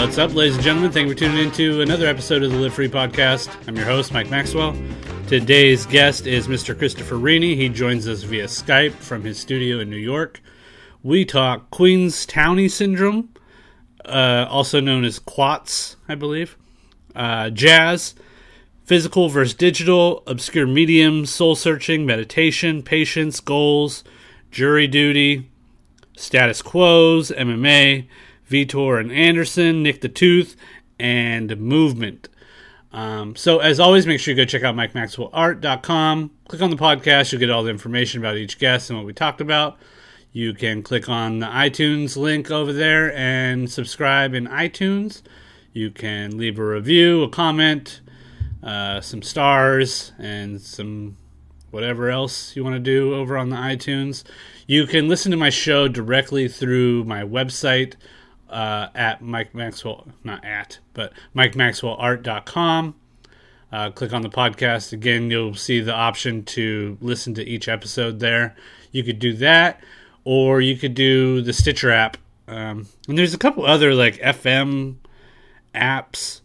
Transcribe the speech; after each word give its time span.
What's 0.00 0.16
up, 0.16 0.34
ladies 0.34 0.54
and 0.54 0.64
gentlemen? 0.64 0.90
Thank 0.92 1.08
you 1.08 1.12
for 1.12 1.18
tuning 1.18 1.44
in 1.44 1.52
to 1.52 1.82
another 1.82 2.06
episode 2.06 2.42
of 2.42 2.50
the 2.50 2.56
Live 2.56 2.72
Free 2.72 2.88
Podcast. 2.88 3.50
I'm 3.68 3.76
your 3.76 3.84
host, 3.84 4.14
Mike 4.14 4.30
Maxwell. 4.30 4.74
Today's 5.28 5.84
guest 5.84 6.26
is 6.26 6.48
Mr. 6.48 6.76
Christopher 6.76 7.16
Rini. 7.16 7.54
He 7.54 7.68
joins 7.68 8.08
us 8.08 8.22
via 8.22 8.46
Skype 8.46 8.94
from 8.94 9.22
his 9.22 9.38
studio 9.38 9.78
in 9.78 9.90
New 9.90 9.98
York. 9.98 10.40
We 11.02 11.26
talk 11.26 11.70
Queenstowney 11.70 12.70
syndrome, 12.70 13.28
uh, 14.06 14.46
also 14.48 14.80
known 14.80 15.04
as 15.04 15.20
QATS, 15.20 15.96
I 16.08 16.14
believe, 16.14 16.56
uh, 17.14 17.50
jazz, 17.50 18.14
physical 18.84 19.28
versus 19.28 19.52
digital, 19.52 20.22
obscure 20.26 20.66
mediums, 20.66 21.28
soul 21.28 21.54
searching, 21.54 22.06
meditation, 22.06 22.82
patience, 22.82 23.38
goals, 23.38 24.02
jury 24.50 24.86
duty, 24.86 25.50
status 26.16 26.62
quos, 26.62 27.30
MMA, 27.32 28.06
Vitor 28.50 29.00
and 29.00 29.12
Anderson, 29.12 29.82
Nick 29.82 30.00
the 30.00 30.08
Tooth, 30.08 30.56
and 30.98 31.56
Movement. 31.58 32.28
Um, 32.92 33.36
so, 33.36 33.60
as 33.60 33.78
always, 33.78 34.06
make 34.06 34.18
sure 34.18 34.34
you 34.34 34.36
go 34.36 34.44
check 34.44 34.64
out 34.64 34.74
MikeMaxwellArt.com. 34.74 36.30
Click 36.48 36.62
on 36.62 36.70
the 36.70 36.76
podcast, 36.76 37.30
you'll 37.30 37.38
get 37.38 37.50
all 37.50 37.62
the 37.62 37.70
information 37.70 38.20
about 38.20 38.36
each 38.36 38.58
guest 38.58 38.90
and 38.90 38.98
what 38.98 39.06
we 39.06 39.12
talked 39.12 39.40
about. 39.40 39.78
You 40.32 40.52
can 40.54 40.82
click 40.82 41.08
on 41.08 41.38
the 41.38 41.46
iTunes 41.46 42.16
link 42.16 42.50
over 42.50 42.72
there 42.72 43.14
and 43.16 43.70
subscribe 43.70 44.34
in 44.34 44.46
iTunes. 44.46 45.22
You 45.72 45.90
can 45.90 46.36
leave 46.36 46.58
a 46.58 46.64
review, 46.64 47.22
a 47.22 47.28
comment, 47.28 48.00
uh, 48.62 49.00
some 49.00 49.22
stars, 49.22 50.12
and 50.18 50.60
some 50.60 51.16
whatever 51.70 52.10
else 52.10 52.56
you 52.56 52.64
want 52.64 52.74
to 52.74 52.80
do 52.80 53.14
over 53.14 53.36
on 53.36 53.50
the 53.50 53.56
iTunes. 53.56 54.24
You 54.66 54.86
can 54.86 55.08
listen 55.08 55.30
to 55.30 55.36
my 55.36 55.50
show 55.50 55.86
directly 55.86 56.48
through 56.48 57.04
my 57.04 57.22
website 57.22 57.94
uh, 58.50 58.88
at 58.94 59.22
Mike 59.22 59.54
Maxwell, 59.54 60.08
not 60.24 60.44
at, 60.44 60.78
but 60.92 61.12
MikeMaxwellArt.com. 61.34 62.94
Uh, 63.72 63.90
click 63.90 64.12
on 64.12 64.22
the 64.22 64.28
podcast. 64.28 64.92
Again, 64.92 65.30
you'll 65.30 65.54
see 65.54 65.80
the 65.80 65.94
option 65.94 66.44
to 66.44 66.98
listen 67.00 67.34
to 67.34 67.44
each 67.44 67.68
episode 67.68 68.18
there. 68.18 68.56
You 68.90 69.04
could 69.04 69.20
do 69.20 69.32
that, 69.34 69.80
or 70.24 70.60
you 70.60 70.76
could 70.76 70.94
do 70.94 71.40
the 71.40 71.52
Stitcher 71.52 71.90
app. 71.90 72.16
Um, 72.48 72.88
and 73.08 73.16
there's 73.16 73.34
a 73.34 73.38
couple 73.38 73.64
other 73.64 73.94
like 73.94 74.16
FM 74.16 74.96
apps, 75.72 76.40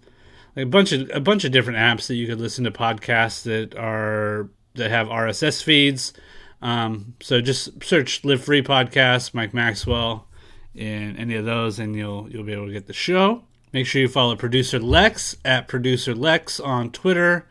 like 0.56 0.68
a 0.68 0.70
bunch 0.70 0.92
of 0.92 1.10
a 1.12 1.20
bunch 1.20 1.44
of 1.44 1.52
different 1.52 1.80
apps 1.80 2.06
that 2.08 2.16
you 2.16 2.28
could 2.28 2.40
listen 2.40 2.64
to 2.66 2.72
podcasts 2.72 3.42
that 3.44 3.76
are 3.76 4.50
that 4.76 4.92
have 4.92 5.08
RSS 5.08 5.64
feeds. 5.64 6.14
Um, 6.62 7.16
so 7.22 7.42
just 7.42 7.84
search 7.84 8.24
"Live 8.24 8.44
Free 8.44 8.62
Podcast" 8.62 9.34
Mike 9.34 9.54
Maxwell 9.54 10.28
in 10.76 11.18
any 11.18 11.36
of 11.36 11.46
those, 11.46 11.80
and 11.80 11.96
you'll 11.96 12.30
you'll 12.30 12.44
be 12.44 12.54
able 12.54 12.68
to 12.68 12.74
get 12.74 12.88
the 12.88 12.94
show. 12.94 13.44
Make 13.74 13.88
sure 13.88 14.02
you 14.02 14.08
follow 14.08 14.36
producer 14.36 14.80
Lex 14.80 15.36
at 15.44 15.68
producer 15.68 16.16
Lex 16.16 16.60
on 16.60 16.92
Twitter 16.92 17.48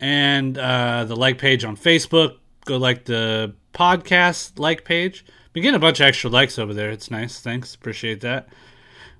and 0.00 0.58
uh, 0.58 1.04
the 1.04 1.16
like 1.16 1.38
page 1.38 1.64
on 1.64 1.76
Facebook. 1.76 2.36
Go 2.64 2.76
like 2.76 3.04
the 3.04 3.54
podcast 3.72 4.58
like 4.58 4.84
page. 4.84 5.24
Been 5.52 5.62
getting 5.62 5.76
a 5.76 5.80
bunch 5.80 6.00
of 6.00 6.06
extra 6.06 6.28
likes 6.28 6.58
over 6.58 6.74
there. 6.74 6.90
It's 6.90 7.10
nice. 7.10 7.40
Thanks. 7.40 7.74
Appreciate 7.74 8.20
that. 8.20 8.48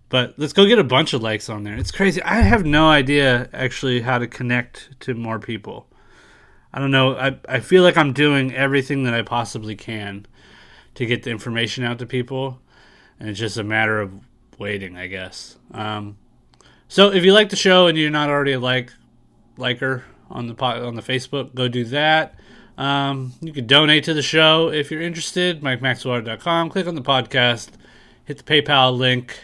But 0.09 0.34
let's 0.37 0.53
go 0.53 0.67
get 0.67 0.78
a 0.78 0.84
bunch 0.84 1.15
of 1.15 1.23
likes 1.23 1.48
on 1.48 1.65
there. 1.65 1.77
It's 1.77 1.91
crazy. 1.91 2.23
I 2.23 2.43
have 2.43 2.65
no 2.65 2.89
idea 2.89 3.48
actually 3.53 4.03
how 4.03 4.19
to 4.19 4.27
connect 4.27 5.00
to 5.00 5.15
more 5.15 5.39
people. 5.39 5.89
I 6.73 6.78
don't 6.78 6.91
know. 6.91 7.17
I, 7.17 7.39
I 7.48 7.61
feel 7.61 7.83
like 7.83 7.97
I'm 7.97 8.12
doing 8.12 8.55
everything 8.55 9.05
that 9.05 9.15
I 9.15 9.23
possibly 9.23 9.75
can 9.75 10.27
to 10.95 11.06
get 11.06 11.23
the 11.23 11.31
information 11.31 11.83
out 11.83 11.98
to 12.00 12.06
people. 12.06 12.61
And 13.19 13.28
it's 13.28 13.39
just 13.39 13.56
a 13.56 13.64
matter 13.64 14.00
of 14.00 14.12
waiting, 14.59 14.97
I 14.97 15.06
guess. 15.06 15.56
Um, 15.72 16.17
so 16.89 17.12
if 17.12 17.25
you 17.25 17.33
like 17.33 17.50
the 17.50 17.56
show 17.56 17.86
and 17.86 17.97
you're 17.97 18.11
not 18.11 18.28
already 18.28 18.53
a 18.53 18.60
like 18.60 18.93
liker 19.56 20.04
on 20.31 20.47
the 20.47 20.65
on 20.65 20.94
the 20.94 21.03
Facebook, 21.03 21.54
go 21.54 21.69
do 21.69 21.84
that. 21.84 22.38
Um, 22.78 23.32
you 23.41 23.53
can 23.53 23.66
donate 23.66 24.04
to 24.04 24.15
the 24.15 24.22
show 24.22 24.69
if 24.71 24.91
you're 24.91 25.00
interested. 25.00 25.62
MikeMaxwellArt.com. 25.62 26.71
Click 26.71 26.87
on 26.87 26.94
the 26.94 27.03
podcast. 27.03 27.71
Hit 28.25 28.38
the 28.38 28.44
PayPal 28.44 28.97
link 28.97 29.38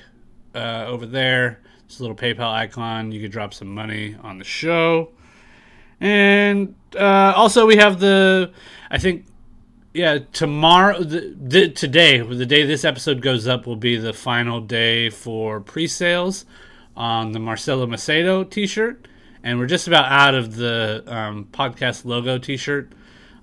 uh, 0.55 0.85
over 0.87 1.07
there. 1.07 1.61
It's 1.87 1.99
a 1.99 2.03
little 2.03 2.17
PayPal 2.17 2.53
icon. 2.53 3.13
You 3.13 3.21
can 3.21 3.31
drop 3.31 3.55
some 3.55 3.69
money 3.69 4.17
on 4.23 4.39
the 4.39 4.45
show. 4.45 5.11
And 6.01 6.75
uh, 6.97 7.33
also, 7.37 7.67
we 7.67 7.77
have 7.77 8.01
the, 8.01 8.53
I 8.91 8.99
think, 8.99 9.27
yeah, 9.95 10.21
tomorrow, 10.33 11.03
the, 11.03 11.35
the, 11.39 11.69
today, 11.69 12.21
the 12.21 12.47
day 12.47 12.65
this 12.65 12.85
episode 12.85 13.21
goes 13.21 13.47
up, 13.47 13.67
will 13.67 13.77
be 13.77 13.97
the 13.97 14.13
final 14.13 14.61
day 14.61 15.11
for 15.11 15.61
pre 15.61 15.87
sales 15.87 16.47
on 16.97 17.33
the 17.33 17.39
Marcelo 17.39 17.87
Macedo 17.87 18.49
t 18.49 18.67
shirt. 18.67 19.07
And 19.43 19.59
we're 19.59 19.67
just 19.67 19.89
about 19.89 20.11
out 20.11 20.35
of 20.35 20.57
the 20.57 21.03
um, 21.07 21.49
podcast 21.53 22.05
logo 22.05 22.39
t 22.39 22.57
shirt. 22.57 22.93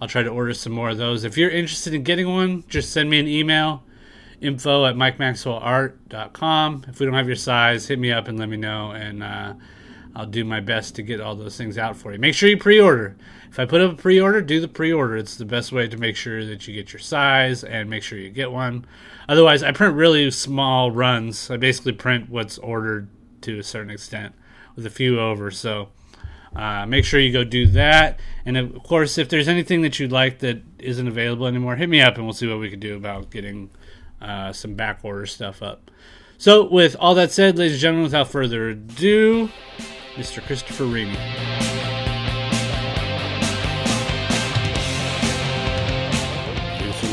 I'll 0.01 0.07
try 0.07 0.23
to 0.23 0.29
order 0.29 0.53
some 0.53 0.71
more 0.71 0.89
of 0.89 0.97
those. 0.97 1.23
If 1.23 1.37
you're 1.37 1.49
interested 1.49 1.93
in 1.93 2.03
getting 2.03 2.27
one, 2.29 2.63
just 2.67 2.91
send 2.91 3.09
me 3.09 3.19
an 3.19 3.27
email 3.27 3.83
info 4.41 4.85
at 4.85 4.95
mikemaxwellart.com. 4.95 6.85
If 6.87 6.99
we 6.99 7.05
don't 7.05 7.15
have 7.15 7.27
your 7.27 7.35
size, 7.35 7.87
hit 7.87 7.99
me 7.99 8.11
up 8.11 8.27
and 8.27 8.39
let 8.39 8.49
me 8.49 8.57
know, 8.57 8.91
and 8.91 9.21
uh, 9.21 9.53
I'll 10.15 10.25
do 10.25 10.43
my 10.43 10.59
best 10.59 10.95
to 10.95 11.03
get 11.03 11.21
all 11.21 11.35
those 11.35 11.57
things 11.57 11.77
out 11.77 11.95
for 11.95 12.11
you. 12.11 12.19
Make 12.19 12.33
sure 12.33 12.49
you 12.49 12.57
pre 12.57 12.79
order. 12.79 13.15
If 13.49 13.59
I 13.59 13.65
put 13.65 13.81
up 13.81 13.93
a 13.93 13.95
pre 13.95 14.19
order, 14.19 14.41
do 14.41 14.59
the 14.59 14.67
pre 14.67 14.91
order. 14.91 15.15
It's 15.15 15.35
the 15.35 15.45
best 15.45 15.71
way 15.71 15.87
to 15.87 15.97
make 15.97 16.15
sure 16.15 16.45
that 16.45 16.67
you 16.67 16.73
get 16.73 16.93
your 16.93 16.99
size 16.99 17.63
and 17.63 17.89
make 17.89 18.03
sure 18.03 18.17
you 18.17 18.29
get 18.29 18.51
one. 18.51 18.85
Otherwise, 19.27 19.63
I 19.63 19.71
print 19.71 19.95
really 19.95 20.29
small 20.31 20.91
runs. 20.91 21.49
I 21.49 21.57
basically 21.57 21.93
print 21.93 22.29
what's 22.29 22.57
ordered 22.57 23.07
to 23.41 23.59
a 23.59 23.63
certain 23.63 23.91
extent 23.91 24.33
with 24.75 24.85
a 24.85 24.89
few 24.89 25.19
over. 25.19 25.51
So 25.51 25.89
uh, 26.55 26.85
make 26.85 27.05
sure 27.05 27.19
you 27.19 27.31
go 27.31 27.43
do 27.43 27.67
that. 27.67 28.19
And 28.45 28.57
of 28.57 28.83
course, 28.83 29.17
if 29.17 29.29
there's 29.29 29.47
anything 29.47 29.81
that 29.83 29.99
you'd 29.99 30.11
like 30.11 30.39
that 30.39 30.61
isn't 30.79 31.07
available 31.07 31.45
anymore, 31.45 31.75
hit 31.75 31.89
me 31.89 32.01
up 32.01 32.15
and 32.15 32.25
we'll 32.25 32.33
see 32.33 32.47
what 32.47 32.59
we 32.59 32.69
can 32.69 32.79
do 32.79 32.95
about 32.95 33.29
getting 33.29 33.69
uh, 34.21 34.51
some 34.51 34.73
back 34.73 34.99
order 35.03 35.25
stuff 35.25 35.61
up. 35.61 35.91
So, 36.37 36.63
with 36.63 36.95
all 36.99 37.15
that 37.15 37.31
said, 37.31 37.57
ladies 37.57 37.73
and 37.73 37.81
gentlemen, 37.81 38.03
without 38.03 38.29
further 38.29 38.69
ado, 38.69 39.49
Mr. 40.15 40.45
Christopher 40.45 40.85
Rini. 40.85 41.15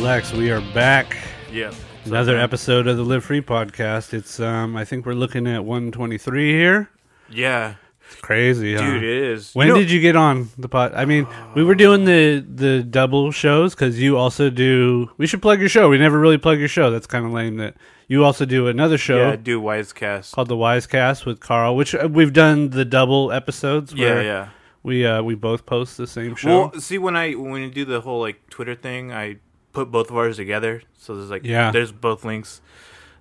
Lex, 0.00 0.32
we 0.32 0.50
are 0.50 0.60
back. 0.72 1.16
Yeah. 1.50 1.72
Another 2.04 2.36
episode 2.36 2.86
of 2.86 2.96
the 2.96 3.02
Live 3.02 3.24
Free 3.24 3.40
podcast. 3.40 4.12
It's 4.14 4.38
um 4.38 4.76
I 4.76 4.84
think 4.84 5.04
we're 5.04 5.14
looking 5.14 5.46
at 5.48 5.64
123 5.64 6.52
here. 6.52 6.90
Yeah. 7.28 7.74
It's 8.12 8.20
crazy, 8.20 8.74
huh? 8.74 8.82
Dude, 8.82 9.02
it 9.02 9.08
is. 9.32 9.52
When 9.54 9.66
You 9.68 9.72
know- 9.74 9.78
did 9.80 9.90
you 9.90 10.00
get 10.00 10.14
on 10.16 10.48
the 10.58 10.68
pod? 10.68 10.92
I 10.94 11.04
mean, 11.04 11.26
we 11.54 11.64
were 11.64 11.74
doing 11.74 12.04
the 12.04 12.44
the 12.46 12.82
double 12.82 13.32
shows 13.32 13.74
because 13.74 14.00
you 14.00 14.16
also 14.16 14.48
do. 14.50 15.10
We 15.18 15.26
should 15.26 15.42
plug 15.42 15.60
your 15.60 15.68
show. 15.68 15.88
We 15.88 15.98
never 15.98 16.18
really 16.18 16.38
plug 16.38 16.58
your 16.58 16.68
show. 16.68 16.90
That's 16.90 17.06
kind 17.06 17.26
of 17.26 17.32
lame. 17.32 17.56
That 17.56 17.74
you 18.08 18.24
also 18.24 18.44
do 18.44 18.68
another 18.68 18.96
show 18.98 19.18
Yeah, 19.30 19.36
do 19.36 19.60
Wisecast. 19.60 20.32
called 20.32 20.48
the 20.48 20.56
Wisecast 20.56 21.26
with 21.26 21.40
Carl, 21.40 21.74
which 21.74 21.94
uh, 21.94 22.08
we've 22.10 22.32
done 22.32 22.70
the 22.70 22.84
double 22.84 23.32
episodes. 23.32 23.92
Yeah, 23.92 24.14
Where 24.14 24.22
yeah. 24.22 24.48
We 24.84 25.04
uh 25.04 25.22
we 25.22 25.34
both 25.34 25.66
post 25.66 25.96
the 25.96 26.06
same 26.06 26.36
show. 26.36 26.70
Well, 26.70 26.80
see 26.80 26.98
when 26.98 27.16
I 27.16 27.32
when 27.32 27.60
you 27.62 27.70
do 27.70 27.84
the 27.84 28.00
whole 28.00 28.20
like 28.20 28.48
Twitter 28.50 28.76
thing, 28.76 29.12
I 29.12 29.36
put 29.72 29.90
both 29.90 30.10
of 30.10 30.16
ours 30.16 30.36
together. 30.36 30.82
So 30.96 31.16
there's 31.16 31.30
like 31.30 31.44
Yeah. 31.44 31.72
there's 31.72 31.90
both 31.90 32.24
links. 32.24 32.60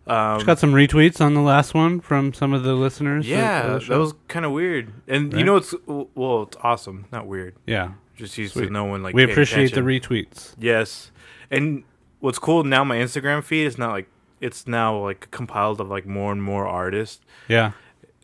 Um, 0.07 0.39
Got 0.45 0.59
some 0.59 0.73
retweets 0.73 1.19
on 1.19 1.33
the 1.33 1.41
last 1.41 1.73
one 1.73 1.99
from 1.99 2.31
some 2.33 2.53
of 2.53 2.63
the 2.63 2.73
listeners. 2.75 3.27
yeah, 3.27 3.67
the 3.79 3.79
that 3.79 3.97
was 3.97 4.13
kind 4.27 4.45
of 4.45 4.51
weird. 4.51 4.93
And 5.07 5.33
Right? 5.33 5.39
you 5.39 5.45
know 5.45 5.55
it's 5.55 5.73
well, 5.87 6.43
it's 6.43 6.57
awesome, 6.61 7.05
not 7.11 7.25
weird. 7.27 7.55
yeah. 7.65 7.91
Just 8.15 8.37
used 8.37 8.53
Sweet. 8.53 8.67
to 8.67 8.71
no 8.71 8.85
one 8.85 9.03
like 9.03 9.13
we 9.15 9.23
appreciate 9.23 9.73
the 9.73 9.81
retweets. 9.81 10.53
Yes, 10.57 11.11
and 11.51 11.83
what's 12.19 12.39
cool 12.39 12.63
now, 12.63 12.83
my 12.83 12.97
Instagram 12.97 13.43
feed 13.43 13.65
is 13.65 13.77
not 13.77 13.91
like 13.91 14.07
it's 14.39 14.67
now 14.67 14.97
like 14.97 15.29
compiled 15.31 15.81
of 15.81 15.89
like 15.89 16.05
more 16.05 16.31
and 16.31 16.41
more 16.41 16.65
artists. 16.67 17.19
Yeah. 17.47 17.71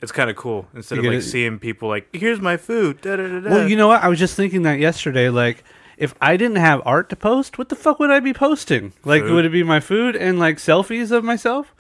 It's 0.01 0.11
kind 0.11 0.29
of 0.29 0.35
cool 0.35 0.67
instead 0.73 0.95
You 0.95 1.01
of 1.01 1.07
like 1.13 1.19
it- 1.19 1.21
seeing 1.23 1.59
people 1.59 1.89
like 1.89 2.07
here's 2.15 2.39
my 2.39 2.57
food. 2.57 3.01
Da, 3.01 3.15
da, 3.17 3.39
da. 3.39 3.50
Well, 3.50 3.67
you 3.67 3.75
know 3.75 3.88
what? 3.88 4.01
I 4.03 4.07
was 4.07 4.17
just 4.19 4.35
thinking 4.35 4.61
that 4.63 4.79
yesterday. 4.79 5.29
Like, 5.29 5.63
if 6.01 6.13
I 6.19 6.36
didn't 6.36 6.57
have 6.57 6.81
art 6.86 7.09
to 7.12 7.15
post, 7.15 7.57
what 7.57 7.69
the 7.69 7.75
fuck 7.75 8.00
would 8.00 8.09
I 8.12 8.19
be 8.19 8.33
posting? 8.33 8.92
Like, 9.06 9.21
Food. 9.24 9.31
would 9.33 9.45
it 9.45 9.51
be 9.51 9.63
my 9.63 9.80
food 9.80 10.15
and 10.15 10.39
like 10.39 10.57
selfies 10.57 11.12
of 11.12 11.24
myself? 11.24 11.74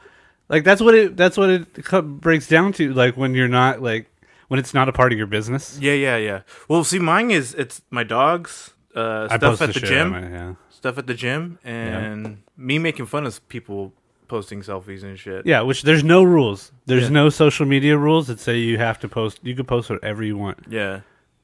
Like, 0.47 0.63
that's 0.63 0.81
what 0.81 0.93
it. 0.95 1.17
That's 1.17 1.37
what 1.37 1.49
it 1.49 1.85
co- 1.85 2.01
breaks 2.01 2.47
down 2.47 2.73
to. 2.73 2.93
Like, 2.93 3.17
when 3.17 3.33
you're 3.35 3.47
not 3.47 3.81
like 3.81 4.07
when 4.47 4.59
it's 4.59 4.73
not 4.73 4.87
a 4.89 4.91
part 4.91 5.11
of 5.11 5.17
your 5.17 5.27
business. 5.27 5.77
Yeah, 5.81 5.93
yeah, 5.93 6.17
yeah. 6.17 6.41
Well, 6.67 6.83
see, 6.83 6.99
mine 6.99 7.31
is 7.31 7.53
it's 7.55 7.81
my 7.89 8.03
dogs, 8.03 8.71
uh, 8.95 9.27
I 9.31 9.37
stuff 9.37 9.41
post 9.51 9.61
at 9.61 9.67
the 9.73 9.79
shit 9.79 9.89
gym, 9.89 10.09
my- 10.11 10.29
yeah. 10.29 10.53
stuff 10.69 10.97
at 10.97 11.07
the 11.07 11.13
gym, 11.13 11.57
and 11.63 12.43
me 12.57 12.79
making 12.79 13.05
fun 13.05 13.25
of 13.25 13.47
people 13.49 13.93
posting 14.27 14.61
selfies 14.61 15.03
and 15.03 15.17
shit. 15.19 15.45
Yeah, 15.45 15.61
which 15.61 15.81
there's 15.83 16.03
no 16.03 16.21
rules. 16.23 16.71
There's 16.85 17.03
Yeah. 17.03 17.09
no 17.21 17.29
social 17.29 17.65
media 17.65 17.97
rules 17.97 18.27
that 18.27 18.39
say 18.39 18.57
you 18.57 18.77
have 18.77 18.99
to 18.99 19.07
post. 19.07 19.39
You 19.43 19.55
can 19.55 19.65
post 19.65 19.89
whatever 19.89 20.21
you 20.23 20.37
want. 20.37 20.59
Yeah, 20.69 21.01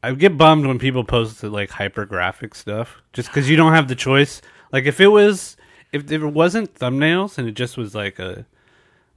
I 0.08 0.14
get 0.14 0.38
bummed 0.38 0.66
when 0.66 0.80
people 0.80 1.04
post 1.04 1.44
like 1.44 1.70
hypergraphic 1.70 2.56
stuff 2.56 3.02
just 3.12 3.28
because 3.28 3.50
you 3.50 3.58
don't 3.58 3.74
have 3.74 3.90
the 3.90 3.96
choice. 3.96 4.42
Like 4.72 4.86
if 4.86 5.02
it 5.02 5.10
was, 5.10 5.58
if, 5.92 6.10
it 6.10 6.24
wasn't 6.24 6.74
thumbnails 6.74 7.38
and 7.38 7.46
it 7.46 7.56
just 7.56 7.76
was 7.76 7.94
like 7.94 8.18
a 8.18 8.46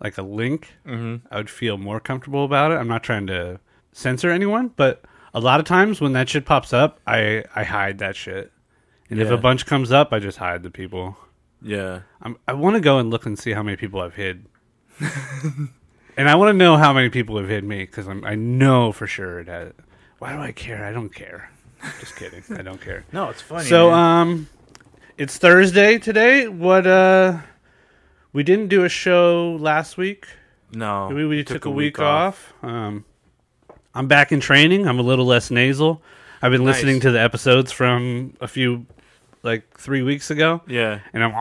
like 0.00 0.18
a 0.18 0.22
link, 0.22 0.74
Mm-hmm. 0.84 1.26
I 1.32 1.36
would 1.36 1.48
feel 1.48 1.78
more 1.78 2.00
comfortable 2.00 2.44
about 2.44 2.72
it. 2.72 2.74
I'm 2.74 2.88
not 2.88 3.04
trying 3.04 3.28
to 3.28 3.60
censor 3.92 4.30
anyone, 4.30 4.72
but 4.74 5.04
a 5.32 5.38
lot 5.38 5.60
of 5.60 5.66
times 5.66 6.00
when 6.00 6.12
that 6.14 6.28
shit 6.28 6.44
pops 6.44 6.72
up, 6.72 6.98
I 7.06 7.44
I 7.54 7.62
hide 7.62 7.98
that 7.98 8.16
shit. 8.16 8.50
And 9.08 9.20
if 9.20 9.30
a 9.30 9.36
bunch 9.36 9.66
comes 9.66 9.92
up, 9.92 10.12
I 10.12 10.18
just 10.18 10.38
hide 10.38 10.64
the 10.64 10.70
people. 10.70 11.16
Yeah. 11.62 12.00
I'm, 12.20 12.36
I 12.48 12.52
want 12.54 12.74
to 12.74 12.80
go 12.80 12.98
and 12.98 13.10
look 13.10 13.26
and 13.26 13.38
see 13.38 13.52
how 13.52 13.62
many 13.62 13.76
people 13.76 14.00
I've 14.00 14.14
hid. 14.14 14.46
and 16.16 16.28
I 16.28 16.34
want 16.34 16.48
to 16.48 16.52
know 16.52 16.76
how 16.76 16.92
many 16.92 17.10
people 17.10 17.36
have 17.36 17.48
hid 17.48 17.62
me 17.62 17.84
because 17.84 18.08
I 18.08 18.34
know 18.34 18.90
for 18.90 19.06
sure 19.06 19.38
it 19.38 19.46
has. 19.46 19.72
Why 20.20 20.32
do 20.34 20.38
I 20.40 20.52
care? 20.52 20.84
I 20.84 20.92
don't 20.92 21.12
care. 21.12 21.50
Just 21.98 22.14
kidding. 22.16 22.42
I 22.56 22.62
don't 22.62 22.80
care. 22.80 23.04
No, 23.12 23.30
it's 23.30 23.40
funny. 23.40 23.64
So, 23.64 23.90
man. 23.90 23.98
um, 23.98 24.48
it's 25.18 25.38
Thursday 25.38 25.98
today. 25.98 26.46
What, 26.46 26.86
uh, 26.86 27.38
we 28.32 28.42
didn't 28.42 28.68
do 28.68 28.84
a 28.84 28.88
show 28.88 29.56
last 29.58 29.96
week. 29.96 30.26
no, 30.72 31.08
We, 31.08 31.26
we 31.26 31.42
took, 31.42 31.64
a 31.64 31.70
week, 31.70 31.98
off. 31.98 32.52
Um, 32.62 33.04
I'm 33.94 34.06
back 34.08 34.30
in 34.30 34.40
training. 34.40 34.86
I'm 34.86 34.98
a 34.98 35.02
little 35.02 35.24
less 35.24 35.50
nasal. 35.50 36.02
I've 36.42 36.52
been 36.52 36.64
Nice. 36.64 36.76
listening 36.76 37.00
to 37.00 37.10
the 37.10 37.20
episodes 37.20 37.72
from 37.72 38.34
a 38.40 38.46
few, 38.48 38.86
like 39.42 39.76
three 39.78 40.02
weeks 40.02 40.30
ago 40.30 40.60
Yeah. 40.66 41.00
and 41.14 41.24
I'm 41.24 41.32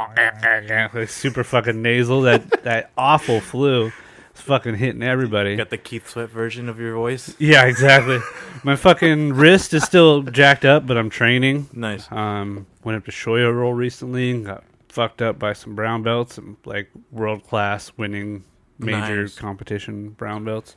like 0.94 1.10
super 1.10 1.44
fucking 1.44 1.82
nasal. 1.82 2.22
That 2.22 2.64
that 2.64 2.92
awful 2.98 3.40
flu 3.42 3.92
is 4.40 4.46
fucking 4.46 4.76
hitting 4.76 5.04
everybody. 5.04 5.56
Got 5.56 5.70
the 5.70 5.78
Keith 5.78 6.08
Sweat 6.10 6.30
version 6.30 6.70
of 6.70 6.80
your 6.80 6.96
voice. 6.96 7.36
Yeah, 7.40 7.66
exactly. 7.66 8.20
My 8.64 8.76
fucking 8.76 9.34
wrist 9.34 9.74
is 9.74 9.84
still 9.84 10.24
jacked 10.24 10.66
up, 10.66 10.86
but 10.88 10.98
I'm 10.98 11.10
training. 11.10 11.70
Nice. 11.74 12.12
Um, 12.12 12.66
went 12.84 12.98
up 12.98 13.06
to 13.06 13.12
Shoyoroll 13.12 13.76
recently 13.76 14.32
and 14.32 14.46
got 14.46 14.64
fucked 14.88 15.22
up 15.22 15.38
by 15.38 15.54
some 15.54 15.76
brown 15.76 16.02
belts 16.04 16.38
and 16.38 16.58
like 16.66 16.90
world 17.12 17.46
class 17.48 17.92
winning 17.98 18.44
major 18.80 19.22
Nice. 19.24 19.36
competition 19.38 20.10
brown 20.10 20.44
belts. 20.46 20.76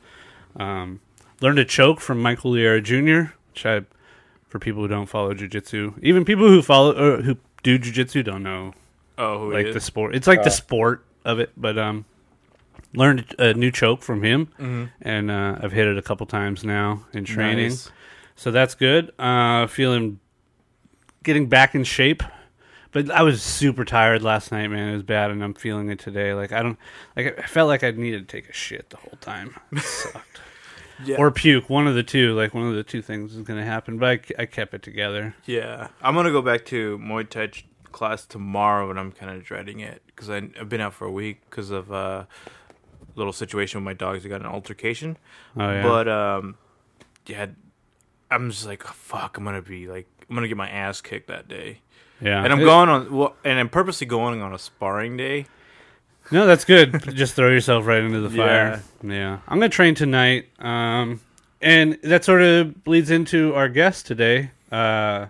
Um, 0.55 0.99
learned 1.41 1.57
to 1.57 1.65
choke 1.65 1.99
from 1.99 2.21
Michael 2.21 2.51
Liera 2.51 2.81
Jr., 2.83 3.33
which 3.51 3.65
I, 3.65 3.81
for 4.47 4.59
people 4.59 4.81
who 4.83 4.87
don't 4.87 5.07
follow 5.07 5.33
jujitsu, 5.33 5.97
even 6.03 6.25
people 6.25 6.47
who 6.47 6.61
follow 6.61 6.91
or 7.17 7.21
who 7.21 7.37
do 7.63 7.79
jujitsu 7.79 8.23
don't 8.23 8.43
know 8.43 8.73
Oh, 9.17 9.39
who 9.45 9.53
like 9.53 9.67
he 9.67 9.71
the 9.71 9.79
sport. 9.79 10.15
It's 10.15 10.27
like 10.27 10.39
Uh, 10.39 10.43
the 10.43 10.51
sport 10.51 11.05
of 11.25 11.39
it, 11.39 11.51
but 11.57 11.77
um, 11.77 12.05
learned 12.93 13.33
a 13.39 13.53
new 13.53 13.71
choke 13.71 14.01
from 14.03 14.23
him, 14.23 14.49
Mhm. 14.59 14.89
and 15.01 15.31
uh, 15.31 15.57
I've 15.61 15.71
hit 15.71 15.87
it 15.87 15.97
a 15.97 16.01
couple 16.01 16.25
times 16.25 16.63
now 16.63 17.05
in 17.13 17.25
training, 17.25 17.69
Nice. 17.69 17.91
so 18.35 18.51
that's 18.51 18.75
good. 18.75 19.11
Uh, 19.19 19.67
feeling 19.67 20.19
getting 21.23 21.47
back 21.47 21.73
in 21.75 21.83
shape, 21.83 22.21
but 22.91 23.09
I 23.09 23.21
was 23.23 23.41
super 23.41 23.85
tired 23.85 24.21
last 24.21 24.51
night, 24.51 24.67
man. 24.67 24.89
It 24.89 24.93
was 24.93 25.03
bad, 25.03 25.31
and 25.31 25.43
I'm 25.43 25.53
feeling 25.53 25.89
it 25.89 25.99
today. 25.99 26.33
Like 26.33 26.51
I 26.51 26.61
don't, 26.61 26.77
like 27.15 27.39
I 27.39 27.43
felt 27.43 27.67
like 27.67 27.83
I 27.83 27.91
needed 27.91 28.27
to 28.27 28.37
take 28.37 28.49
a 28.49 28.53
shit 28.53 28.89
the 28.89 28.97
whole 28.97 29.17
time. 29.21 29.55
It 29.71 29.79
sucked. 29.83 30.41
Yeah. 31.03 31.17
Or 31.17 31.31
puke, 31.31 31.69
one 31.71 31.87
of 31.87 31.95
the 31.95 32.03
two. 32.03 32.33
Like 32.35 32.53
one 32.53 32.67
of 32.67 32.75
the 32.75 32.83
two 32.83 33.01
things 33.01 33.35
is 33.35 33.41
going 33.41 33.59
to 33.59 33.65
happen, 33.65 33.97
but 33.97 34.09
I, 34.37 34.43
I 34.43 34.45
kept 34.45 34.73
it 34.75 34.83
together. 34.83 35.35
Yeah, 35.45 35.87
I'm 36.01 36.13
gonna 36.13 36.31
go 36.31 36.41
back 36.43 36.65
to 36.65 36.99
Muay 36.99 37.27
Thai 37.27 37.49
class 37.91 38.25
tomorrow, 38.27 38.89
and 38.91 38.99
I'm 38.99 39.11
kind 39.11 39.35
of 39.35 39.43
dreading 39.43 39.79
it 39.79 40.03
because 40.05 40.29
I've 40.29 40.69
been 40.69 40.81
out 40.81 40.93
for 40.93 41.05
a 41.05 41.11
week 41.11 41.41
because 41.49 41.71
of 41.71 41.91
uh, 41.91 42.25
little 43.15 43.33
situation 43.33 43.79
with 43.79 43.85
my 43.85 43.93
dogs. 43.93 44.25
I 44.25 44.29
got 44.29 44.41
an 44.41 44.47
altercation, 44.47 45.17
Oh 45.57 45.71
yeah, 45.71 45.83
but 45.83 46.07
um, 46.07 46.55
yeah, 47.25 47.47
I'm 48.31 48.49
just 48.49 48.65
like, 48.65 48.83
fuck, 48.83 49.37
I'm 49.37 49.43
gonna 49.43 49.61
be 49.61 49.87
like, 49.87 50.07
I'm 50.29 50.35
gonna 50.35 50.47
get 50.47 50.57
my 50.57 50.69
ass 50.69 51.01
kicked 51.01 51.27
that 51.27 51.47
day, 51.47 51.79
yeah, 52.21 52.43
and 52.43 52.51
I'm 52.51 52.59
going 52.59 52.89
on, 52.89 53.11
well, 53.15 53.35
and 53.43 53.59
I'm 53.59 53.69
purposely 53.69 54.07
going 54.07 54.41
on 54.41 54.53
a 54.53 54.59
sparring 54.59 55.17
day. 55.17 55.45
No, 56.31 56.47
that's 56.47 56.65
good. 56.65 57.13
Just 57.15 57.33
throw 57.35 57.49
yourself 57.49 57.85
right 57.85 58.01
into 58.01 58.21
the 58.21 58.29
fire. 58.29 58.81
Yeah. 59.03 59.39
I'm 59.47 59.59
going 59.59 59.69
to 59.69 59.75
train 59.75 59.93
tonight. 59.93 60.47
Um, 60.57 61.19
and 61.61 61.99
that 62.03 62.23
sort 62.23 62.41
of 62.41 62.83
bleeds 62.83 63.11
into 63.11 63.53
our 63.55 63.67
guest 63.67 64.05
today, 64.07 64.51
uh, 64.71 65.27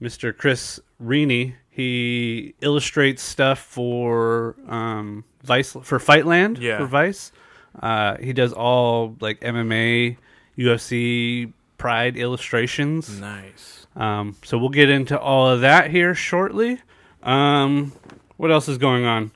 Mr. 0.00 0.36
Chris 0.36 0.80
Rini. 1.02 1.54
He 1.70 2.54
illustrates 2.60 3.22
stuff 3.22 3.58
for 3.58 4.56
um, 4.68 5.24
Vice 5.42 5.72
for 5.72 5.98
Fightland 5.98 6.60
Yeah. 6.60 6.78
for 6.78 6.86
Vice. 6.86 7.32
Uh, 7.80 8.16
he 8.18 8.32
does 8.32 8.52
all 8.52 9.16
like 9.20 9.40
MMA, 9.40 10.16
UFC, 10.58 11.52
Pride 11.78 12.16
illustrations. 12.16 13.18
Nice. 13.20 13.86
Um, 13.96 14.36
so 14.44 14.56
we'll 14.56 14.68
get 14.68 14.88
into 14.88 15.18
all 15.18 15.48
of 15.48 15.62
that 15.62 15.90
here 15.90 16.14
shortly. 16.14 16.80
Um, 17.24 17.92
what 18.36 18.52
else 18.52 18.68
is 18.68 18.78
going 18.78 19.04
on? 19.04 19.32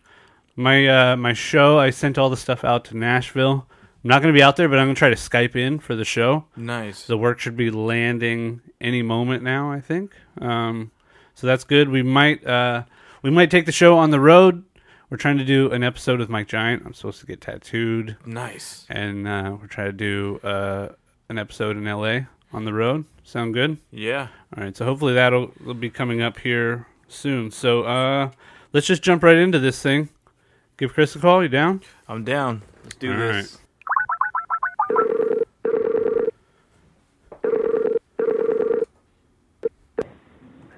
My 0.55 0.87
uh, 1.12 1.17
my 1.17 1.32
show. 1.32 1.79
I 1.79 1.91
sent 1.91 2.19
all 2.19 2.31
the 2.31 2.37
stuff 2.37 2.62
out 2.64 2.85
to 2.87 2.97
Nashville. 2.97 3.67
I'm 4.05 4.09
not 4.09 4.23
going 4.23 4.32
to 4.32 4.38
be 4.38 4.43
out 4.44 4.55
there, 4.56 4.69
but 4.69 4.79
I'm 4.79 4.87
going 4.87 4.94
to 4.94 4.99
try 4.99 5.11
to 5.11 5.17
Skype 5.17 5.56
in 5.56 5.81
for 5.81 5.97
the 5.97 6.05
show. 6.05 6.44
Nice. 6.56 7.06
The 7.06 7.19
work 7.19 7.41
should 7.41 7.56
be 7.56 7.70
landing 7.73 8.61
any 8.81 9.02
moment 9.02 9.43
now. 9.43 9.73
I 9.73 9.81
think. 9.81 10.12
Um, 10.41 10.93
so 11.35 11.47
that's 11.49 11.64
good. 11.64 11.88
We 11.88 12.02
might 12.02 12.47
uh, 12.47 12.85
we 13.23 13.31
might 13.31 13.50
take 13.50 13.67
the 13.67 13.73
show 13.73 13.99
on 13.99 14.11
the 14.11 14.20
road. 14.20 14.62
We're 15.08 15.17
trying 15.19 15.38
to 15.38 15.44
do 15.44 15.70
an 15.70 15.85
episode 15.85 16.19
with 16.19 16.29
Mike 16.29 16.49
Giant. 16.49 16.82
I'm 16.85 16.93
supposed 16.93 17.20
to 17.20 17.26
get 17.26 17.41
tattooed, 17.41 18.17
nice. 18.26 18.87
and 18.88 19.29
uh, 19.29 19.56
we're 19.61 19.69
trying 19.69 19.88
to 19.88 19.93
do 19.93 20.41
uh, 20.43 20.88
an 21.29 21.38
episode 21.38 21.76
in 21.76 21.85
LA 21.85 22.26
on 22.53 22.64
the 22.64 22.73
road. 22.73 23.05
Sound 23.23 23.55
good? 23.55 23.79
Yeah. 23.93 24.29
All 24.56 24.64
right, 24.64 24.76
so 24.76 24.85
hopefully 24.85 25.14
that'll 25.14 25.53
will 25.64 25.75
be 25.75 25.91
coming 25.91 26.23
up 26.23 26.38
here 26.41 26.88
soon. 27.06 27.53
So 27.53 27.85
uh, 27.85 28.31
let's 28.73 28.88
just 28.88 29.03
jump 29.03 29.23
right 29.23 29.37
into 29.37 29.61
this 29.61 29.81
thing. 29.81 30.08
Give 30.76 30.93
Chris 30.93 31.14
a 31.14 31.20
call. 31.20 31.41
You 31.41 31.49
down? 31.49 31.82
I'm 32.09 32.25
down. 32.25 32.62
Let's 32.82 32.97
do 32.97 33.12
All 33.12 33.19
this. 33.19 33.59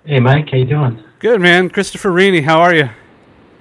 Hey, 0.05 0.21
Mike, 0.21 0.51
how 0.51 0.57
you 0.59 0.65
doing? 0.65 1.03
Good 1.19 1.41
man, 1.41 1.69
Christopher 1.71 2.11
Rini. 2.11 2.43
How 2.43 2.61
are 2.61 2.75
you? 2.75 2.89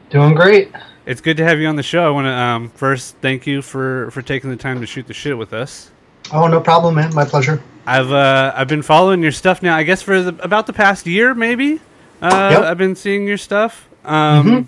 Doing 0.10 0.34
great. 0.36 0.72
It's 1.06 1.22
good 1.22 1.38
to 1.38 1.44
have 1.44 1.60
you 1.60 1.68
on 1.68 1.76
the 1.76 1.84
show. 1.84 2.06
I 2.06 2.10
want 2.10 2.26
to 2.26 2.32
um, 2.32 2.70
first 2.70 3.16
thank 3.22 3.48
you 3.48 3.62
for 3.62 4.10
for 4.12 4.22
taking 4.22 4.50
the 4.50 4.56
time 4.58 4.82
to 4.82 4.86
shoot 4.88 5.08
the 5.08 5.14
shit 5.14 5.38
with 5.38 5.54
us. 5.54 5.92
Oh, 6.34 6.48
no 6.48 6.60
problem, 6.60 6.96
man. 6.96 7.14
My 7.16 7.24
pleasure. 7.26 7.62
I've 7.86 8.12
uh, 8.12 8.54
I've 8.56 8.68
been 8.68 8.82
following 8.82 9.22
your 9.22 9.32
stuff 9.32 9.64
now. 9.64 9.76
I 9.76 9.84
guess 9.84 10.02
for 10.02 10.22
the, 10.22 10.44
about 10.44 10.68
the 10.68 10.74
past 10.74 11.06
year, 11.08 11.34
maybe. 11.34 11.80
Uh, 12.22 12.50
Yep. 12.52 12.64
I've 12.64 12.78
been 12.78 12.96
seeing 12.96 13.28
your 13.28 13.38
stuff. 13.38 13.88
Um, 14.04 14.68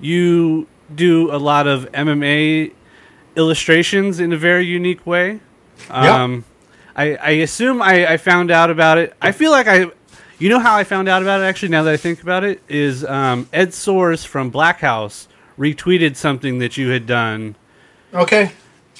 You 0.00 0.68
do 0.94 1.32
a 1.34 1.38
lot 1.38 1.66
of 1.66 1.90
MMA 1.92 2.72
illustrations 3.36 4.20
in 4.20 4.32
a 4.32 4.36
very 4.36 4.64
unique 4.66 5.04
way. 5.06 5.40
Um, 5.90 6.44
I, 6.94 7.16
I 7.16 7.30
assume 7.30 7.80
I, 7.82 8.12
I 8.12 8.16
found 8.16 8.50
out 8.50 8.70
about 8.70 8.98
it. 8.98 9.14
I 9.20 9.32
feel 9.32 9.50
like 9.50 9.66
I, 9.66 9.86
you 10.38 10.48
know 10.48 10.58
how 10.58 10.76
I 10.76 10.84
found 10.84 11.08
out 11.08 11.22
about 11.22 11.40
it. 11.40 11.44
Actually, 11.44 11.70
now 11.70 11.82
that 11.84 11.94
I 11.94 11.96
think 11.96 12.22
about 12.22 12.44
it, 12.44 12.62
is 12.68 13.04
um, 13.04 13.48
Ed 13.52 13.70
Soares 13.70 14.26
from 14.26 14.50
Black 14.50 14.80
House 14.80 15.28
retweeted 15.58 16.16
something 16.16 16.58
that 16.58 16.76
you 16.76 16.90
had 16.90 17.06
done. 17.06 17.56
Okay. 18.14 18.52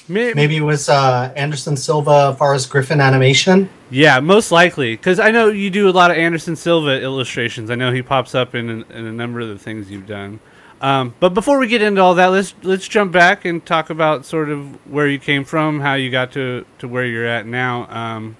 Maybe, 0.07 0.33
Maybe 0.33 0.57
it 0.57 0.61
was 0.61 0.89
uh, 0.89 1.31
Anderson 1.35 1.77
Silva, 1.77 2.35
Forrest 2.35 2.69
Griffin 2.71 2.99
animation. 2.99 3.69
Yeah, 3.91 4.19
most 4.19 4.51
likely. 4.51 4.95
Because 4.95 5.19
I 5.19 5.29
know 5.29 5.49
you 5.49 5.69
do 5.69 5.87
a 5.87 5.91
lot 5.91 6.09
of 6.09 6.17
Anderson 6.17 6.55
Silva 6.55 6.99
illustrations. 6.99 7.69
I 7.69 7.75
know 7.75 7.91
he 7.91 8.01
pops 8.01 8.33
up 8.33 8.55
in, 8.55 8.69
in 8.69 9.05
a 9.05 9.11
number 9.11 9.39
of 9.39 9.49
the 9.49 9.59
things 9.59 9.91
you've 9.91 10.07
done. 10.07 10.39
Um, 10.81 11.13
but 11.19 11.35
before 11.35 11.59
we 11.59 11.67
get 11.67 11.81
into 11.81 12.01
all 12.01 12.15
that, 12.15 12.27
let's 12.27 12.55
let's 12.63 12.87
jump 12.87 13.11
back 13.11 13.45
and 13.45 13.63
talk 13.63 13.89
about 13.89 14.25
sort 14.25 14.49
of 14.49 14.89
where 14.89 15.07
you 15.07 15.19
came 15.19 15.43
from, 15.43 15.81
how 15.81 15.95
you 15.95 16.09
got 16.09 16.31
to, 16.33 16.65
to 16.79 16.87
where 16.87 17.05
you're 17.05 17.25
at 17.25 17.45
now. 17.45 17.85
Um, 17.89 18.37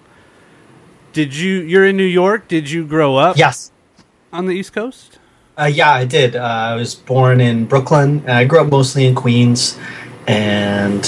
did 1.14 1.36
you 1.36 1.56
you're 1.62 1.86
in 1.86 1.98
New 1.98 2.04
York? 2.04 2.48
Did 2.48 2.70
you 2.70 2.86
grow 2.86 3.16
up 3.18 3.38
Yes. 3.38 3.72
on 4.32 4.46
the 4.46 4.54
East 4.54 4.74
Coast? 4.74 5.20
Uh, 5.58 5.66
yeah, 5.66 5.92
I 5.92 6.06
did. 6.06 6.36
Uh, 6.36 6.40
I 6.44 6.76
was 6.76 6.96
born 6.96 7.42
in 7.42 7.66
Brooklyn. 7.66 8.24
I 8.30 8.46
grew 8.46 8.62
up 8.62 8.68
mostly 8.68 9.06
in 9.06 9.14
Queens, 9.16 9.78
and 10.28 11.04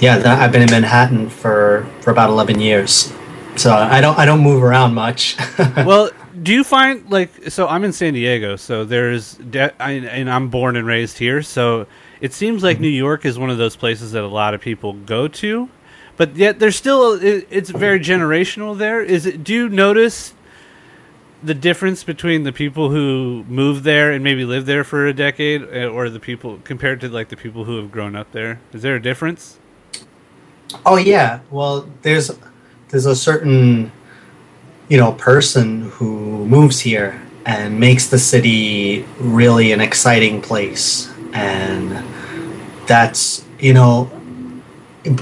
yeah, 0.00 0.22
I've 0.40 0.52
been 0.52 0.62
in 0.62 0.70
Manhattan 0.70 1.28
for, 1.28 1.86
for 2.00 2.10
about 2.10 2.30
eleven 2.30 2.60
years. 2.60 3.12
So 3.56 3.72
I 3.72 4.00
don't 4.00 4.18
I 4.18 4.24
don't 4.24 4.40
move 4.40 4.62
around 4.62 4.94
much. 4.94 5.36
well, 5.76 6.10
do 6.42 6.52
you 6.52 6.64
find 6.64 7.10
like 7.10 7.50
so? 7.50 7.66
I'm 7.68 7.84
in 7.84 7.92
San 7.92 8.14
Diego, 8.14 8.56
so 8.56 8.84
there's 8.84 9.34
de- 9.34 9.82
I, 9.82 9.92
and 9.92 10.30
I'm 10.30 10.48
born 10.48 10.76
and 10.76 10.86
raised 10.86 11.18
here, 11.18 11.42
so 11.42 11.86
it 12.20 12.32
seems 12.32 12.62
like 12.62 12.80
New 12.80 12.88
York 12.88 13.24
is 13.26 13.38
one 13.38 13.50
of 13.50 13.58
those 13.58 13.76
places 13.76 14.12
that 14.12 14.22
a 14.22 14.28
lot 14.28 14.54
of 14.54 14.60
people 14.60 14.92
go 14.94 15.28
to, 15.28 15.68
but 16.22 16.36
yet 16.36 16.60
there's 16.60 16.76
still 16.76 17.20
it, 17.20 17.48
it's 17.50 17.70
very 17.70 17.98
generational. 17.98 18.78
There 18.78 19.02
is 19.02 19.26
it. 19.26 19.42
Do 19.42 19.52
you 19.52 19.68
notice 19.68 20.34
the 21.42 21.52
difference 21.52 22.04
between 22.04 22.44
the 22.44 22.52
people 22.52 22.90
who 22.90 23.44
moved 23.48 23.82
there 23.82 24.12
and 24.12 24.22
maybe 24.22 24.44
lived 24.44 24.68
there 24.68 24.84
for 24.84 25.08
a 25.08 25.12
decade, 25.12 25.62
uh, 25.62 25.88
or 25.88 26.08
the 26.08 26.20
people 26.20 26.60
compared 26.62 27.00
to 27.00 27.08
like 27.08 27.28
the 27.28 27.36
people 27.36 27.64
who 27.64 27.76
have 27.78 27.90
grown 27.90 28.14
up 28.14 28.30
there? 28.30 28.60
Is 28.72 28.82
there 28.82 28.94
a 28.94 29.02
difference? 29.02 29.58
Oh 30.86 30.94
yeah. 30.94 31.40
Well, 31.50 31.90
there's 32.02 32.30
there's 32.90 33.06
a 33.06 33.16
certain 33.16 33.90
you 34.88 34.98
know 34.98 35.10
person 35.14 35.90
who 35.90 36.46
moves 36.46 36.78
here 36.78 37.20
and 37.46 37.80
makes 37.80 38.06
the 38.10 38.18
city 38.20 39.04
really 39.18 39.72
an 39.72 39.80
exciting 39.80 40.40
place 40.40 41.12
and 41.32 42.04
that's 42.86 43.44
you 43.58 43.72
know, 43.72 44.10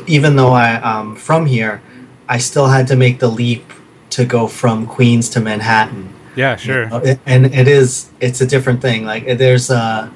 even 0.06 0.36
though 0.36 0.52
I 0.52 0.80
am 0.82 1.16
from 1.16 1.46
here, 1.46 1.82
I 2.28 2.38
still 2.38 2.66
had 2.68 2.86
to 2.88 2.96
make 2.96 3.18
the 3.18 3.28
leap 3.28 3.64
to 4.10 4.24
go 4.24 4.46
from 4.46 4.86
Queens 4.86 5.28
to 5.30 5.40
Manhattan. 5.40 6.12
Yeah, 6.36 6.56
sure. 6.56 6.84
You 6.84 6.90
know, 6.90 7.16
and 7.26 7.46
it 7.46 7.68
is 7.68 8.10
it's 8.20 8.40
a 8.40 8.46
different 8.46 8.80
thing. 8.82 9.04
Like 9.04 9.26
there's 9.38 9.70
a 9.70 10.12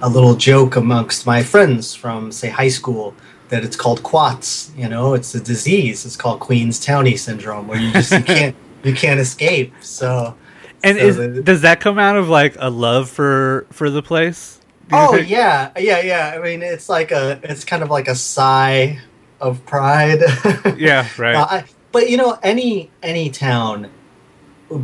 a 0.00 0.08
little 0.08 0.34
joke 0.34 0.76
amongst 0.76 1.26
my 1.26 1.42
friends 1.42 1.94
from 1.94 2.32
say 2.32 2.48
high 2.48 2.68
school 2.68 3.14
that 3.48 3.64
it's 3.64 3.76
called 3.76 4.02
quats. 4.02 4.72
You 4.76 4.88
know, 4.88 5.14
it's 5.14 5.34
a 5.34 5.40
disease. 5.40 6.04
It's 6.04 6.16
called 6.16 6.40
Queens-Townie 6.40 7.18
syndrome, 7.18 7.68
where 7.68 7.78
you 7.78 7.92
just 7.92 8.12
you 8.12 8.22
can't 8.24 8.56
you 8.82 8.94
can't 8.94 9.20
escape. 9.20 9.72
So, 9.80 10.34
and 10.82 10.98
so 10.98 11.04
is, 11.04 11.16
the- 11.16 11.42
does 11.42 11.60
that 11.62 11.80
come 11.80 11.98
out 11.98 12.16
of 12.16 12.28
like 12.28 12.56
a 12.58 12.70
love 12.70 13.08
for 13.10 13.66
for 13.70 13.90
the 13.90 14.02
place? 14.02 14.58
Oh 14.90 15.16
think? 15.16 15.28
yeah, 15.28 15.70
yeah, 15.78 16.00
yeah. 16.00 16.34
I 16.34 16.42
mean, 16.42 16.62
it's 16.62 16.88
like 16.88 17.12
a 17.12 17.40
it's 17.42 17.64
kind 17.64 17.82
of 17.82 17.90
like 17.90 18.08
a 18.08 18.14
sigh 18.14 19.00
of 19.40 19.64
pride. 19.66 20.22
yeah, 20.76 21.08
right. 21.18 21.34
Uh, 21.34 21.46
I, 21.50 21.64
but 21.92 22.08
you 22.08 22.16
know, 22.16 22.38
any 22.42 22.90
any 23.02 23.30
town, 23.30 23.90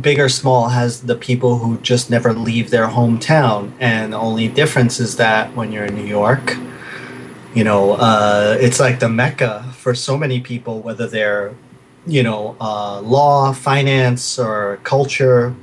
big 0.01 0.19
or 0.19 0.29
small, 0.29 0.69
has 0.69 1.01
the 1.01 1.15
people 1.15 1.57
who 1.57 1.77
just 1.79 2.09
never 2.09 2.33
leave 2.33 2.69
their 2.69 2.87
hometown, 2.87 3.73
and 3.79 4.13
the 4.13 4.17
only 4.17 4.47
difference 4.47 4.99
is 4.99 5.17
that 5.17 5.55
when 5.55 5.71
you're 5.71 5.85
in 5.85 5.95
New 5.95 6.05
York, 6.05 6.55
you 7.53 7.63
know, 7.63 7.93
uh, 7.93 8.57
it's 8.59 8.79
like 8.79 8.99
the 8.99 9.09
mecca 9.09 9.65
for 9.77 9.95
so 9.95 10.17
many 10.17 10.39
people, 10.39 10.81
whether 10.81 11.07
they're, 11.07 11.55
you 12.05 12.21
know, 12.21 12.55
uh, 12.61 13.01
law, 13.01 13.51
finance, 13.53 14.37
or 14.37 14.79
culture. 14.83 15.55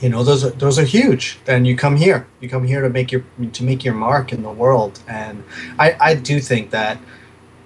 You 0.00 0.08
know, 0.08 0.22
those 0.22 0.44
are 0.44 0.50
those 0.50 0.78
are 0.78 0.84
huge. 0.84 1.38
And 1.46 1.66
you 1.66 1.76
come 1.76 1.96
here, 1.96 2.26
you 2.40 2.48
come 2.48 2.64
here 2.64 2.82
to 2.82 2.88
make 2.88 3.10
your 3.10 3.24
to 3.52 3.64
make 3.64 3.84
your 3.84 3.94
mark 3.94 4.32
in 4.32 4.42
the 4.42 4.50
world. 4.50 5.00
And 5.08 5.42
I 5.78 5.96
I 6.00 6.14
do 6.14 6.40
think 6.40 6.70
that 6.70 6.98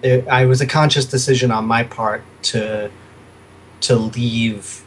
it, 0.03 0.27
I 0.29 0.47
was 0.47 0.61
a 0.61 0.67
conscious 0.67 1.07
decision 1.07 1.51
on 1.51 1.67
my 1.67 1.83
part 1.85 2.23
to 2.45 2.91
to 3.83 3.97
leave 3.97 4.85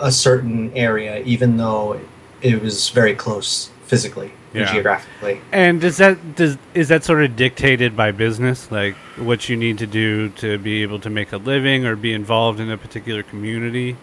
a 0.00 0.12
certain 0.12 0.72
area, 0.74 1.20
even 1.24 1.56
though 1.56 2.00
it 2.40 2.62
was 2.62 2.90
very 2.90 3.14
close 3.14 3.70
physically 3.84 4.32
and 4.54 4.66
geographically. 4.68 5.40
And 5.52 5.80
does 5.80 5.96
that 5.98 6.36
does 6.36 6.58
is 6.74 6.88
that 6.88 7.04
sort 7.04 7.22
of 7.24 7.36
dictated 7.36 7.96
by 7.96 8.12
business, 8.12 8.70
like 8.70 8.94
what 9.16 9.48
you 9.48 9.56
need 9.56 9.78
to 9.78 9.86
do 9.86 10.28
to 10.30 10.58
be 10.58 10.82
able 10.82 11.00
to 11.00 11.10
make 11.10 11.32
a 11.32 11.36
living 11.36 11.84
or 11.84 11.96
be 11.96 12.12
involved 12.12 12.60
in 12.60 12.70
a 12.70 12.78
particular 12.78 13.22
community? 13.22 13.96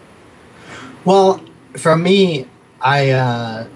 Well, 1.04 1.40
for 1.76 1.96
me, 1.96 2.48
I 2.80 3.10
uh, 3.10 3.66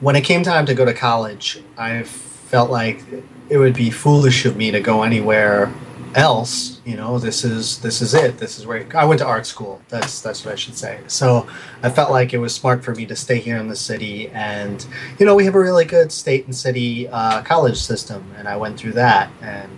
when 0.00 0.16
it 0.16 0.22
came 0.22 0.42
time 0.42 0.66
to 0.66 0.74
go 0.74 0.84
to 0.84 0.94
college, 0.94 1.62
I 1.76 2.02
felt 2.02 2.70
like 2.70 3.04
it 3.48 3.58
would 3.58 3.74
be 3.74 3.90
foolish 3.90 4.46
of 4.46 4.56
me 4.56 4.70
to 4.70 4.80
go 4.80 5.02
anywhere 5.02 5.72
else. 6.14 6.80
You 6.84 6.96
know, 6.96 7.18
this 7.18 7.44
is 7.44 7.78
this 7.80 8.00
is 8.00 8.14
it. 8.14 8.38
This 8.38 8.58
is 8.58 8.66
where 8.66 8.86
I 8.94 9.04
went 9.04 9.20
to 9.20 9.26
art 9.26 9.46
school. 9.46 9.80
That's 9.88 10.20
that's 10.20 10.44
what 10.44 10.52
I 10.52 10.56
should 10.56 10.76
say. 10.76 11.00
So 11.06 11.46
I 11.82 11.90
felt 11.90 12.10
like 12.10 12.32
it 12.32 12.38
was 12.38 12.54
smart 12.54 12.82
for 12.82 12.94
me 12.94 13.06
to 13.06 13.16
stay 13.16 13.38
here 13.38 13.56
in 13.58 13.68
the 13.68 13.76
city, 13.76 14.28
and 14.30 14.84
you 15.18 15.26
know, 15.26 15.34
we 15.34 15.44
have 15.44 15.54
a 15.54 15.60
really 15.60 15.84
good 15.84 16.10
state 16.12 16.46
and 16.46 16.54
city 16.54 17.08
uh, 17.08 17.42
college 17.42 17.78
system, 17.78 18.24
and 18.36 18.48
I 18.48 18.56
went 18.56 18.78
through 18.78 18.92
that, 18.92 19.30
and 19.42 19.70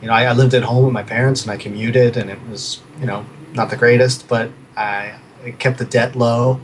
you 0.00 0.08
know, 0.08 0.14
I, 0.14 0.24
I 0.24 0.32
lived 0.32 0.54
at 0.54 0.62
home 0.62 0.84
with 0.84 0.92
my 0.92 1.02
parents, 1.02 1.42
and 1.42 1.50
I 1.50 1.56
commuted, 1.56 2.16
and 2.16 2.30
it 2.30 2.38
was 2.48 2.80
you 3.00 3.06
know 3.06 3.26
not 3.52 3.70
the 3.70 3.76
greatest, 3.76 4.28
but 4.28 4.50
I, 4.76 5.14
I 5.44 5.50
kept 5.52 5.78
the 5.78 5.84
debt 5.84 6.16
low, 6.16 6.60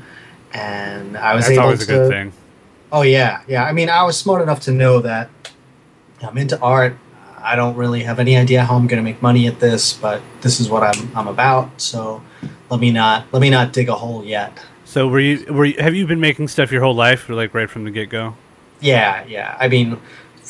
and 0.53 1.17
I 1.17 1.35
was 1.35 1.47
That's 1.47 1.53
able 1.53 1.65
always 1.65 1.87
to. 1.87 1.93
a 1.93 1.97
good 1.97 2.11
thing. 2.11 2.33
Oh 2.93 3.03
yeah, 3.03 3.43
yeah. 3.47 3.65
I 3.65 3.73
mean, 3.73 3.89
I 3.89 4.03
was 4.03 4.19
smart 4.19 4.43
enough 4.43 4.61
to 4.61 4.73
know 4.73 5.01
that 5.01 5.31
I'm 6.23 6.37
into 6.39 6.59
art. 6.61 6.97
I 7.43 7.57
don't 7.57 7.77
really 7.77 8.03
have 8.03 8.19
any 8.19 8.37
idea 8.37 8.65
how 8.65 8.77
I'm 8.77 8.87
going 8.87 9.03
to 9.03 9.05
make 9.05 9.23
money 9.23 9.47
at 9.47 9.61
this, 9.61 9.95
but 9.95 10.21
this 10.43 10.61
is 10.61 10.69
what 10.69 10.83
I'm 10.83 11.17
I'm 11.17 11.29
about. 11.29 11.81
So 11.81 12.23
let 12.71 12.81
me 12.81 12.91
not 12.91 13.27
let 13.33 13.41
me 13.41 13.51
not 13.51 13.73
dig 13.73 13.89
a 13.89 13.95
hole 13.95 14.25
yet. 14.25 14.53
So 14.85 15.09
were 15.09 15.21
you 15.21 15.53
were 15.53 15.67
you, 15.67 15.81
have 15.81 15.95
you 15.95 16.07
been 16.07 16.21
making 16.21 16.49
stuff 16.49 16.73
your 16.73 16.83
whole 16.83 16.95
life, 16.95 17.29
or 17.31 17.35
like 17.35 17.55
right 17.55 17.71
from 17.71 17.85
the 17.85 17.91
get 17.91 18.11
go? 18.11 18.35
Yeah, 18.81 19.25
yeah. 19.27 19.57
I 19.61 19.69
mean, 19.69 20.01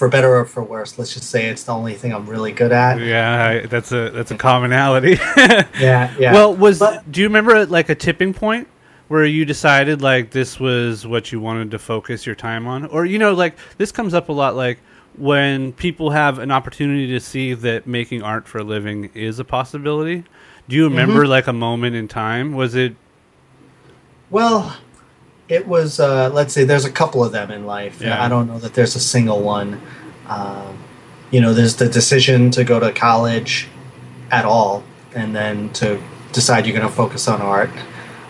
for 0.00 0.08
better 0.08 0.34
or 0.34 0.46
for 0.46 0.64
worse, 0.64 0.98
let's 0.98 1.12
just 1.12 1.28
say 1.28 1.44
it's 1.50 1.64
the 1.64 1.72
only 1.74 1.92
thing 1.92 2.10
I'm 2.14 2.24
really 2.26 2.52
good 2.52 2.72
at. 2.72 2.98
Yeah, 2.98 3.46
I, 3.62 3.66
that's 3.66 3.92
a 3.92 4.08
that's 4.10 4.30
a 4.30 4.36
commonality. 4.36 5.18
Yeah, 5.78 6.14
yeah. 6.18 6.32
Well, 6.32 6.54
was 6.54 6.78
But- 6.78 7.12
do 7.12 7.20
you 7.20 7.26
remember 7.28 7.66
like 7.66 7.90
a 7.90 7.94
tipping 7.94 8.32
point 8.32 8.66
where 9.08 9.26
you 9.26 9.44
decided 9.44 10.00
like 10.00 10.30
this 10.30 10.58
was 10.58 11.06
what 11.06 11.32
you 11.32 11.38
wanted 11.40 11.70
to 11.72 11.78
focus 11.78 12.24
your 12.24 12.34
time 12.34 12.66
on, 12.66 12.86
or 12.86 13.04
you 13.04 13.18
know, 13.18 13.34
like 13.34 13.56
this 13.76 13.92
comes 13.92 14.14
up 14.14 14.30
a 14.30 14.32
lot, 14.32 14.56
like 14.56 14.78
when 15.18 15.72
people 15.74 16.08
have 16.10 16.38
an 16.38 16.50
opportunity 16.50 17.06
to 17.08 17.20
see 17.20 17.52
that 17.52 17.86
making 17.86 18.22
art 18.22 18.48
for 18.48 18.58
a 18.58 18.64
living 18.64 19.10
is 19.12 19.38
a 19.38 19.44
possibility. 19.44 20.24
Do 20.68 20.76
you 20.76 20.84
remember 20.84 21.22
Mm-hmm. 21.24 21.30
like 21.30 21.46
a 21.46 21.52
moment 21.52 21.94
in 21.94 22.08
time? 22.08 22.54
Was 22.54 22.74
it 22.74 22.94
Well, 24.30 24.76
it 25.50 25.66
was. 25.66 26.00
Uh, 26.00 26.30
let's 26.32 26.54
say 26.54 26.64
there's 26.64 26.84
a 26.86 26.92
couple 26.92 27.22
of 27.22 27.32
them 27.32 27.50
in 27.50 27.66
life. 27.66 28.00
Yeah. 28.00 28.24
I 28.24 28.28
don't 28.28 28.46
know 28.46 28.58
that 28.60 28.72
there's 28.74 28.96
a 28.96 29.00
single 29.00 29.42
one. 29.42 29.82
Um, 30.28 30.78
you 31.30 31.40
know, 31.40 31.52
there's 31.52 31.76
the 31.76 31.88
decision 31.88 32.50
to 32.52 32.64
go 32.64 32.80
to 32.80 32.92
college 32.92 33.68
at 34.30 34.44
all, 34.44 34.84
and 35.14 35.34
then 35.34 35.70
to 35.74 36.00
decide 36.32 36.66
you're 36.66 36.76
going 36.76 36.88
to 36.88 36.94
focus 36.94 37.26
on 37.28 37.42
art, 37.42 37.70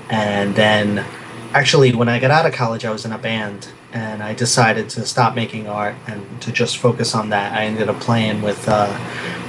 and 0.09 0.55
then 0.57 1.05
actually, 1.53 1.95
when 1.95 2.09
I 2.09 2.19
got 2.19 2.31
out 2.31 2.47
of 2.47 2.55
college, 2.55 2.85
I 2.85 2.91
was 2.91 3.05
in 3.05 3.13
a 3.13 3.19
band, 3.19 3.69
and 3.93 4.23
I 4.23 4.35
decided 4.35 4.89
to 4.91 5.05
stop 5.05 5.35
making 5.35 5.69
art 5.69 5.97
and 6.07 6.41
to 6.43 6.53
just 6.53 6.79
focus 6.79 7.15
on 7.15 7.31
that. 7.31 7.53
I 7.53 7.65
ended 7.65 7.91
up 7.91 8.01
playing 8.01 8.41
with 8.41 8.67
uh, 8.67 8.89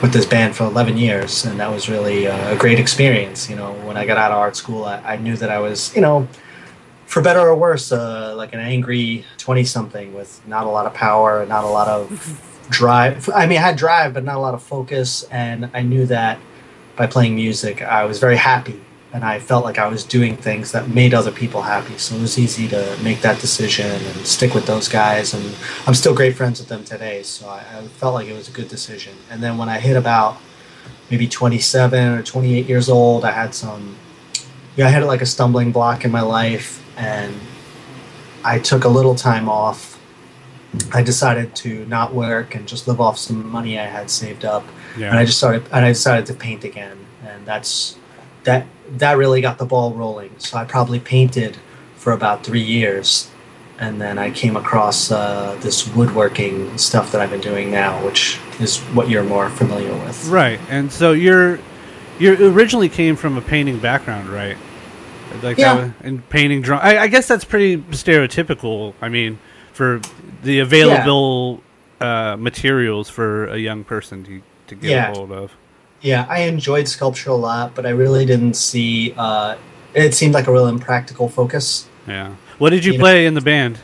with 0.01 0.11
this 0.11 0.25
band 0.25 0.57
for 0.57 0.65
11 0.65 0.97
years, 0.97 1.45
and 1.45 1.59
that 1.61 1.71
was 1.71 1.87
really 1.87 2.27
uh, 2.27 2.53
a 2.53 2.57
great 2.57 2.79
experience. 2.79 3.49
You 3.49 3.55
know, 3.55 3.73
when 3.85 3.95
I 3.95 4.05
got 4.05 4.17
out 4.17 4.31
of 4.31 4.37
art 4.37 4.57
school, 4.57 4.83
I, 4.83 4.97
I 5.01 5.15
knew 5.15 5.37
that 5.37 5.49
I 5.49 5.59
was, 5.59 5.95
you 5.95 6.01
know, 6.01 6.27
for 7.11 7.21
better 7.21 7.41
or 7.41 7.53
worse, 7.53 7.91
uh, 7.91 8.33
like 8.37 8.53
an 8.53 8.61
angry 8.61 9.25
20 9.37 9.65
something 9.65 10.13
with 10.13 10.41
not 10.47 10.65
a 10.65 10.69
lot 10.69 10.85
of 10.85 10.93
power, 10.93 11.41
and 11.41 11.49
not 11.49 11.65
a 11.65 11.67
lot 11.67 11.89
of 11.89 12.07
drive. 12.69 13.29
I 13.35 13.47
mean, 13.47 13.57
I 13.57 13.61
had 13.61 13.75
drive, 13.75 14.13
but 14.13 14.23
not 14.23 14.37
a 14.37 14.39
lot 14.39 14.53
of 14.53 14.63
focus. 14.63 15.23
And 15.23 15.69
I 15.73 15.81
knew 15.81 16.05
that 16.05 16.39
by 16.95 17.07
playing 17.07 17.35
music, 17.35 17.81
I 17.81 18.05
was 18.05 18.17
very 18.19 18.37
happy. 18.37 18.79
And 19.11 19.25
I 19.25 19.39
felt 19.39 19.65
like 19.65 19.77
I 19.77 19.87
was 19.87 20.05
doing 20.05 20.37
things 20.37 20.71
that 20.71 20.87
made 20.87 21.13
other 21.13 21.33
people 21.33 21.63
happy. 21.63 21.97
So 21.97 22.15
it 22.15 22.21
was 22.21 22.39
easy 22.39 22.69
to 22.69 22.97
make 23.03 23.19
that 23.23 23.41
decision 23.41 23.91
and 23.91 24.25
stick 24.25 24.53
with 24.53 24.65
those 24.65 24.87
guys. 24.87 25.33
And 25.33 25.43
I'm 25.85 25.95
still 25.95 26.15
great 26.15 26.37
friends 26.37 26.61
with 26.61 26.69
them 26.69 26.85
today. 26.85 27.23
So 27.23 27.49
I, 27.49 27.57
I 27.57 27.81
felt 27.99 28.13
like 28.13 28.27
it 28.27 28.33
was 28.33 28.47
a 28.47 28.53
good 28.53 28.69
decision. 28.69 29.15
And 29.29 29.43
then 29.43 29.57
when 29.57 29.67
I 29.67 29.79
hit 29.79 29.97
about 29.97 30.37
maybe 31.09 31.27
27 31.27 32.19
or 32.19 32.23
28 32.23 32.69
years 32.69 32.87
old, 32.87 33.25
I 33.25 33.31
had 33.31 33.53
some 33.53 33.97
yeah, 34.75 34.87
I 34.87 34.89
had 34.89 35.03
like 35.03 35.21
a 35.21 35.25
stumbling 35.25 35.71
block 35.71 36.05
in 36.05 36.11
my 36.11 36.21
life, 36.21 36.80
and 36.97 37.35
I 38.43 38.59
took 38.59 38.83
a 38.83 38.89
little 38.89 39.15
time 39.15 39.49
off. 39.49 39.99
I 40.93 41.03
decided 41.03 41.55
to 41.57 41.85
not 41.85 42.13
work 42.13 42.55
and 42.55 42.67
just 42.67 42.87
live 42.87 43.01
off 43.01 43.17
some 43.17 43.49
money 43.49 43.77
I 43.77 43.85
had 43.85 44.09
saved 44.09 44.45
up, 44.45 44.63
and 45.09 45.17
I 45.17 45.25
just 45.25 45.37
started. 45.37 45.63
And 45.71 45.85
I 45.85 45.89
decided 45.89 46.25
to 46.27 46.33
paint 46.33 46.63
again, 46.63 46.97
and 47.25 47.45
that's 47.45 47.97
that. 48.43 48.65
That 48.97 49.17
really 49.17 49.41
got 49.41 49.57
the 49.57 49.65
ball 49.65 49.93
rolling. 49.93 50.31
So 50.37 50.57
I 50.57 50.65
probably 50.65 50.99
painted 50.99 51.57
for 51.95 52.13
about 52.13 52.43
three 52.43 52.63
years, 52.63 53.29
and 53.79 54.01
then 54.01 54.17
I 54.17 54.31
came 54.31 54.55
across 54.55 55.11
uh, 55.11 55.57
this 55.61 55.87
woodworking 55.93 56.77
stuff 56.77 57.11
that 57.11 57.21
I've 57.21 57.29
been 57.29 57.41
doing 57.41 57.71
now, 57.71 58.03
which 58.05 58.39
is 58.59 58.79
what 58.93 59.09
you're 59.09 59.23
more 59.23 59.49
familiar 59.49 59.93
with. 59.93 60.27
Right, 60.27 60.59
and 60.69 60.91
so 60.91 61.11
you're 61.11 61.59
you 62.19 62.47
originally 62.49 62.89
came 62.89 63.15
from 63.15 63.37
a 63.37 63.41
painting 63.41 63.79
background, 63.79 64.29
right? 64.29 64.57
Like 65.41 65.57
Yeah. 65.57 65.75
that 65.75 65.91
and 66.03 66.27
painting 66.29 66.61
drawing. 66.61 66.83
I, 66.83 67.03
I 67.03 67.07
guess 67.07 67.27
that's 67.27 67.45
pretty 67.45 67.77
stereotypical. 67.91 68.93
I 69.01 69.09
mean, 69.09 69.39
for 69.73 70.01
the 70.43 70.59
available 70.59 71.61
uh, 71.99 72.35
materials 72.39 73.09
for 73.09 73.47
a 73.47 73.57
young 73.57 73.83
person 73.83 74.23
to 74.25 74.41
to 74.67 74.75
get 74.75 74.89
Yeah. 74.91 75.11
a 75.11 75.15
hold 75.15 75.31
of. 75.31 75.51
Yeah, 76.01 76.25
I 76.29 76.41
enjoyed 76.41 76.87
sculpture 76.87 77.29
a 77.29 77.35
lot, 77.35 77.75
but 77.75 77.85
I 77.85 77.89
really 77.89 78.25
didn't 78.25 78.55
see. 78.55 79.13
Uh, 79.17 79.55
it 79.93 80.13
seemed 80.15 80.33
like 80.33 80.47
a 80.47 80.51
real 80.51 80.67
impractical 80.67 81.29
focus. 81.29 81.87
Yeah. 82.07 82.31
What 82.57 82.71
did 82.71 82.85
you 82.85 82.93
You 82.93 82.97
know- 82.97 83.03
play 83.03 83.25
in 83.25 83.33
the 83.35 83.41
band? 83.41 83.77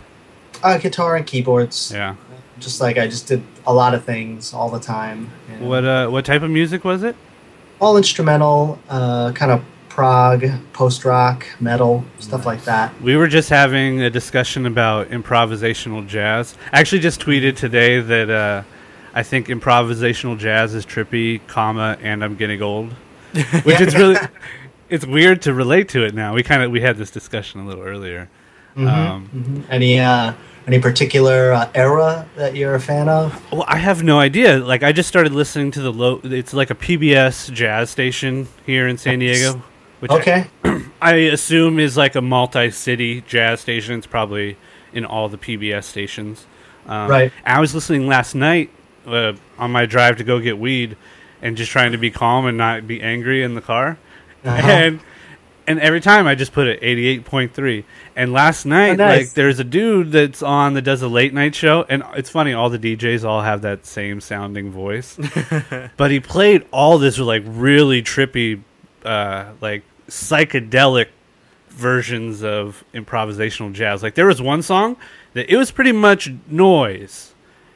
Uh, 0.63 0.77
guitar 0.79 1.15
and 1.15 1.25
keyboards. 1.27 1.91
Yeah. 1.93 2.15
Just 2.59 2.81
like 2.81 2.97
I 2.97 3.05
just 3.07 3.27
did 3.27 3.43
a 3.67 3.73
lot 3.73 3.93
of 3.93 4.03
things 4.03 4.51
all 4.53 4.69
the 4.69 4.79
time. 4.79 5.29
What 5.59 5.85
uh 5.85 6.07
what 6.07 6.25
type 6.25 6.41
of 6.41 6.49
music 6.49 6.83
was 6.83 7.03
it? 7.03 7.15
All 7.79 7.95
instrumental, 7.97 8.79
uh, 8.89 9.31
kind 9.33 9.51
of 9.51 9.61
prog, 10.01 10.45
post 10.73 11.03
rock, 11.05 11.43
metal, 11.59 12.05
stuff 12.19 12.45
like 12.45 12.63
that. 12.65 12.93
We 13.01 13.17
were 13.17 13.27
just 13.27 13.49
having 13.49 13.99
a 14.01 14.11
discussion 14.11 14.67
about 14.67 15.09
improvisational 15.09 16.07
jazz. 16.07 16.53
I 16.71 16.79
actually 16.79 16.99
just 17.01 17.19
tweeted 17.19 17.55
today 17.55 17.99
that 17.99 18.29
uh, 18.29 18.61
I 19.15 19.23
think 19.23 19.47
improvisational 19.47 20.37
jazz 20.37 20.75
is 20.75 20.85
trippy, 20.85 21.41
comma, 21.47 21.97
and 21.99 22.23
I'm 22.23 22.35
getting 22.35 22.61
old. 22.61 22.93
Which 23.63 23.81
is 23.81 23.95
really 23.95 24.17
it's 24.89 25.03
weird 25.03 25.41
to 25.41 25.53
relate 25.55 25.89
to 25.89 26.03
it 26.05 26.13
now. 26.13 26.35
We 26.35 26.43
kind 26.43 26.61
of 26.61 26.69
we 26.69 26.79
had 26.81 26.97
this 26.97 27.09
discussion 27.09 27.61
a 27.61 27.65
little 27.65 27.83
earlier. 27.83 28.29
Um, 28.75 29.27
Mhm. 29.33 29.63
Any 29.71 29.99
uh, 29.99 30.33
any 30.67 30.79
particular 30.79 31.53
uh, 31.53 31.69
era 31.73 32.27
that 32.35 32.55
you're 32.55 32.75
a 32.75 32.79
fan 32.79 33.09
of? 33.09 33.33
Well, 33.51 33.65
I 33.67 33.77
have 33.77 34.03
no 34.03 34.19
idea. 34.19 34.59
Like, 34.59 34.83
I 34.83 34.91
just 34.91 35.09
started 35.09 35.31
listening 35.31 35.71
to 35.71 35.81
the 35.81 35.91
low. 35.91 36.21
It's 36.23 36.53
like 36.53 36.69
a 36.69 36.75
PBS 36.75 37.51
jazz 37.51 37.89
station 37.89 38.47
here 38.67 38.87
in 38.87 38.99
San 38.99 39.17
Diego, 39.17 39.63
which 39.99 40.11
I- 40.11 40.15
Okay. 40.19 40.45
I 41.01 41.13
assume 41.15 41.79
is 41.79 41.95
like 41.97 42.15
a 42.15 42.21
multi-city 42.21 43.21
jazz 43.21 43.61
station. 43.61 43.95
It's 43.97 44.07
probably 44.07 44.57
in 44.93 45.05
all 45.05 45.29
the 45.29 45.37
PBS 45.37 45.83
stations. 45.83 46.45
Um, 46.87 47.09
Right. 47.09 47.31
I 47.45 47.59
was 47.59 47.75
listening 47.75 48.07
last 48.07 48.33
night 48.35 48.69
uh, 49.05 49.33
on 49.57 49.71
my 49.71 49.85
drive 49.85 50.17
to 50.17 50.23
go 50.23 50.39
get 50.39 50.57
weed, 50.57 50.97
and 51.41 51.55
just 51.55 51.71
trying 51.71 51.91
to 51.91 51.97
be 51.97 52.09
calm 52.09 52.45
and 52.47 52.57
not 52.57 52.87
be 52.87 53.01
angry 53.01 53.43
in 53.43 53.53
the 53.55 53.61
car. 53.61 53.97
Uh-huh. 54.43 54.67
And 54.71 54.99
and 55.69 55.81
every 55.81 55.99
time 55.99 56.27
I 56.27 56.35
just 56.35 56.53
put 56.53 56.65
it 56.67 56.79
eighty-eight 56.81 57.25
point 57.25 57.53
three. 57.53 57.83
And 58.15 58.31
last 58.31 58.65
night, 58.65 58.91
Oh, 58.91 58.95
nice. 59.05 59.17
like 59.27 59.33
there's 59.33 59.59
a 59.59 59.65
dude 59.65 60.13
that's 60.13 60.41
on 60.41 60.75
that 60.75 60.83
does 60.83 61.01
a 61.01 61.09
late 61.09 61.33
night 61.33 61.53
show, 61.55 61.85
and 61.89 62.03
it's 62.15 62.29
funny. 62.29 62.53
All 62.53 62.69
the 62.69 62.79
DJs 62.79 63.25
all 63.25 63.41
have 63.41 63.61
that 63.63 63.85
same 63.85 64.21
sounding 64.21 64.71
voice, 64.71 65.19
but 65.97 66.09
he 66.09 66.21
played 66.21 66.65
all 66.71 66.97
this 66.97 67.19
like 67.19 67.43
really 67.45 68.01
trippy, 68.01 68.61
uh, 69.05 69.51
like 69.61 69.83
psychedelic 70.07 71.07
versions 71.69 72.43
of 72.43 72.83
improvisational 72.93 73.71
jazz. 73.73 74.01
Like 74.03 74.15
there 74.15 74.25
was 74.25 74.41
one 74.41 74.61
song 74.61 74.97
that 75.33 75.51
it 75.51 75.57
was 75.57 75.71
pretty 75.71 75.91
much 75.91 76.31
noise. 76.49 77.33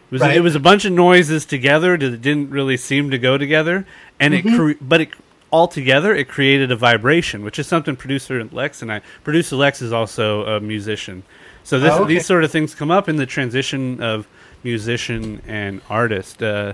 It 0.10 0.16
was 0.16 0.22
Right. 0.22 0.36
it 0.36 0.42
was 0.42 0.56
a 0.56 0.60
bunch 0.60 0.86
of 0.86 0.92
noises 0.92 1.46
together 1.46 1.98
that 1.98 2.22
didn't 2.22 2.50
really 2.50 2.78
seem 2.78 3.12
to 3.12 3.18
go 3.18 3.38
together, 3.38 3.86
and 4.20 4.34
Mm-hmm. 4.34 4.48
it 4.48 4.56
cre- 4.58 4.84
but 4.84 5.02
it 5.02 5.10
all 5.52 5.68
together 5.68 6.16
it 6.16 6.28
created 6.30 6.72
a 6.72 6.76
vibration, 6.76 7.44
which 7.44 7.60
is 7.60 7.68
something 7.68 7.96
producer 7.96 8.44
Lex 8.52 8.82
and 8.82 8.92
I. 8.92 9.02
Producer 9.24 9.56
Lex 9.56 9.82
is 9.82 9.94
also 9.94 10.46
a 10.46 10.60
musician, 10.60 11.24
so 11.64 11.80
this, 11.80 11.92
Oh, 11.94 12.04
okay. 12.04 12.14
these 12.16 12.26
sort 12.26 12.44
of 12.44 12.52
things 12.52 12.74
come 12.76 12.90
up 12.92 13.08
in 13.08 13.18
the 13.18 13.26
transition 13.26 14.02
of 14.02 14.28
musician 14.64 15.42
and 15.48 15.82
artist. 15.90 16.42
Uh, 16.42 16.74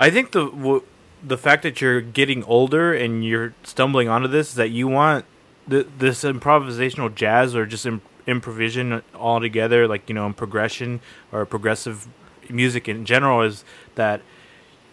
I 0.00 0.10
think 0.10 0.32
the 0.32 0.46
w- 0.46 0.82
the 1.22 1.36
fact 1.38 1.62
that 1.64 1.80
you're 1.80 2.00
getting 2.00 2.44
older 2.44 2.92
and 2.94 3.24
you're 3.24 3.54
stumbling 3.64 4.08
onto 4.08 4.28
this 4.28 4.50
is 4.50 4.54
that 4.54 4.70
you 4.70 4.86
want 4.88 5.24
th- 5.68 5.86
this 5.98 6.22
improvisational 6.24 7.14
jazz 7.14 7.54
or 7.56 7.66
just 7.66 7.84
Im- 7.86 8.02
improvisation 8.26 9.02
all 9.14 9.40
together, 9.40 9.88
like 9.88 10.08
you 10.08 10.14
know, 10.14 10.26
in 10.26 10.34
progression 10.34 11.00
or 11.32 11.44
progressive 11.46 12.06
music 12.48 12.88
in 12.88 13.04
general, 13.04 13.42
is 13.42 13.64
that 13.96 14.20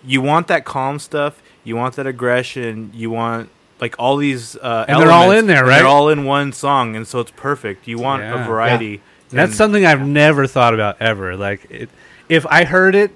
you 0.05 0.21
want 0.21 0.47
that 0.47 0.65
calm 0.65 0.99
stuff, 0.99 1.41
you 1.63 1.75
want 1.75 1.95
that 1.95 2.07
aggression, 2.07 2.91
you 2.93 3.09
want 3.11 3.49
like 3.79 3.95
all 3.99 4.17
these 4.17 4.55
uh, 4.57 4.85
And 4.87 5.01
they're 5.01 5.11
all 5.11 5.31
in 5.31 5.47
there, 5.47 5.63
right? 5.65 5.77
They're 5.79 5.87
all 5.87 6.09
in 6.09 6.23
one 6.25 6.53
song, 6.53 6.95
and 6.95 7.07
so 7.07 7.19
it's 7.19 7.31
perfect. 7.31 7.87
You 7.87 7.97
want 7.99 8.23
Yeah. 8.23 8.41
a 8.43 8.47
variety. 8.47 9.01
That's 9.29 9.49
And- 9.49 9.53
something 9.55 9.85
I've 9.85 10.05
never 10.05 10.47
thought 10.47 10.73
about 10.73 10.97
ever. 11.01 11.35
Like, 11.35 11.65
it, 11.69 11.89
if 12.29 12.45
I 12.47 12.63
heard 12.63 12.95
it 12.95 13.11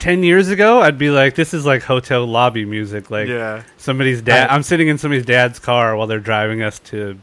ten 0.00 0.24
years 0.24 0.48
ago, 0.48 0.80
I'd 0.80 0.98
be 0.98 1.10
like, 1.10 1.36
"This 1.36 1.54
is 1.54 1.64
like 1.64 1.82
hotel 1.84 2.26
lobby 2.26 2.64
music." 2.64 3.10
Like 3.10 3.28
yeah. 3.28 3.62
somebody's 3.76 4.20
dad. 4.20 4.50
I- 4.50 4.54
I'm 4.54 4.64
sitting 4.64 4.88
in 4.88 4.98
somebody's 4.98 5.24
dad's 5.26 5.60
car 5.60 5.94
while 5.96 6.08
they're 6.08 6.18
driving 6.18 6.62
us 6.62 6.80
to 6.80 7.20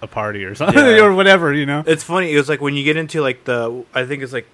a 0.00 0.06
party 0.06 0.44
or 0.44 0.54
something 0.54 0.82
Yeah. 0.82 1.00
or 1.04 1.12
whatever. 1.14 1.52
You 1.52 1.66
know? 1.66 1.84
It's 1.86 2.02
funny. 2.02 2.32
It 2.32 2.36
was 2.38 2.48
like 2.48 2.62
when 2.62 2.74
you 2.74 2.84
get 2.84 2.96
into 2.96 3.20
like 3.20 3.44
the, 3.44 3.84
I 3.92 4.06
think 4.06 4.22
it's 4.22 4.32
like 4.32 4.46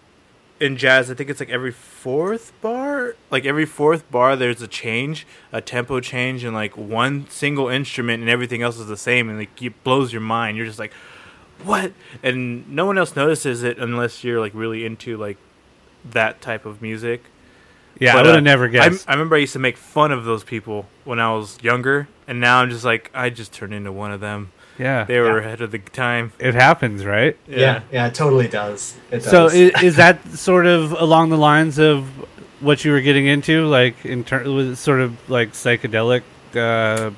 in 0.59 0.77
jazz. 0.77 1.11
I 1.11 1.15
think 1.15 1.31
it's 1.31 1.39
like 1.39 1.51
every 1.51 1.71
fourth 1.71 2.53
bar, 2.61 3.15
like 3.31 3.45
every 3.45 3.67
fourth 3.67 4.11
bar, 4.11 4.35
there's 4.37 4.63
a 4.63 4.67
change, 4.69 5.27
a 5.53 5.61
tempo 5.61 6.01
change, 6.01 6.43
and 6.45 6.55
like 6.55 6.77
one 6.77 7.29
single 7.31 7.69
instrument, 7.69 8.23
and 8.23 8.31
everything 8.31 8.63
else 8.63 8.79
is 8.79 8.87
the 8.87 8.97
same, 8.97 9.29
and 9.29 9.39
like 9.39 9.63
it 9.63 9.85
blows 9.85 10.13
your 10.13 10.23
mind. 10.23 10.57
You're 10.57 10.67
just 10.67 10.79
like, 10.79 10.93
what? 11.65 11.93
And 12.23 12.69
no 12.69 12.87
one 12.87 12.99
else 12.99 13.15
notices 13.15 13.63
it 13.63 13.79
unless 13.79 14.25
you're 14.25 14.41
like 14.41 14.53
really 14.55 14.85
into 14.85 15.17
like 15.17 15.37
that 16.11 16.41
type 16.41 16.65
of 16.67 16.81
music. 16.83 17.25
Yeah, 17.99 18.13
But, 18.13 18.19
I 18.19 18.23
would 18.23 18.31
uh, 18.31 18.35
have 18.35 18.45
never 18.45 18.65
I, 18.67 18.69
guessed. 18.69 19.09
I 19.09 19.13
remember 19.13 19.37
I 19.37 19.41
used 19.41 19.55
to 19.55 19.59
make 19.59 19.77
fun 19.77 20.13
of 20.13 20.25
those 20.25 20.45
people 20.45 20.87
when 21.05 21.19
I 21.19 21.33
was 21.33 21.59
younger, 21.63 22.09
and 22.29 22.41
now 22.41 22.61
I'm 22.61 22.71
just 22.71 22.85
like, 22.85 23.11
I 23.15 23.31
just 23.31 23.53
turned 23.53 23.73
into 23.73 23.91
one 23.93 24.13
of 24.13 24.21
them. 24.21 24.53
yeah, 24.79 25.05
They 25.05 25.19
were 25.21 25.41
Yeah. 25.41 25.47
ahead 25.47 25.61
of 25.63 25.71
the 25.71 25.79
time. 25.79 26.33
it 26.39 26.55
happens, 26.55 27.05
right? 27.07 27.37
Yeah. 27.49 27.81
yeah, 27.91 28.07
it 28.09 28.15
totally 28.15 28.49
does. 28.49 28.97
It 29.11 29.21
does. 29.23 29.31
So 29.31 29.47
is, 29.47 29.73
is 29.83 29.97
that 29.97 30.23
sort 30.33 30.67
of 30.67 30.93
along 30.93 31.31
the 31.31 31.39
lines 31.39 31.79
of 31.79 32.07
what 32.61 32.85
you 32.85 32.93
were 32.93 33.01
getting 33.01 33.27
into, 33.27 33.65
like 33.67 34.05
in 34.05 34.25
terms 34.25 34.49
with 34.49 34.77
sort 34.79 35.01
of 35.01 35.17
like 35.31 35.53
psychedelic? 35.53 36.23
Uh, 36.55 37.11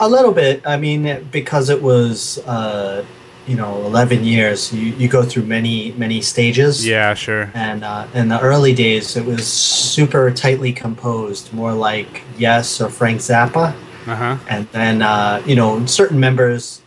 A 0.00 0.08
little 0.08 0.32
bit. 0.32 0.62
I 0.66 0.76
mean, 0.76 1.26
because 1.32 1.68
it 1.70 1.82
was, 1.82 2.38
uh, 2.46 3.04
you 3.46 3.56
know, 3.56 3.84
11 3.86 4.24
years, 4.24 4.72
you, 4.72 4.92
you 4.94 5.08
go 5.08 5.22
through 5.22 5.44
many, 5.44 5.92
many 5.92 6.20
stages. 6.20 6.86
yeah, 6.86 7.14
sure. 7.14 7.50
And 7.54 7.84
uh, 7.84 8.06
in 8.14 8.28
the 8.28 8.40
early 8.40 8.72
days, 8.72 9.16
it 9.16 9.24
was 9.24 9.46
super 9.46 10.30
tightly 10.30 10.72
composed, 10.72 11.52
more 11.52 11.72
like 11.72 12.22
Yes 12.38 12.80
or 12.80 12.88
Frank 12.88 13.20
Zappa. 13.20 13.74
Uh 14.06 14.16
huh. 14.16 14.38
And 14.48 14.68
then, 14.68 15.02
uh, 15.02 15.42
you 15.46 15.54
know, 15.54 15.84
certain 15.86 16.18
members 16.18 16.82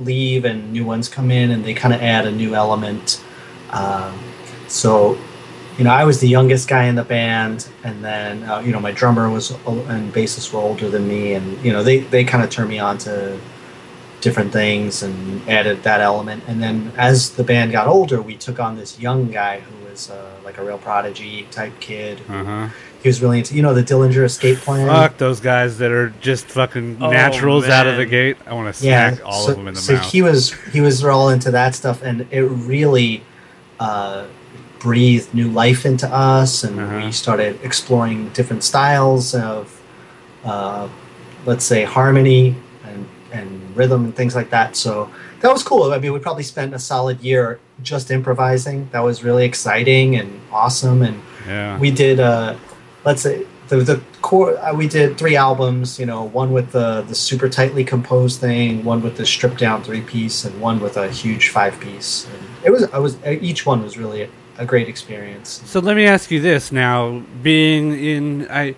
leave 0.00 0.44
and 0.44 0.72
new 0.72 0.84
ones 0.84 1.08
come 1.08 1.30
in 1.30 1.50
and 1.50 1.64
they 1.64 1.74
kind 1.74 1.92
of 1.94 2.00
add 2.00 2.26
a 2.26 2.30
new 2.30 2.54
element. 2.54 3.22
Um, 3.70 4.18
so, 4.68 5.18
you 5.78 5.84
know, 5.84 5.90
I 5.90 6.04
was 6.04 6.20
the 6.20 6.28
youngest 6.28 6.68
guy 6.68 6.84
in 6.84 6.94
the 6.94 7.04
band, 7.04 7.68
and 7.82 8.04
then, 8.04 8.42
uh, 8.44 8.60
you 8.60 8.72
know, 8.72 8.80
my 8.80 8.92
drummer 8.92 9.30
was 9.30 9.50
and 9.50 10.12
bassist 10.12 10.52
were 10.52 10.60
older 10.60 10.90
than 10.90 11.08
me, 11.08 11.32
and, 11.34 11.62
you 11.64 11.72
know, 11.72 11.82
they, 11.82 12.00
they 12.00 12.24
kind 12.24 12.44
of 12.44 12.50
turned 12.50 12.68
me 12.68 12.78
on 12.78 12.98
to 12.98 13.38
different 14.22 14.52
things 14.52 15.02
and 15.02 15.46
added 15.48 15.82
that 15.82 16.00
element. 16.00 16.42
And 16.46 16.62
then 16.62 16.92
as 16.96 17.30
the 17.30 17.44
band 17.44 17.72
got 17.72 17.86
older, 17.86 18.22
we 18.22 18.36
took 18.36 18.58
on 18.58 18.76
this 18.76 18.98
young 18.98 19.30
guy 19.30 19.60
who 19.60 19.90
was 19.90 20.10
uh, 20.10 20.30
like 20.44 20.56
a 20.58 20.64
real 20.64 20.78
prodigy 20.78 21.46
type 21.50 21.74
kid. 21.80 22.20
Uh 22.28 22.44
huh. 22.44 22.68
He 23.02 23.08
was 23.08 23.20
really 23.20 23.38
into, 23.38 23.56
you 23.56 23.62
know, 23.62 23.74
the 23.74 23.82
Dillinger 23.82 24.22
Escape 24.24 24.58
Plan. 24.58 24.86
Fuck 24.86 25.18
those 25.18 25.40
guys 25.40 25.78
that 25.78 25.90
are 25.90 26.10
just 26.20 26.46
fucking 26.46 26.98
Oh, 27.02 27.10
naturals 27.10 27.66
out 27.68 27.88
of 27.88 27.96
the 27.96 28.06
gate. 28.06 28.36
I 28.46 28.54
want 28.54 28.72
to 28.74 28.86
yeah, 28.86 29.10
smack 29.14 29.26
all 29.26 29.42
so, 29.44 29.50
of 29.50 29.56
them 29.58 29.66
in 29.68 29.74
the 29.74 29.80
so 29.80 29.94
mouth. 29.94 30.12
he 30.12 30.22
was 30.22 30.52
he 30.72 30.80
was 30.80 31.04
all 31.04 31.28
into 31.30 31.50
that 31.50 31.74
stuff, 31.74 32.00
and 32.02 32.28
it 32.30 32.42
really 32.42 33.24
uh, 33.80 34.26
breathed 34.78 35.34
new 35.34 35.50
life 35.50 35.84
into 35.84 36.06
us, 36.08 36.62
and 36.62 36.78
Uh-huh. 36.78 37.06
we 37.06 37.10
started 37.10 37.58
exploring 37.64 38.28
different 38.30 38.62
styles 38.62 39.34
of, 39.34 39.80
uh, 40.44 40.88
let's 41.44 41.64
say, 41.64 41.82
harmony 41.82 42.54
and 42.86 43.08
and 43.32 43.61
rhythm 43.76 44.04
and 44.04 44.14
things 44.14 44.34
like 44.34 44.50
that. 44.50 44.76
So 44.76 45.10
that 45.40 45.52
was 45.52 45.62
cool. 45.62 45.92
I 45.92 45.98
mean, 45.98 46.12
we 46.12 46.18
probably 46.18 46.42
spent 46.42 46.74
a 46.74 46.78
solid 46.78 47.20
year 47.20 47.60
just 47.82 48.10
improvising. 48.10 48.88
That 48.92 49.00
was 49.00 49.24
really 49.24 49.44
exciting 49.44 50.16
and 50.16 50.40
awesome, 50.50 51.02
and 51.02 51.20
yeah. 51.46 51.78
we 51.78 51.90
did 51.90 52.20
uh 52.20 52.56
let's 53.04 53.22
say 53.22 53.46
the 53.68 53.76
the 53.76 54.02
core 54.20 54.58
uh, 54.58 54.74
we 54.74 54.86
did 54.86 55.18
three 55.18 55.36
albums 55.36 55.98
you 55.98 56.06
know 56.06 56.24
one 56.24 56.52
with 56.52 56.72
the 56.72 57.02
the 57.02 57.14
super 57.14 57.48
tightly 57.48 57.84
composed 57.84 58.40
thing 58.40 58.84
one 58.84 59.02
with 59.02 59.16
the 59.16 59.26
stripped 59.26 59.58
down 59.58 59.82
three 59.82 60.00
piece 60.02 60.44
and 60.44 60.60
one 60.60 60.78
with 60.80 60.96
a 60.96 61.08
huge 61.10 61.48
five 61.48 61.78
piece 61.80 62.26
and 62.26 62.48
it 62.64 62.70
was 62.70 62.84
i 62.92 62.98
was 62.98 63.16
each 63.26 63.64
one 63.66 63.82
was 63.82 63.96
really 63.96 64.22
a, 64.22 64.28
a 64.58 64.66
great 64.66 64.88
experience 64.88 65.62
So 65.64 65.80
let 65.80 65.96
me 65.96 66.06
ask 66.06 66.30
you 66.30 66.40
this 66.40 66.70
now: 66.70 67.22
being 67.42 67.98
in, 67.98 68.46
I, 68.50 68.74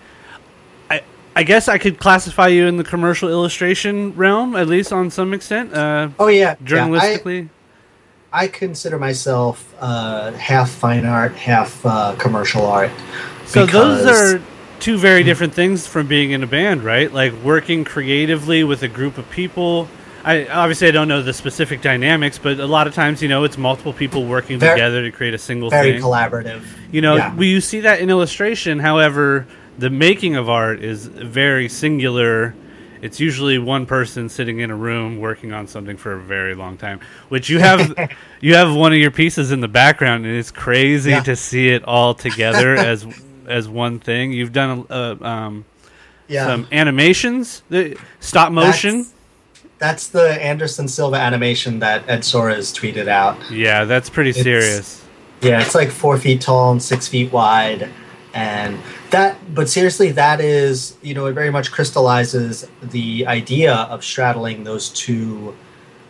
I, 1.36 1.42
guess 1.42 1.68
I 1.68 1.78
could 1.78 1.98
classify 1.98 2.48
you 2.48 2.66
in 2.66 2.76
the 2.76 2.84
commercial 2.84 3.28
illustration 3.28 4.14
realm, 4.16 4.56
at 4.56 4.68
least 4.68 4.92
on 4.92 5.10
some 5.10 5.34
extent, 5.34 5.74
uh, 5.74 6.08
oh 6.18 6.28
yeah 6.28 6.54
journalistically. 6.56 7.42
yeah, 7.42 7.48
I, 8.32 8.44
I 8.44 8.48
consider 8.48 8.98
myself 8.98 9.74
uh 9.80 10.32
half 10.32 10.70
fine 10.70 11.06
art 11.06 11.34
half 11.36 11.84
uh 11.84 12.14
commercial 12.18 12.66
art 12.66 12.90
so 13.46 13.66
those 13.66 14.06
are 14.06 14.42
two 14.80 14.98
very 14.98 15.22
different 15.22 15.54
things 15.54 15.86
from 15.86 16.06
being 16.06 16.32
in 16.32 16.42
a 16.42 16.46
band, 16.46 16.82
right? 16.82 17.12
Like 17.12 17.32
working 17.42 17.84
creatively 17.84 18.64
with 18.64 18.82
a 18.82 18.88
group 18.88 19.18
of 19.18 19.28
people. 19.30 19.88
I 20.24 20.46
obviously 20.46 20.88
I 20.88 20.90
don't 20.90 21.08
know 21.08 21.22
the 21.22 21.32
specific 21.32 21.80
dynamics, 21.82 22.38
but 22.38 22.58
a 22.58 22.66
lot 22.66 22.86
of 22.86 22.94
times, 22.94 23.22
you 23.22 23.28
know, 23.28 23.44
it's 23.44 23.58
multiple 23.58 23.92
people 23.92 24.26
working 24.26 24.58
Ver- 24.58 24.72
together 24.72 25.02
to 25.02 25.10
create 25.10 25.34
a 25.34 25.38
single 25.38 25.70
very 25.70 25.92
thing. 25.92 26.02
collaborative 26.02 26.62
You 26.90 27.02
know, 27.02 27.16
Yeah. 27.16 27.34
we 27.34 27.48
you 27.48 27.60
see 27.60 27.80
that 27.80 28.00
in 28.00 28.10
illustration. 28.10 28.78
However, 28.78 29.46
the 29.78 29.90
making 29.90 30.36
of 30.36 30.48
art 30.48 30.80
is 30.82 31.06
very 31.06 31.68
singular. 31.68 32.54
It's 33.02 33.20
usually 33.20 33.58
one 33.58 33.84
person 33.86 34.28
sitting 34.28 34.60
in 34.60 34.70
a 34.70 34.74
room 34.76 35.18
working 35.18 35.52
on 35.52 35.66
something 35.66 35.96
for 35.96 36.12
a 36.12 36.20
very 36.20 36.54
long 36.54 36.78
time. 36.78 37.00
Which 37.28 37.50
you 37.50 37.58
have, 37.58 37.92
you 38.40 38.54
have 38.54 38.74
one 38.74 38.92
of 38.92 38.98
your 38.98 39.10
pieces 39.10 39.52
in 39.52 39.60
the 39.60 39.68
background, 39.68 40.24
and 40.24 40.34
it's 40.36 40.50
crazy 40.50 41.10
Yeah. 41.10 41.20
to 41.24 41.36
see 41.36 41.68
it 41.68 41.84
all 41.84 42.14
together 42.14 42.74
as 42.76 43.06
as 43.46 43.68
one 43.68 43.98
thing. 44.00 44.32
You've 44.32 44.52
done 44.52 44.86
uh, 44.88 45.16
um, 45.20 45.64
yeah 46.28 46.46
some 46.46 46.66
animations, 46.72 47.62
the 47.68 47.96
stop 48.20 48.52
motion. 48.52 48.92
That's- 48.98 49.10
that's 49.76 50.08
the 50.08 50.40
anderson 50.42 50.86
silva 50.86 51.16
animation 51.16 51.80
that 51.80 52.08
ed 52.08 52.20
soares 52.20 52.72
tweeted 52.72 53.08
out 53.08 53.36
yeah, 53.50 53.84
that's 53.84 54.08
pretty 54.08 54.30
It's- 54.30 54.44
serious. 54.44 55.04
Yeah, 55.42 55.60
it's 55.60 55.74
like 55.74 55.90
four 55.90 56.16
feet 56.16 56.40
tall 56.40 56.70
and 56.72 56.80
six 56.82 57.06
feet 57.08 57.30
wide, 57.32 57.90
and 58.34 58.78
that. 59.10 59.36
But 59.54 59.68
seriously, 59.70 60.10
that 60.12 60.40
is 60.40 60.96
you 61.02 61.14
know 61.14 61.26
it 61.26 61.32
very 61.32 61.50
much 61.50 61.70
crystallizes 61.72 62.68
the 62.82 63.26
idea 63.26 63.74
of 63.74 64.04
straddling 64.04 64.64
those 64.64 64.88
two 64.90 65.54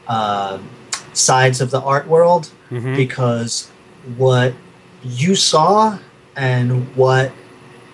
uh, 0.08 0.58
sides 1.12 1.60
of 1.60 1.70
the 1.70 1.80
art 1.80 2.06
world 2.08 2.50
Mhm. 2.70 2.96
because 2.96 3.68
what 4.16 4.52
you 5.04 5.34
saw 5.34 5.98
and 6.36 6.88
what 6.96 7.30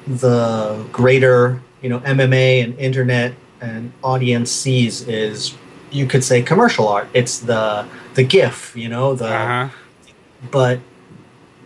the 0.07 0.85
greater 0.93 1.61
you 1.83 1.89
know 1.91 2.01
MMA 2.01 2.63
and 2.65 2.79
internet 2.79 3.35
and 3.61 3.93
audience 4.03 4.51
sees 4.51 5.03
is 5.07 5.55
you 5.91 6.07
could 6.07 6.25
say 6.25 6.41
commercial 6.43 6.89
art. 6.89 7.09
It's 7.15 7.39
the 7.39 7.85
the 8.15 8.23
GIF, 8.25 8.73
you 8.77 8.89
know, 8.89 9.15
the 9.15 9.27
Uh-huh. 9.29 9.69
but 10.51 10.79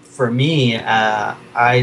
for 0.02 0.30
me, 0.30 0.76
uh, 0.76 1.34
I 1.54 1.82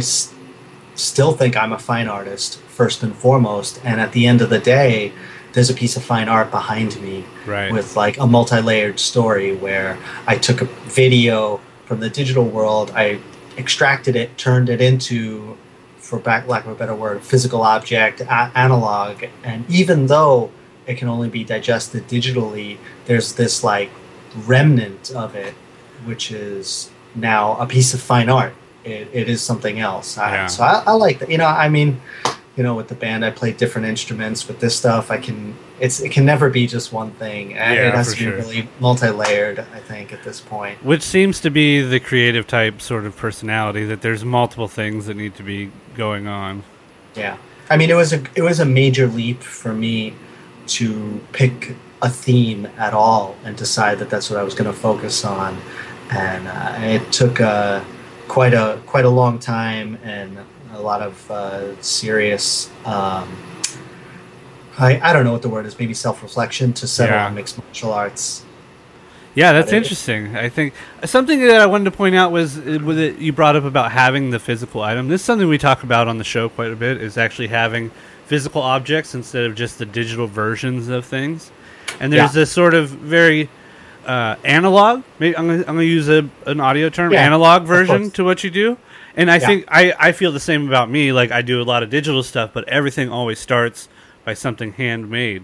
still 1.02 1.34
think 1.34 1.56
I'm 1.58 1.74
a 1.74 1.80
fine 1.80 2.08
artist 2.08 2.58
first 2.60 3.04
and 3.04 3.16
foremost. 3.16 3.80
And 3.84 4.00
at 4.00 4.12
the 4.14 4.28
end 4.28 4.42
of 4.42 4.50
the 4.50 4.60
day, 4.60 5.12
there's 5.54 5.70
a 5.70 5.74
piece 5.74 5.98
of 5.98 6.04
fine 6.04 6.30
art 6.30 6.50
behind 6.52 7.02
me 7.02 7.26
Right. 7.46 7.72
with 7.72 7.96
like 7.98 8.18
a 8.18 8.26
multi-layered 8.28 9.00
story 9.00 9.56
where 9.56 9.98
I 10.28 10.38
took 10.38 10.62
a 10.62 10.66
video 10.66 11.60
from 11.86 12.00
the 12.00 12.10
digital 12.10 12.46
world, 12.46 12.92
I 12.96 13.20
extracted 13.58 14.16
it, 14.16 14.38
turned 14.38 14.70
it 14.70 14.80
into, 14.80 15.58
for 15.98 16.20
back 16.20 16.48
lack 16.48 16.66
of 16.66 16.72
a 16.72 16.76
better 16.76 16.96
word, 16.96 17.22
physical 17.22 17.64
object, 17.64 18.22
a- 18.22 18.52
analog, 18.56 19.26
and 19.44 19.70
even 19.70 20.08
though 20.08 20.52
it 20.88 20.96
can 20.98 21.10
only 21.10 21.28
be 21.30 21.44
digested 21.44 22.08
digitally, 22.08 22.78
there's 23.06 23.34
this 23.34 23.62
like 23.64 23.90
remnant 24.48 25.12
of 25.12 25.36
it, 25.36 25.54
which 26.06 26.32
is 26.32 26.90
now 27.14 27.56
a 27.58 27.66
piece 27.68 27.94
of 27.94 28.02
fine 28.02 28.30
art. 28.30 28.54
It, 28.84 29.10
it 29.14 29.30
is 29.30 29.42
something 29.42 29.80
else. 29.80 30.18
I, 30.18 30.34
Yeah. 30.34 30.48
So 30.48 30.64
I, 30.64 30.84
I 30.86 30.92
like 30.94 31.20
that. 31.20 31.30
You 31.30 31.38
know, 31.38 31.46
I 31.46 31.70
mean, 31.70 32.02
you 32.58 32.64
know, 32.64 32.76
with 32.76 32.90
the 32.90 32.96
band, 32.96 33.24
I 33.24 33.32
play 33.32 33.54
different 33.54 33.88
instruments. 33.88 34.48
With 34.48 34.60
this 34.60 34.76
stuff, 34.76 35.10
I 35.10 35.18
can. 35.18 35.56
It's 35.80 36.00
it 36.02 36.12
can 36.12 36.26
never 36.26 36.50
be 36.50 36.68
just 36.68 36.92
one 36.92 37.12
thing. 37.12 37.52
Yeah, 37.52 37.72
it 37.72 37.94
has 37.94 38.14
to 38.14 38.18
be 38.18 38.26
sure. 38.26 38.36
really 38.36 38.68
multi-layered. 38.80 39.60
I 39.60 39.80
think 39.80 40.12
at 40.12 40.24
this 40.24 40.42
point. 40.42 40.84
Which 40.84 41.02
seems 41.02 41.40
to 41.42 41.50
be 41.50 41.82
the 41.82 42.00
creative 42.00 42.48
type 42.48 42.82
sort 42.82 43.06
of 43.06 43.16
personality 43.16 43.86
that 43.86 44.02
there's 44.02 44.26
multiple 44.26 44.68
things 44.68 45.06
that 45.06 45.16
need 45.16 45.36
to 45.36 45.44
be 45.44 45.72
going 45.96 46.28
on. 46.28 46.64
Yeah, 47.16 47.38
I 47.70 47.78
mean, 47.78 47.90
it 47.90 47.96
was 47.96 48.12
a 48.12 48.22
it 48.36 48.42
was 48.42 48.60
a 48.60 48.66
major 48.66 49.08
leap 49.08 49.42
for 49.42 49.74
me 49.74 50.14
to 50.68 51.22
pick 51.32 51.76
a 52.02 52.10
theme 52.10 52.68
at 52.78 52.94
all 52.94 53.36
and 53.44 53.56
decide 53.56 54.00
that 54.00 54.10
that's 54.10 54.30
what 54.30 54.40
I 54.40 54.44
was 54.44 54.54
going 54.56 54.72
to 54.72 54.78
focus 54.78 55.24
on, 55.24 55.58
and 56.10 56.48
uh, 56.48 56.76
it 56.80 57.12
took 57.14 57.40
uh, 57.40 57.82
quite 58.32 58.54
a 58.54 58.80
quite 58.86 59.04
a 59.04 59.10
long 59.10 59.38
time 59.40 59.98
and 60.06 60.38
a 60.74 60.80
lot 60.82 61.02
of 61.02 61.30
uh, 61.30 61.82
serious. 61.82 62.70
Um, 62.86 63.28
I, 64.80 65.02
I 65.04 65.12
don't 65.12 65.26
know 65.26 65.34
what 65.34 65.42
the 65.42 65.50
word 65.50 65.66
is. 65.66 65.78
Maybe 65.78 65.94
self 65.94 66.24
reflection 66.24 66.72
to 66.74 66.88
settle 66.88 67.16
Yeah. 67.18 67.26
on 67.26 67.36
mixed 67.36 67.58
martial 67.58 67.92
arts. 67.92 68.46
Yeah, 69.36 69.52
that's 69.52 69.74
interesting. 69.74 70.36
I 70.38 70.48
think 70.48 70.74
something 71.04 71.40
that 71.42 71.60
I 71.60 71.66
wanted 71.66 71.86
to 71.86 71.92
point 71.92 72.16
out 72.16 72.32
was 72.32 72.56
that 72.56 73.16
you 73.20 73.34
brought 73.34 73.58
up 73.58 73.66
about 73.66 73.92
having 73.92 74.30
the 74.30 74.40
physical 74.40 74.82
item. 74.82 75.10
This 75.10 75.22
is 75.22 75.26
something 75.26 75.48
we 75.50 75.58
talk 75.58 75.84
about 75.84 76.08
on 76.08 76.18
the 76.18 76.24
show 76.24 76.48
quite 76.48 76.72
a 76.72 76.76
bit. 76.76 77.02
Is 77.02 77.18
actually 77.18 77.48
having 77.50 77.92
physical 78.28 78.62
objects 78.62 79.14
instead 79.14 79.44
of 79.44 79.56
just 79.56 79.78
the 79.78 79.86
digital 79.86 80.26
versions 80.28 80.88
of 80.88 81.06
things. 81.06 81.52
And 82.00 82.14
there's 82.14 82.34
Yeah. 82.34 82.42
this 82.42 82.52
sort 82.52 82.74
of 82.74 82.90
very 82.90 83.50
uh, 84.06 84.36
analog. 84.44 85.04
Maybe 85.20 85.36
I'm 85.38 85.64
gonna, 85.64 85.84
use 85.84 86.10
a, 86.10 86.28
an 86.46 86.60
audio 86.60 86.90
term. 86.90 87.12
Yeah, 87.14 87.22
analog 87.26 87.64
version 87.64 88.12
to 88.12 88.24
what 88.24 88.44
you 88.44 88.50
do. 88.50 88.78
And 89.16 89.30
I 89.30 89.38
Yeah. 89.38 89.46
think 89.48 89.66
I, 89.68 89.94
I 90.00 90.12
feel 90.12 90.32
the 90.32 90.40
same 90.40 90.68
about 90.68 90.90
me. 90.90 91.12
Like 91.12 91.32
I 91.32 91.42
do 91.42 91.62
a 91.62 91.64
lot 91.64 91.84
of 91.84 91.90
digital 91.90 92.24
stuff, 92.24 92.52
but 92.54 92.68
everything 92.70 93.10
always 93.10 93.40
starts 93.40 93.90
by 94.24 94.34
something 94.34 94.74
handmade. 94.74 95.44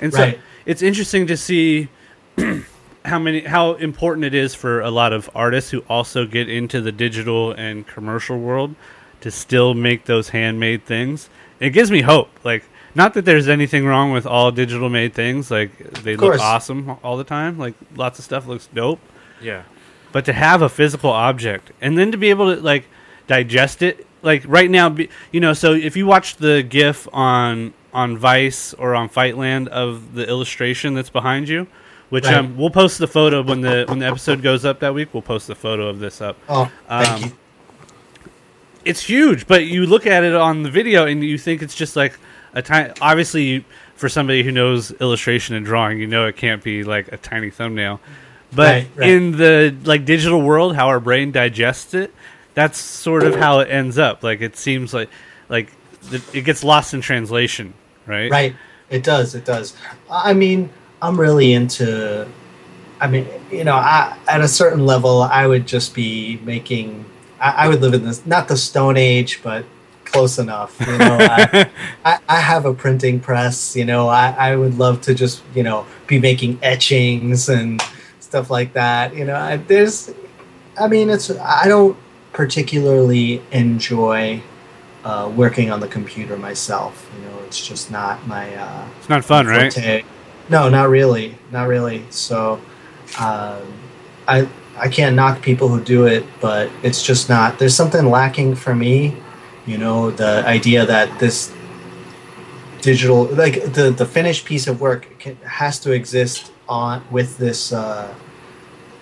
And 0.00 0.12
so 0.12 0.20
Right. 0.20 0.40
it's 0.64 0.82
interesting 0.82 1.26
to 1.28 1.36
see 1.36 1.88
how 3.04 3.18
many 3.18 3.40
how 3.40 3.74
important 3.74 4.24
it 4.24 4.34
is 4.34 4.54
for 4.54 4.80
a 4.80 4.90
lot 4.90 5.12
of 5.12 5.30
artists 5.34 5.70
who 5.70 5.80
also 5.88 6.26
get 6.26 6.48
into 6.48 6.80
the 6.80 6.92
digital 6.92 7.52
and 7.52 7.86
commercial 7.86 8.38
world 8.38 8.74
to 9.20 9.30
still 9.30 9.74
make 9.74 10.04
those 10.06 10.30
handmade 10.30 10.84
things. 10.84 11.28
It 11.60 11.70
gives 11.70 11.90
me 11.90 12.02
hope. 12.02 12.28
Like 12.44 12.64
not 12.96 13.14
that 13.14 13.24
there's 13.24 13.46
anything 13.46 13.84
wrong 13.86 14.10
with 14.10 14.26
all 14.26 14.50
digital 14.50 14.88
made 14.88 15.12
things. 15.14 15.50
Like 15.50 15.78
they 16.02 16.16
look 16.16 16.30
course. 16.32 16.40
awesome 16.40 16.96
all 17.04 17.16
the 17.16 17.24
time. 17.24 17.58
Like 17.58 17.74
lots 17.94 18.18
of 18.18 18.24
stuff 18.24 18.46
looks 18.46 18.66
dope. 18.74 19.00
Yeah. 19.40 19.62
But 20.12 20.24
to 20.24 20.32
have 20.32 20.62
a 20.62 20.68
physical 20.68 21.10
object 21.10 21.72
and 21.80 21.98
then 21.98 22.10
to 22.12 22.16
be 22.18 22.30
able 22.30 22.54
to 22.56 22.60
like 22.62 22.88
digest 23.26 23.82
it, 23.82 24.06
like 24.22 24.42
right 24.46 24.70
now, 24.70 24.88
be, 24.88 25.10
you 25.30 25.40
know. 25.40 25.52
So 25.52 25.72
if 25.74 25.96
you 25.96 26.06
watch 26.06 26.36
the 26.36 26.62
GIF 26.62 27.06
on 27.12 27.74
on 27.92 28.16
Vice 28.18 28.72
or 28.74 28.94
on 28.94 29.08
Fightland 29.08 29.68
of 29.68 30.14
the 30.14 30.26
illustration 30.28 30.94
that's 30.94 31.10
behind 31.10 31.48
you, 31.48 31.66
which 32.08 32.24
Right. 32.24 32.34
um, 32.36 32.56
we'll 32.56 32.70
post 32.70 32.98
the 32.98 33.06
photo 33.06 33.42
when 33.42 33.60
the 33.60 33.84
when 33.88 33.98
the 33.98 34.06
episode 34.06 34.42
goes 34.42 34.64
up 34.64 34.80
that 34.80 34.94
week. 34.94 35.12
We'll 35.12 35.22
post 35.22 35.46
the 35.48 35.54
photo 35.54 35.88
of 35.88 35.98
this 35.98 36.20
up. 36.22 36.38
Oh, 36.48 36.70
thank 36.88 37.08
Um, 37.10 37.22
you. 37.24 37.32
It's 38.84 39.02
huge, 39.02 39.46
but 39.48 39.66
you 39.66 39.84
look 39.86 40.06
at 40.06 40.22
it 40.22 40.34
on 40.34 40.62
the 40.62 40.70
video 40.70 41.06
and 41.06 41.22
you 41.22 41.38
think 41.38 41.60
it's 41.60 41.74
just 41.74 41.96
like 41.96 42.18
a 42.56 42.62
tiny. 42.62 42.92
Obviously, 43.00 43.64
for 43.94 44.08
somebody 44.08 44.42
who 44.42 44.50
knows 44.50 44.90
illustration 44.92 45.54
and 45.54 45.64
drawing, 45.64 45.98
you 45.98 46.06
know 46.08 46.26
it 46.26 46.36
can't 46.36 46.64
be 46.64 46.82
like 46.82 47.12
a 47.12 47.16
tiny 47.16 47.50
thumbnail. 47.50 48.00
But 48.52 48.62
Right, 48.62 48.88
right. 48.96 49.10
in 49.10 49.32
the 49.36 49.76
like 49.84 50.04
digital 50.04 50.42
world, 50.42 50.74
how 50.74 50.88
our 50.88 51.00
brain 51.00 51.30
digests 51.30 51.94
it, 51.94 52.12
that's 52.54 52.78
sort 52.78 53.22
of 53.22 53.34
how 53.36 53.60
it 53.60 53.70
ends 53.70 53.98
up. 53.98 54.22
Like 54.22 54.40
it 54.40 54.56
seems 54.56 54.92
like 54.94 55.10
like 55.48 55.72
it 56.32 56.44
gets 56.44 56.64
lost 56.64 56.94
in 56.94 57.00
translation, 57.00 57.74
right? 58.06 58.30
Right. 58.30 58.56
It 58.88 59.02
does. 59.02 59.34
It 59.34 59.44
does. 59.44 59.74
I 60.10 60.32
mean, 60.32 60.70
I'm 61.02 61.20
really 61.20 61.52
into. 61.52 62.26
I 62.98 63.08
mean, 63.08 63.28
you 63.50 63.64
know, 63.64 63.74
I, 63.74 64.16
at 64.26 64.40
a 64.40 64.48
certain 64.48 64.86
level, 64.86 65.22
I 65.22 65.46
would 65.46 65.66
just 65.66 65.94
be 65.94 66.40
making. 66.44 67.04
I, 67.38 67.50
I 67.50 67.68
would 67.68 67.82
live 67.82 67.92
in 67.94 68.04
this 68.04 68.24
not 68.24 68.48
the 68.48 68.56
Stone 68.56 68.96
Age, 68.96 69.40
but 69.42 69.64
close 70.06 70.38
enough. 70.38 70.76
You 70.80 70.98
know, 70.98 71.18
I, 71.20 71.70
I, 72.04 72.18
I 72.28 72.40
have 72.40 72.64
a 72.64 72.72
printing 72.72 73.20
press. 73.20 73.76
You 73.76 73.84
know, 73.84 74.08
I, 74.08 74.30
I 74.30 74.56
would 74.56 74.78
love 74.78 75.00
to 75.02 75.14
just 75.14 75.42
you 75.54 75.62
know 75.62 75.86
be 76.06 76.18
making 76.18 76.58
etchings 76.62 77.48
and 77.48 77.82
stuff 78.20 78.50
like 78.50 78.72
that. 78.72 79.14
You 79.14 79.24
know, 79.24 79.36
I, 79.36 79.56
there's. 79.58 80.12
I 80.78 80.88
mean, 80.88 81.10
it's. 81.10 81.30
I 81.30 81.68
don't 81.68 81.96
particularly 82.32 83.42
enjoy 83.50 84.42
uh, 85.04 85.32
working 85.34 85.70
on 85.70 85.80
the 85.80 85.88
computer 85.88 86.36
myself. 86.36 87.10
You 87.16 87.28
know, 87.28 87.38
it's 87.44 87.66
just 87.66 87.90
not 87.90 88.26
my 88.26 88.54
uh, 88.56 88.88
It's 88.98 89.08
not 89.08 89.24
fun, 89.24 89.46
right? 89.46 89.72
forte. 89.72 90.04
No, 90.48 90.68
not 90.68 90.88
really, 90.88 91.36
not 91.50 91.66
really. 91.66 92.04
So, 92.10 92.60
um, 93.18 93.62
I 94.28 94.48
I 94.76 94.88
can't 94.88 95.16
knock 95.16 95.42
people 95.42 95.68
who 95.68 95.82
do 95.82 96.06
it, 96.06 96.24
but 96.40 96.70
it's 96.82 97.02
just 97.02 97.28
not. 97.28 97.58
There's 97.58 97.74
something 97.74 98.06
lacking 98.06 98.54
for 98.54 98.74
me. 98.74 99.16
You 99.66 99.78
know, 99.78 100.10
the 100.10 100.44
idea 100.46 100.86
that 100.86 101.18
this 101.18 101.52
digital, 102.80 103.24
like 103.24 103.72
the 103.72 103.90
the 103.90 104.06
finished 104.06 104.44
piece 104.44 104.66
of 104.66 104.80
work, 104.80 105.18
can, 105.18 105.36
has 105.44 105.80
to 105.80 105.92
exist 105.92 106.52
on 106.68 107.04
with 107.10 107.38
this 107.38 107.72
uh, 107.72 108.14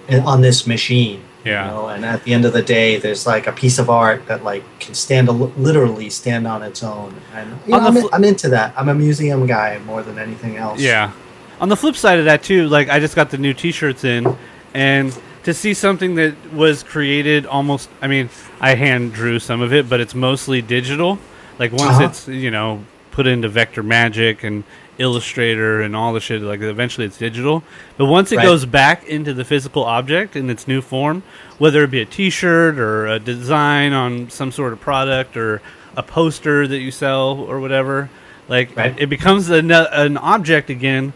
on 0.08 0.40
this 0.40 0.66
machine. 0.66 1.22
Yeah. 1.44 1.66
You 1.66 1.70
know, 1.70 1.88
and 1.88 2.04
at 2.06 2.24
the 2.24 2.32
end 2.32 2.46
of 2.46 2.54
the 2.54 2.62
day, 2.62 2.96
there's 2.96 3.26
like 3.26 3.46
a 3.46 3.52
piece 3.52 3.78
of 3.78 3.90
art 3.90 4.26
that 4.28 4.42
like 4.42 4.64
can 4.80 4.94
stand 4.94 5.28
al- 5.28 5.52
literally 5.58 6.08
stand 6.08 6.46
on 6.46 6.62
its 6.62 6.82
own. 6.82 7.14
And 7.34 7.58
you 7.66 7.72
know, 7.72 7.80
I'm, 7.80 7.94
fl- 7.94 8.14
I'm 8.14 8.24
into 8.24 8.48
that. 8.48 8.72
I'm 8.78 8.88
a 8.88 8.94
museum 8.94 9.46
guy 9.46 9.78
more 9.80 10.02
than 10.02 10.18
anything 10.18 10.56
else. 10.56 10.80
Yeah. 10.80 11.12
On 11.60 11.68
the 11.68 11.76
flip 11.76 11.96
side 11.96 12.18
of 12.18 12.24
that 12.24 12.42
too, 12.42 12.66
like 12.68 12.88
I 12.88 12.98
just 12.98 13.14
got 13.14 13.30
the 13.30 13.38
new 13.38 13.52
T-shirts 13.52 14.04
in, 14.04 14.36
and 14.72 15.12
to 15.44 15.54
see 15.54 15.74
something 15.74 16.14
that 16.16 16.34
was 16.52 16.82
created 16.82 17.46
almost, 17.46 17.88
I 18.02 18.06
mean, 18.08 18.28
I 18.60 18.74
hand 18.74 19.12
drew 19.12 19.38
some 19.38 19.60
of 19.60 19.72
it, 19.72 19.88
but 19.88 20.00
it's 20.00 20.14
mostly 20.14 20.60
digital. 20.62 21.18
Like 21.58 21.72
once 21.72 21.82
Uh-huh. 21.98 22.04
it's 22.04 22.28
you 22.28 22.50
know 22.50 22.84
put 23.12 23.26
into 23.26 23.48
Vector 23.48 23.82
Magic 23.82 24.42
and 24.42 24.64
Illustrator 24.98 25.80
and 25.82 25.94
all 25.94 26.12
the 26.12 26.20
shit, 26.20 26.40
like 26.42 26.60
eventually 26.60 27.06
it's 27.06 27.18
digital. 27.18 27.62
But 27.96 28.06
once 28.06 28.32
it 28.32 28.36
Right. 28.38 28.44
goes 28.46 28.64
back 28.64 29.04
into 29.06 29.32
the 29.34 29.44
physical 29.44 29.84
object 29.84 30.34
in 30.36 30.48
its 30.50 30.66
new 30.66 30.80
form, 30.80 31.22
whether 31.58 31.82
it 31.84 31.90
be 31.90 32.00
a 32.00 32.04
T-shirt 32.04 32.78
or 32.78 33.06
a 33.06 33.18
design 33.18 33.92
on 33.92 34.30
some 34.30 34.50
sort 34.50 34.72
of 34.72 34.80
product 34.80 35.36
or 35.36 35.60
a 35.96 36.02
poster 36.02 36.66
that 36.66 36.78
you 36.78 36.90
sell 36.90 37.38
or 37.48 37.60
whatever, 37.60 38.08
like 38.48 38.76
Right. 38.76 38.94
it 38.98 39.08
becomes 39.08 39.50
an, 39.50 39.70
an 39.70 40.16
object 40.16 40.70
again 40.70 41.12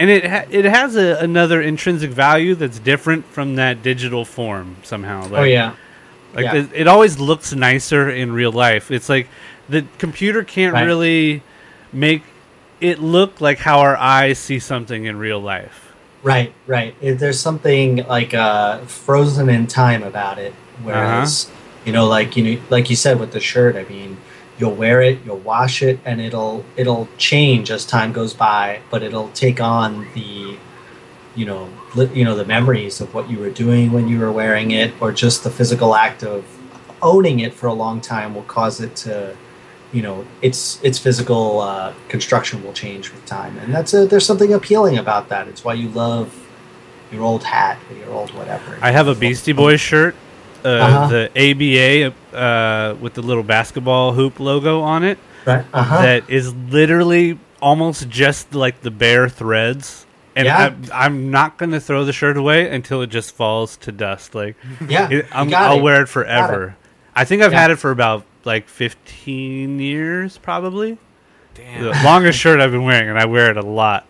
and 0.00 0.10
it 0.10 0.24
ha- 0.26 0.46
it 0.50 0.64
has 0.64 0.96
a, 0.96 1.16
another 1.22 1.60
intrinsic 1.62 2.10
value 2.10 2.54
that's 2.56 2.78
different 2.80 3.24
from 3.26 3.54
that 3.56 3.82
digital 3.82 4.24
form 4.24 4.76
somehow. 4.82 5.22
Like, 5.28 5.40
oh 5.40 5.44
yeah. 5.44 5.74
like 6.34 6.44
yeah. 6.46 6.54
it, 6.54 6.70
it 6.74 6.88
always 6.88 7.18
looks 7.20 7.52
nicer 7.54 8.10
in 8.10 8.32
real 8.32 8.50
life. 8.52 8.90
It's 8.90 9.08
like 9.08 9.28
the 9.68 9.84
computer 9.98 10.42
can't 10.42 10.74
Right. 10.74 10.84
really 10.86 11.42
make 11.92 12.22
it 12.80 12.98
look 12.98 13.40
like 13.40 13.58
how 13.58 13.80
our 13.80 13.96
eyes 13.96 14.38
see 14.38 14.58
something 14.58 15.04
in 15.04 15.16
real 15.18 15.40
life. 15.40 15.92
Right, 16.22 16.52
right. 16.66 16.94
It, 17.00 17.14
there's 17.18 17.38
something 17.40 18.04
like 18.06 18.34
uh, 18.34 18.78
frozen 18.86 19.48
in 19.48 19.66
time 19.66 20.02
about 20.02 20.38
it. 20.38 20.52
Whereas, 20.82 21.46
Uh-huh. 21.46 21.56
you 21.86 21.92
know, 21.92 22.06
like 22.06 22.36
you 22.36 22.42
know, 22.56 22.62
like 22.70 22.90
you 22.90 22.96
said 22.96 23.20
with 23.20 23.32
the 23.32 23.40
shirt. 23.40 23.76
I 23.76 23.84
mean, 23.84 24.16
you'll 24.60 24.74
wear 24.74 25.00
it, 25.00 25.18
you'll 25.24 25.38
wash 25.38 25.82
it, 25.82 25.98
and 26.04 26.20
it'll 26.20 26.64
it'll 26.76 27.08
change 27.16 27.70
as 27.70 27.84
time 27.86 28.12
goes 28.12 28.34
by. 28.34 28.80
But 28.90 29.02
it'll 29.02 29.30
take 29.30 29.60
on 29.60 30.06
the, 30.14 30.56
you 31.34 31.46
know, 31.46 31.68
you 31.96 32.24
know, 32.24 32.36
the 32.36 32.44
memories 32.44 33.00
of 33.00 33.14
what 33.14 33.30
you 33.30 33.38
were 33.38 33.50
doing 33.50 33.90
when 33.90 34.06
you 34.06 34.18
were 34.20 34.30
wearing 34.30 34.70
it, 34.72 34.92
or 35.00 35.10
just 35.10 35.42
the 35.42 35.50
physical 35.50 35.94
act 35.94 36.22
of 36.22 36.44
owning 37.02 37.40
it 37.40 37.54
for 37.54 37.66
a 37.66 37.72
long 37.72 38.00
time 38.00 38.34
will 38.34 38.42
cause 38.42 38.80
it 38.80 38.94
to, 38.94 39.34
you 39.92 40.02
know, 40.02 40.26
its 40.42 40.78
its 40.82 40.98
physical 40.98 41.60
uh, 41.60 41.94
construction 42.08 42.62
will 42.62 42.74
change 42.74 43.10
with 43.10 43.24
time, 43.24 43.58
and 43.58 43.74
that's 43.74 43.94
a 43.94 44.06
there's 44.06 44.26
something 44.26 44.52
appealing 44.52 44.98
about 44.98 45.30
that. 45.30 45.48
It's 45.48 45.64
why 45.64 45.74
you 45.74 45.88
love 45.88 46.36
your 47.10 47.22
old 47.22 47.42
hat 47.42 47.78
or 47.90 47.96
your 47.96 48.10
old 48.10 48.30
whatever. 48.34 48.78
I 48.82 48.90
have 48.90 49.08
a 49.08 49.14
Beastie 49.14 49.52
Boys 49.52 49.80
shirt, 49.80 50.14
uh, 50.64 50.68
Uh-huh. 50.68 51.08
the 51.08 51.30
ABA 52.32 52.36
uh, 52.36 52.94
with 53.00 53.14
the 53.14 53.22
little 53.22 53.42
basketball 53.42 54.12
hoop 54.12 54.40
logo 54.40 54.80
on 54.82 55.04
it. 55.04 55.18
right? 55.46 55.64
Uh-huh. 55.72 56.02
that 56.02 56.28
is 56.28 56.54
literally 56.54 57.38
almost 57.62 58.08
just 58.08 58.54
like 58.54 58.80
the 58.82 58.90
bare 58.90 59.28
threads. 59.28 60.06
And 60.36 60.46
Yeah. 60.46 60.58
I'm, 60.66 60.84
I'm 60.92 61.30
not 61.30 61.58
going 61.58 61.72
to 61.72 61.80
throw 61.80 62.04
the 62.04 62.12
shirt 62.12 62.36
away 62.36 62.70
until 62.70 63.02
it 63.02 63.08
just 63.08 63.34
falls 63.34 63.76
to 63.78 63.92
dust. 63.92 64.34
Like, 64.34 64.56
yeah, 64.88 65.08
it, 65.10 65.26
I'm, 65.32 65.52
I'll 65.54 65.78
it. 65.78 65.82
wear 65.82 66.02
it 66.02 66.08
forever. 66.08 66.76
I 67.14 67.24
think 67.24 67.42
I've 67.42 67.52
Yeah. 67.52 67.60
had 67.62 67.70
it 67.72 67.76
for 67.76 67.90
about 67.90 68.24
like 68.44 68.68
15 68.68 69.78
years, 69.80 70.38
probably. 70.38 70.98
Damn. 71.54 71.82
The 71.82 71.90
longest 72.04 72.38
shirt 72.38 72.60
I've 72.60 72.70
been 72.70 72.84
wearing, 72.84 73.08
and 73.08 73.18
I 73.18 73.24
wear 73.26 73.50
it 73.50 73.56
a 73.56 73.62
lot. 73.66 74.06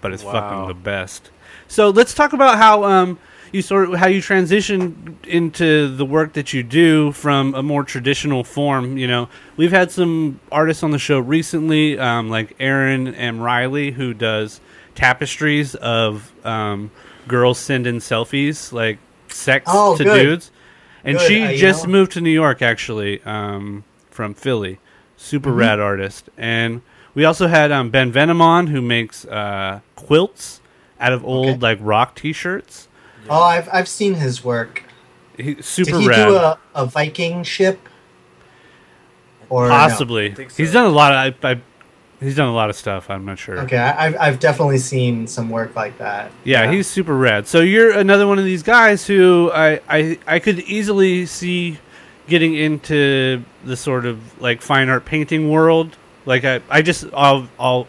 But 0.00 0.12
it's 0.12 0.24
Wow. 0.24 0.32
fucking 0.32 0.68
the 0.68 0.74
best. 0.74 1.30
So 1.68 1.90
let's 1.90 2.14
talk 2.14 2.32
about 2.32 2.56
how 2.58 2.84
um 2.84 3.18
you 3.52 3.62
sort 3.62 3.88
of 3.90 3.98
how 3.98 4.06
you 4.08 4.20
transition 4.22 5.18
into 5.24 5.94
the 5.94 6.04
work 6.06 6.32
that 6.32 6.52
you 6.52 6.62
do 6.62 7.12
from 7.12 7.54
a 7.54 7.62
more 7.62 7.84
traditional 7.84 8.42
form. 8.44 8.96
You 8.96 9.06
know, 9.06 9.28
we've 9.56 9.70
had 9.72 9.90
some 9.90 10.40
artists 10.50 10.82
on 10.82 10.90
the 10.90 10.98
show 10.98 11.18
recently, 11.18 11.98
um, 11.98 12.30
like 12.30 12.54
Erin 12.58 13.14
M. 13.14 13.40
Riley, 13.40 13.90
who 13.92 14.14
does 14.14 14.60
tapestries 14.94 15.74
of 15.76 16.32
um, 16.46 16.90
girls 17.28 17.58
sending 17.58 17.96
selfies, 17.96 18.72
like 18.72 18.98
sex 19.28 19.66
Oh, 19.68 19.96
to 19.96 20.04
good. 20.04 20.22
dudes. 20.22 20.50
And 21.04 21.18
Good. 21.18 21.26
she 21.28 21.42
Uh, 21.42 21.52
just 21.56 21.86
know- 21.86 21.92
moved 21.92 22.12
to 22.12 22.20
New 22.20 22.30
York, 22.30 22.62
actually, 22.62 23.20
um, 23.24 23.84
from 24.10 24.34
Philly. 24.34 24.78
Super 25.16 25.50
Mm-hmm. 25.50 25.58
rad 25.58 25.80
artist. 25.80 26.28
And 26.38 26.80
we 27.14 27.24
also 27.24 27.48
had 27.48 27.70
um, 27.72 27.90
Ben 27.90 28.10
Venom 28.12 28.40
on, 28.40 28.68
who 28.68 28.80
makes 28.80 29.24
uh, 29.26 29.80
quilts 29.96 30.60
out 31.00 31.12
of 31.12 31.24
old 31.24 31.48
Okay. 31.48 31.58
like 31.58 31.78
rock 31.80 32.14
T-shirts. 32.14 32.88
Oh, 33.28 33.42
I've 33.42 33.68
I've 33.72 33.88
seen 33.88 34.14
his 34.14 34.44
work. 34.44 34.84
He, 35.36 35.54
Did 35.54 35.86
he 35.86 36.08
rad. 36.08 36.26
do 36.26 36.36
a, 36.36 36.58
a 36.74 36.86
Viking 36.86 37.42
ship? 37.42 37.88
Or? 39.48 39.68
Possibly. 39.68 40.30
I 40.30 40.34
think 40.34 40.50
so. 40.50 40.62
He's 40.62 40.72
done 40.72 40.86
a 40.86 40.90
lot 40.90 41.12
of. 41.12 41.34
I, 41.44 41.52
I, 41.52 41.60
he's 42.20 42.36
done 42.36 42.48
a 42.48 42.54
lot 42.54 42.70
of 42.70 42.76
stuff. 42.76 43.10
I'm 43.10 43.24
not 43.24 43.38
sure. 43.38 43.60
Okay, 43.60 43.76
I, 43.76 44.06
I've 44.06 44.16
I've 44.20 44.40
definitely 44.40 44.78
seen 44.78 45.26
some 45.26 45.50
work 45.50 45.74
like 45.76 45.98
that. 45.98 46.30
Yeah, 46.44 46.70
he's 46.70 46.86
super 46.86 47.16
rad. 47.16 47.46
So 47.46 47.60
you're 47.60 47.92
another 47.92 48.26
one 48.26 48.38
of 48.38 48.44
these 48.44 48.62
guys 48.62 49.06
who 49.06 49.50
I, 49.52 49.80
I 49.88 50.18
I 50.26 50.38
could 50.38 50.60
easily 50.60 51.26
see 51.26 51.78
getting 52.28 52.54
into 52.54 53.44
the 53.64 53.76
sort 53.76 54.06
of 54.06 54.40
like 54.40 54.62
fine 54.62 54.88
art 54.88 55.04
painting 55.04 55.50
world. 55.50 55.96
Like 56.24 56.44
I 56.44 56.60
I 56.70 56.82
just 56.82 57.04
I'll 57.14 57.48
I'll 57.58 57.86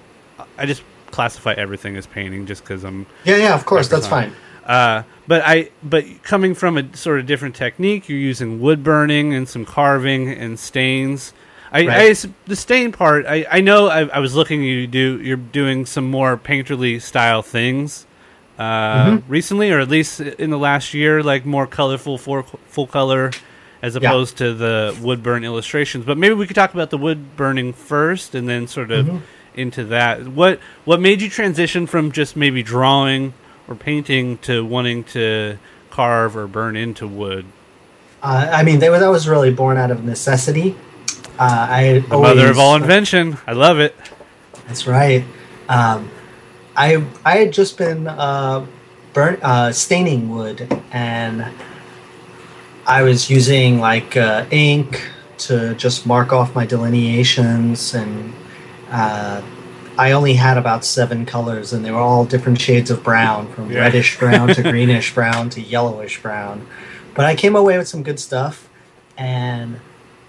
I 0.57 0.65
just 0.65 0.83
classify 1.11 1.53
everything 1.53 1.95
as 1.95 2.07
painting 2.07 2.45
just 2.45 2.63
because 2.63 2.83
I'm 2.83 3.05
yeah, 3.23 3.37
yeah. 3.37 3.53
Of 3.53 3.65
course, 3.65 3.87
that's 3.87 4.07
fine. 4.07 4.33
Uh, 4.65 5.03
but 5.27 5.41
I, 5.45 5.69
but 5.83 6.05
coming 6.23 6.53
from 6.55 6.77
a 6.77 6.95
sort 6.97 7.19
of 7.19 7.25
different 7.25 7.55
technique, 7.55 8.09
you're 8.09 8.17
using 8.19 8.59
wood 8.61 8.83
burning 8.83 9.33
and 9.33 9.47
some 9.47 9.65
carving 9.65 10.29
and 10.29 10.59
stains. 10.59 11.33
I, 11.71 11.87
Right. 11.87 12.17
I 12.25 12.29
the 12.45 12.55
stain 12.55 12.91
part, 12.91 13.25
I, 13.25 13.45
I 13.49 13.61
know. 13.61 13.87
I, 13.87 14.01
I 14.07 14.19
was 14.19 14.35
looking. 14.35 14.61
You 14.63 14.85
do. 14.85 15.19
You're 15.21 15.37
doing 15.37 15.85
some 15.87 16.05
more 16.11 16.37
painterly 16.37 17.01
style 17.01 17.41
things 17.41 18.05
uh, 18.59 19.05
Mm-hmm. 19.07 19.31
recently, 19.31 19.71
or 19.71 19.79
at 19.79 19.89
least 19.89 20.19
in 20.19 20.49
the 20.51 20.59
last 20.59 20.93
year, 20.93 21.23
like 21.23 21.45
more 21.45 21.65
colorful, 21.65 22.17
full, 22.19 22.43
full 22.67 22.85
color, 22.85 23.31
as 23.81 23.95
Yeah. 23.95 24.07
opposed 24.09 24.37
to 24.37 24.53
the 24.53 24.95
wood 25.01 25.23
burn 25.23 25.43
illustrations. 25.43 26.05
But 26.05 26.17
maybe 26.19 26.35
we 26.35 26.45
could 26.45 26.55
talk 26.55 26.73
about 26.75 26.91
the 26.91 26.97
wood 26.99 27.35
burning 27.35 27.73
first, 27.73 28.35
and 28.35 28.47
then 28.47 28.67
sort 28.67 28.91
of 28.91 29.07
Mm-hmm. 29.07 29.17
into 29.55 29.85
that. 29.85 30.27
What 30.27 30.59
what 30.85 30.99
made 31.01 31.21
you 31.23 31.29
transition 31.29 31.87
from 31.87 32.11
just 32.11 32.35
maybe 32.35 32.61
drawing 32.61 33.33
or 33.67 33.75
painting 33.75 34.37
to 34.39 34.65
wanting 34.65 35.03
to 35.05 35.57
carve 35.89 36.35
or 36.35 36.47
burn 36.47 36.75
into 36.75 37.07
wood? 37.07 37.45
Uh, 38.21 38.49
I 38.51 38.63
mean, 38.63 38.79
they 38.79 38.89
that 38.89 39.07
was 39.07 39.27
really 39.27 39.51
born 39.51 39.77
out 39.77 39.91
of 39.91 40.03
necessity. 40.03 40.75
Uh, 41.37 41.67
I 41.69 41.99
The 41.99 42.17
mother 42.17 42.49
of 42.49 42.57
all 42.57 42.75
invention. 42.75 43.37
I 43.45 43.53
love 43.53 43.79
it. 43.79 43.95
That's 44.67 44.87
right. 44.87 45.23
Um, 45.67 46.09
I 46.75 47.05
I 47.25 47.37
had 47.37 47.53
just 47.53 47.77
been 47.77 48.07
uh, 48.07 48.65
burn 49.13 49.39
uh, 49.41 49.71
staining 49.71 50.29
wood, 50.29 50.67
and 50.91 51.45
I 52.85 53.03
was 53.03 53.29
using 53.29 53.79
like 53.79 54.15
uh, 54.15 54.45
ink 54.51 55.09
to 55.39 55.75
just 55.75 56.05
mark 56.05 56.31
off 56.31 56.55
my 56.55 56.65
delineations, 56.65 57.93
and 57.93 58.33
uh, 58.89 59.41
I 59.97 60.11
only 60.11 60.33
had 60.33 60.57
about 60.57 60.83
seven 60.85 61.25
colors, 61.25 61.71
and 61.73 61.85
they 61.85 61.91
were 61.91 61.99
all 61.99 62.25
different 62.25 62.59
shades 62.59 62.89
of 62.89 63.03
brown, 63.03 63.51
from 63.53 63.71
Yeah. 63.71 63.81
reddish 63.81 64.17
brown 64.17 64.47
to 64.49 64.63
greenish 64.71 65.13
brown 65.13 65.49
to 65.51 65.61
yellowish 65.61 66.21
brown. 66.21 66.65
But 67.13 67.25
I 67.25 67.35
came 67.35 67.55
away 67.55 67.77
with 67.77 67.87
some 67.87 68.01
good 68.01 68.19
stuff, 68.19 68.67
and 69.17 69.79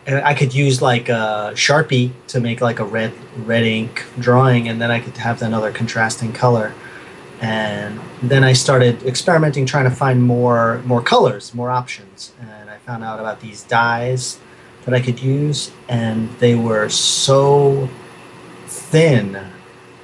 I 0.06 0.34
could 0.34 0.54
use 0.54 0.82
like 0.82 1.08
a 1.08 1.52
sharpie 1.54 2.10
to 2.28 2.40
make 2.40 2.60
like 2.60 2.78
a 2.78 2.84
red 2.84 3.12
red 3.38 3.62
ink 3.64 4.04
drawing, 4.18 4.68
and 4.68 4.80
then 4.82 4.90
I 4.90 5.00
could 5.00 5.16
have 5.16 5.40
another 5.40 5.72
contrasting 5.72 6.32
color. 6.32 6.74
And 7.40 8.00
then 8.22 8.44
I 8.44 8.52
started 8.52 9.02
experimenting, 9.04 9.64
trying 9.66 9.84
to 9.84 9.90
find 9.90 10.22
more 10.22 10.82
more 10.84 11.00
colors, 11.00 11.54
more 11.54 11.70
options. 11.70 12.32
And 12.38 12.68
I 12.68 12.76
found 12.78 13.02
out 13.02 13.18
about 13.18 13.40
these 13.40 13.62
dyes 13.62 14.38
that 14.84 14.92
I 14.92 15.00
could 15.00 15.20
use, 15.22 15.70
and 15.88 16.28
they 16.38 16.54
were 16.54 16.90
so 16.90 17.88
thin 18.66 19.38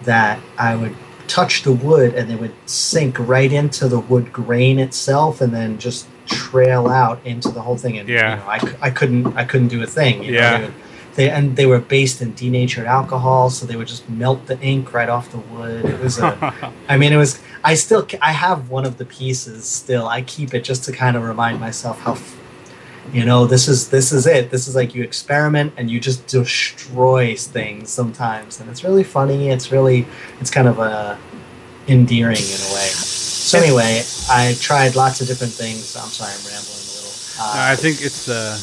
that 0.03 0.41
I 0.59 0.77
would 0.77 0.95
touch 1.29 1.63
the 1.63 1.73
wood 1.73 2.15
and 2.15 2.29
they 2.29 2.35
would 2.35 2.53
sink 2.67 3.17
right 3.19 3.53
into 3.53 3.87
the 3.89 4.01
wood 4.01 4.33
grain 4.33 4.79
itself, 4.79 5.41
and 5.41 5.53
then 5.55 5.79
just 5.79 6.07
trail 6.27 6.89
out 6.89 7.21
into 7.25 7.49
the 7.51 7.61
whole 7.61 7.77
thing. 7.77 7.99
And 7.99 8.09
Yeah. 8.09 8.31
you 8.31 8.37
know, 8.37 8.49
I, 8.81 8.87
I 8.89 8.91
couldn't 8.91 9.37
I 9.37 9.45
couldn't 9.45 9.69
do 9.69 9.83
a 9.83 9.87
thing. 9.87 10.23
You 10.25 10.33
know, 10.33 10.39
Yeah. 10.39 10.59
they, 10.59 10.73
they 11.17 11.31
and 11.31 11.57
they 11.57 11.67
were 11.67 11.81
based 11.81 12.21
in 12.23 12.35
denatured 12.35 12.87
alcohol, 12.87 13.51
so 13.51 13.67
they 13.67 13.77
would 13.77 13.89
just 13.89 14.09
melt 14.09 14.47
the 14.47 14.59
ink 14.61 14.93
right 14.93 15.09
off 15.09 15.31
the 15.33 15.39
wood. 15.39 15.85
It 15.85 16.01
was 16.01 16.19
a, 16.19 16.55
I 16.89 16.97
mean, 16.97 17.13
it 17.13 17.17
was. 17.17 17.41
I 17.63 17.75
still 17.75 18.07
I 18.23 18.33
have 18.33 18.71
one 18.71 18.87
of 18.87 18.97
the 18.99 19.05
pieces 19.05 19.65
still. 19.67 20.07
I 20.09 20.23
keep 20.23 20.55
it 20.55 20.63
just 20.65 20.85
to 20.85 20.93
kind 20.93 21.17
of 21.17 21.23
remind 21.25 21.61
myself 21.61 21.99
how. 22.01 22.17
You 23.13 23.25
know, 23.25 23.45
this 23.47 23.67
is 23.67 23.89
this 23.91 24.13
is 24.13 24.27
it. 24.27 24.51
This 24.51 24.69
is 24.69 24.77
like 24.77 24.95
you 24.95 25.03
experiment 25.03 25.73
and 25.77 25.91
you 25.91 25.99
just 25.99 26.27
destroy 26.29 27.35
things 27.35 27.91
sometimes, 27.91 28.61
and 28.61 28.71
it's 28.71 28.85
really 28.85 29.03
funny. 29.05 29.49
It's 29.51 29.73
really, 29.73 30.07
it's 30.41 30.51
kind 30.51 30.69
of 30.69 30.79
uh, 30.79 31.17
endearing 31.89 32.37
in 32.37 32.61
a 32.61 32.73
way. 32.75 32.87
So 32.93 33.59
anyway, 33.59 34.03
I 34.31 34.55
tried 34.61 34.95
lots 34.95 35.21
of 35.21 35.27
different 35.27 35.53
things. 35.53 35.97
I'm 35.97 36.09
sorry, 36.09 36.31
I'm 36.31 36.39
rambling 36.47 36.85
a 36.87 36.95
little. 36.95 37.11
Uh, 37.41 37.73
I 37.73 37.77
think 37.77 38.01
it's 38.01 38.29
uh, 38.29 38.57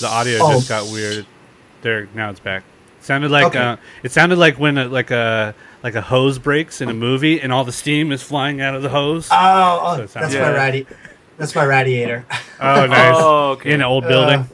the 0.00 0.12
audio 0.12 0.38
Oh. 0.40 0.52
just 0.52 0.68
got 0.68 0.86
weird. 0.90 1.26
There, 1.82 2.08
now 2.14 2.30
it's 2.30 2.40
back. 2.40 2.62
sounded 3.02 3.30
like 3.30 3.46
Okay. 3.48 3.58
uh, 3.58 3.76
it 4.02 4.12
sounded 4.12 4.38
like 4.38 4.58
when 4.58 4.78
a, 4.78 4.86
like 4.88 5.10
a 5.10 5.54
like 5.82 5.94
a 5.94 6.00
hose 6.00 6.38
breaks 6.38 6.80
in 6.80 6.88
a 6.88 6.94
movie 6.94 7.38
and 7.38 7.52
all 7.52 7.64
the 7.64 7.72
steam 7.72 8.10
is 8.12 8.22
flying 8.22 8.62
out 8.62 8.74
of 8.74 8.80
the 8.80 8.88
hose. 8.88 9.28
oh, 9.30 9.80
oh 9.82 9.96
So 9.96 10.02
it 10.04 10.10
that's 10.12 10.34
my 10.34 10.40
Yeah. 10.40 10.84
Radi- 11.34 11.38
That's 11.38 11.54
my 11.54 11.64
radiator. 11.64 12.24
oh, 12.60 12.86
nice. 12.86 13.14
Oh, 13.18 13.50
okay. 13.52 13.70
In 13.72 13.80
an 13.80 13.86
old 13.86 14.04
Uh, 14.04 14.08
building. 14.08 14.48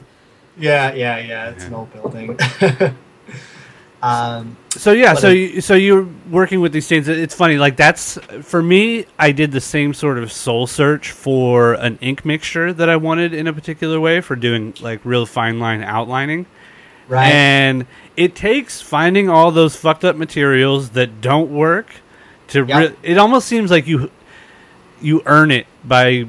yeah, 0.57 0.93
yeah, 0.93 1.17
yeah. 1.19 1.49
It's 1.49 1.65
an 1.65 1.73
old 1.73 1.91
building. 1.93 2.37
um, 4.03 4.57
So 4.69 4.91
yeah, 4.93 5.13
so 5.13 5.29
it- 5.29 5.35
you, 5.37 5.61
so 5.61 5.73
you're 5.75 6.07
working 6.29 6.61
with 6.61 6.71
these 6.71 6.87
things. 6.87 7.07
It's 7.07 7.35
funny, 7.35 7.57
like 7.57 7.75
that's 7.77 8.17
for 8.41 8.63
me. 8.63 9.05
I 9.19 9.31
did 9.31 9.51
the 9.51 9.61
same 9.61 9.93
sort 9.93 10.17
of 10.17 10.31
soul 10.31 10.65
search 10.65 11.11
for 11.11 11.73
an 11.73 11.97
ink 12.01 12.23
mixture 12.25 12.71
that 12.73 12.89
I 12.89 12.95
wanted 12.95 13.33
in 13.33 13.47
a 13.47 13.53
particular 13.53 13.99
way 13.99 14.21
for 14.21 14.35
doing 14.35 14.73
like 14.81 15.01
real 15.03 15.25
fine 15.25 15.59
line 15.59 15.83
outlining, 15.83 16.45
right. 17.09 17.31
and 17.31 17.85
it 18.15 18.33
takes 18.35 18.81
finding 18.81 19.29
all 19.29 19.51
those 19.51 19.75
fucked 19.75 20.05
up 20.05 20.15
materials 20.15 20.91
that 20.91 21.19
don't 21.21 21.51
work 21.51 21.87
to. 22.49 22.65
Yep. 22.65 22.77
Re- 22.91 22.95
it 23.03 23.17
almost 23.17 23.47
seems 23.47 23.69
like 23.71 23.85
you 23.87 24.09
you 25.01 25.21
earn 25.25 25.51
it 25.51 25.67
by 25.83 26.27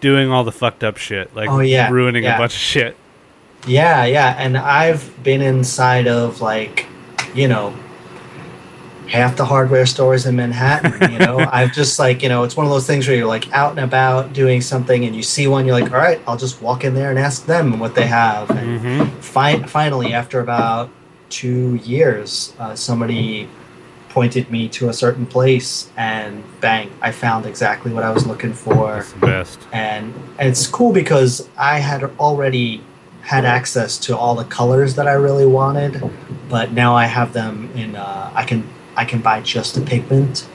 doing 0.00 0.30
all 0.30 0.44
the 0.44 0.52
fucked 0.52 0.84
up 0.84 0.96
shit, 0.96 1.34
like 1.34 1.50
Oh, 1.50 1.60
yeah, 1.60 1.90
ruining 1.90 2.24
a 2.26 2.36
bunch 2.36 2.54
of 2.54 2.60
shit. 2.60 2.96
Yeah, 3.66 4.04
yeah, 4.04 4.34
and 4.38 4.56
I've 4.56 5.22
been 5.22 5.42
inside 5.42 6.06
of 6.06 6.40
like, 6.40 6.86
you 7.34 7.48
know, 7.48 7.74
half 9.08 9.36
the 9.36 9.44
hardware 9.44 9.86
stores 9.86 10.26
in 10.26 10.36
Manhattan. 10.36 11.12
You 11.12 11.18
know, 11.18 11.38
I've 11.52 11.72
just 11.72 11.98
like, 11.98 12.22
you 12.22 12.28
know, 12.28 12.44
it's 12.44 12.56
one 12.56 12.66
of 12.66 12.72
those 12.72 12.86
things 12.86 13.08
where 13.08 13.16
you're 13.16 13.26
like 13.26 13.52
out 13.52 13.72
and 13.72 13.80
about 13.80 14.32
doing 14.32 14.60
something, 14.60 15.04
and 15.04 15.14
you 15.14 15.22
see 15.22 15.46
one, 15.48 15.66
you're 15.66 15.78
like, 15.78 15.92
all 15.92 15.98
right, 15.98 16.20
I'll 16.26 16.36
just 16.36 16.62
walk 16.62 16.84
in 16.84 16.94
there 16.94 17.10
and 17.10 17.18
ask 17.18 17.46
them 17.46 17.78
what 17.78 17.94
they 17.94 18.06
have. 18.06 18.50
And 18.50 18.80
hmm 18.80 19.04
fi- 19.20 19.62
finally, 19.62 20.12
after 20.12 20.40
about 20.40 20.90
two 21.28 21.74
years, 21.76 22.54
uh, 22.58 22.74
somebody 22.74 23.48
pointed 24.18 24.50
me 24.50 24.68
to 24.78 24.88
a 24.88 24.92
certain 25.04 25.26
place, 25.36 25.70
and 25.96 26.42
bang, 26.60 26.86
I 27.08 27.10
found 27.12 27.46
exactly 27.46 27.90
what 27.92 28.02
I 28.02 28.10
was 28.16 28.24
looking 28.26 28.52
for. 28.52 28.86
That's 28.96 29.12
the 29.12 29.26
best. 29.34 29.58
and 29.72 30.04
and 30.38 30.48
it's 30.52 30.66
cool 30.66 30.92
because 31.02 31.32
I 31.56 31.78
had 31.88 32.02
already 32.18 32.82
had 33.22 33.44
access 33.44 33.98
to 34.06 34.10
all 34.20 34.34
the 34.42 34.48
colors 34.58 34.90
that 34.96 35.06
I 35.06 35.16
really 35.26 35.46
wanted, 35.60 35.92
but 36.48 36.66
now 36.72 36.90
I 37.04 37.06
have 37.18 37.30
them 37.32 37.54
in. 37.82 37.90
Uh, 37.96 38.30
I 38.40 38.44
can 38.50 38.60
I 38.96 39.04
can 39.10 39.20
buy 39.20 39.38
just 39.54 39.70
the 39.76 39.82
pigment 39.92 40.46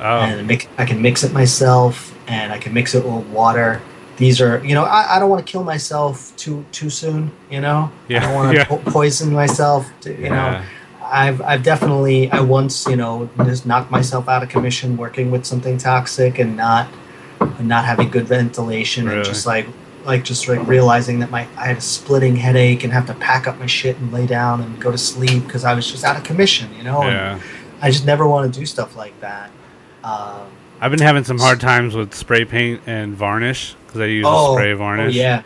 Oh, 0.00 0.18
and 0.26 0.48
mix, 0.48 0.66
I 0.82 0.84
can 0.84 0.98
mix 1.00 1.22
it 1.22 1.32
myself, 1.32 1.94
and 2.26 2.52
I 2.52 2.58
can 2.58 2.72
mix 2.74 2.94
it 2.98 3.04
with 3.04 3.24
water. 3.40 3.80
These 4.16 4.40
are 4.44 4.54
you 4.68 4.74
know 4.74 4.84
I, 4.98 5.00
I 5.14 5.18
don't 5.20 5.30
want 5.30 5.46
to 5.46 5.52
kill 5.52 5.64
myself 5.74 6.12
too 6.42 6.64
too 6.78 6.90
soon. 6.90 7.30
You 7.54 7.60
know 7.66 7.80
Yeah, 8.08 8.18
I 8.18 8.20
don't 8.24 8.34
want 8.34 8.48
to 8.50 8.56
yeah. 8.58 8.64
po- 8.70 8.82
poison 8.98 9.28
myself. 9.42 9.82
To, 10.02 10.08
you 10.10 10.30
know 10.36 10.48
yeah. 10.50 10.64
I've 11.12 11.42
I've 11.42 11.62
definitely 11.62 12.30
I 12.30 12.40
once 12.40 12.86
you 12.86 12.96
know 12.96 13.28
just 13.44 13.66
knocked 13.66 13.90
myself 13.90 14.28
out 14.28 14.42
of 14.42 14.48
commission 14.48 14.96
working 14.96 15.30
with 15.30 15.44
something 15.44 15.76
toxic 15.76 16.38
and 16.38 16.56
not 16.56 16.88
and 17.40 17.68
not 17.68 17.84
having 17.84 18.08
good 18.08 18.26
ventilation 18.26 19.04
Really? 19.04 19.18
and 19.18 19.24
just 19.26 19.44
like 19.46 19.66
like 20.04 20.24
just 20.24 20.48
like 20.48 20.66
realizing 20.66 21.20
that 21.20 21.30
my 21.30 21.46
I 21.56 21.66
had 21.66 21.76
a 21.76 21.80
splitting 21.82 22.34
headache 22.36 22.82
and 22.82 22.92
have 22.92 23.06
to 23.06 23.14
pack 23.14 23.46
up 23.46 23.58
my 23.58 23.66
shit 23.66 23.98
and 23.98 24.10
lay 24.12 24.26
down 24.26 24.62
and 24.62 24.80
go 24.80 24.90
to 24.90 24.98
sleep 24.98 25.44
because 25.44 25.64
I 25.64 25.74
was 25.74 25.88
just 25.90 26.02
out 26.02 26.16
of 26.16 26.24
commission 26.24 26.74
you 26.74 26.82
know 26.82 27.02
and 27.02 27.12
yeah. 27.12 27.40
I 27.82 27.90
just 27.90 28.06
never 28.06 28.26
want 28.26 28.52
to 28.52 28.58
do 28.60 28.64
stuff 28.64 28.96
like 28.96 29.18
that. 29.20 29.50
Um, 30.04 30.46
I've 30.80 30.90
been 30.90 31.00
having 31.00 31.24
some 31.24 31.38
hard 31.38 31.60
times 31.60 31.94
with 31.94 32.14
spray 32.14 32.44
paint 32.44 32.80
and 32.86 33.14
varnish 33.14 33.74
because 33.86 34.00
I 34.00 34.06
use 34.06 34.24
a 34.24 34.28
oh, 34.28 34.54
spray 34.54 34.72
oh, 34.72 34.76
varnish. 34.76 35.14
yeah, 35.14 35.42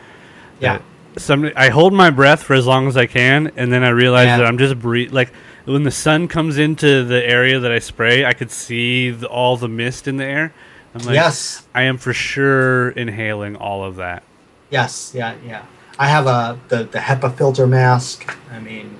yeah. 0.60 0.80
Some 1.18 1.50
I 1.56 1.70
hold 1.70 1.92
my 1.92 2.10
breath 2.10 2.42
for 2.42 2.54
as 2.54 2.66
long 2.66 2.88
as 2.88 2.96
I 2.96 3.06
can, 3.06 3.50
and 3.56 3.72
then 3.72 3.82
I 3.82 3.88
realize 3.88 4.26
Yeah. 4.26 4.36
that 4.38 4.46
I'm 4.46 4.58
just 4.58 4.78
breathe. 4.78 5.12
Like 5.12 5.32
when 5.66 5.82
the 5.82 5.90
sun 5.90 6.26
comes 6.28 6.56
into 6.58 7.04
the 7.04 7.24
area 7.24 7.58
that 7.60 7.70
I 7.70 7.78
spray, 7.78 8.24
I 8.24 8.32
could 8.32 8.50
see 8.50 9.10
the, 9.10 9.26
all 9.28 9.56
the 9.56 9.68
mist 9.68 10.08
in 10.08 10.16
the 10.16 10.24
air. 10.24 10.52
I'm 10.94 11.04
like, 11.04 11.14
yes, 11.14 11.66
I 11.74 11.82
am 11.82 11.98
for 11.98 12.12
sure 12.14 12.90
inhaling 12.90 13.54
all 13.56 13.84
of 13.84 13.96
that. 13.96 14.22
yes, 14.70 15.12
yeah, 15.14 15.34
yeah. 15.46 15.64
I 15.98 16.08
have 16.08 16.26
a 16.26 16.58
the 16.68 16.84
the 16.84 16.98
HEPA 16.98 17.36
filter 17.36 17.66
mask. 17.66 18.36
I 18.52 18.60
mean, 18.60 18.96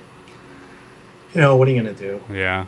you 1.33 1.41
know 1.41 1.55
what 1.55 1.67
are 1.67 1.71
you 1.71 1.77
gonna 1.81 1.93
do? 1.93 2.21
Yeah, 2.31 2.65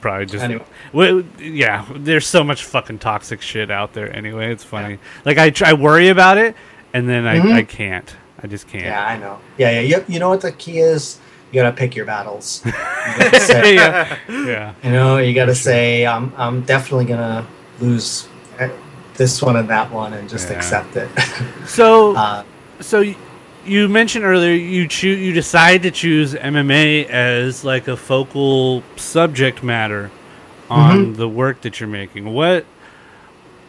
probably 0.00 0.26
just. 0.26 0.44
Anyway. 0.44 0.64
Well, 0.92 1.22
yeah, 1.38 1.84
there's 1.94 2.26
so 2.26 2.42
much 2.44 2.64
fucking 2.64 2.98
toxic 3.00 3.40
shit 3.42 3.70
out 3.70 3.92
there. 3.92 4.14
Anyway, 4.14 4.50
it's 4.52 4.64
funny. 4.64 4.98
Like 5.24 5.38
I, 5.38 5.50
try, 5.50 5.70
I 5.70 5.72
worry 5.74 6.08
about 6.08 6.38
it, 6.38 6.54
and 6.94 7.08
then 7.08 7.26
I, 7.26 7.38
Mhm. 7.38 7.52
I 7.52 7.62
can't. 7.64 8.14
I 8.42 8.46
just 8.46 8.68
can't. 8.68 8.84
Yeah, 8.84 9.04
I 9.06 9.16
know. 9.18 9.38
Yeah, 9.58 9.80
yeah. 9.80 9.80
You, 9.98 10.04
you 10.08 10.18
know 10.20 10.28
what 10.30 10.40
the 10.42 10.52
key 10.52 10.78
is? 10.78 11.18
You 11.56 11.62
gotta 11.62 11.74
pick 11.74 11.96
your 11.96 12.04
battles. 12.04 12.62
You, 13.06 13.22
gotta 13.22 13.40
say, 13.40 13.74
yeah, 13.76 14.18
yeah. 14.28 14.74
you 14.84 14.90
know, 14.90 15.16
you 15.16 15.32
gotta 15.32 15.54
say, 15.54 16.04
I'm, 16.04 16.30
I'm 16.36 16.60
definitely 16.62 17.06
gonna 17.06 17.46
lose 17.80 18.28
uh, 18.60 18.68
this 19.14 19.40
one 19.40 19.56
and 19.56 19.66
that 19.70 19.90
one, 19.90 20.12
and 20.12 20.28
just 20.28 20.50
Yeah. 20.50 20.56
accept 20.56 20.96
it. 20.96 21.08
So, 21.66 22.14
uh, 22.14 22.44
so 22.80 23.14
you 23.64 23.88
mentioned 23.88 24.26
earlier 24.26 24.52
you 24.52 24.86
choose 24.86 25.18
you 25.18 25.32
decide 25.32 25.82
to 25.84 25.90
choose 25.90 26.34
MMA 26.34 27.08
as 27.08 27.64
like 27.64 27.88
a 27.88 27.96
focal 27.96 28.82
subject 28.96 29.62
matter 29.62 30.10
on 30.68 31.14
the 31.14 31.28
work 31.28 31.62
that 31.62 31.80
you're 31.80 31.88
making. 31.88 32.34
What 32.34 32.66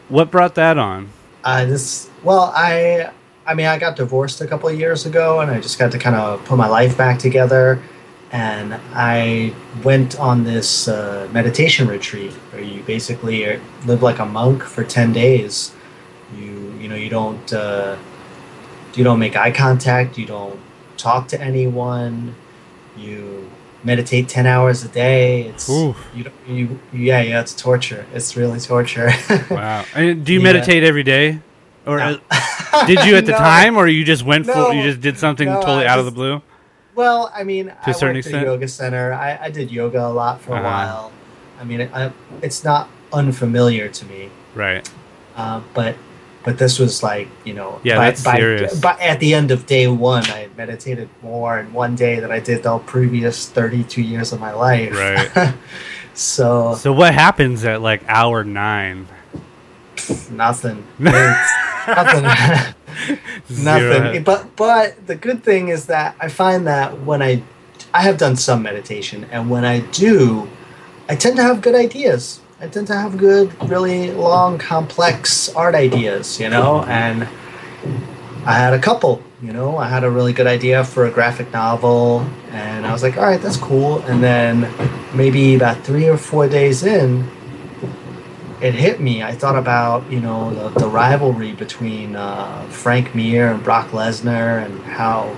what 0.09 0.29
brought 0.29 0.55
that 0.55 0.77
on? 0.77 1.09
uh, 1.45 1.63
this, 1.63 2.09
well, 2.23 2.51
I, 2.53 3.11
I 3.47 3.53
mean, 3.53 3.65
I 3.65 3.77
got 3.79 3.95
divorced 3.95 4.41
a 4.41 4.47
couple 4.47 4.67
of 4.69 4.77
years 4.77 5.05
ago, 5.05 5.39
and 5.39 5.49
I 5.49 5.59
just 5.61 5.79
got 5.79 5.91
to 5.93 5.97
kind 5.99 6.15
of 6.15 6.43
put 6.45 6.57
my 6.57 6.67
life 6.67 6.97
back 6.97 7.17
together. 7.17 7.81
And 8.31 8.73
I 8.93 9.53
went 9.83 10.19
on 10.19 10.43
this 10.43 10.87
uh, 10.89 11.29
meditation 11.31 11.87
retreat 11.87 12.33
where 12.51 12.61
you 12.61 12.83
basically 12.83 13.57
live 13.85 14.03
like 14.03 14.19
a 14.19 14.25
monk 14.25 14.63
for 14.63 14.83
ten 14.83 15.13
days. 15.13 15.73
You, 16.37 16.73
you 16.79 16.89
know, 16.89 16.95
you 16.95 17.09
don't. 17.09 17.53
Uh, 17.53 17.95
you 18.95 19.03
don't 19.03 19.19
make 19.19 19.35
eye 19.35 19.51
contact 19.51 20.17
you 20.17 20.25
don't 20.25 20.59
talk 20.97 21.27
to 21.27 21.39
anyone 21.39 22.33
you 22.97 23.47
meditate 23.83 24.27
10 24.27 24.47
hours 24.47 24.83
a 24.83 24.87
day 24.87 25.43
it's 25.43 25.69
Oof. 25.69 25.95
you, 26.15 26.23
don't- 26.23 26.33
you 26.49 26.79
yeah 26.91 27.21
yeah 27.21 27.39
it's 27.39 27.53
torture 27.53 28.07
it's 28.11 28.35
really 28.35 28.59
torture 28.59 29.11
Wow. 29.51 29.85
And 29.93 30.25
do 30.25 30.33
you 30.33 30.39
Yeah. 30.39 30.45
meditate 30.51 30.83
every 30.83 31.03
day, 31.03 31.39
or 31.87 31.97
No. 31.97 32.19
uh, 32.29 32.85
did 32.87 33.05
you 33.05 33.15
at 33.15 33.25
the 33.25 33.31
No. 33.31 33.37
time, 33.37 33.77
or 33.77 33.87
you 33.87 34.03
just 34.03 34.23
went 34.23 34.45
full? 34.45 34.55
No. 34.55 34.71
You 34.71 34.83
just 34.83 35.01
did 35.01 35.17
something 35.17 35.47
totally 35.47 35.85
I 35.87 35.91
out 35.93 35.99
of 35.99 36.05
the 36.05 36.11
blue. 36.11 36.41
well 36.95 37.31
i 37.33 37.43
mean 37.43 37.69
a 37.69 37.77
I 37.85 37.91
certain 37.91 38.15
worked 38.17 38.27
at 38.27 38.33
extent? 38.33 38.43
a 38.47 38.51
yoga 38.51 38.67
center 38.67 39.13
I, 39.13 39.37
I 39.45 39.49
did 39.51 39.71
yoga 39.71 40.01
a 40.01 40.09
lot 40.09 40.41
for 40.41 40.51
a 40.51 40.55
Uh-huh. 40.55 40.63
while 40.65 41.11
i 41.61 41.63
mean 41.63 41.81
it, 41.81 41.89
I, 41.93 42.11
it's 42.41 42.63
not 42.63 42.89
unfamiliar 43.13 43.87
to 43.89 44.03
me 44.05 44.29
Right. 44.55 44.81
uh, 45.37 45.61
but 45.77 45.93
but 46.43 46.57
this 46.57 46.79
was 46.79 47.03
like 47.03 47.27
you 47.45 47.53
know 47.53 47.79
Yeah, 47.83 47.97
by, 47.97 48.05
that's 48.09 48.23
by, 48.23 48.37
serious. 48.41 48.79
by 48.81 48.93
at 48.97 49.19
the 49.19 49.35
end 49.35 49.51
of 49.51 49.67
day 49.67 49.85
one 49.87 50.25
i 50.33 50.49
meditated 50.57 51.07
more 51.21 51.59
in 51.61 51.69
one 51.71 51.93
day 51.95 52.19
than 52.19 52.31
i 52.31 52.39
did 52.39 52.63
the 52.63 52.79
previous 52.79 53.45
32 53.49 54.01
years 54.01 54.33
of 54.33 54.39
my 54.41 54.53
life 54.53 54.93
Right. 54.97 55.53
so 56.17 56.73
So 56.81 56.89
what 56.91 57.13
happens 57.13 57.61
at 57.63 57.81
like 57.81 58.01
hour 58.09 58.43
nine? 58.43 59.05
nothing 60.31 60.81
nothing. 61.95 62.73
Zero. 63.49 63.99
nothing 64.03 64.23
but 64.23 64.55
but 64.55 65.07
the 65.07 65.15
good 65.15 65.43
thing 65.43 65.69
is 65.69 65.85
that 65.85 66.15
i 66.19 66.27
find 66.27 66.67
that 66.67 67.01
when 67.03 67.21
i 67.21 67.41
i 67.93 68.01
have 68.01 68.17
done 68.17 68.35
some 68.35 68.61
meditation 68.61 69.25
and 69.31 69.49
when 69.49 69.63
i 69.63 69.79
do 69.79 70.49
i 71.07 71.15
tend 71.15 71.37
to 71.37 71.43
have 71.43 71.61
good 71.61 71.75
ideas. 71.75 72.41
I 72.59 72.67
tend 72.67 72.87
to 72.87 72.95
have 72.95 73.17
good 73.17 73.53
really 73.69 74.11
long 74.11 74.57
complex 74.57 75.47
art 75.55 75.75
ideas 75.75 76.39
you 76.39 76.49
know? 76.49 76.83
And 76.83 77.23
i 78.45 78.53
had 78.53 78.73
a 78.73 78.79
couple 78.79 79.21
you 79.41 79.53
know? 79.53 79.77
I 79.77 79.87
had 79.87 80.03
a 80.03 80.09
really 80.09 80.33
good 80.33 80.47
idea 80.47 80.83
for 80.83 81.05
a 81.05 81.11
graphic 81.11 81.53
novel 81.53 82.27
and 82.51 82.85
i 82.85 82.91
was 82.91 83.03
like 83.03 83.15
all 83.17 83.23
right 83.23 83.41
that's 83.41 83.57
cool. 83.57 83.99
And 83.99 84.23
then 84.23 84.67
maybe 85.15 85.55
about 85.55 85.83
three 85.85 86.07
or 86.07 86.17
four 86.17 86.49
days 86.49 86.83
in 86.83 87.29
it 88.61 88.73
hit 88.73 88.99
me. 88.99 89.21
I 89.23 89.33
thought 89.33 89.57
about 89.57 90.09
you 90.11 90.19
know 90.19 90.53
the, 90.53 90.79
the 90.79 90.87
rivalry 90.87 91.53
between 91.53 92.15
uh, 92.15 92.67
Frank 92.69 93.13
Mir 93.15 93.51
and 93.51 93.63
Brock 93.63 93.89
Lesnar 93.89 94.65
and 94.65 94.81
how 94.83 95.35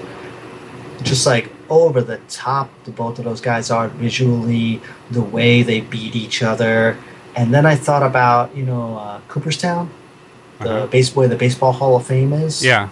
just 1.03 1.25
like 1.25 1.51
over 1.69 2.01
the 2.01 2.17
top 2.29 2.69
the 2.85 2.91
both 2.91 3.19
of 3.19 3.25
those 3.25 3.41
guys 3.41 3.69
are 3.71 3.87
visually, 3.89 4.81
the 5.11 5.21
way 5.21 5.61
they 5.61 5.81
beat 5.81 6.15
each 6.15 6.41
other, 6.41 6.97
and 7.35 7.53
then 7.53 7.65
I 7.65 7.75
thought 7.75 8.03
about 8.03 8.55
you 8.55 8.63
know 8.65 8.97
uh, 8.97 9.19
Cooperstown, 9.27 9.89
the 10.59 10.69
Uh-huh. 10.69 10.87
baseball 10.87 11.27
the 11.27 11.35
baseball 11.35 11.71
Hall 11.73 11.95
of 11.95 12.05
Fame 12.05 12.33
is. 12.33 12.63
Yeah. 12.63 12.89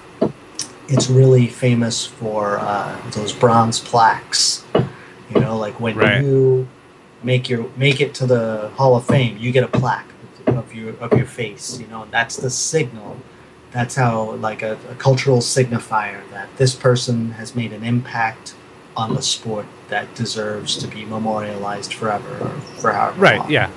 it's 0.89 1.09
really 1.09 1.47
famous 1.47 2.05
for 2.05 2.59
uh, 2.61 2.95
those 3.11 3.33
bronze 3.33 3.77
plaques. 3.79 4.63
You 5.33 5.41
know, 5.41 5.57
like 5.57 5.77
when 5.81 5.97
Right. 5.97 6.23
you 6.23 6.67
make 7.23 7.49
your 7.49 7.65
make 7.75 7.99
it 7.99 8.13
to 8.15 8.25
the 8.25 8.69
Hall 8.77 8.95
of 8.95 9.03
Fame, 9.05 9.37
you 9.37 9.51
get 9.51 9.63
a 9.65 9.67
plaque 9.67 10.07
of 10.57 10.73
your 10.73 10.95
of 10.99 11.13
your 11.13 11.25
face. 11.25 11.79
You 11.79 11.87
know, 11.87 12.07
that's 12.11 12.35
the 12.37 12.49
signal. 12.49 13.17
That's 13.71 13.95
how 13.95 14.31
like 14.35 14.61
a, 14.61 14.77
a 14.89 14.95
cultural 14.95 15.39
signifier 15.39 16.21
that 16.31 16.47
this 16.57 16.73
person 16.75 17.31
has 17.31 17.55
made 17.55 17.73
an 17.73 17.83
impact 17.83 18.55
on 18.95 19.13
the 19.13 19.21
sport 19.21 19.65
that 19.89 20.13
deserves 20.15 20.75
to 20.77 20.87
be 20.87 21.05
memorialized 21.05 21.93
forever 21.93 22.37
or 22.41 22.49
for 22.81 22.91
however 22.91 23.19
Right. 23.21 23.39
long. 23.39 23.51
Yeah. 23.51 23.69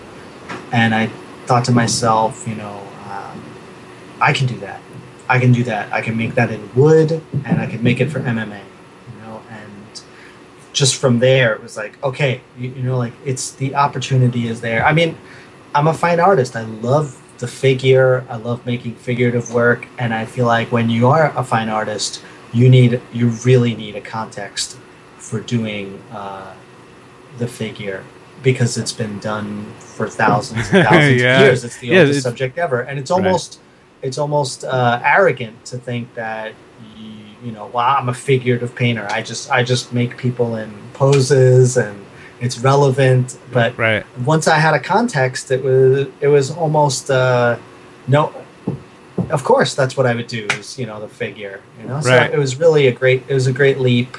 And 0.72 0.94
I 0.94 1.08
thought 1.46 1.64
to 1.66 1.72
myself, 1.72 2.46
you 2.48 2.54
know, 2.54 2.80
um, 3.10 3.42
I 4.20 4.32
can 4.32 4.46
do 4.46 4.58
that. 4.60 4.80
I 5.28 5.38
can 5.38 5.52
do 5.52 5.62
that. 5.64 5.92
I 5.92 6.00
can 6.00 6.16
make 6.16 6.34
that 6.34 6.50
in 6.50 6.70
wood, 6.74 7.22
and 7.44 7.60
I 7.60 7.66
can 7.66 7.82
make 7.82 8.00
it 8.00 8.10
for 8.10 8.20
MMA. 8.20 8.58
You 8.60 9.22
know, 9.22 9.42
and 9.50 10.00
just 10.72 10.96
from 10.96 11.18
there, 11.20 11.54
it 11.54 11.62
was 11.62 11.76
like, 11.76 12.02
okay, 12.02 12.40
you, 12.58 12.70
you 12.70 12.82
know, 12.82 12.96
like 12.98 13.12
it's 13.24 13.52
the 13.52 13.74
opportunity 13.76 14.48
is 14.48 14.60
there. 14.60 14.84
I 14.84 14.92
mean, 14.92 15.16
I'm 15.74 15.86
a 15.86 15.94
fine 15.94 16.20
artist. 16.20 16.56
I 16.56 16.62
love 16.62 17.16
the 17.38 17.46
figure. 17.48 18.24
I 18.28 18.36
love 18.36 18.64
making 18.66 18.96
figurative 18.96 19.52
work, 19.54 19.86
and 19.98 20.12
I 20.12 20.24
feel 20.26 20.46
like 20.46 20.70
when 20.72 20.90
you 20.90 21.08
are 21.08 21.32
a 21.36 21.44
fine 21.44 21.68
artist, 21.68 22.22
you 22.52 22.68
need 22.68 23.00
you 23.12 23.28
really 23.44 23.74
need 23.74 23.96
a 23.96 24.00
context 24.00 24.76
for 25.18 25.40
doing 25.40 26.02
uh, 26.12 26.52
the 27.38 27.46
figure 27.46 28.02
because 28.42 28.76
it's 28.76 28.92
been 28.92 29.18
done 29.20 29.66
for 29.78 30.08
thousands 30.08 30.68
and 30.72 30.84
thousands 30.88 31.20
Yeah. 31.20 31.40
of 31.40 31.46
years. 31.46 31.64
It's 31.64 31.76
the 31.78 31.86
Yeah, 31.88 32.00
oldest 32.00 32.18
it's- 32.18 32.22
subject 32.24 32.58
ever, 32.58 32.80
and 32.80 32.98
it's 32.98 33.10
Right. 33.10 33.24
almost 33.24 33.60
it's 34.02 34.18
almost 34.18 34.64
uh, 34.64 35.00
arrogant 35.04 35.62
to 35.66 35.76
think 35.76 36.14
that 36.14 36.54
you, 36.96 37.12
you 37.44 37.52
know, 37.52 37.66
well, 37.72 37.84
I'm 37.98 38.08
a 38.08 38.14
figurative 38.14 38.74
painter. 38.74 39.06
I 39.10 39.22
just 39.22 39.50
I 39.50 39.62
just 39.62 39.92
make 39.92 40.16
people 40.16 40.56
in 40.56 40.72
poses 40.94 41.76
and 41.76 41.96
it's 42.40 42.58
relevant. 42.58 43.38
But 43.52 43.76
Right. 43.78 44.04
once 44.24 44.48
I 44.48 44.58
had 44.58 44.74
a 44.74 44.80
context, 44.80 45.50
it 45.50 45.62
was 45.62 46.08
it 46.20 46.28
was 46.28 46.50
almost 46.50 47.10
uh, 47.10 47.56
no. 48.08 48.32
Of 49.30 49.44
course, 49.44 49.74
that's 49.74 49.96
what 49.96 50.06
I 50.06 50.14
would 50.14 50.26
do. 50.26 50.46
Is 50.58 50.78
you 50.78 50.86
know 50.86 50.98
the 51.00 51.08
figure. 51.08 51.60
You 51.80 51.86
know, 51.88 52.00
so 52.00 52.10
Right. 52.10 52.32
it 52.32 52.38
was 52.38 52.58
really 52.58 52.86
a 52.88 52.92
great. 52.92 53.22
It 53.28 53.34
was 53.34 53.46
a 53.46 53.52
great 53.52 53.78
leap. 53.78 54.16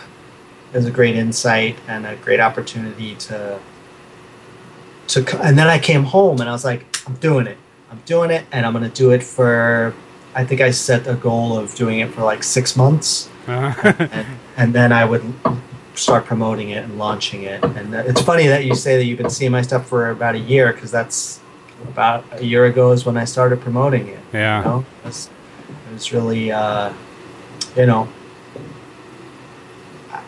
It 0.73 0.77
was 0.77 0.85
a 0.85 0.91
great 0.91 1.15
insight 1.15 1.75
and 1.87 2.05
a 2.05 2.15
great 2.15 2.39
opportunity 2.39 3.15
to 3.27 3.59
to 5.07 5.41
and 5.41 5.57
then 5.59 5.67
I 5.67 5.79
came 5.79 6.03
home 6.05 6.39
and 6.39 6.49
I 6.49 6.53
was 6.53 6.63
like, 6.63 6.85
I'm 7.07 7.15
doing 7.15 7.47
it. 7.47 7.57
I'm 7.91 8.01
doing 8.05 8.31
it, 8.31 8.45
and 8.53 8.65
I'm 8.65 8.71
gonna 8.73 8.87
do 8.87 9.11
it 9.11 9.21
for. 9.23 9.93
I 10.33 10.45
think 10.45 10.61
I 10.61 10.71
set 10.71 11.07
a 11.07 11.13
goal 11.15 11.57
of 11.57 11.75
doing 11.75 11.99
it 11.99 12.13
for 12.13 12.21
like 12.23 12.41
six 12.41 12.77
months, 12.77 13.27
Uh, 13.49 13.73
and, 14.11 14.25
and 14.55 14.73
then 14.73 14.93
I 14.93 15.03
would 15.03 15.21
start 15.95 16.25
promoting 16.25 16.69
it 16.69 16.83
and 16.83 16.97
launching 16.97 17.43
it. 17.43 17.63
And 17.63 17.93
it's 17.93 18.21
funny 18.21 18.47
that 18.47 18.65
you 18.65 18.75
say 18.75 18.97
that 18.97 19.05
you've 19.05 19.17
been 19.17 19.29
seeing 19.29 19.51
my 19.51 19.61
stuff 19.61 19.87
for 19.87 20.09
about 20.09 20.35
a 20.35 20.39
year 20.39 20.71
because 20.73 20.91
that's 20.91 21.39
about 21.83 22.23
a 22.33 22.43
year 22.45 22.65
ago 22.65 22.91
is 22.91 23.05
when 23.05 23.17
I 23.17 23.25
started 23.25 23.59
promoting 23.61 24.07
it. 24.07 24.19
yeah. 24.33 24.59
You 24.59 24.65
know, 24.65 24.85
it 25.03 25.07
was, 25.07 25.29
it 25.89 25.93
was 25.93 26.13
really, 26.13 26.51
uh, 26.51 26.93
you 27.75 27.85
know, 27.85 28.07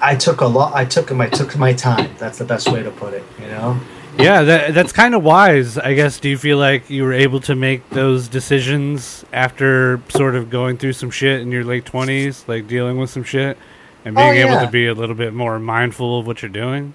I- 0.02 0.16
took 0.16 0.42
a 0.42 0.46
lot. 0.46 0.74
I 0.76 0.86
took 0.86 1.12
my 1.12 1.28
took 1.28 1.58
my 1.58 1.74
time. 1.74 2.10
That's 2.18 2.38
the 2.38 2.46
best 2.46 2.72
way 2.72 2.84
to 2.84 2.92
put 2.92 3.14
it. 3.14 3.24
You 3.40 3.48
know. 3.48 3.80
Yeah, 4.20 4.44
that, 4.44 4.74
that's 4.76 4.92
kind 4.92 5.16
of 5.16 5.24
wise, 5.24 5.78
I 5.78 5.96
guess. 5.96 6.20
Do 6.20 6.30
you 6.30 6.38
feel 6.38 6.58
like 6.60 6.88
you 6.90 7.04
were 7.04 7.14
able 7.14 7.40
to 7.42 7.56
make 7.56 7.90
those 7.90 8.28
decisions 8.28 9.26
after 9.34 10.02
sort 10.10 10.36
of 10.36 10.52
going 10.52 10.78
through 10.78 10.94
some 10.94 11.10
shit 11.10 11.42
in 11.42 11.52
your 11.52 11.64
late 11.64 11.84
20s, 11.86 12.48
like 12.48 12.68
dealing 12.68 12.98
with 12.98 13.10
some 13.10 13.24
shit, 13.24 13.58
and 14.06 14.16
being 14.16 14.30
Oh, 14.30 14.32
able 14.32 14.60
to 14.66 14.72
be 14.72 14.88
a 14.88 14.94
little 14.94 15.16
bit 15.16 15.34
more 15.34 15.60
mindful 15.60 16.20
of 16.20 16.28
what 16.28 16.42
you're 16.42 16.50
doing? 16.50 16.94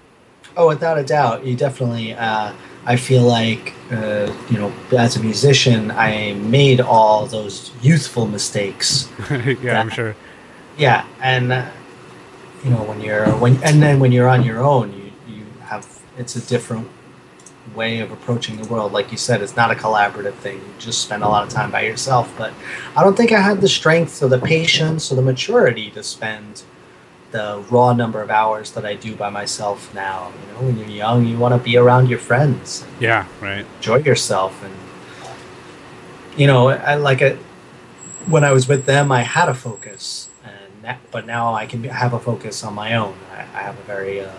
Oh, 0.57 0.67
without 0.67 0.97
a 0.97 1.03
doubt, 1.03 1.45
you 1.45 1.55
definitely. 1.55 2.13
Uh, 2.13 2.53
I 2.85 2.95
feel 2.95 3.23
like 3.23 3.73
uh, 3.91 4.33
you 4.49 4.57
know, 4.57 4.71
as 4.97 5.15
a 5.15 5.19
musician, 5.21 5.91
I 5.91 6.33
made 6.33 6.81
all 6.81 7.25
those 7.25 7.71
youthful 7.81 8.25
mistakes. 8.25 9.09
yeah, 9.61 9.79
I'm 9.79 9.89
sure. 9.89 10.15
Yeah, 10.77 11.05
and 11.21 11.51
uh, 11.51 11.69
you 12.63 12.71
know 12.71 12.83
when 12.83 12.99
you're 13.01 13.27
when 13.37 13.61
and 13.63 13.81
then 13.81 13.99
when 13.99 14.11
you're 14.11 14.27
on 14.27 14.43
your 14.43 14.59
own, 14.63 14.93
you 14.93 15.11
you 15.35 15.45
have 15.63 15.87
it's 16.17 16.35
a 16.35 16.41
different 16.41 16.87
way 17.75 17.99
of 17.99 18.11
approaching 18.11 18.57
the 18.59 18.67
world. 18.67 18.91
Like 18.91 19.11
you 19.11 19.17
said, 19.17 19.41
it's 19.41 19.55
not 19.55 19.69
a 19.71 19.75
collaborative 19.75 20.33
thing. 20.35 20.57
You 20.57 20.73
just 20.79 21.01
spend 21.03 21.21
a 21.23 21.27
lot 21.27 21.43
of 21.43 21.49
time 21.49 21.71
by 21.71 21.81
yourself. 21.81 22.33
But 22.37 22.53
I 22.95 23.03
don't 23.03 23.15
think 23.15 23.31
I 23.31 23.41
had 23.41 23.61
the 23.61 23.69
strength 23.69 24.23
or 24.23 24.27
the 24.27 24.39
patience 24.39 25.11
or 25.11 25.15
the 25.15 25.21
maturity 25.21 25.91
to 25.91 26.01
spend 26.01 26.63
the 27.31 27.63
raw 27.69 27.93
number 27.93 28.21
of 28.21 28.29
hours 28.31 28.71
that 28.71 28.85
I 28.85 28.95
do 28.95 29.15
by 29.15 29.29
myself 29.29 29.93
now. 29.93 30.31
You 30.47 30.53
know, 30.53 30.61
when 30.67 30.77
you're 30.79 30.87
young, 30.89 31.25
you 31.27 31.37
want 31.37 31.53
to 31.53 31.59
be 31.63 31.77
around 31.77 32.09
your 32.09 32.19
friends, 32.19 32.85
Yeah, 32.99 33.25
right. 33.41 33.65
enjoy 33.77 33.97
yourself, 33.97 34.63
and 34.63 34.73
you 36.37 36.47
know, 36.47 36.69
I 36.69 36.95
like 36.95 37.21
it. 37.21 37.37
When 38.27 38.43
I 38.43 38.51
was 38.51 38.67
with 38.67 38.85
them, 38.85 39.11
I 39.11 39.21
had 39.23 39.49
a 39.49 39.53
focus, 39.53 40.29
and 40.43 40.83
that, 40.83 40.99
but 41.11 41.25
now 41.25 41.53
I 41.53 41.65
can 41.65 41.83
have 41.85 42.13
a 42.13 42.19
focus 42.19 42.63
on 42.63 42.73
my 42.75 42.95
own. 42.95 43.15
I, 43.31 43.39
I 43.41 43.61
have 43.63 43.77
a 43.79 43.83
very, 43.83 44.21
uh, 44.21 44.31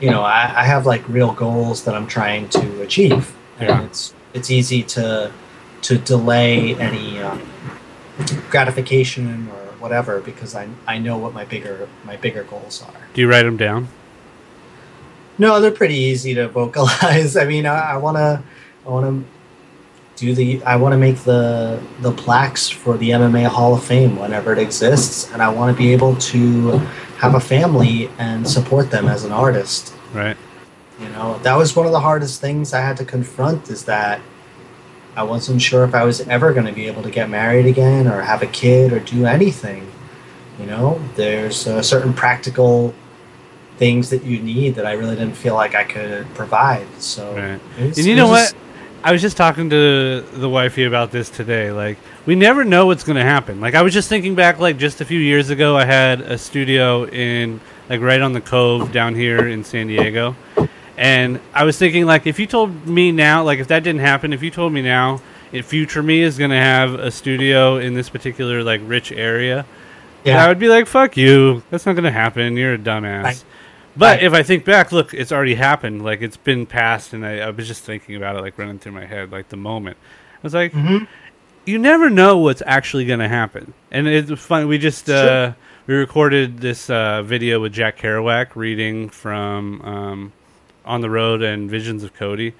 you 0.00 0.10
know, 0.10 0.22
I, 0.22 0.52
I 0.62 0.64
have 0.64 0.86
like 0.86 1.06
real 1.08 1.32
goals 1.32 1.84
that 1.84 1.94
I'm 1.94 2.06
trying 2.06 2.48
to 2.50 2.82
achieve, 2.82 3.34
and 3.58 3.68
Yeah. 3.68 3.82
it's 3.84 4.14
it's 4.34 4.50
easy 4.50 4.82
to 4.84 5.32
to 5.82 5.98
delay 5.98 6.74
any 6.76 7.18
um, 7.20 7.40
gratification 8.50 9.48
or 9.52 9.57
whatever 9.80 10.20
because 10.20 10.54
I 10.54 10.68
I 10.86 10.98
know 10.98 11.16
what 11.18 11.32
my 11.32 11.44
bigger 11.44 11.88
my 12.04 12.16
bigger 12.16 12.44
goals 12.44 12.82
are. 12.82 13.00
Do 13.14 13.20
you 13.20 13.28
write 13.28 13.44
them 13.44 13.56
down? 13.56 13.88
No, 15.38 15.60
they're 15.60 15.70
pretty 15.70 15.94
easy 15.94 16.34
to 16.34 16.48
vocalize. 16.60 17.36
I 17.36 17.44
mean, 17.44 17.64
I, 17.64 17.92
I 17.92 17.96
want 17.96 18.16
to, 18.16 18.42
I 18.84 18.88
want 18.88 19.24
to 19.24 19.30
do 20.16 20.34
the, 20.34 20.62
I 20.64 20.76
want 20.76 20.92
to 20.92 20.98
make 20.98 21.18
the 21.18 21.80
the 22.00 22.12
plaques 22.12 22.68
for 22.68 22.98
the 22.98 23.10
MMA 23.10 23.46
Hall 23.46 23.74
of 23.74 23.84
Fame 23.84 24.18
whenever 24.18 24.52
it 24.52 24.58
exists, 24.58 25.32
and 25.32 25.40
I 25.40 25.48
want 25.48 25.74
to 25.74 25.80
be 25.80 25.92
able 25.92 26.16
to 26.16 26.78
have 27.18 27.34
a 27.34 27.40
family 27.40 28.10
and 28.18 28.48
support 28.48 28.90
them 28.90 29.06
as 29.06 29.24
an 29.24 29.32
artist. 29.32 29.94
Right. 30.12 30.36
You 31.00 31.08
know, 31.10 31.38
that 31.38 31.54
was 31.54 31.76
one 31.76 31.86
of 31.86 31.92
the 31.92 32.00
hardest 32.00 32.40
things 32.40 32.72
I 32.72 32.80
had 32.80 32.96
to 32.96 33.04
confront 33.04 33.70
is 33.70 33.84
that 33.84 34.20
I 35.16 35.22
wasn't 35.22 35.60
sure 35.60 35.84
if 35.84 35.94
I 35.94 36.04
was 36.04 36.20
ever 36.28 36.52
going 36.52 36.66
to 36.66 36.72
be 36.72 36.86
able 36.86 37.02
to 37.02 37.10
get 37.10 37.28
married 37.28 37.66
again 37.66 38.06
or 38.06 38.22
have 38.22 38.42
a 38.42 38.46
kid 38.46 38.92
or 38.92 39.00
do 39.00 39.26
anything. 39.26 39.90
You 40.60 40.66
know, 40.66 41.00
there's 41.16 41.66
uh, 41.66 41.82
certain 41.82 42.12
practical 42.12 42.94
things 43.78 44.10
that 44.10 44.24
you 44.24 44.40
need 44.40 44.74
that 44.74 44.86
I 44.86 44.92
really 44.92 45.16
didn't 45.16 45.36
feel 45.36 45.54
like 45.54 45.74
I 45.74 45.84
could 45.84 46.26
provide. 46.34 46.86
So, 47.00 47.34
Right. 47.34 47.60
And 47.78 47.96
you 47.96 48.16
know 48.16 48.28
was 48.28 48.52
what? 48.52 48.62
I 49.04 49.12
was 49.12 49.22
just 49.22 49.36
talking 49.36 49.70
to 49.70 50.22
the 50.32 50.48
wifey 50.48 50.84
about 50.84 51.12
this 51.12 51.30
today. 51.30 51.70
Like, 51.70 51.98
we 52.26 52.34
never 52.34 52.64
know 52.64 52.86
what's 52.86 53.04
going 53.04 53.16
to 53.16 53.22
happen. 53.22 53.60
Like, 53.60 53.76
I 53.76 53.82
was 53.82 53.94
just 53.94 54.08
thinking 54.08 54.34
back, 54.34 54.58
like, 54.58 54.76
just 54.76 55.00
a 55.00 55.04
few 55.04 55.20
years 55.20 55.50
ago, 55.50 55.76
I 55.76 55.84
had 55.84 56.20
a 56.20 56.36
studio 56.36 57.06
in, 57.06 57.60
like, 57.88 58.00
right 58.00 58.20
on 58.20 58.32
the 58.32 58.40
cove 58.40 58.90
down 58.90 59.14
here 59.14 59.46
in 59.46 59.62
San 59.62 59.86
Diego. 59.86 60.34
And 60.98 61.40
I 61.54 61.62
was 61.64 61.78
thinking, 61.78 62.06
like, 62.06 62.26
if 62.26 62.38
you 62.40 62.46
told 62.46 62.86
me 62.86 63.12
now, 63.12 63.44
like, 63.44 63.60
if 63.60 63.68
that 63.68 63.84
didn't 63.84 64.00
happen, 64.00 64.32
if 64.32 64.42
you 64.42 64.50
told 64.50 64.72
me 64.72 64.82
now, 64.82 65.20
if 65.52 65.64
future 65.66 66.02
me 66.02 66.20
is 66.22 66.36
going 66.36 66.50
to 66.50 66.56
have 66.56 66.94
a 66.94 67.10
studio 67.10 67.76
in 67.78 67.94
this 67.94 68.08
particular, 68.10 68.62
like, 68.64 68.80
rich 68.84 69.12
area, 69.12 69.64
Yeah. 70.24 70.44
I 70.44 70.48
would 70.48 70.58
be 70.58 70.68
like, 70.68 70.86
fuck 70.88 71.16
you. 71.16 71.62
That's 71.70 71.86
not 71.86 71.92
going 71.92 72.04
to 72.04 72.10
happen. 72.10 72.56
You're 72.56 72.74
a 72.74 72.78
dumbass. 72.78 73.22
Right. 73.22 73.44
But 73.96 74.16
Right. 74.18 74.22
if 74.24 74.32
I 74.32 74.42
think 74.42 74.64
back, 74.64 74.90
look, 74.92 75.14
it's 75.14 75.30
already 75.32 75.54
happened. 75.54 76.02
Like 76.04 76.20
it's 76.20 76.36
been 76.36 76.66
passed, 76.66 77.12
and 77.14 77.24
I, 77.24 77.38
I 77.38 77.50
was 77.50 77.66
just 77.66 77.82
thinking 77.84 78.14
about 78.16 78.36
it, 78.36 78.42
like 78.42 78.58
running 78.58 78.78
through 78.78 78.92
my 78.92 79.06
head, 79.06 79.30
like 79.32 79.48
the 79.48 79.56
moment. 79.56 79.96
I 80.34 80.38
was 80.42 80.54
like, 80.54 80.72
Mhm. 80.72 81.06
you 81.64 81.78
never 81.78 82.08
know 82.10 82.38
what's 82.38 82.62
actually 82.66 83.06
going 83.06 83.18
to 83.20 83.28
happen. 83.28 83.72
And 83.90 84.06
it's 84.06 84.30
fun. 84.40 84.68
We 84.68 84.78
just 84.78 85.08
uh, 85.10 85.52
we 85.88 85.94
recorded 85.94 86.58
this 86.60 86.90
uh, 86.90 87.22
video 87.22 87.60
with 87.60 87.72
Jack 87.72 87.98
Kerouac 87.98 88.48
reading 88.54 89.08
from 89.08 89.80
um, 89.82 90.32
On 90.88 91.00
the 91.02 91.10
Road 91.10 91.42
and 91.42 91.70
Visions 91.70 92.02
of 92.02 92.14
Cody, 92.14 92.54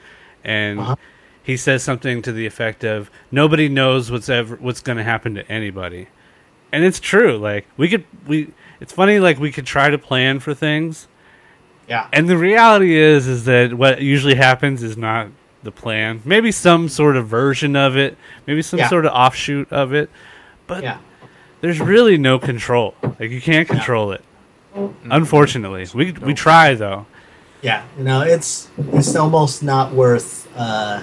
and 0.44 0.78
Uh-huh. 0.78 0.96
he 1.42 1.56
says 1.56 1.82
something 1.82 2.22
to 2.22 2.30
the 2.32 2.46
effect 2.46 2.84
of, 2.84 3.10
"Nobody 3.32 3.68
knows 3.68 4.10
what's 4.10 4.28
ever 4.28 4.56
what's 4.56 4.80
going 4.82 4.98
to 4.98 5.04
happen 5.04 5.34
to 5.34 5.50
anybody." 5.50 6.08
And 6.70 6.84
it's 6.84 7.00
true. 7.00 7.36
Like 7.38 7.66
we 7.76 7.88
could 7.88 8.04
we. 8.26 8.52
It's 8.80 8.92
funny. 8.92 9.18
Like 9.18 9.40
we 9.40 9.50
could 9.50 9.66
try 9.66 9.88
to 9.90 9.98
plan 9.98 10.38
for 10.40 10.54
things. 10.54 11.08
Yeah. 11.88 12.06
And 12.12 12.28
the 12.28 12.36
reality 12.36 12.94
is, 12.96 13.26
is 13.26 13.44
that 13.46 13.72
what 13.74 14.02
usually 14.02 14.34
happens 14.34 14.82
is 14.82 14.96
not 14.98 15.28
the 15.62 15.72
plan. 15.72 16.20
Maybe 16.24 16.52
some 16.52 16.88
sort 16.90 17.16
of 17.16 17.26
version 17.26 17.74
of 17.74 17.96
it, 17.96 18.16
maybe 18.46 18.60
some 18.62 18.78
Yeah. 18.78 18.88
sort 18.88 19.06
of 19.06 19.12
offshoot 19.12 19.72
of 19.72 19.94
it, 19.94 20.10
but 20.66 20.82
Yeah. 20.84 20.98
there's 21.62 21.80
really 21.80 22.18
no 22.18 22.38
control. 22.38 22.94
Like 23.18 23.30
you 23.30 23.40
can't 23.40 23.66
control 23.66 24.12
it. 24.12 24.22
Unfortunately, 25.10 25.86
we 25.94 26.12
we 26.12 26.34
try 26.34 26.74
though. 26.74 27.06
Yeah. 27.62 27.84
You 27.96 28.04
know, 28.04 28.22
it's 28.22 28.68
it's 28.92 29.14
almost 29.16 29.62
not 29.62 29.92
worth. 29.92 30.48
Uh, 30.56 31.02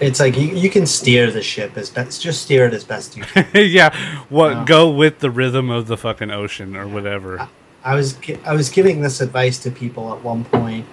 it's 0.00 0.20
like 0.20 0.36
you, 0.36 0.48
you 0.48 0.70
can 0.70 0.86
steer 0.86 1.30
the 1.30 1.42
ship 1.42 1.76
as 1.76 1.90
best. 1.90 2.22
Just 2.22 2.42
steer 2.42 2.66
it 2.66 2.74
as 2.74 2.84
best 2.84 3.16
you 3.16 3.24
can. 3.24 3.46
yeah, 3.54 3.94
what 4.28 4.50
Yeah. 4.52 4.64
go 4.64 4.90
with 4.90 5.18
the 5.20 5.30
rhythm 5.30 5.70
of 5.70 5.86
the 5.86 5.96
fucking 5.96 6.30
ocean 6.30 6.76
or 6.76 6.86
whatever. 6.86 7.48
I 7.84 7.94
was 7.94 8.16
I 8.44 8.52
was 8.54 8.68
giving 8.68 9.00
this 9.02 9.20
advice 9.20 9.58
to 9.60 9.70
people 9.70 10.12
at 10.12 10.22
one 10.22 10.44
point 10.44 10.86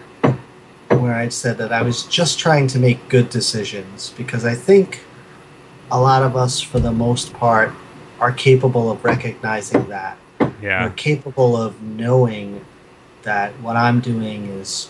where 0.90 1.16
I 1.16 1.30
said 1.30 1.58
that 1.58 1.72
I 1.74 1.82
was 1.82 2.04
just 2.04 2.40
trying 2.40 2.68
to 2.68 2.80
make 2.80 3.10
good 3.10 3.30
decisions 3.30 4.14
because 4.18 4.46
I 4.46 4.56
think 4.56 5.04
a 5.92 6.00
lot 6.00 6.24
of 6.24 6.36
us, 6.36 6.62
for 6.62 6.80
the 6.80 6.92
most 6.92 7.34
part, 7.34 7.72
are 8.20 8.32
capable 8.32 8.90
of 8.90 9.04
recognizing 9.04 9.88
that. 9.90 10.18
Yeah, 10.62 10.86
We're 10.86 10.94
capable 10.94 11.58
of 11.62 11.82
knowing 11.84 12.66
that 13.26 13.52
what 13.62 13.76
I'm 13.76 14.00
doing 14.00 14.46
is 14.46 14.90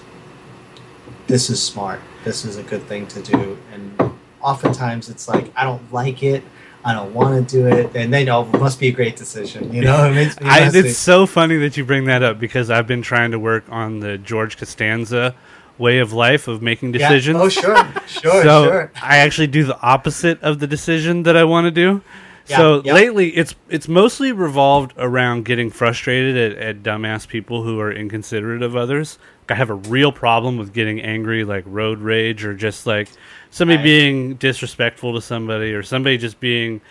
this 1.28 1.50
is 1.50 1.62
smart. 1.62 2.00
This 2.24 2.46
is 2.46 2.58
a 2.58 2.64
good 2.64 2.84
thing 2.84 3.08
to 3.08 3.22
do. 3.22 3.58
And 3.74 4.14
oftentimes 4.42 5.10
it's 5.10 5.28
like 5.28 5.52
I 5.56 5.64
don't 5.64 5.92
like 5.92 6.24
it. 6.24 6.44
I 6.88 6.94
don't 6.94 7.16
want 7.16 7.50
to 7.50 7.58
do 7.58 7.66
it, 7.66 7.96
and 7.96 8.14
they 8.14 8.24
know 8.24 8.44
it 8.44 8.60
must 8.60 8.80
be 8.80 8.90
a 8.90 8.92
great 8.92 9.16
decision. 9.16 9.74
You 9.74 9.82
know, 9.82 10.08
it 10.08 10.14
makes 10.14 10.40
me 10.40 10.48
I, 10.48 10.70
it's 10.72 11.00
so 11.00 11.26
funny 11.26 11.58
that 11.58 11.76
you 11.78 11.84
bring 11.84 12.06
that 12.06 12.22
up 12.22 12.38
because 12.40 12.70
I've 12.70 12.86
been 12.86 13.02
trying 13.02 13.32
to 13.32 13.40
work 13.40 13.64
on 13.70 14.02
the 14.02 14.20
George 14.20 14.56
Costanza 14.56 15.34
way 15.80 15.98
of 15.98 16.14
life 16.14 16.48
of 16.48 16.62
making 16.62 16.94
Yeah. 16.94 17.10
decisions. 17.10 17.40
Oh, 17.42 17.50
sure, 17.50 17.76
sure, 18.08 18.44
so 18.44 18.66
sure. 18.66 18.92
I 19.02 19.18
actually 19.18 19.48
do 19.48 19.64
the 19.64 19.82
opposite 19.82 20.40
of 20.44 20.60
the 20.60 20.68
decision 20.68 21.24
that 21.24 21.36
I 21.36 21.44
want 21.44 21.66
to 21.66 21.72
do. 21.72 22.02
Yeah, 22.48 22.58
so 22.58 22.82
yeah. 22.86 22.94
lately, 22.94 23.30
it's 23.36 23.56
it's 23.70 23.88
mostly 23.88 24.32
revolved 24.32 24.94
around 24.98 25.46
getting 25.46 25.72
frustrated 25.72 26.38
at, 26.38 26.58
at 26.62 26.84
dumbass 26.84 27.28
people 27.28 27.64
who 27.64 27.80
are 27.80 27.92
inconsiderate 27.92 28.62
of 28.62 28.76
others. 28.76 29.18
I 29.50 29.56
have 29.56 29.70
a 29.70 29.76
real 29.76 30.12
problem 30.12 30.58
with 30.58 30.74
getting 30.74 31.02
angry, 31.02 31.44
like 31.44 31.64
road 31.68 32.00
rage, 32.00 32.46
or 32.46 32.54
just 32.54 32.86
like 32.86 33.10
somebody 33.52 33.78
Right. 33.78 33.84
being 33.84 34.36
disrespectful 34.36 35.14
to 35.14 35.22
somebody, 35.22 35.74
or 35.74 35.82
somebody 35.84 36.18
just 36.18 36.40
being 36.40 36.82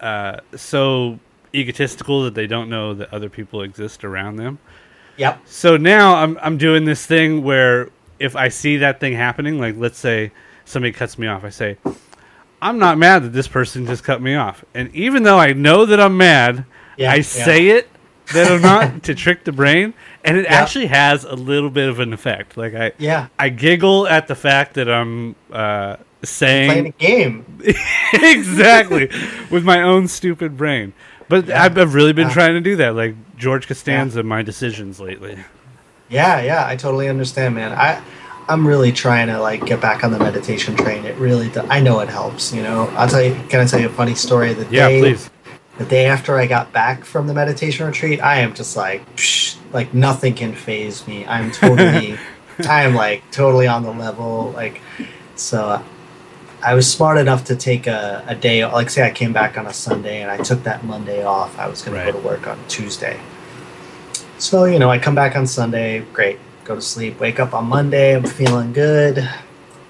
uh, 0.00 0.40
so 0.54 1.18
egotistical 1.54 2.24
that 2.24 2.34
they 2.34 2.46
don't 2.46 2.68
know 2.68 2.94
that 2.94 3.12
other 3.12 3.28
people 3.28 3.62
exist 3.62 4.04
around 4.04 4.36
them. 4.36 4.58
Yep. 5.16 5.40
So 5.46 5.76
now 5.76 6.16
I'm 6.16 6.38
I'm 6.42 6.58
doing 6.58 6.84
this 6.84 7.04
thing 7.06 7.42
where 7.42 7.88
if 8.18 8.36
I 8.36 8.48
see 8.48 8.76
that 8.78 9.00
thing 9.00 9.14
happening, 9.14 9.58
like 9.58 9.76
let's 9.78 9.98
say 9.98 10.30
somebody 10.66 10.92
cuts 10.92 11.18
me 11.18 11.26
off, 11.26 11.42
I 11.44 11.48
say, 11.50 11.76
I'm 12.62 12.78
not 12.78 12.98
mad 12.98 13.22
that 13.24 13.32
this 13.32 13.48
person 13.48 13.86
just 13.86 14.04
cut 14.04 14.20
me 14.20 14.34
off. 14.34 14.64
And 14.74 14.94
even 14.94 15.22
though 15.22 15.38
I 15.38 15.52
know 15.52 15.86
that 15.86 15.98
I'm 16.00 16.16
mad, 16.16 16.64
Yeah, 16.96 17.12
I 17.12 17.16
yeah. 17.16 17.22
say 17.22 17.68
it 17.68 17.88
that 18.34 18.50
are 18.50 18.60
not 18.60 19.02
to 19.04 19.14
trick 19.14 19.44
the 19.44 19.52
brain, 19.52 19.94
and 20.24 20.36
it 20.36 20.44
Yeah. 20.44 20.54
actually 20.60 20.86
has 20.86 21.24
a 21.24 21.34
little 21.34 21.70
bit 21.70 21.88
of 21.88 21.98
an 22.00 22.12
effect. 22.12 22.56
Like 22.56 22.74
I, 22.74 22.92
Yeah. 22.98 23.26
I 23.38 23.48
giggle 23.48 24.06
at 24.06 24.28
the 24.28 24.34
fact 24.34 24.74
that 24.74 24.88
I'm 24.90 25.34
uh, 25.52 25.96
Playing 26.22 26.70
saying 26.70 26.86
a 26.86 26.90
game. 26.90 27.44
exactly 28.12 29.10
with 29.50 29.64
my 29.64 29.82
own 29.82 30.06
stupid 30.08 30.56
brain. 30.56 30.92
But 31.28 31.48
I've, 31.48 31.78
I've 31.78 31.94
really 31.94 32.12
been 32.12 32.28
trying 32.28 32.54
to 32.54 32.60
do 32.60 32.76
that, 32.76 32.94
like 32.96 33.14
George 33.36 33.66
Costanza, 33.68 34.22
my 34.22 34.42
decisions 34.42 35.00
lately. 35.00 35.38
Yeah, 36.08 36.40
yeah, 36.42 36.66
I 36.66 36.74
totally 36.76 37.08
understand, 37.08 37.54
man. 37.54 37.72
I 37.72 38.02
I'm 38.48 38.66
really 38.66 38.92
trying 38.92 39.28
to 39.28 39.40
like 39.40 39.64
get 39.64 39.80
back 39.80 40.02
on 40.04 40.10
the 40.10 40.18
meditation 40.18 40.76
train. 40.76 41.04
It 41.04 41.16
really 41.16 41.48
do, 41.50 41.60
I 41.62 41.80
know 41.80 42.00
it 42.00 42.08
helps, 42.08 42.52
you 42.52 42.62
know. 42.62 42.88
I'll 42.96 43.08
tell 43.08 43.22
you 43.22 43.34
can 43.48 43.60
I 43.60 43.66
tell 43.66 43.80
you 43.80 43.86
a 43.86 43.90
funny 43.92 44.14
story 44.14 44.52
the 44.52 44.66
Yeah, 44.70 44.88
day 44.88 45.00
please. 45.00 45.30
the 45.78 45.84
day 45.84 46.06
after 46.06 46.36
I 46.36 46.46
got 46.46 46.72
back 46.72 47.04
from 47.04 47.26
the 47.26 47.34
meditation 47.34 47.86
retreat, 47.86 48.20
I 48.20 48.40
am 48.40 48.54
just 48.54 48.76
like 48.76 49.04
psh, 49.16 49.56
like 49.72 49.94
nothing 49.94 50.34
can 50.34 50.54
faze 50.54 51.06
me. 51.06 51.26
I'm 51.26 51.50
totally 51.62 52.18
I 52.68 52.82
am 52.82 52.94
like 52.94 53.22
totally 53.30 53.66
on 53.66 53.82
the 53.82 53.92
level 53.92 54.50
like 54.52 54.80
so 55.36 55.82
I 56.62 56.74
was 56.74 56.90
smart 56.92 57.16
enough 57.16 57.44
to 57.44 57.56
take 57.56 57.86
a, 57.86 58.22
a 58.26 58.34
day 58.34 58.66
like 58.66 58.90
say 58.90 59.06
I 59.06 59.10
came 59.10 59.32
back 59.32 59.56
on 59.56 59.66
a 59.66 59.72
Sunday 59.72 60.20
and 60.22 60.30
I 60.30 60.36
took 60.38 60.62
that 60.64 60.84
Monday 60.84 61.24
off. 61.24 61.58
I 61.58 61.68
was 61.68 61.82
gonna 61.82 62.04
go 62.04 62.12
to 62.12 62.18
work 62.18 62.46
on 62.46 62.58
Tuesday. 62.68 63.18
So, 64.38 64.64
you 64.64 64.78
know, 64.78 64.90
I 64.90 64.98
come 64.98 65.14
back 65.14 65.36
on 65.36 65.46
Sunday, 65.46 66.00
great, 66.14 66.38
go 66.70 66.76
to 66.76 66.80
sleep, 66.80 67.18
wake 67.18 67.40
up 67.40 67.52
on 67.52 67.66
Monday, 67.66 68.14
I'm 68.14 68.22
feeling 68.22 68.72
good. 68.72 69.28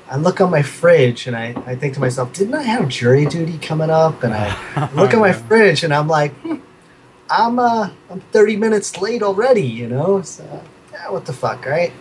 I 0.08 0.16
look 0.16 0.40
on 0.40 0.50
my 0.50 0.62
fridge 0.62 1.26
and 1.26 1.36
I, 1.36 1.48
I 1.66 1.76
think 1.76 1.92
to 1.94 2.00
myself, 2.00 2.32
didn't 2.32 2.54
I 2.54 2.62
have 2.62 2.88
jury 2.88 3.26
duty 3.26 3.58
coming 3.58 3.90
up? 3.90 4.22
And 4.22 4.32
I 4.32 4.90
look 4.94 5.12
at 5.12 5.20
my 5.20 5.30
fridge 5.34 5.84
and 5.84 5.92
I'm 5.92 6.08
like, 6.08 6.32
hmm, 6.36 6.56
I'm 7.28 7.58
uh 7.58 7.90
I'm 8.08 8.20
30 8.32 8.56
minutes 8.56 8.98
late 8.98 9.22
already, 9.22 9.66
you 9.66 9.88
know? 9.88 10.22
So 10.22 10.64
yeah, 10.90 11.10
what 11.10 11.26
the 11.26 11.34
fuck, 11.34 11.66
right? 11.66 11.92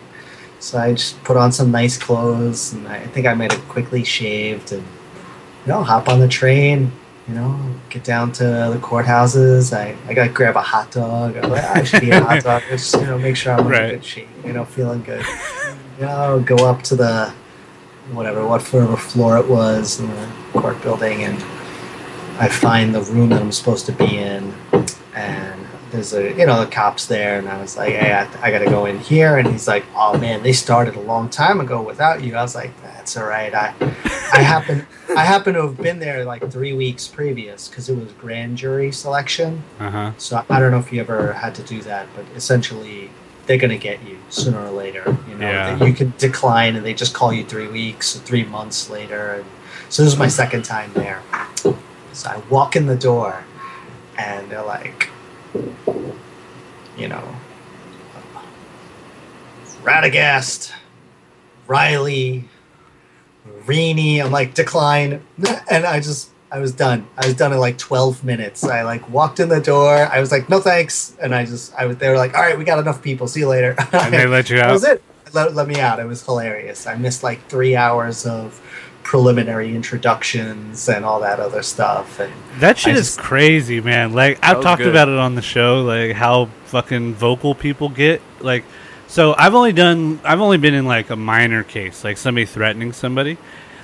So 0.60 0.78
I 0.78 0.94
just 0.94 1.22
put 1.24 1.36
on 1.36 1.52
some 1.52 1.70
nice 1.70 1.98
clothes 1.98 2.72
and 2.72 2.88
I 2.88 3.00
think 3.08 3.26
I 3.26 3.34
might 3.34 3.52
have 3.52 3.68
quickly 3.68 4.02
shaved 4.02 4.72
and 4.72 4.82
you 4.82 5.72
know, 5.72 5.82
hop 5.82 6.08
on 6.08 6.20
the 6.20 6.28
train, 6.28 6.90
you 7.30 7.36
know, 7.36 7.74
get 7.90 8.02
down 8.02 8.32
to 8.32 8.42
the 8.42 8.78
courthouses. 8.82 9.72
I, 9.76 9.96
I 10.08 10.14
gotta 10.14 10.30
grab 10.30 10.56
a 10.56 10.60
hot 10.60 10.90
dog. 10.90 11.36
I'm 11.36 11.48
like, 11.48 11.62
ah, 11.62 11.72
I 11.76 11.84
should 11.84 12.02
eat 12.02 12.10
a 12.10 12.24
hot 12.24 12.42
dog. 12.44 12.62
Just, 12.68 12.94
you 12.96 13.02
know, 13.02 13.18
make 13.18 13.36
sure 13.36 13.52
I'm 13.52 13.60
in 13.60 13.66
Right. 13.68 13.90
good 13.90 14.04
shape, 14.04 14.28
you 14.44 14.52
know, 14.52 14.64
feeling 14.64 15.02
good. 15.04 15.24
You 16.00 16.06
know, 16.06 16.42
go 16.44 16.56
up 16.68 16.82
to 16.84 16.96
the 16.96 17.32
whatever, 18.12 18.44
whatever 18.44 18.96
floor 18.96 19.38
it 19.38 19.48
was 19.48 20.00
in 20.00 20.08
the 20.08 20.28
court 20.54 20.82
building 20.82 21.22
and 21.22 21.36
I 22.40 22.48
find 22.48 22.92
the 22.92 23.02
room 23.02 23.28
that 23.28 23.40
I'm 23.40 23.52
supposed 23.52 23.86
to 23.86 23.92
be 23.92 24.18
in 24.18 24.52
and 25.14 25.60
there's 25.90 26.12
a 26.12 26.30
you 26.34 26.46
know 26.46 26.64
the 26.64 26.70
cops 26.70 27.06
there 27.06 27.38
and 27.38 27.48
I 27.48 27.60
was 27.60 27.76
like 27.76 27.94
hey 27.94 28.12
I, 28.12 28.46
I 28.46 28.50
gotta 28.50 28.66
go 28.66 28.86
in 28.86 28.98
here 28.98 29.38
and 29.38 29.48
he's 29.48 29.66
like 29.68 29.84
oh 29.96 30.16
man 30.18 30.42
they 30.42 30.52
started 30.52 30.94
a 30.96 31.00
long 31.00 31.28
time 31.28 31.60
ago 31.60 31.82
without 31.82 32.22
you 32.22 32.36
I 32.36 32.42
was 32.42 32.54
like 32.54 32.70
that's 32.82 33.16
all 33.16 33.24
right 33.26 33.52
I 33.54 33.74
I 34.32 34.42
happen 34.42 34.86
I 35.16 35.24
happen 35.24 35.54
to 35.54 35.62
have 35.62 35.76
been 35.76 35.98
there 35.98 36.24
like 36.24 36.48
three 36.50 36.72
weeks 36.72 37.08
previous 37.08 37.68
because 37.68 37.88
it 37.88 37.96
was 37.96 38.12
grand 38.12 38.56
jury 38.58 38.92
selection 38.92 39.62
Uh 39.80 39.90
huh. 39.90 40.12
so 40.18 40.44
I 40.48 40.60
don't 40.60 40.70
know 40.70 40.78
if 40.78 40.92
you 40.92 41.00
ever 41.00 41.32
had 41.32 41.54
to 41.56 41.62
do 41.62 41.82
that 41.82 42.06
but 42.14 42.24
essentially 42.36 43.10
they're 43.46 43.58
gonna 43.58 43.76
get 43.78 44.02
you 44.04 44.18
sooner 44.28 44.60
or 44.60 44.70
later 44.70 45.02
you 45.28 45.34
know 45.36 45.50
Yeah. 45.50 45.84
you 45.84 45.92
can 45.92 46.12
decline 46.18 46.76
and 46.76 46.84
they 46.86 46.94
just 46.94 47.14
call 47.14 47.32
you 47.32 47.44
three 47.44 47.66
weeks 47.68 48.14
or 48.16 48.20
three 48.20 48.44
months 48.44 48.88
later 48.90 49.34
and 49.34 49.44
so 49.88 50.04
this 50.04 50.12
is 50.12 50.18
my 50.18 50.28
second 50.28 50.64
time 50.64 50.92
there 50.94 51.20
so 52.12 52.28
I 52.28 52.36
walk 52.48 52.76
in 52.76 52.86
the 52.86 52.96
door 52.96 53.44
and 54.18 54.48
they're 54.50 54.62
like 54.64 55.08
you 56.96 57.08
know 57.08 57.22
Radagast, 59.82 60.72
Riley, 61.66 62.44
Rini. 63.64 64.22
I'm 64.22 64.30
like, 64.30 64.54
decline. 64.54 65.22
And 65.70 65.84
I 65.84 66.00
just, 66.00 66.30
I 66.50 66.58
was 66.58 66.72
done. 66.72 67.06
I 67.16 67.26
was 67.26 67.36
done 67.36 67.52
in 67.52 67.58
like 67.58 67.78
12 67.78 68.24
minutes. 68.24 68.64
I 68.64 68.82
like 68.82 69.08
walked 69.08 69.38
in 69.38 69.48
the 69.48 69.60
door. 69.60 69.94
I 69.94 70.20
was 70.20 70.32
like, 70.32 70.48
no 70.48 70.60
thanks. 70.60 71.16
And 71.22 71.34
I 71.34 71.44
just, 71.46 71.72
I 71.74 71.86
was, 71.86 71.96
they 71.98 72.08
were 72.08 72.16
like, 72.16 72.34
all 72.34 72.42
right, 72.42 72.58
we 72.58 72.64
got 72.64 72.80
enough 72.80 73.02
people. 73.02 73.28
See 73.28 73.40
you 73.40 73.48
later. 73.48 73.76
And 73.92 74.12
they 74.12 74.26
let 74.26 74.50
you 74.50 74.58
out. 74.58 74.66
that 74.66 74.72
was 74.72 74.84
it. 74.84 75.02
Let, 75.32 75.54
let 75.54 75.68
me 75.68 75.80
out. 75.80 76.00
It 76.00 76.06
was 76.06 76.24
hilarious. 76.24 76.88
I 76.88 76.96
missed 76.96 77.22
like 77.22 77.46
three 77.48 77.76
hours 77.76 78.26
of 78.26 78.60
preliminary 79.10 79.74
introductions 79.74 80.88
and 80.88 81.04
all 81.04 81.18
that 81.18 81.40
other 81.40 81.64
stuff. 81.64 82.20
And 82.20 82.32
That 82.60 82.78
shit 82.78 82.94
I 82.94 82.98
is 83.00 83.16
crazy, 83.16 83.80
man. 83.80 84.12
Like 84.12 84.38
I've 84.40 84.62
talked 84.62 84.82
good. 84.82 84.88
about 84.88 85.08
it 85.08 85.18
on 85.18 85.34
the 85.34 85.42
show, 85.42 85.82
like 85.82 86.12
how 86.12 86.44
fucking 86.66 87.14
vocal 87.14 87.56
people 87.56 87.88
get. 87.88 88.22
Like, 88.40 88.62
so 89.08 89.34
I've 89.36 89.56
only 89.56 89.72
done, 89.72 90.20
I've 90.22 90.40
only 90.40 90.58
been 90.58 90.74
in 90.74 90.86
like 90.86 91.10
a 91.10 91.16
minor 91.16 91.64
case, 91.64 92.04
like 92.04 92.18
somebody 92.18 92.44
threatening 92.46 92.92
somebody. 92.92 93.36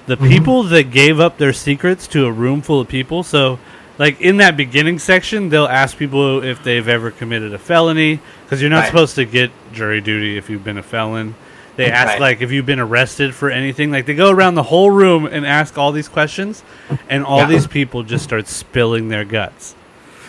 The 0.06 0.16
Mhm. 0.16 0.28
people 0.28 0.62
that 0.62 0.92
gave 0.92 1.18
up 1.18 1.38
their 1.38 1.52
secrets 1.52 2.06
to 2.08 2.26
a 2.26 2.30
room 2.30 2.62
full 2.62 2.80
of 2.80 2.86
people, 2.86 3.24
so 3.24 3.58
like 3.98 4.20
in 4.20 4.36
that 4.36 4.56
beginning 4.56 5.00
section, 5.00 5.48
they'll 5.48 5.64
ask 5.66 5.98
people 5.98 6.44
if 6.44 6.62
they've 6.62 6.86
ever 6.86 7.10
committed 7.10 7.52
a 7.52 7.58
felony 7.58 8.20
because 8.44 8.60
you're 8.60 8.70
not 8.70 8.82
Right. 8.82 8.86
supposed 8.86 9.16
to 9.16 9.24
get 9.24 9.50
jury 9.72 10.00
duty 10.00 10.38
if 10.38 10.48
you've 10.48 10.62
been 10.62 10.78
a 10.78 10.84
felon. 10.84 11.34
They 11.76 11.90
ask 11.90 12.08
Right. 12.12 12.20
like 12.20 12.40
"Have 12.40 12.52
you've 12.52 12.66
been 12.66 12.80
arrested 12.80 13.34
for 13.34 13.50
anything. 13.50 13.90
Like 13.90 14.06
they 14.06 14.14
go 14.14 14.30
around 14.30 14.54
the 14.54 14.62
whole 14.62 14.90
room 14.90 15.26
and 15.26 15.46
ask 15.46 15.76
all 15.78 15.92
these 15.92 16.08
questions, 16.08 16.62
and 17.10 17.24
all 17.24 17.40
Yeah. 17.40 17.46
these 17.46 17.66
people 17.66 18.02
just 18.02 18.24
start 18.24 18.48
spilling 18.48 19.08
their 19.08 19.24
guts 19.24 19.74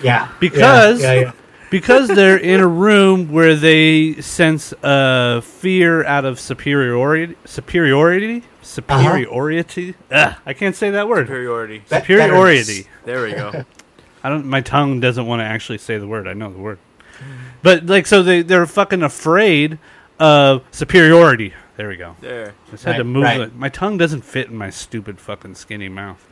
yeah. 0.04 0.28
Because- 0.40 1.02
Yeah, 1.02 1.14
yeah, 1.14 1.20
yeah. 1.22 1.32
because 1.72 2.08
they're 2.10 2.38
in 2.38 2.60
a 2.60 2.68
room 2.68 3.32
where 3.32 3.56
they 3.56 4.16
sense 4.22 4.74
uh, 4.84 5.42
fear 5.42 6.04
out 6.06 6.24
of 6.26 6.40
superiority. 6.40 7.36
Superiority. 7.46 8.44
Superiority. 8.62 9.96
Ugh, 10.12 10.36
I 10.46 10.54
can't 10.54 10.76
say 10.76 10.92
that 10.92 11.08
word. 11.08 11.28
Superiority. 11.28 11.80
Be- 11.90 11.96
Superiority. 11.96 12.88
There 13.06 13.24
we 13.24 13.32
go. 13.34 13.64
I 14.24 14.30
don't. 14.30 14.46
My 14.46 14.62
tongue 14.62 15.00
doesn't 15.00 15.26
want 15.26 15.40
to 15.42 15.46
actually 15.46 15.78
say 15.78 15.98
the 15.98 16.08
word. 16.08 16.28
I 16.28 16.34
know 16.34 16.52
the 16.52 16.60
word, 16.60 16.80
but 17.64 17.86
like 17.86 18.06
so 18.08 18.22
they 18.24 18.42
they're 18.42 18.66
fucking 18.66 19.02
afraid 19.04 19.78
of 20.20 20.64
superiority. 20.72 21.54
There 21.76 21.88
we 21.90 21.96
go. 21.96 22.16
There. 22.22 22.54
I 22.68 22.72
just 22.72 22.84
had 22.84 22.98
to 22.98 23.04
move 23.04 23.24
right. 23.24 23.42
it. 23.42 23.56
My 23.56 23.70
tongue 23.70 23.98
doesn't 23.98 24.22
fit 24.22 24.48
in 24.48 24.56
my 24.56 24.70
stupid 24.72 25.20
fucking 25.20 25.56
skinny 25.56 25.90
mouth. 25.90 26.24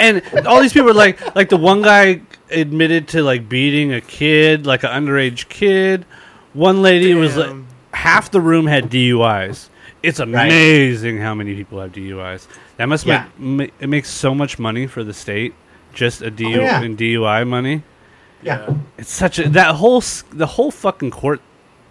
And 0.00 0.22
all 0.46 0.60
these 0.60 0.72
people 0.72 0.90
are 0.90 0.94
like, 0.94 1.34
like 1.36 1.48
the 1.48 1.56
one 1.56 1.82
guy 1.82 2.22
admitted 2.50 3.06
to 3.08 3.22
like 3.22 3.48
beating 3.48 3.92
a 3.92 4.00
kid, 4.00 4.66
like 4.66 4.82
an 4.82 4.90
underage 4.90 5.48
kid. 5.48 6.04
One 6.54 6.82
lady 6.82 7.14
was 7.14 7.36
like, 7.36 7.54
half 7.92 8.32
the 8.32 8.40
room 8.40 8.66
had 8.66 8.90
DUIs. 8.90 9.68
It's 10.02 10.18
amazing 10.18 11.18
how 11.18 11.34
many 11.34 11.54
people 11.54 11.80
have 11.80 11.92
DUIs. 11.92 12.48
That 12.78 12.86
must 12.86 13.06
Yeah. 13.06 13.26
make 13.38 13.70
ma- 13.70 13.74
it 13.84 13.88
makes 13.88 14.08
so 14.08 14.34
much 14.34 14.58
money 14.58 14.86
for 14.88 15.04
the 15.04 15.12
state. 15.14 15.54
Just 15.92 16.22
a 16.22 16.30
DU 16.30 16.46
Oh, 16.46 16.62
yeah. 16.62 16.82
in 16.82 16.96
DUI 16.96 17.46
money. 17.46 17.82
Yeah. 18.42 18.74
It's 18.98 19.12
such 19.12 19.38
a 19.38 19.48
that 19.50 19.76
whole 19.76 20.02
the 20.32 20.46
whole 20.46 20.70
fucking 20.70 21.10
court 21.10 21.40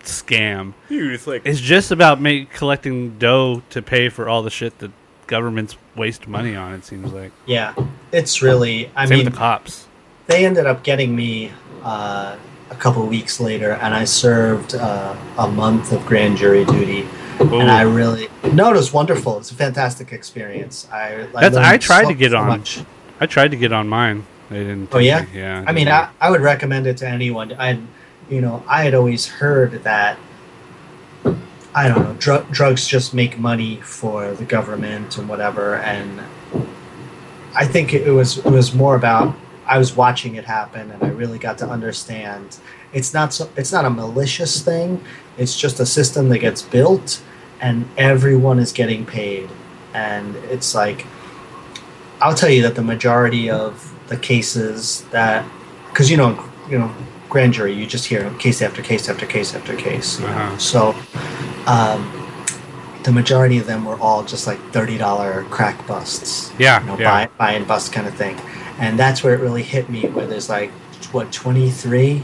scam 0.04 0.74
Dude, 0.88 1.14
it's 1.14 1.28
like 1.28 1.42
it's 1.46 1.60
just 1.60 1.92
about 1.92 2.20
make, 2.22 2.52
collecting 2.52 3.18
dough 3.18 3.62
to 3.72 3.82
pay 3.82 4.10
for 4.10 4.28
all 4.30 4.42
the 4.44 4.50
shit 4.50 4.78
that 4.80 4.92
governments 5.28 5.76
waste 5.96 6.28
money 6.28 6.56
on. 6.56 6.74
It 6.74 6.86
seems 6.86 7.12
like 7.14 7.32
Yeah. 7.46 7.74
It's 8.12 8.42
really, 8.42 8.90
I 8.96 9.06
same 9.06 9.20
mean, 9.20 9.26
the 9.26 9.32
cops. 9.32 9.86
they 10.28 10.46
ended 10.46 10.66
up 10.66 10.84
getting 10.84 11.16
me 11.16 11.52
uh, 11.84 12.36
a 12.72 12.76
couple 12.76 13.06
weeks 13.06 13.40
later, 13.40 13.74
and 13.74 13.94
I 13.94 14.06
served 14.06 14.74
uh, 14.76 15.16
a 15.38 15.48
month 15.48 15.92
of 15.92 16.04
grand 16.06 16.38
jury 16.38 16.66
duty. 16.66 17.08
And 17.40 17.72
I 17.72 17.84
really 17.84 18.28
no, 18.52 18.70
it 18.72 18.76
was 18.76 18.92
wonderful. 18.92 19.38
It's 19.38 19.52
a 19.52 19.56
fantastic 19.56 20.12
experience. 20.12 20.88
I 20.92 21.14
I, 21.36 21.42
That's- 21.42 21.56
I 21.56 21.70
learned 21.72 21.82
tried 21.82 22.04
so- 22.04 22.10
to 22.10 22.16
get 22.16 22.32
so 22.32 22.38
on. 22.40 22.48
much. 22.48 22.84
I 23.22 23.26
tried 23.28 23.52
to 23.52 23.58
get 23.58 23.72
on 23.72 23.88
mine. 23.88 24.26
They 24.50 24.60
didn't. 24.64 24.90
Oh, 24.94 24.98
yeah? 24.98 25.22
me. 25.22 25.28
yeah. 25.36 25.64
I 25.68 25.72
mean, 25.74 25.88
I, 25.88 26.10
I 26.20 26.32
would 26.32 26.42
recommend 26.42 26.88
it 26.88 26.98
to 26.98 27.08
anyone. 27.08 27.54
I, 27.60 27.80
you 28.30 28.42
know, 28.42 28.64
I 28.68 28.84
had 28.84 28.94
always 28.94 29.28
heard 29.28 29.84
that. 29.84 30.18
I 31.74 31.88
don't 31.88 32.04
know. 32.04 32.16
Dr- 32.20 32.50
drugs 32.52 32.88
just 32.88 33.14
make 33.14 33.38
money 33.38 33.78
for 33.82 34.34
the 34.34 34.46
government 34.46 35.18
and 35.18 35.30
whatever, 35.30 35.76
and 35.76 36.22
I 37.56 37.66
think 37.66 37.94
it 37.94 38.12
was 38.12 38.38
it 38.38 38.46
was 38.46 38.74
more 38.74 38.96
about 38.96 39.36
I 39.66 39.78
was 39.78 39.96
watching 39.96 40.36
it 40.36 40.46
happen, 40.46 40.92
and 40.92 41.04
I 41.04 41.10
really 41.10 41.38
got 41.38 41.58
to 41.60 41.68
understand. 41.68 42.58
It's 42.92 43.14
not 43.14 43.34
so. 43.34 43.50
It's 43.56 43.72
not 43.72 43.86
a 43.86 43.90
malicious 43.90 44.62
thing. 44.62 45.04
It's 45.38 45.60
just 45.60 45.80
a 45.80 45.86
system 45.86 46.30
that 46.30 46.40
gets 46.40 46.62
built, 46.62 47.22
and 47.62 47.88
everyone 47.98 48.60
is 48.60 48.72
getting 48.72 49.06
paid, 49.06 49.50
and 49.94 50.36
it's 50.52 50.74
like 50.74 51.06
I'll 52.22 52.36
tell 52.36 52.50
you 52.50 52.62
that 52.64 52.76
the 52.76 52.82
majority 52.82 53.50
of 53.50 53.94
the 54.08 54.18
cases 54.18 55.04
that, 55.12 55.46
because 55.90 56.12
you 56.12 56.18
know, 56.18 56.44
you 56.70 56.78
know, 56.78 56.94
grand 57.30 57.54
jury, 57.54 57.74
you 57.74 57.86
just 57.86 58.06
hear 58.06 58.30
case 58.40 58.62
after 58.62 58.82
case 58.82 59.08
after 59.08 59.26
case 59.26 59.54
after 59.56 59.76
case. 59.76 60.20
Uh-huh. 60.20 60.58
So, 60.58 60.96
um, 61.68 62.16
the 63.04 63.12
majority 63.12 63.58
of 63.58 63.66
them 63.66 63.86
were 63.86 63.98
all 64.00 64.24
just 64.24 64.46
like 64.48 64.60
thirty 64.72 64.98
dollar 64.98 65.44
crack 65.46 65.88
busts. 65.88 66.52
Yeah, 66.60 66.82
You 66.82 66.88
know, 66.88 66.98
yeah. 67.00 67.28
buy 67.28 67.32
buy 67.38 67.52
and 67.54 67.68
bust 67.68 67.94
kind 67.94 68.08
of 68.08 68.16
thing, 68.16 68.38
and 68.80 69.00
that's 69.00 69.24
where 69.24 69.34
it 69.34 69.40
really 69.40 69.64
hit 69.64 69.90
me. 69.90 70.08
Where 70.08 70.28
there's 70.28 70.50
like 70.50 70.72
what 71.14 71.32
twenty 71.32 71.70
three 71.70 72.24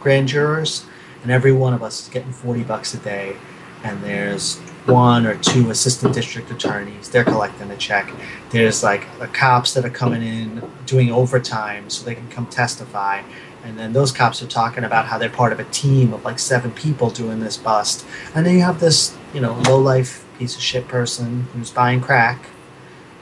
grand 0.00 0.28
jurors, 0.28 0.84
and 1.22 1.30
every 1.32 1.52
one 1.52 1.72
of 1.72 1.82
us 1.82 2.02
is 2.02 2.08
getting 2.08 2.32
forty 2.32 2.62
bucks 2.62 2.92
a 2.94 2.98
day, 2.98 3.36
and 3.84 4.02
there's 4.02 4.58
one 4.84 5.26
or 5.26 5.36
two 5.36 5.70
assistant 5.70 6.12
district 6.12 6.50
attorneys. 6.50 7.08
They're 7.08 7.24
collecting 7.24 7.70
a 7.70 7.76
check. 7.76 8.12
There's 8.50 8.82
like 8.82 9.06
the 9.18 9.28
cops 9.28 9.74
that 9.74 9.84
are 9.84 9.90
coming 9.90 10.22
in 10.22 10.62
doing 10.86 11.10
overtime 11.10 11.88
so 11.88 12.04
they 12.04 12.16
can 12.16 12.28
come 12.28 12.46
testify. 12.46 13.22
And 13.64 13.78
then 13.78 13.92
those 13.92 14.10
cops 14.12 14.42
are 14.42 14.46
talking 14.46 14.84
about 14.84 15.06
how 15.06 15.18
they're 15.18 15.28
part 15.30 15.52
of 15.52 15.60
a 15.60 15.64
team 15.64 16.12
of 16.12 16.24
like 16.24 16.38
seven 16.38 16.72
people 16.72 17.10
doing 17.10 17.40
this 17.40 17.56
bust. 17.56 18.04
And 18.34 18.44
then 18.44 18.54
you 18.54 18.62
have 18.62 18.80
this, 18.80 19.16
you 19.32 19.40
know, 19.40 19.52
low 19.68 19.78
life 19.78 20.24
piece 20.38 20.56
of 20.56 20.62
shit 20.62 20.88
person 20.88 21.46
who's 21.52 21.70
buying 21.70 22.00
crack. 22.00 22.46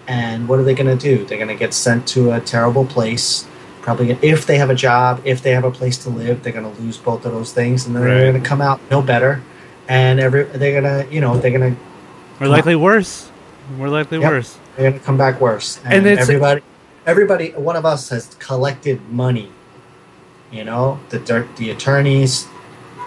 And 0.09 0.49
what 0.49 0.59
are 0.59 0.63
they 0.63 0.75
going 0.75 0.97
to 0.99 1.01
do? 1.17 1.25
They're 1.25 1.39
going 1.39 1.49
to 1.49 1.55
get 1.55 1.75
sent 1.75 2.09
to 2.09 2.33
a 2.33 2.41
terrible 2.41 2.85
place. 2.87 3.47
Probably, 3.83 4.11
if 4.23 4.47
they 4.47 4.59
have 4.59 4.71
a 4.71 4.75
job, 4.75 5.21
if 5.25 5.43
they 5.43 5.53
have 5.53 5.65
a 5.65 5.71
place 5.71 5.97
to 5.99 6.11
live, 6.11 6.43
they're 6.43 6.53
going 6.53 6.75
to 6.75 6.81
lose 6.83 6.97
both 6.99 7.25
of 7.25 7.33
those 7.33 7.53
things, 7.53 7.87
and 7.87 7.95
then 7.97 8.03
Right. 8.03 8.15
they're 8.15 8.31
going 8.33 8.43
to 8.43 8.49
come 8.49 8.61
out 8.61 8.81
no 8.91 9.01
better. 9.03 9.43
And 9.89 10.21
every 10.21 10.45
they're 10.45 10.81
gonna, 10.81 11.07
you 11.11 11.21
know, 11.21 11.37
they're 11.39 11.51
gonna 11.51 11.75
We're 12.39 12.47
likely 12.47 12.77
worse. 12.77 13.29
We're 13.77 13.89
likely 13.89 14.21
Yep. 14.21 14.31
worse. 14.31 14.57
they're 14.77 14.91
gonna 14.93 15.03
come 15.03 15.17
back 15.17 15.41
worse. 15.41 15.81
And 15.85 16.07
it's- 16.07 16.23
everybody, 16.23 16.63
everybody, 17.07 17.51
one 17.57 17.75
of 17.75 17.85
us 17.85 18.09
has 18.11 18.37
collected 18.39 19.01
money. 19.11 19.51
You 20.53 20.65
know, 20.65 20.99
the 21.11 21.47
the 21.57 21.71
attorneys, 21.71 22.47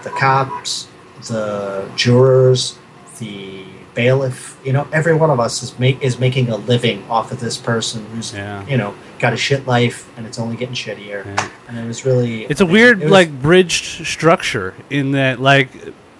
the 0.02 0.10
cops, 0.10 0.88
the 1.28 1.88
jurors, 1.96 2.78
the 3.18 3.64
bailiff. 3.94 4.58
You 4.64 4.72
know, 4.72 4.88
every 4.92 5.14
one 5.14 5.30
of 5.30 5.38
us 5.38 5.62
is 5.62 5.78
make 5.78 6.02
is 6.02 6.18
making 6.18 6.48
a 6.48 6.56
living 6.56 7.04
off 7.10 7.32
of 7.32 7.40
this 7.40 7.56
person 7.56 8.04
who's 8.06 8.32
Yeah. 8.34 8.66
you 8.66 8.76
know 8.76 8.94
got 9.18 9.32
a 9.32 9.36
shit 9.36 9.66
life 9.66 10.10
and 10.16 10.26
it's 10.26 10.38
only 10.38 10.56
getting 10.56 10.74
shittier. 10.74 11.24
Yeah. 11.24 11.48
And 11.68 11.78
it 11.78 11.86
was 11.86 12.04
really 12.04 12.44
It's 12.44 12.60
a 12.60 12.66
weird, 12.66 13.00
was- 13.00 13.10
like, 13.10 13.40
bridged 13.40 14.04
structure 14.06 14.74
in 14.90 15.12
that, 15.12 15.40
like, 15.40 15.68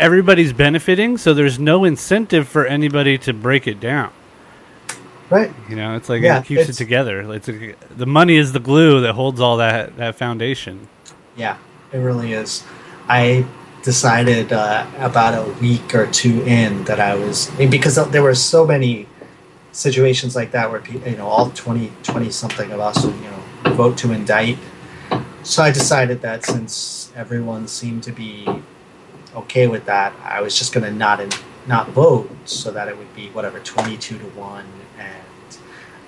everybody's 0.01 0.53
benefiting, 0.55 1.19
so 1.19 1.35
there's 1.35 1.59
no 1.59 1.85
incentive 1.85 2.49
for 2.49 2.65
anybody 2.65 3.19
to 3.19 3.33
break 3.35 3.67
it 3.67 3.79
down. 3.81 4.11
right. 5.31 5.53
You 5.69 5.77
know, 5.77 5.97
it's 5.97 6.09
like 6.09 6.23
Yeah, 6.23 6.39
it 6.39 6.45
keeps 6.47 6.69
it 6.69 6.75
together. 6.75 7.21
It's 7.35 7.49
a, 7.49 7.75
the 7.95 8.07
money 8.07 8.37
is 8.37 8.53
the 8.53 8.61
glue 8.61 9.01
that 9.01 9.15
holds 9.15 9.41
all 9.41 9.57
that 9.59 9.97
that 9.97 10.15
foundation. 10.17 10.89
Yeah, 11.37 11.59
it 11.93 11.99
really 11.99 12.33
is. 12.33 12.65
I 13.09 13.47
decided 13.83 14.53
uh, 14.53 14.87
about 14.99 15.35
a 15.35 15.53
week 15.61 15.95
or 15.95 16.07
two 16.07 16.43
in 16.45 16.85
that 16.85 16.99
I 16.99 17.15
was 17.15 17.51
because 17.59 17.97
there 18.11 18.23
were 18.23 18.35
so 18.35 18.67
many 18.67 19.07
situations 19.73 20.35
like 20.35 20.53
that 20.53 20.71
where 20.71 20.83
you 20.89 21.17
know, 21.17 21.27
all 21.27 21.51
20, 21.51 21.93
20 22.03 22.31
something 22.31 22.71
of 22.71 22.81
us, 22.81 23.05
would, 23.05 23.15
you 23.17 23.23
know, 23.23 23.75
vote 23.75 23.99
to 23.99 24.13
indict. 24.13 24.59
So 25.43 25.63
I 25.63 25.71
decided 25.71 26.23
that 26.23 26.47
since 26.47 27.13
everyone 27.15 27.69
seemed 27.69 28.03
to 28.05 28.13
be 28.13 28.49
okay 29.35 29.67
with 29.67 29.85
that, 29.85 30.15
I 30.23 30.41
was 30.41 30.59
just 30.59 30.73
going 30.73 30.85
to 30.85 30.93
not 30.93 31.21
in, 31.21 31.31
not 31.67 31.91
vote 31.91 32.31
so 32.47 32.71
that 32.71 32.89
it 32.89 32.97
would 32.97 33.15
be 33.15 33.29
whatever 33.31 33.59
twenty 33.61 33.99
two 33.99 34.19
to 34.19 34.25
one, 34.27 34.67
and 34.99 35.59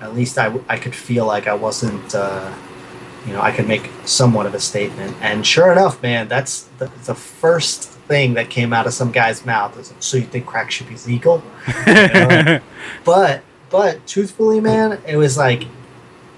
at 0.01 0.15
least 0.15 0.39
I, 0.39 0.55
I 0.69 0.79
could 0.79 0.95
feel 0.95 1.27
like 1.27 1.47
I 1.47 1.55
wasn't. 1.55 2.15
Uh, 2.15 2.55
you 3.27 3.33
know, 3.33 3.41
I 3.41 3.51
could 3.51 3.67
make 3.67 3.91
somewhat 4.05 4.47
of 4.47 4.55
a 4.55 4.61
statement. 4.61 5.17
And 5.21 5.45
sure 5.45 5.73
enough, 5.73 6.01
man, 6.03 6.29
that's 6.29 6.63
the, 6.79 6.87
the 7.05 7.15
first 7.15 7.91
thing 7.91 8.35
that 8.35 8.51
came 8.51 8.73
out 8.73 8.87
of 8.87 8.93
some 8.93 9.11
guy's 9.11 9.45
mouth. 9.45 9.79
Is, 9.79 9.93
so 9.99 10.17
you 10.17 10.25
think 10.25 10.47
crack 10.47 10.71
should 10.71 10.89
be 10.89 10.97
legal? 11.07 11.43
know? 11.87 12.61
But, 13.05 13.43
but 13.69 14.07
truthfully, 14.07 14.61
man, 14.61 15.01
it 15.07 15.17
was 15.17 15.37
like, 15.37 15.65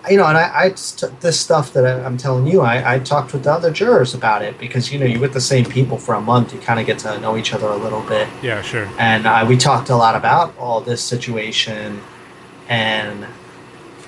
you 0.08 0.16
know, 0.16 0.26
and 0.26 0.38
I, 0.38 0.70
this 0.70 1.38
stuff 1.38 1.72
that 1.74 1.84
I, 1.84 2.04
I'm 2.04 2.16
telling 2.16 2.46
you, 2.46 2.62
I, 2.62 2.94
I 2.94 2.98
talked 2.98 3.34
with 3.34 3.44
the 3.44 3.52
other 3.52 3.70
jurors 3.70 4.14
about 4.14 4.42
it 4.42 4.58
because 4.58 4.90
you 4.90 4.98
know 4.98 5.04
you're 5.04 5.20
with 5.20 5.34
the 5.34 5.40
same 5.40 5.66
people 5.66 5.98
for 5.98 6.14
a 6.14 6.20
month, 6.20 6.54
you 6.54 6.60
kind 6.60 6.80
of 6.80 6.86
get 6.86 6.98
to 7.00 7.20
know 7.20 7.36
each 7.36 7.52
other 7.52 7.66
a 7.66 7.76
little 7.76 8.02
bit 8.02 8.28
yeah, 8.42 8.62
sure. 8.62 8.88
and 8.98 9.26
uh, 9.26 9.44
we 9.46 9.56
talked 9.56 9.90
a 9.90 9.96
lot 9.96 10.14
about 10.14 10.56
all 10.56 10.80
this 10.80 11.02
situation 11.02 12.00
and 12.68 13.26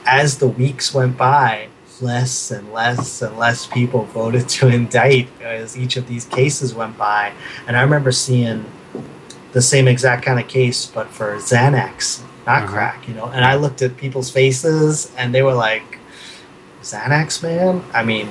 as 0.06 0.38
the 0.38 0.48
weeks 0.48 0.94
went 0.94 1.16
by 1.18 1.68
less 2.02 2.50
and 2.50 2.72
less 2.72 3.22
and 3.22 3.36
less 3.38 3.66
people 3.66 4.04
voted 4.04 4.48
to 4.48 4.68
indict 4.68 5.28
as 5.42 5.76
each 5.76 5.96
of 5.96 6.06
these 6.08 6.24
cases 6.26 6.74
went 6.74 6.96
by. 6.98 7.32
And 7.66 7.76
i 7.76 7.82
remember 7.82 8.12
seeing 8.12 8.64
the 9.52 9.62
same 9.62 9.88
exact 9.88 10.24
kind 10.24 10.38
of 10.40 10.46
case 10.48 10.86
but 10.86 11.08
for 11.08 11.36
xanax 11.36 12.22
not 12.46 12.62
Uh-huh. 12.64 12.72
crack 12.72 13.08
you 13.08 13.14
know? 13.14 13.26
And 13.26 13.44
i 13.44 13.54
looked 13.56 13.82
at 13.82 13.96
people's 13.96 14.30
faces 14.30 15.12
and 15.16 15.34
they 15.34 15.42
were 15.42 15.54
like 15.54 15.98
xanax 16.82 17.42
man? 17.42 17.82
I 17.92 18.02
mean 18.04 18.28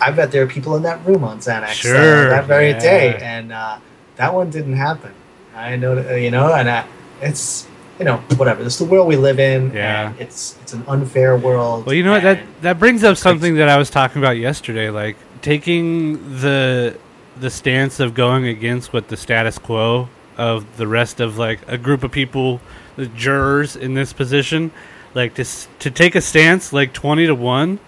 i 0.00 0.10
bet 0.10 0.30
there 0.32 0.42
are 0.42 0.46
people 0.46 0.76
in 0.76 0.82
that 0.82 1.04
room 1.06 1.24
on 1.24 1.38
xanax 1.38 1.84
uh, 1.84 2.30
that 2.30 2.44
very 2.46 2.70
yeah. 2.70 2.78
day 2.78 3.18
and 3.20 3.52
uh, 3.52 3.78
that 4.16 4.34
one 4.34 4.50
didn't 4.50 4.76
happen. 4.76 5.12
I 5.54 5.76
know, 5.76 6.14
you 6.16 6.30
know, 6.32 6.52
and 6.52 6.68
uh, 6.68 6.84
it's 7.20 7.67
you 7.98 8.04
know 8.04 8.18
whatever. 8.36 8.62
It's 8.62 8.78
the 8.78 8.84
world 8.84 9.08
we 9.08 9.16
live 9.16 9.38
in. 9.40 9.72
Yeah. 9.72 10.10
and 10.10 10.20
it's 10.20 10.56
it's 10.62 10.72
an 10.72 10.84
unfair 10.88 11.36
world. 11.36 11.86
Well, 11.86 11.94
you 11.94 12.02
know 12.04 12.12
what 12.12 12.22
that 12.22 12.40
that 12.62 12.78
brings 12.78 13.04
up 13.04 13.16
something 13.16 13.56
that 13.56 13.68
I 13.68 13.76
was 13.78 13.90
talking 13.90 14.20
about 14.22 14.36
yesterday, 14.36 14.90
like 14.90 15.16
taking 15.42 16.40
the 16.40 16.96
the 17.38 17.50
stance 17.50 18.00
of 18.00 18.14
going 18.14 18.46
against 18.46 18.92
what 18.92 19.08
the 19.08 19.16
status 19.16 19.58
quo 19.58 20.08
of 20.36 20.76
the 20.76 20.86
rest 20.86 21.20
of 21.20 21.38
like 21.38 21.60
a 21.68 21.78
group 21.78 22.02
of 22.02 22.10
people, 22.12 22.60
the 22.96 23.06
jurors 23.06 23.76
in 23.76 23.94
this 23.94 24.12
position, 24.12 24.70
like 25.14 25.34
to 25.34 25.44
to 25.80 25.90
take 25.90 26.14
a 26.14 26.20
stance 26.20 26.72
like 26.72 26.92
twenty 26.92 27.26
to 27.26 27.34
one. 27.34 27.78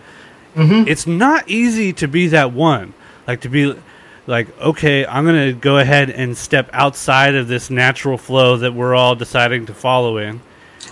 Mhm. 0.57 0.87
It's 0.89 1.07
not 1.07 1.49
easy 1.49 1.93
to 1.95 2.09
be 2.09 2.27
that 2.29 2.53
one, 2.53 2.93
like 3.27 3.41
to 3.43 3.49
be 3.49 3.77
like 4.27 4.49
okay, 4.61 5.05
I'm 5.07 5.25
gonna 5.25 5.53
go 5.53 5.79
ahead 5.79 6.11
and 6.11 6.37
step 6.37 6.69
outside 6.73 7.35
of 7.35 7.49
this 7.49 7.71
natural 7.71 8.19
flow 8.19 8.57
that 8.59 8.75
we're 8.75 8.95
all 8.95 9.15
deciding 9.15 9.67
to 9.67 9.75
follow 9.75 10.19
in. 10.19 10.41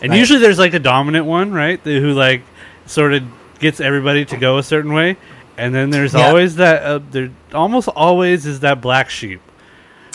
And 0.03 0.11
Right. 0.11 0.19
usually 0.19 0.41
there's 0.41 0.59
like 0.59 0.75
a 0.75 0.79
dominant 0.79 1.27
one, 1.27 1.53
right? 1.53 1.83
the- 1.83 2.01
Who 2.01 2.13
like 2.13 2.43
sort 2.87 3.13
of 3.15 3.23
gets 3.59 3.81
everybody 3.81 4.25
to 4.27 4.37
go 4.37 4.59
a 4.59 4.63
certain 4.63 4.93
way, 4.93 5.17
and 5.57 5.75
then 5.75 5.91
there's 5.91 6.15
Yeah. 6.15 6.27
always 6.29 6.57
that. 6.57 6.83
Uh, 6.83 7.01
there 7.11 7.31
almost 7.53 7.89
always 7.89 8.47
is 8.47 8.61
that 8.61 8.81
black 8.81 9.11
sheep, 9.11 9.41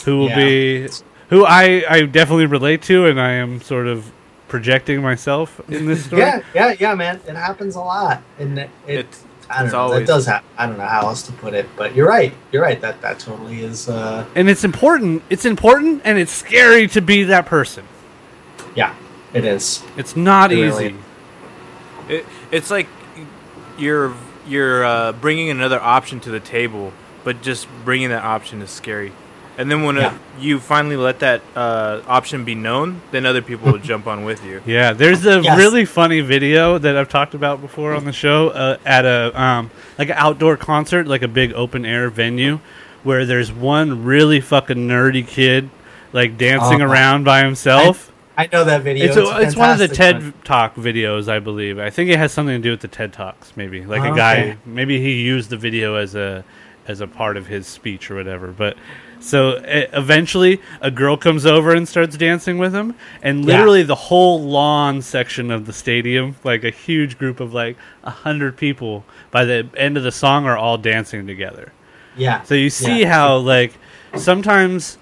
who 0.06 0.18
will 0.18 0.30
Yeah. 0.30 0.36
be 0.36 0.88
who 1.30 1.46
I 1.46 1.84
I 1.90 2.02
definitely 2.04 2.46
relate 2.46 2.82
to, 2.84 3.06
and 3.06 3.20
I 3.20 3.32
am 3.34 3.62
sort 3.62 3.88
of 3.88 4.12
projecting 4.48 5.02
myself 5.02 5.60
in 5.70 5.88
this 5.88 6.06
story. 6.06 6.22
yeah, 6.22 6.40
yeah, 6.54 6.76
yeah, 6.80 6.94
man. 6.96 7.20
It 7.28 7.36
happens 7.36 7.76
a 7.76 7.80
lot, 7.82 8.22
and 8.40 8.58
it, 8.60 8.70
it 8.88 9.00
It's- 9.00 9.24
I 9.50 9.58
don't 9.58 9.66
it's 9.66 9.74
know. 9.74 9.80
always- 9.80 10.02
It 10.02 10.08
does 10.08 10.26
happen. 10.26 10.48
I 10.58 10.66
don't 10.68 10.78
know 10.78 10.86
how 10.86 11.02
else 11.08 11.24
to 11.24 11.32
put 11.34 11.54
it, 11.54 11.68
but 11.76 11.96
you're 11.96 12.08
right. 12.08 12.34
You're 12.52 12.62
right. 12.62 12.80
That 12.82 13.02
that 13.02 13.20
totally 13.20 13.62
is. 13.64 13.90
Uh, 13.90 14.26
And 14.36 14.50
it's 14.50 14.64
important. 14.64 15.24
It's 15.30 15.46
important, 15.46 16.02
and 16.06 16.18
it's 16.18 16.32
scary 16.32 16.88
to 16.90 17.02
be 17.02 17.24
that 17.24 17.46
person. 17.46 17.86
yeah, 18.76 18.94
it 19.34 19.46
is. 19.46 19.84
It's 19.98 20.16
not 20.16 20.52
It 20.52 20.58
easy. 20.60 20.66
really- 20.68 20.96
It, 22.10 22.26
it's 22.52 22.70
like 22.72 22.88
you're 23.78 24.14
you're 24.48 24.84
uh, 24.84 25.12
bringing 25.14 25.50
another 25.50 25.80
option 25.82 26.20
to 26.22 26.30
the 26.32 26.40
table, 26.40 26.92
but 27.24 27.42
just 27.42 27.68
bringing 27.86 28.10
that 28.10 28.24
option 28.24 28.62
is 28.62 28.70
scary. 28.70 29.12
And 29.58 29.70
then 29.70 29.84
when 29.84 29.98
Yeah. 29.98 30.14
you 30.40 30.60
finally 30.60 30.96
let 30.98 31.20
that 31.20 31.42
uh, 31.56 32.02
option 32.08 32.44
be 32.44 32.56
known, 32.56 33.02
then 33.12 33.26
other 33.26 33.42
people 33.42 33.72
will 33.72 33.78
jump 33.92 34.08
on 34.08 34.26
with 34.26 34.44
you. 34.44 34.62
Yeah, 34.66 34.94
there's 34.94 35.26
a 35.26 35.42
Yes. 35.42 35.58
really 35.58 35.86
funny 35.86 36.22
video 36.22 36.78
that 36.80 36.98
I've 36.98 37.10
talked 37.10 37.34
about 37.36 37.62
before 37.62 37.94
on 37.94 38.06
the 38.06 38.12
show 38.14 38.50
uh, 38.50 38.78
at 38.86 39.06
a 39.06 39.32
um, 39.40 39.70
like 40.00 40.10
an 40.10 40.16
outdoor 40.18 40.58
concert, 40.58 41.08
like 41.08 41.22
a 41.22 41.28
big 41.28 41.54
open 41.54 41.86
air 41.86 42.10
venue, 42.10 42.60
where 43.04 43.26
there's 43.26 43.52
one 43.52 44.04
really 44.04 44.42
fucking 44.42 44.88
nerdy 44.88 45.26
kid 45.28 45.70
like 46.14 46.38
dancing 46.38 46.82
Oh. 46.82 46.86
around 46.88 47.24
by 47.24 47.44
himself. 47.44 48.12
I 48.36 48.50
know 48.52 48.64
that 48.64 48.82
video. 48.82 49.06
it's 49.06 49.16
a, 49.16 49.42
it's 49.42 49.56
one 49.56 49.70
of 49.70 49.78
the 49.78 49.88
fantastic 49.88 49.98
TED 49.98 50.24
one. 50.24 50.34
Talk 50.44 50.76
videos, 50.76 51.30
I 51.30 51.38
believe. 51.38 51.78
I 51.78 51.92
think 51.92 52.10
it 52.10 52.18
has 52.18 52.32
something 52.32 52.56
to 52.56 52.62
do 52.64 52.72
with 52.72 52.80
the 52.82 52.88
TED 52.88 53.14
Talks, 53.14 53.54
maybe. 53.56 53.86
Like 53.86 54.02
a 54.02 54.10
Oh, 54.12 54.16
guy, 54.16 54.34
okay. 54.42 54.58
maybe 54.66 55.00
he 55.00 55.22
used 55.22 55.52
the 55.52 55.58
video 55.58 55.94
as 55.96 56.16
a 56.16 56.44
as 56.88 57.00
a 57.00 57.06
part 57.08 57.38
of 57.38 57.46
his 57.48 57.68
speech 57.68 58.10
or 58.10 58.16
whatever. 58.16 58.48
But 58.48 58.76
so 59.24 59.60
eventually, 59.64 60.62
a 60.82 60.92
girl 60.92 61.16
comes 61.18 61.46
over 61.46 61.74
and 61.74 61.88
starts 61.88 62.18
dancing 62.18 62.58
with 62.58 62.74
him, 62.74 62.94
and 63.22 63.40
Yeah. 63.46 63.46
literally 63.58 63.84
the 63.84 63.96
whole 63.96 64.42
lawn 64.44 65.02
section 65.02 65.50
of 65.52 65.66
the 65.66 65.74
stadium, 65.74 66.36
like 66.44 66.64
a 66.64 66.70
huge 66.70 67.18
group 67.18 67.40
of 67.40 67.54
like 67.54 67.78
a 68.04 68.10
hundred 68.12 68.58
people, 68.58 69.06
by 69.32 69.46
the 69.46 69.68
end 69.78 69.98
of 69.98 70.04
the 70.04 70.12
song, 70.12 70.46
are 70.46 70.58
all 70.58 70.78
dancing 70.78 71.26
together. 71.28 71.72
Yeah. 72.18 72.44
So 72.44 72.54
you 72.56 72.70
see 72.70 73.02
Yeah. 73.02 73.14
how 73.14 73.38
like 73.38 73.74
sometimes 74.16 74.98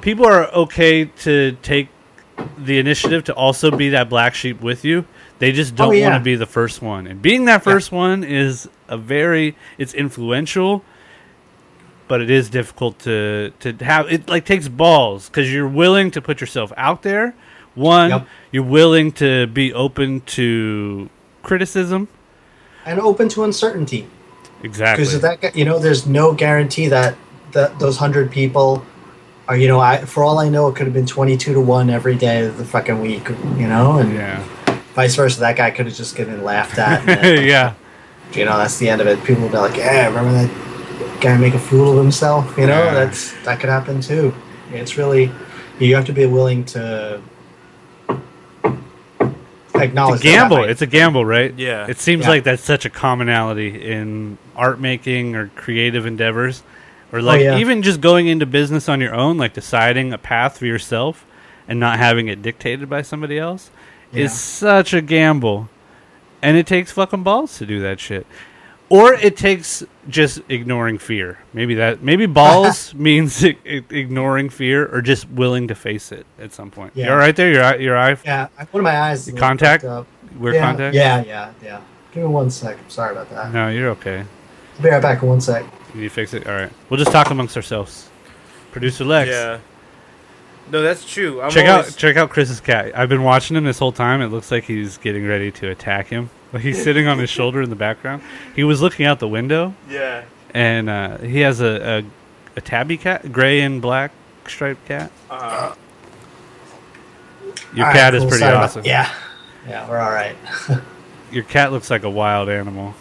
people 0.00 0.26
are 0.26 0.46
okay 0.52 1.04
to 1.04 1.56
take 1.62 1.88
the 2.58 2.78
initiative 2.78 3.24
to 3.24 3.34
also 3.34 3.70
be 3.70 3.90
that 3.90 4.08
black 4.08 4.34
sheep 4.34 4.60
with 4.60 4.84
you. 4.84 5.04
They 5.38 5.52
just 5.52 5.74
oh, 5.74 5.76
don't 5.76 5.88
Oh, 5.88 5.92
yeah. 5.92 6.10
want 6.10 6.20
to 6.20 6.24
be 6.24 6.36
the 6.36 6.46
first 6.46 6.82
one. 6.82 7.06
And 7.06 7.20
being 7.20 7.44
that 7.46 7.62
first 7.62 7.92
one 7.92 8.24
is 8.24 8.68
a 8.88 8.96
very 8.96 9.56
it's 9.78 9.94
influential, 9.94 10.82
but 12.08 12.20
it 12.20 12.30
is 12.30 12.48
difficult 12.50 12.98
to 13.00 13.52
to 13.60 13.72
have 13.84 14.10
it 14.12 14.28
like 14.28 14.44
takes 14.44 14.68
balls 14.68 15.28
cuz 15.30 15.52
you're 15.52 15.68
willing 15.68 16.10
to 16.10 16.20
put 16.20 16.40
yourself 16.40 16.72
out 16.76 17.02
there. 17.02 17.34
One, 17.74 18.10
Yep. 18.10 18.26
you're 18.52 18.62
willing 18.80 19.10
to 19.12 19.46
be 19.48 19.72
open 19.72 20.20
to 20.38 21.08
criticism. 21.42 22.08
and 22.86 23.00
open 23.00 23.28
to 23.30 23.44
uncertainty. 23.44 24.06
Exactly. 24.62 25.04
because 25.04 25.20
that 25.20 25.56
you 25.56 25.64
know 25.64 25.78
there's 25.78 26.06
no 26.06 26.32
guarantee 26.32 26.88
that 26.88 27.14
that 27.52 27.78
those 27.78 27.96
hundred 27.98 28.30
people 28.30 28.82
are 29.48 29.56
you 29.56 29.68
know 29.68 29.78
I 29.80 29.98
for 30.04 30.22
all 30.24 30.38
I 30.38 30.48
know 30.48 30.68
it 30.68 30.74
could 30.76 30.86
have 30.86 30.94
been 30.94 31.06
twenty 31.06 31.36
two 31.36 31.52
to 31.52 31.60
one 31.60 31.90
every 31.90 32.14
day 32.16 32.46
of 32.46 32.56
the 32.56 32.64
fucking 32.64 33.00
week 33.00 33.28
you 33.58 33.66
know 33.68 33.98
and 33.98 34.14
Yeah. 34.14 34.42
vice 34.94 35.16
versa 35.16 35.40
that 35.40 35.56
guy 35.56 35.70
could 35.70 35.86
have 35.86 35.94
just 35.94 36.16
getting 36.16 36.42
laughed 36.44 36.78
at 36.78 37.04
then, 37.06 37.44
yeah. 37.46 37.72
you 38.32 38.44
know 38.46 38.56
that's 38.56 38.78
the 38.78 38.88
end 38.88 39.00
of 39.02 39.06
it 39.06 39.22
people 39.24 39.42
will 39.42 39.50
be 39.50 39.58
like 39.58 39.76
yeah 39.76 40.06
remember 40.06 40.32
that 40.32 40.50
guy 41.24 41.36
make 41.38 41.54
a 41.54 41.58
fool 41.58 41.90
of 41.92 41.96
himself 41.98 42.56
you 42.58 42.66
know 42.66 42.84
Yeah. 42.84 42.94
that's 42.94 43.32
that 43.44 43.58
could 43.60 43.70
happen 43.70 44.00
too 44.00 44.32
it's 44.72 44.96
really 44.98 45.30
you 45.78 45.94
have 45.96 46.04
to 46.06 46.12
be 46.12 46.26
willing 46.26 46.64
to 46.66 47.20
acknowledge 49.74 50.20
It's 50.20 50.24
a 50.24 50.28
that 50.28 50.48
that 50.48 50.48
gamble. 50.48 50.64
It's 50.64 50.82
a 50.82 50.86
gamble, 50.86 51.24
right? 51.24 51.52
Yeah. 51.58 51.86
It 51.88 51.98
seems 51.98 52.22
Yeah. 52.24 52.30
like 52.30 52.44
that's 52.44 52.62
such 52.62 52.84
a 52.84 52.90
commonality 52.90 53.90
in 53.90 54.38
art 54.56 54.80
making 54.80 55.34
or 55.34 55.48
creative 55.56 56.06
endeavors, 56.06 56.62
or 57.12 57.20
like 57.20 57.40
Oh, 57.40 57.44
yeah. 57.44 57.58
even 57.58 57.82
just 57.82 58.00
going 58.00 58.28
into 58.28 58.46
business 58.46 58.88
on 58.88 59.00
your 59.00 59.14
own, 59.14 59.36
like 59.36 59.52
deciding 59.52 60.12
a 60.12 60.18
path 60.18 60.58
for 60.58 60.66
yourself 60.66 61.24
and 61.66 61.80
not 61.80 61.98
having 61.98 62.28
it 62.28 62.40
dictated 62.40 62.88
by 62.88 63.02
somebody 63.02 63.36
else, 63.38 63.70
Yeah. 64.12 64.24
is 64.24 64.32
such 64.32 64.94
a 64.94 65.00
gamble, 65.00 65.68
and 66.40 66.56
it 66.56 66.66
takes 66.66 66.92
fucking 66.92 67.24
balls 67.24 67.58
to 67.58 67.66
do 67.66 67.80
that 67.80 67.98
shit. 67.98 68.26
Or 68.94 69.14
it 69.14 69.36
takes 69.36 69.82
just 70.08 70.40
ignoring 70.48 70.98
fear. 70.98 71.38
Maybe 71.52 71.74
that. 71.74 72.02
Maybe 72.02 72.26
balls 72.26 72.94
means 73.08 73.44
i- 73.44 73.56
i- 73.66 73.82
ignoring 73.90 74.50
fear, 74.50 74.86
or 74.94 75.02
just 75.02 75.28
willing 75.30 75.66
to 75.68 75.74
face 75.74 76.12
it 76.12 76.26
at 76.38 76.52
some 76.52 76.70
point. 76.70 76.92
Yeah. 76.94 77.06
You 77.06 77.10
all 77.12 77.16
right 77.18 77.34
there? 77.34 77.50
Your 77.50 77.64
eye, 77.64 77.76
your 77.76 77.96
eye, 77.96 78.16
yeah 78.24 78.48
one 78.70 78.80
of 78.80 78.84
my 78.84 78.96
eyes 79.00 79.20
is 79.22 79.28
a 79.28 79.30
Your 79.30 79.34
little 79.36 79.48
contact? 79.48 79.82
fucked 79.82 79.92
up. 79.92 80.06
wear 80.38 80.54
yeah, 80.54 80.60
contact. 80.60 80.94
yeah 80.94 81.22
yeah 81.24 81.52
yeah 81.62 81.80
give 82.12 82.22
me 82.22 82.28
one 82.28 82.50
sec 82.50 82.76
I'm 82.78 82.90
sorry 82.90 83.12
about 83.12 83.30
that 83.30 83.52
No, 83.52 83.68
you're 83.68 83.88
okay. 83.90 84.24
I'll 84.76 84.82
be 84.82 84.88
right 84.90 85.02
back 85.02 85.22
in 85.22 85.28
one 85.28 85.40
sec 85.40 85.64
Can 85.90 86.00
you 86.00 86.10
fix 86.10 86.32
it? 86.34 86.46
All 86.46 86.54
right. 86.54 86.70
We'll 86.88 86.98
just 86.98 87.10
talk 87.12 87.30
amongst 87.30 87.56
ourselves. 87.56 88.08
Producer 88.72 89.04
Lex. 89.04 89.28
Yeah. 89.30 89.58
No, 90.70 90.82
that's 90.82 91.04
true. 91.04 91.42
I'm 91.42 91.50
check 91.50 91.68
always, 91.68 91.88
out 91.92 91.96
check 91.96 92.16
out 92.16 92.30
Chris's 92.30 92.60
cat. 92.60 92.96
I've 92.96 93.08
been 93.08 93.22
watching 93.24 93.56
him 93.56 93.64
this 93.64 93.78
whole 93.78 93.92
time. 93.92 94.20
It 94.22 94.28
looks 94.28 94.50
like 94.50 94.64
he's 94.64 94.98
getting 94.98 95.26
ready 95.26 95.50
to 95.52 95.70
attack 95.70 96.06
him. 96.08 96.30
Like 96.54 96.62
he's 96.62 96.82
sitting 96.82 97.06
on 97.08 97.18
his 97.18 97.28
shoulder 97.28 97.60
in 97.62 97.68
the 97.68 97.76
background. 97.76 98.22
He 98.56 98.64
was 98.64 98.80
looking 98.80 99.04
out 99.06 99.18
the 99.18 99.28
window, 99.28 99.74
Yeah. 99.90 100.24
and 100.54 100.88
uh, 100.88 101.18
he 101.18 101.40
has 101.40 101.60
a, 101.60 101.98
a 101.98 102.04
a 102.56 102.60
tabby 102.62 102.96
cat, 102.96 103.32
gray 103.32 103.60
and 103.60 103.82
black 103.82 104.12
striped 104.46 104.86
cat. 104.86 105.10
Uh, 105.28 105.74
Your 107.74 107.86
All 107.86 107.92
cat 107.92 108.04
right, 108.12 108.14
is 108.14 108.20
cool, 108.22 108.28
pretty 108.30 108.40
sorry 108.42 108.52
about- 108.54 108.64
awesome. 108.64 108.84
yeah 108.84 109.12
yeah 109.68 109.88
we're 109.90 109.98
all 109.98 110.10
right 110.12 110.36
Your 111.32 111.42
cat 111.42 111.72
looks 111.72 111.90
like 111.90 112.04
a 112.04 112.10
wild 112.10 112.48
animal. 112.48 112.94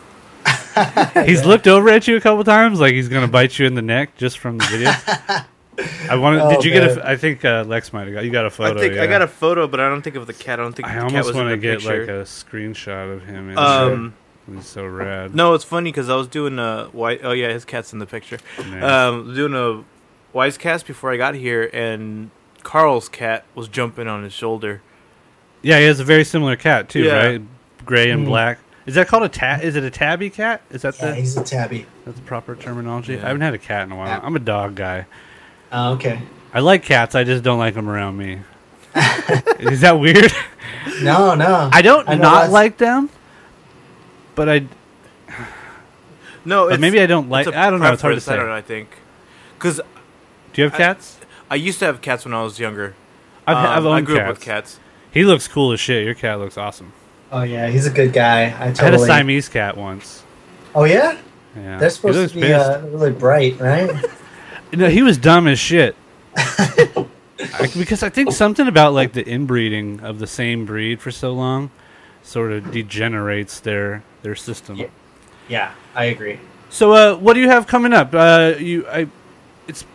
He's 1.26 1.46
looked 1.46 1.68
over 1.68 1.88
at 1.90 2.08
you 2.08 2.16
a 2.18 2.22
couple 2.22 2.44
times, 2.44 2.80
like 2.80 2.94
he's 2.96 3.08
gonna 3.08 3.28
bite 3.28 3.60
you 3.60 3.68
in 3.68 3.76
the 3.76 3.82
neck 3.84 4.18
just 4.18 4.40
from 4.40 4.58
the 4.58 4.66
video. 4.66 4.92
I 6.10 6.16
wanted. 6.16 6.42
Oh, 6.42 6.50
did 6.52 6.64
you 6.66 6.72
get 6.72 6.84
man. 6.84 7.00
a? 7.00 7.10
I 7.10 7.16
think 7.18 7.44
uh, 7.44 7.64
Lex 7.68 7.94
might 7.94 8.06
have 8.06 8.14
got. 8.14 8.26
You 8.26 8.32
got 8.32 8.44
a 8.46 8.48
I 8.48 8.50
photo. 8.50 8.80
think 8.80 8.98
I 8.98 9.08
got 9.08 9.22
a 9.22 9.28
photo, 9.28 9.68
but 9.68 9.80
I 9.80 9.90
don't 9.90 10.02
think 10.02 10.16
of 10.16 10.28
the 10.28 10.34
cat. 10.34 10.60
I 10.60 10.64
don't 10.64 10.74
think 10.74 10.88
I 10.88 10.94
the 10.94 11.00
cat 11.02 11.04
almost 11.06 11.28
was 11.28 11.36
in 11.36 11.44
want 11.46 11.50
to 11.50 11.58
get 11.58 11.80
picture. 11.80 12.00
like 12.02 12.10
a 12.10 12.24
screenshot 12.24 13.14
of 13.14 13.24
him. 13.26 13.50
In 13.50 13.58
um, 13.58 14.14
there. 14.48 14.56
He's 14.56 14.68
so 14.68 14.86
rad. 14.86 15.34
no, 15.34 15.54
it's 15.54 15.64
funny 15.64 15.90
because 15.92 16.10
I 16.10 16.16
was 16.16 16.28
doing 16.28 16.60
a 16.60 16.86
white. 16.92 17.22
Oh 17.24 17.32
yeah, 17.32 17.50
his 17.50 17.66
cat's 17.66 17.94
in 17.94 18.00
the 18.00 18.06
picture. 18.06 18.38
Nice. 18.60 18.84
Um, 18.84 19.34
doing 19.34 19.54
a 19.56 19.84
wise 20.36 20.58
cast 20.58 20.86
before 20.86 21.12
I 21.12 21.18
got 21.18 21.34
here, 21.36 21.70
and 21.74 22.30
Carl's 22.62 23.10
cat 23.10 23.46
was 23.56 23.68
jumping 23.68 24.08
on 24.08 24.24
his 24.24 24.34
shoulder. 24.34 24.82
yeah, 25.62 25.80
he 25.80 25.86
has 25.86 26.00
a 26.00 26.04
very 26.04 26.24
similar 26.26 26.56
cat 26.58 26.90
too, 26.90 27.04
Yeah. 27.04 27.26
right? 27.26 27.42
Gray 27.86 28.10
and 28.12 28.24
Mm. 28.24 28.30
black. 28.30 28.60
Is 28.86 28.96
that 28.96 29.08
called 29.08 29.24
a 29.24 29.30
tat? 29.30 29.64
Is 29.64 29.78
it 29.78 29.84
a 29.86 29.90
tabby 29.90 30.30
cat? 30.30 30.62
Is 30.70 30.82
that 30.82 31.00
yeah 31.00 31.12
the 31.12 31.16
he's 31.16 31.38
a 31.38 31.44
tabby 31.44 31.86
that's 32.04 32.18
the 32.20 32.26
proper 32.26 32.54
terminology? 32.56 33.14
Yeah. 33.14 33.24
I 33.24 33.28
haven't 33.28 33.42
had 33.42 33.54
a 33.54 33.58
cat 33.58 33.84
in 33.84 33.94
a 33.94 33.96
while. 33.96 34.08
Yeah. 34.08 34.20
I'm 34.22 34.36
a 34.36 34.40
dog 34.40 34.76
guy. 34.76 35.06
Oh, 35.74 35.94
okay 35.94 36.22
I 36.54 36.60
like 36.60 36.84
cats. 36.84 37.16
I 37.16 37.24
just 37.24 37.44
don't 37.44 37.58
like 37.58 37.74
them 37.74 37.90
around 37.90 38.16
me. 38.18 38.40
Is 39.60 39.82
that 39.82 40.00
weird? 40.00 40.32
no 41.02 41.34
no 41.34 41.70
I 41.74 41.82
don't 41.82 42.08
I 42.08 42.14
not 42.16 42.32
that's- 42.34 42.52
like 42.52 42.78
them, 42.78 43.10
but 44.36 44.48
I. 44.50 44.68
No, 46.46 46.66
But 46.66 46.74
it's, 46.74 46.82
maybe 46.82 47.00
I 47.00 47.06
don't 47.06 47.30
like. 47.30 47.48
I 47.48 47.70
don't 47.70 47.80
know. 47.80 47.94
It's 47.94 48.02
hard 48.02 48.16
to 48.16 48.22
say. 48.22 48.34
I 48.34 48.36
don't 48.36 48.48
know. 48.48 48.54
I 48.54 48.62
think 48.62 48.90
because 49.58 49.78
Do 50.54 50.62
you 50.62 50.66
have 50.66 50.74
I- 50.76 50.78
cats? 50.78 51.18
I 51.50 51.56
used 51.56 51.80
to 51.80 51.86
have 51.86 52.02
cats 52.02 52.26
when 52.26 52.34
I 52.34 52.44
was 52.44 52.60
younger. 52.60 52.96
I've, 53.48 53.58
Um, 53.58 53.66
I've 53.66 53.86
owned 53.86 53.96
I 53.96 54.02
grew 54.02 54.16
cats. 54.18 54.30
up 54.30 54.36
with 54.38 54.42
cats. 54.44 54.80
He 55.12 55.24
looks 55.24 55.48
cool 55.48 55.72
as 55.72 55.80
shit. 55.80 56.04
Your 56.06 56.16
cat 56.16 56.40
looks 56.40 56.58
awesome. 56.58 56.92
oh 57.32 57.44
yeah 57.44 57.68
he's 57.68 57.86
a 57.88 57.90
good 57.90 58.14
guy 58.14 58.44
I 58.44 58.66
I 58.68 58.84
had 58.84 58.94
a 58.94 59.00
Siamese 59.00 59.50
cat 59.50 59.76
once. 59.78 60.24
oh 60.76 60.84
yeah 60.84 61.18
Yeah, 61.56 61.78
they're 61.80 61.90
supposed 61.90 62.34
to 62.34 62.40
be 62.40 62.54
uh, 62.54 62.82
really 62.88 63.12
bright 63.12 63.60
right 63.60 63.90
No, 64.74 64.90
he 64.90 65.02
was 65.02 65.18
dumb 65.18 65.48
as 65.48 65.60
shit. 65.60 65.96
I, 66.38 67.70
because 67.78 68.04
I 68.04 68.10
think 68.10 68.32
something 68.32 68.68
about 68.68 68.94
like 68.94 69.14
the 69.14 69.24
inbreeding 69.28 70.00
of 70.02 70.20
the 70.20 70.28
same 70.28 70.66
breed 70.66 71.02
for 71.02 71.12
so 71.12 71.32
long 71.34 71.72
sort 72.24 72.52
of 72.52 72.72
degenerates 72.72 73.60
their 73.60 74.04
their 74.22 74.36
system. 74.36 74.78
Yeah. 74.78 74.88
yeah 75.50 75.72
I 75.96 76.06
agree 76.06 76.40
So, 76.70 76.94
uh, 76.94 77.16
what 77.18 77.34
do 77.34 77.42
you 77.42 77.50
have 77.50 77.68
coming 77.68 77.94
up? 77.94 78.14
Uh, 78.14 78.54
you, 78.58 78.88
I, 78.88 79.08
it's, 79.68 79.86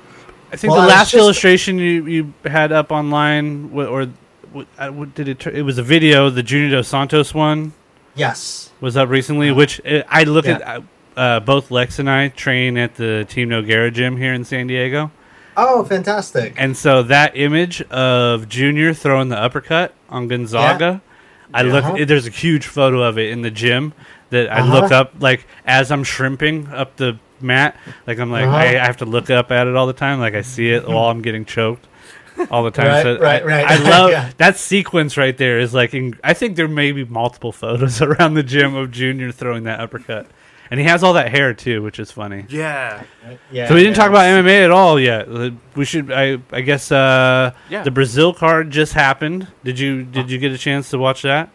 I 0.52 0.56
think 0.56 0.72
Well, 0.72 0.82
the 0.82 0.86
was 0.86 0.94
last 0.94 1.10
just- 1.12 1.20
illustration 1.22 1.78
you, 1.78 2.06
you 2.06 2.32
had 2.44 2.70
up 2.70 2.92
online, 2.92 3.70
wh- 3.70 3.90
or 3.90 4.06
what, 4.52 4.66
uh, 4.78 4.90
what 4.90 5.14
did 5.14 5.28
it? 5.28 5.40
tur- 5.40 5.50
It 5.50 5.62
was 5.62 5.78
a 5.78 5.82
video. 5.82 6.30
The 6.30 6.42
Junior 6.42 6.70
Dos 6.76 6.88
Santos 6.88 7.32
one 7.34 7.72
yes 8.14 8.70
was 8.80 8.96
up 8.96 9.08
recently, 9.08 9.50
Uh, 9.50 9.54
which 9.54 9.80
uh, 9.86 10.02
I 10.08 10.24
look 10.24 10.44
yeah. 10.46 10.58
at. 10.76 10.82
Uh, 11.18 11.40
both 11.40 11.70
Lex 11.72 11.98
and 11.98 12.08
I 12.08 12.28
train 12.28 12.76
at 12.78 12.94
the 12.94 13.26
Team 13.28 13.48
Nogueira 13.48 13.92
gym 13.92 14.16
here 14.16 14.32
in 14.32 14.44
San 14.44 14.68
Diego. 14.68 15.10
oh 15.56 15.84
fantastic 15.84 16.54
And 16.56 16.76
so 16.76 17.02
that 17.04 17.36
image 17.36 17.82
of 17.90 18.48
Junior 18.48 18.94
throwing 18.94 19.28
the 19.28 19.36
uppercut 19.38 19.92
on 20.08 20.28
Gonzaga, 20.28 21.02
I 21.52 21.62
Yeah. 21.64 21.72
look. 21.72 21.84
Uh-huh. 21.84 22.04
There's 22.06 22.26
a 22.28 22.30
huge 22.30 22.66
photo 22.66 23.02
of 23.02 23.18
it 23.18 23.30
in 23.30 23.42
the 23.42 23.50
gym 23.50 23.92
that 24.30 24.48
I 24.52 24.60
Uh-huh. 24.60 24.80
look 24.80 24.92
up 24.92 25.14
like 25.18 25.46
as 25.66 25.90
I'm 25.90 26.04
shrimping 26.04 26.68
up 26.68 26.96
the 26.96 27.18
mat. 27.40 27.76
Like 28.06 28.18
I'm 28.20 28.30
like 28.30 28.46
Uh-huh. 28.46 28.56
I, 28.56 28.64
I 28.80 28.86
have 28.86 28.98
to 28.98 29.04
look 29.06 29.28
up 29.30 29.50
at 29.50 29.66
it 29.66 29.74
all 29.74 29.86
the 29.88 29.92
time. 29.92 30.20
Like 30.20 30.34
I 30.34 30.42
see 30.42 30.70
it 30.70 30.86
while 30.86 31.10
I'm 31.10 31.22
getting 31.22 31.44
choked 31.44 31.86
all 32.50 32.62
the 32.62 32.70
time. 32.70 32.86
Right, 32.86 33.02
so 33.02 33.18
right, 33.18 33.42
I, 33.42 33.44
right. 33.44 33.66
I 33.66 33.76
love 33.90 34.10
Yeah. 34.12 34.30
that 34.36 34.56
sequence 34.56 35.16
right 35.16 35.36
there. 35.36 35.58
Is 35.58 35.74
like 35.74 35.94
in, 35.94 36.14
I 36.22 36.34
think 36.34 36.54
there 36.54 36.68
may 36.68 36.92
be 36.92 37.04
multiple 37.04 37.50
photos 37.50 38.00
around 38.08 38.34
the 38.34 38.44
gym 38.44 38.76
of 38.76 38.92
Junior 38.92 39.32
throwing 39.32 39.64
that 39.64 39.80
uppercut. 39.80 40.26
And 40.70 40.78
he 40.78 40.84
has 40.86 41.02
all 41.02 41.14
that 41.14 41.30
hair 41.30 41.54
too, 41.54 41.82
which 41.82 41.98
is 41.98 42.10
funny. 42.10 42.44
Yeah. 42.48 43.02
yeah 43.50 43.68
So 43.68 43.74
we 43.74 43.80
didn't 43.80 43.96
yeah, 43.96 44.02
talk 44.02 44.10
about 44.10 44.24
MMA 44.24 44.64
at 44.64 44.70
all 44.70 45.00
yet. 45.00 45.26
Uh, 45.28 45.50
We 45.74 45.84
should. 45.84 46.12
I. 46.12 46.38
I 46.52 46.60
guess. 46.60 46.92
Uh, 46.92 47.52
Yeah. 47.70 47.82
The 47.84 47.90
Brazil 47.90 48.34
card 48.34 48.70
just 48.70 48.92
happened. 48.92 49.48
Did 49.64 49.78
you? 49.78 50.02
Did 50.04 50.30
you 50.30 50.38
get 50.38 50.52
a 50.52 50.58
chance 50.58 50.90
to 50.90 50.98
watch 50.98 51.22
that? 51.22 51.48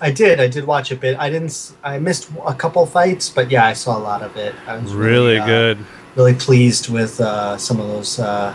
I 0.00 0.10
did. 0.10 0.40
I 0.40 0.48
did 0.48 0.66
watch 0.66 0.90
a 0.90 0.96
bit. 0.96 1.16
I 1.18 1.30
didn't. 1.30 1.48
s- 1.50 1.74
I 1.84 1.98
missed 1.98 2.28
a 2.44 2.52
couple 2.54 2.84
fights, 2.86 3.30
but 3.30 3.50
yeah, 3.50 3.64
I 3.64 3.72
saw 3.72 3.96
a 3.96 4.02
lot 4.02 4.22
of 4.22 4.36
it. 4.36 4.54
I 4.66 4.76
was 4.78 4.92
Really 4.92 5.38
uh, 5.38 5.46
good. 5.46 5.78
Really 6.16 6.34
pleased 6.34 6.88
with 6.90 7.20
uh, 7.20 7.56
some 7.56 7.78
of 7.80 7.86
those. 7.88 8.18
Uh, 8.18 8.52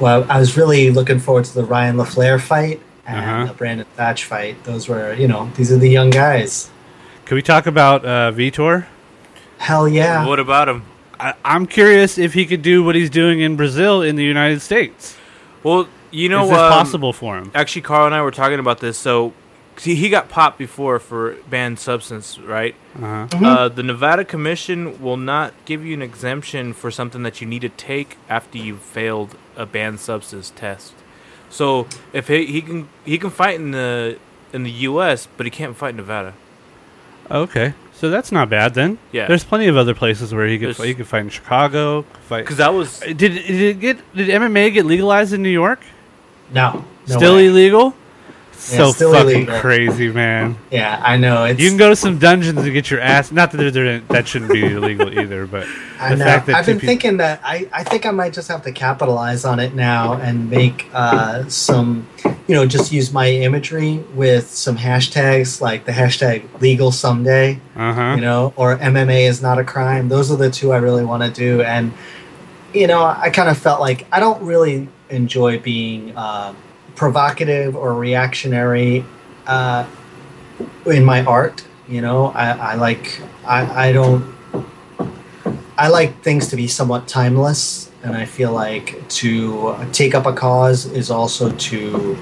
well, 0.00 0.26
I 0.28 0.40
was 0.40 0.56
really 0.56 0.90
looking 0.90 1.20
forward 1.20 1.44
to 1.44 1.54
the 1.54 1.64
Ryan 1.64 1.96
LaFlare 1.96 2.40
fight 2.40 2.80
and 3.06 3.18
Uh-huh. 3.20 3.46
the 3.46 3.54
Brandon 3.54 3.86
Thatch 3.96 4.24
fight. 4.24 4.62
Those 4.64 4.88
were, 4.88 5.14
you 5.14 5.28
know, 5.28 5.48
these 5.56 5.70
are 5.72 5.78
the 5.78 5.88
young 5.88 6.10
guys. 6.10 6.70
Can 7.24 7.36
we 7.36 7.42
talk 7.42 7.66
about 7.66 8.04
uh, 8.04 8.32
Vitor? 8.32 8.86
Hell 9.58 9.88
yeah! 9.88 10.26
What 10.26 10.40
about 10.40 10.68
him? 10.68 10.84
I, 11.20 11.34
I'm 11.44 11.66
curious 11.66 12.16
if 12.18 12.32
he 12.32 12.46
could 12.46 12.62
do 12.62 12.82
what 12.84 12.94
he's 12.94 13.10
doing 13.10 13.40
in 13.40 13.56
Brazil 13.56 14.02
in 14.02 14.16
the 14.16 14.24
United 14.24 14.60
States. 14.62 15.16
Well, 15.62 15.88
you 16.10 16.28
know, 16.28 16.44
Is 16.44 16.50
this 16.50 16.58
um, 16.58 16.72
possible 16.72 17.12
for 17.12 17.36
him? 17.36 17.50
Actually, 17.54 17.82
Carl 17.82 18.06
and 18.06 18.14
I 18.14 18.22
were 18.22 18.30
talking 18.30 18.60
about 18.60 18.78
this. 18.78 18.96
So, 18.96 19.32
see, 19.76 19.96
he 19.96 20.08
got 20.08 20.28
popped 20.28 20.58
before 20.58 20.98
for 21.00 21.36
banned 21.50 21.80
substance, 21.80 22.38
right? 22.38 22.74
Uh-huh. 22.96 23.26
Mhm. 23.30 23.44
Uh, 23.44 23.68
the 23.68 23.82
Nevada 23.82 24.24
Commission 24.24 25.02
will 25.02 25.16
not 25.16 25.52
give 25.64 25.84
you 25.84 25.92
an 25.94 26.02
exemption 26.02 26.72
for 26.72 26.90
something 26.90 27.24
that 27.24 27.40
you 27.40 27.46
need 27.46 27.62
to 27.62 27.68
take 27.68 28.16
after 28.28 28.56
you've 28.58 28.80
failed 28.80 29.36
a 29.56 29.66
banned 29.66 29.98
substance 30.00 30.52
test. 30.54 30.94
So, 31.50 31.88
if 32.12 32.28
he, 32.28 32.46
he 32.46 32.62
can 32.62 32.88
he 33.04 33.18
can 33.18 33.30
fight 33.30 33.56
in 33.56 33.72
the 33.72 34.18
in 34.52 34.62
the 34.62 34.70
U.S., 34.70 35.26
but 35.36 35.44
he 35.46 35.50
can't 35.50 35.76
fight 35.76 35.90
in 35.90 35.96
Nevada. 35.96 36.34
Okay, 37.30 37.74
so 37.98 38.08
that's 38.10 38.30
not 38.32 38.48
bad 38.48 38.74
then. 38.74 38.98
Yeah. 39.12 39.26
There's 39.26 39.44
plenty 39.44 39.66
of 39.66 39.76
other 39.76 39.94
places 39.94 40.32
where 40.32 40.46
he 40.46 40.56
could. 40.58 40.66
There's- 40.68 40.76
Fight. 40.78 40.86
He 40.86 40.94
could 40.94 41.06
fight 41.06 41.20
in 41.22 41.28
Chicago. 41.30 42.02
Fight. 42.28 42.42
Because 42.44 42.58
that 42.58 42.72
was 42.72 43.02
Uh, 43.02 43.06
Did, 43.06 43.16
did 43.16 43.50
it 43.50 43.80
get? 43.80 44.14
Did 44.14 44.28
MMA 44.28 44.72
get 44.72 44.86
legalized 44.86 45.32
in 45.32 45.42
New 45.42 45.48
York? 45.50 45.80
no, 46.54 46.84
no 47.08 47.16
Still 47.16 47.34
way. 47.36 47.46
illegal? 47.48 47.94
Yeah, 48.70 48.90
so 48.90 49.12
fucking 49.12 49.30
illegal. 49.30 49.60
crazy, 49.60 50.10
man. 50.10 50.56
Yeah, 50.70 51.00
I 51.02 51.16
know. 51.16 51.44
It's, 51.44 51.60
You 51.60 51.68
can 51.68 51.78
go 51.78 51.88
to 51.88 51.96
some 51.96 52.18
dungeons 52.18 52.58
and 52.58 52.72
get 52.72 52.90
your 52.90 53.00
ass. 53.00 53.30
Not 53.30 53.52
that 53.52 54.02
that 54.08 54.28
shouldn't 54.28 54.52
be 54.52 54.64
illegal 54.64 55.16
either, 55.18 55.46
but 55.46 55.66
I 56.00 56.14
know. 56.16 56.26
I've 56.26 56.44
been 56.44 56.78
peop- 56.78 56.86
thinking 56.86 57.16
that 57.18 57.40
I, 57.42 57.68
I 57.72 57.84
think 57.84 58.04
I 58.04 58.10
might 58.10 58.32
just 58.32 58.48
have 58.48 58.62
to 58.64 58.72
capitalize 58.72 59.44
on 59.44 59.58
it 59.60 59.74
now 59.74 60.14
and 60.14 60.50
make 60.50 60.86
uh, 60.92 61.48
some, 61.48 62.06
you 62.46 62.54
know, 62.54 62.66
just 62.66 62.92
use 62.92 63.12
my 63.12 63.30
imagery 63.30 63.98
with 64.14 64.50
some 64.50 64.76
hashtags 64.76 65.60
like 65.60 65.86
the 65.86 65.92
hashtag 65.92 66.60
legal 66.60 66.90
someday, 66.92 67.60
uh 67.76 67.92
huh. 67.94 68.14
you 68.16 68.20
know, 68.20 68.52
or 68.56 68.76
MMA 68.76 69.28
is 69.28 69.40
not 69.40 69.58
a 69.58 69.64
crime. 69.64 70.08
Those 70.08 70.30
are 70.30 70.36
the 70.36 70.50
two 70.50 70.72
I 70.72 70.78
really 70.78 71.04
want 71.04 71.22
to 71.22 71.30
do. 71.30 71.62
And 71.62 71.92
you 72.74 72.86
know, 72.86 73.04
I 73.04 73.30
kind 73.30 73.48
of 73.48 73.56
felt 73.56 73.80
like 73.80 74.06
I 74.12 74.20
don't 74.20 74.42
really 74.42 74.88
enjoy 75.10 75.58
being 75.58 76.14
uh, 76.16 76.54
provocative 76.98 77.74
or 77.76 77.94
reactionary 77.94 79.04
uh, 79.46 79.86
in 80.84 81.04
my 81.04 81.24
art. 81.24 81.64
You 81.88 82.02
know, 82.02 82.26
I, 82.34 82.50
I 82.50 82.74
like 82.74 83.22
I, 83.46 83.88
I 83.88 83.92
don't 83.92 84.34
I 85.78 85.88
like 85.88 86.22
things 86.22 86.48
to 86.48 86.56
be 86.56 86.66
somewhat 86.66 87.06
timeless, 87.06 87.90
and 88.02 88.14
I 88.16 88.24
feel 88.26 88.52
like 88.52 89.08
to 89.20 89.76
take 89.92 90.14
up 90.14 90.26
a 90.26 90.32
cause 90.32 90.86
is 90.86 91.10
also 91.10 91.52
to 91.52 92.18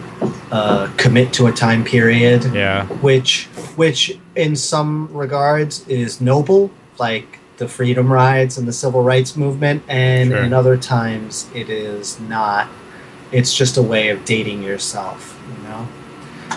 uh, 0.52 0.92
commit 0.98 1.32
to 1.34 1.46
a 1.46 1.52
time 1.52 1.82
period 1.84 2.44
Yeah. 2.54 2.84
which 3.02 3.46
which 3.76 4.18
in 4.36 4.54
some 4.56 5.08
regards 5.12 5.86
is 5.88 6.20
noble 6.20 6.70
like 6.98 7.38
the 7.56 7.66
freedom 7.66 8.12
rides 8.12 8.58
and 8.58 8.68
the 8.68 8.72
civil 8.72 9.02
rights 9.02 9.36
movement 9.36 9.82
and 9.88 10.30
Sure. 10.30 10.42
in 10.44 10.52
other 10.52 10.76
times 10.76 11.48
it 11.54 11.68
is 11.68 12.20
not 12.20 12.68
it's 13.32 13.54
just 13.54 13.76
a 13.76 13.82
way 13.82 14.08
of 14.10 14.24
dating 14.24 14.62
yourself 14.62 15.40
you 15.56 15.62
know 15.68 15.88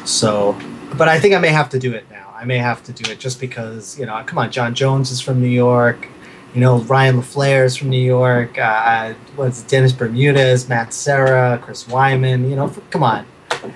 so 0.06 0.58
but 0.98 1.08
i 1.08 1.20
think 1.20 1.34
i 1.34 1.38
may 1.40 1.50
have 1.50 1.70
to 1.70 1.80
do 1.80 1.94
it 1.94 2.10
now 2.12 2.34
i 2.36 2.44
may 2.46 2.58
have 2.58 2.84
to 2.84 2.92
do 2.92 3.12
it 3.12 3.20
just 3.20 3.40
because 3.40 3.98
you 4.00 4.06
know 4.06 4.22
come 4.26 4.38
on 4.38 4.52
john 4.52 4.74
jones 4.76 5.12
is 5.12 5.20
from 5.22 5.42
new 5.42 5.48
york 5.48 6.08
you 6.54 6.62
know 6.62 6.80
ryan 6.82 7.16
laflare 7.18 7.66
is 7.66 7.76
from 7.76 7.90
new 7.90 8.02
york 8.02 8.58
uh, 8.58 9.14
what's 9.36 9.62
dennis 9.64 9.92
bermudez 9.92 10.68
matt 10.70 10.94
serra 10.94 11.58
chris 11.62 11.86
weidman 11.86 12.50
you 12.50 12.56
know 12.56 12.68
f- 12.68 12.80
come 12.92 13.04
on 13.04 13.26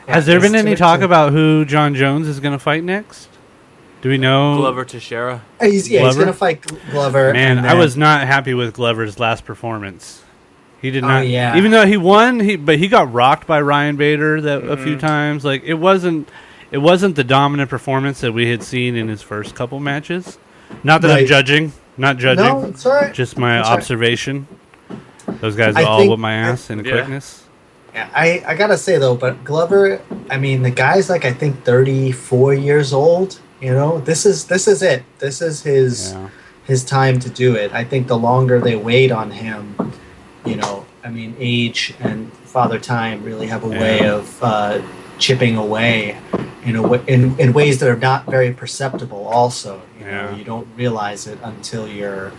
Has 0.08 0.26
there 0.26 0.40
been 0.40 0.56
any 0.56 0.72
too- 0.72 0.78
talk 0.78 1.02
about 1.02 1.34
who 1.34 1.66
John 1.66 1.94
Jones 1.94 2.28
is 2.28 2.40
going 2.40 2.54
to 2.54 2.60
fight 2.60 2.84
next? 2.86 3.28
Do 4.02 4.08
we 4.10 4.18
know? 4.18 4.56
Glover 4.58 4.86
Teixeira. 4.86 5.42
He's, 5.62 5.90
yeah, 5.90 6.06
he's 6.06 6.16
gonna 6.18 6.32
fight 6.34 6.62
Glover. 6.92 7.34
Man, 7.34 7.58
and 7.58 7.68
I 7.68 7.74
was 7.74 7.96
not 7.98 8.26
happy 8.28 8.54
with 8.54 8.74
Glover's 8.74 9.20
last 9.20 9.44
performance. 9.46 10.23
He 10.84 10.92
did 10.92 11.04
Oh, 11.04 11.08
not, 11.08 11.28
yeah. 11.28 11.58
even 11.58 11.72
though 11.72 11.88
he 11.88 11.98
won. 11.98 12.40
He 12.40 12.56
but 12.58 12.78
he 12.78 12.88
got 12.88 13.12
rocked 13.12 13.48
by 13.48 13.60
Ryan 13.62 13.96
Bader 13.96 14.40
that 14.42 14.60
a 14.64 14.76
Mm-hmm. 14.76 14.84
few 14.84 14.98
times. 14.98 15.44
Like 15.44 15.64
it 15.64 15.76
wasn't, 15.76 16.30
it 16.72 16.78
wasn't 16.78 17.16
the 17.16 17.24
dominant 17.24 17.70
performance 17.72 18.22
that 18.22 18.34
we 18.34 18.50
had 18.50 18.62
seen 18.62 18.96
in 18.96 19.08
his 19.08 19.22
first 19.24 19.56
couple 19.56 19.80
matches. 19.80 20.38
Not 20.84 21.02
that 21.02 21.10
I'm 21.12 21.26
judging, 21.26 21.72
not 21.98 22.18
judging. 22.18 22.46
No, 22.46 22.66
it's 22.66 22.86
all 22.86 22.94
right. 22.94 23.14
Just 23.14 23.38
my 23.38 23.56
That's 23.56 23.68
all 23.70 23.74
right. 23.76 23.80
observation. 23.82 24.48
Those 25.40 25.56
guys 25.56 25.76
I 25.76 25.84
all 25.84 26.08
with 26.10 26.20
my 26.20 26.34
ass 26.34 26.70
in 26.70 26.84
Yeah. 26.84 26.92
quickness. 26.92 27.40
Yeah, 27.94 28.10
I, 28.14 28.44
I 28.48 28.56
gotta 28.56 28.78
say 28.78 28.98
though, 28.98 29.16
but 29.16 29.44
Glover, 29.44 30.02
I 30.30 30.38
mean, 30.38 30.64
the 30.64 30.72
guy's 30.72 31.10
like 31.10 31.26
I 31.26 31.32
think 31.32 31.64
thirty 31.64 32.12
four 32.12 32.54
years 32.54 32.92
old. 32.92 33.40
You 33.62 33.72
know, 33.72 34.00
this 34.00 34.26
is 34.26 34.46
this 34.48 34.68
is 34.68 34.82
it. 34.82 35.04
This 35.20 35.42
is 35.42 35.64
his 35.64 36.12
Yeah. 36.12 36.30
his 36.66 36.84
time 36.84 37.20
to 37.20 37.30
do 37.30 37.56
it. 37.56 37.72
I 37.72 37.84
think 37.86 38.08
the 38.08 38.18
longer 38.18 38.60
they 38.60 38.76
wait 38.76 39.12
on 39.12 39.32
him, 39.32 39.76
you 40.46 40.56
know, 40.56 40.86
I 41.04 41.10
mean, 41.10 41.36
age 41.40 41.94
and 42.00 42.32
Father 42.34 42.80
Time 42.80 43.24
really 43.24 43.48
have 43.48 43.64
a 43.64 43.68
way 43.68 44.00
Yeah. 44.02 44.14
of 44.16 44.44
uh, 44.44 44.82
chipping 45.20 45.56
away 45.58 46.18
in 46.66 46.76
a 46.76 46.82
wa 46.82 46.98
in, 47.08 47.40
in 47.40 47.54
ways 47.54 47.80
that 47.80 47.90
are 47.90 47.96
not 47.98 48.26
very 48.26 48.52
perceptible. 48.54 49.28
Also, 49.28 49.82
you 50.00 50.06
Yeah. 50.06 50.32
know, 50.32 50.38
you 50.38 50.44
don't 50.44 50.68
realize 50.76 51.28
it 51.28 51.40
until 51.44 51.88
you're 51.88 52.32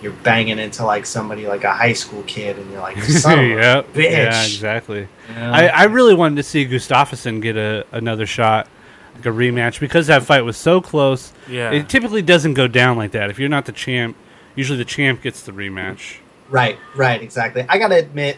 you're 0.00 0.12
banging 0.24 0.58
into 0.58 0.84
like 0.84 1.06
somebody 1.06 1.46
like 1.46 1.62
a 1.62 1.72
high 1.72 1.92
school 1.92 2.24
kid, 2.26 2.58
and 2.58 2.68
you're 2.72 2.80
like, 2.80 3.00
son 3.04 3.38
of 3.38 3.44
a 3.44 3.48
Yep. 3.54 3.92
bitch. 3.92 4.10
Yeah, 4.10 4.44
exactly. 4.44 5.06
you 5.28 5.34
know? 5.36 5.52
I, 5.52 5.66
I 5.66 5.84
really 5.84 6.14
wanted 6.14 6.36
to 6.36 6.42
see 6.42 6.66
Gustafsson 6.66 7.40
get 7.40 7.56
a 7.56 7.84
another 7.92 8.26
shot, 8.26 8.66
like 9.14 9.26
a 9.26 9.28
rematch, 9.28 9.78
because 9.78 10.08
that 10.08 10.24
fight 10.24 10.42
was 10.42 10.56
so 10.56 10.80
close. 10.80 11.32
Yeah. 11.48 11.70
It 11.70 11.88
typically 11.88 12.22
doesn't 12.22 12.54
go 12.54 12.66
down 12.66 12.96
like 12.96 13.12
that. 13.12 13.30
If 13.30 13.38
you're 13.38 13.48
not 13.48 13.66
the 13.66 13.72
champ, 13.72 14.16
usually 14.56 14.78
the 14.78 14.84
champ 14.84 15.22
gets 15.22 15.42
the 15.42 15.52
rematch. 15.52 16.16
Right, 16.52 16.78
right, 16.94 17.20
exactly. 17.20 17.64
I 17.68 17.78
gotta 17.78 17.96
admit, 17.96 18.36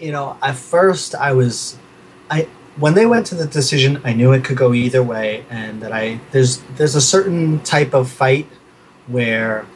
you 0.00 0.10
know, 0.10 0.36
at 0.42 0.56
first 0.56 1.14
I 1.14 1.32
was, 1.34 1.76
I 2.30 2.48
when 2.76 2.94
they 2.94 3.06
went 3.06 3.26
to 3.26 3.36
the 3.36 3.46
decision, 3.46 4.00
I 4.02 4.12
knew 4.14 4.32
it 4.32 4.42
could 4.44 4.56
go 4.56 4.72
either 4.74 5.02
way, 5.02 5.44
and 5.50 5.80
that 5.82 5.92
I 5.92 6.18
there's 6.32 6.62
there's 6.76 6.96
a 6.96 7.00
certain 7.00 7.60
type 7.60 7.94
of 7.94 8.10
fight 8.10 8.48
where 9.06 9.66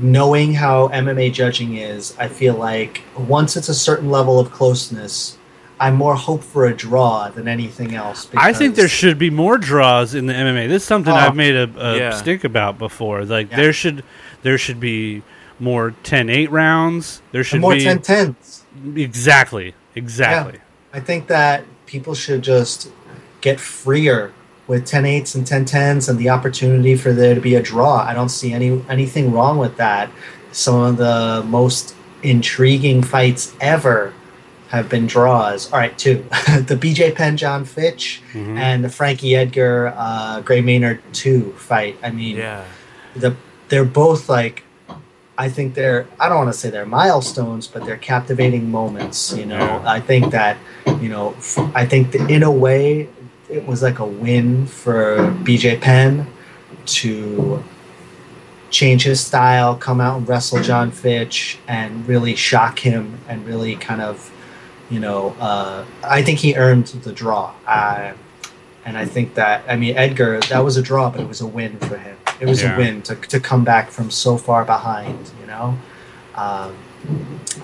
knowing 0.00 0.52
how 0.54 0.88
MMA 0.88 1.32
judging 1.32 1.76
is, 1.78 2.14
I 2.18 2.28
feel 2.28 2.54
like 2.54 3.02
once 3.16 3.56
it's 3.56 3.68
a 3.70 3.74
certain 3.74 4.10
level 4.10 4.38
of 4.38 4.50
closeness, 4.52 5.38
I 5.80 5.90
more 5.90 6.14
hope 6.14 6.44
for 6.44 6.66
a 6.66 6.76
draw 6.76 7.30
than 7.30 7.48
anything 7.48 7.94
else. 7.94 8.28
I 8.36 8.52
think 8.52 8.74
there 8.74 8.88
should 8.88 9.18
be 9.18 9.30
more 9.30 9.56
draws 9.56 10.14
in 10.14 10.26
the 10.26 10.34
MMA. 10.34 10.68
This 10.68 10.82
is 10.82 10.86
something 10.88 11.12
Oh. 11.14 11.16
I've 11.16 11.36
made 11.36 11.56
a, 11.56 11.70
a 11.78 11.96
Yeah. 11.98 12.10
stink 12.10 12.44
about 12.44 12.78
before. 12.78 13.24
Like 13.24 13.50
Yeah. 13.50 13.56
there 13.56 13.72
should 13.72 14.04
there 14.42 14.58
should 14.58 14.78
be 14.78 15.22
more 15.60 15.94
10-8 16.04 16.50
rounds. 16.50 17.22
There 17.32 17.42
should 17.44 17.56
be 17.56 17.60
more 17.60 17.74
be 17.74 17.82
10 17.84 17.98
10s. 18.00 18.62
exactly 18.96 19.74
exactly. 19.94 20.60
I 20.92 21.00
think 21.00 21.26
that 21.28 21.64
people 21.86 22.14
should 22.14 22.42
just 22.42 22.90
get 23.40 23.58
freer 23.60 24.32
with 24.66 24.84
10 24.86 25.04
8s 25.04 25.34
and 25.34 25.46
10 25.46 25.64
10s 25.64 26.08
and 26.08 26.18
the 26.18 26.28
opportunity 26.28 26.94
for 26.96 27.12
there 27.12 27.34
to 27.34 27.40
be 27.40 27.54
a 27.54 27.62
draw. 27.62 27.96
I 27.98 28.14
don't 28.14 28.28
see 28.28 28.52
any 28.52 28.82
anything 28.88 29.32
wrong 29.32 29.58
with 29.58 29.76
that. 29.78 30.10
Some 30.52 30.76
of 30.76 30.96
the 30.96 31.42
most 31.46 31.94
intriguing 32.22 33.02
fights 33.02 33.54
ever 33.60 34.12
have 34.68 34.88
been 34.88 35.06
draws. 35.06 35.72
All 35.72 35.78
right, 35.78 35.96
two. 35.98 36.16
the 36.68 36.76
BJ 36.78 37.14
Penn 37.14 37.36
John 37.38 37.64
Fitch 37.64 38.20
Mhm. 38.34 38.58
and 38.58 38.84
the 38.84 38.90
Frankie 38.90 39.34
Edgar 39.34 39.94
uh, 39.96 40.40
Gray 40.42 40.60
Maynard 40.60 41.00
2 41.14 41.52
fight. 41.56 41.96
I 42.02 42.10
mean, 42.10 42.36
Yeah. 42.36 42.64
the 43.16 43.34
they're 43.68 43.84
both 43.84 44.28
like 44.28 44.64
I 45.38 45.48
think 45.48 45.74
they're 45.74 46.08
I 46.18 46.28
don't 46.28 46.38
want 46.38 46.52
to 46.52 46.58
say 46.58 46.68
they're 46.68 46.84
milestones, 46.84 47.68
but 47.68 47.84
they're 47.84 47.96
captivating 47.96 48.70
moments. 48.70 49.32
You 49.32 49.46
know, 49.46 49.82
I 49.86 50.00
think 50.00 50.32
that 50.32 50.58
you 51.00 51.08
know 51.08 51.36
I 51.74 51.86
think 51.86 52.10
that 52.12 52.28
in 52.28 52.42
a 52.42 52.50
way 52.50 53.08
it 53.48 53.64
was 53.64 53.80
like 53.80 54.00
a 54.00 54.04
win 54.04 54.66
for 54.66 55.18
BJ 55.44 55.80
Penn 55.80 56.26
to 56.86 57.62
change 58.70 59.04
his 59.04 59.24
style, 59.24 59.76
come 59.76 60.00
out 60.00 60.18
and 60.18 60.28
wrestle 60.28 60.60
John 60.60 60.90
Fitch, 60.90 61.58
and 61.68 62.06
really 62.08 62.34
shock 62.34 62.80
him, 62.80 63.18
and 63.28 63.46
really 63.46 63.76
kind 63.76 64.02
of 64.02 64.32
you 64.90 64.98
know 64.98 65.36
uh, 65.38 65.84
I 66.02 66.22
think 66.22 66.40
he 66.40 66.56
earned 66.56 66.86
the 66.86 67.12
draw. 67.12 67.54
Uh, 67.64 68.12
and 68.84 68.98
I 68.98 69.04
think 69.04 69.34
that 69.34 69.62
I 69.68 69.76
mean 69.76 69.96
Edgar, 69.96 70.40
that 70.40 70.64
was 70.64 70.76
a 70.76 70.82
draw, 70.82 71.10
but 71.10 71.20
it 71.20 71.28
was 71.28 71.40
a 71.40 71.46
win 71.46 71.78
for 71.78 71.96
him. 71.96 72.17
It 72.40 72.46
was 72.46 72.62
Yeah. 72.62 72.74
a 72.74 72.78
win 72.78 73.02
to, 73.02 73.14
to 73.16 73.40
come 73.40 73.64
back 73.64 73.90
from 73.90 74.10
so 74.10 74.36
far 74.36 74.64
behind. 74.64 75.30
You 75.40 75.46
know, 75.46 75.78
um, 76.34 76.74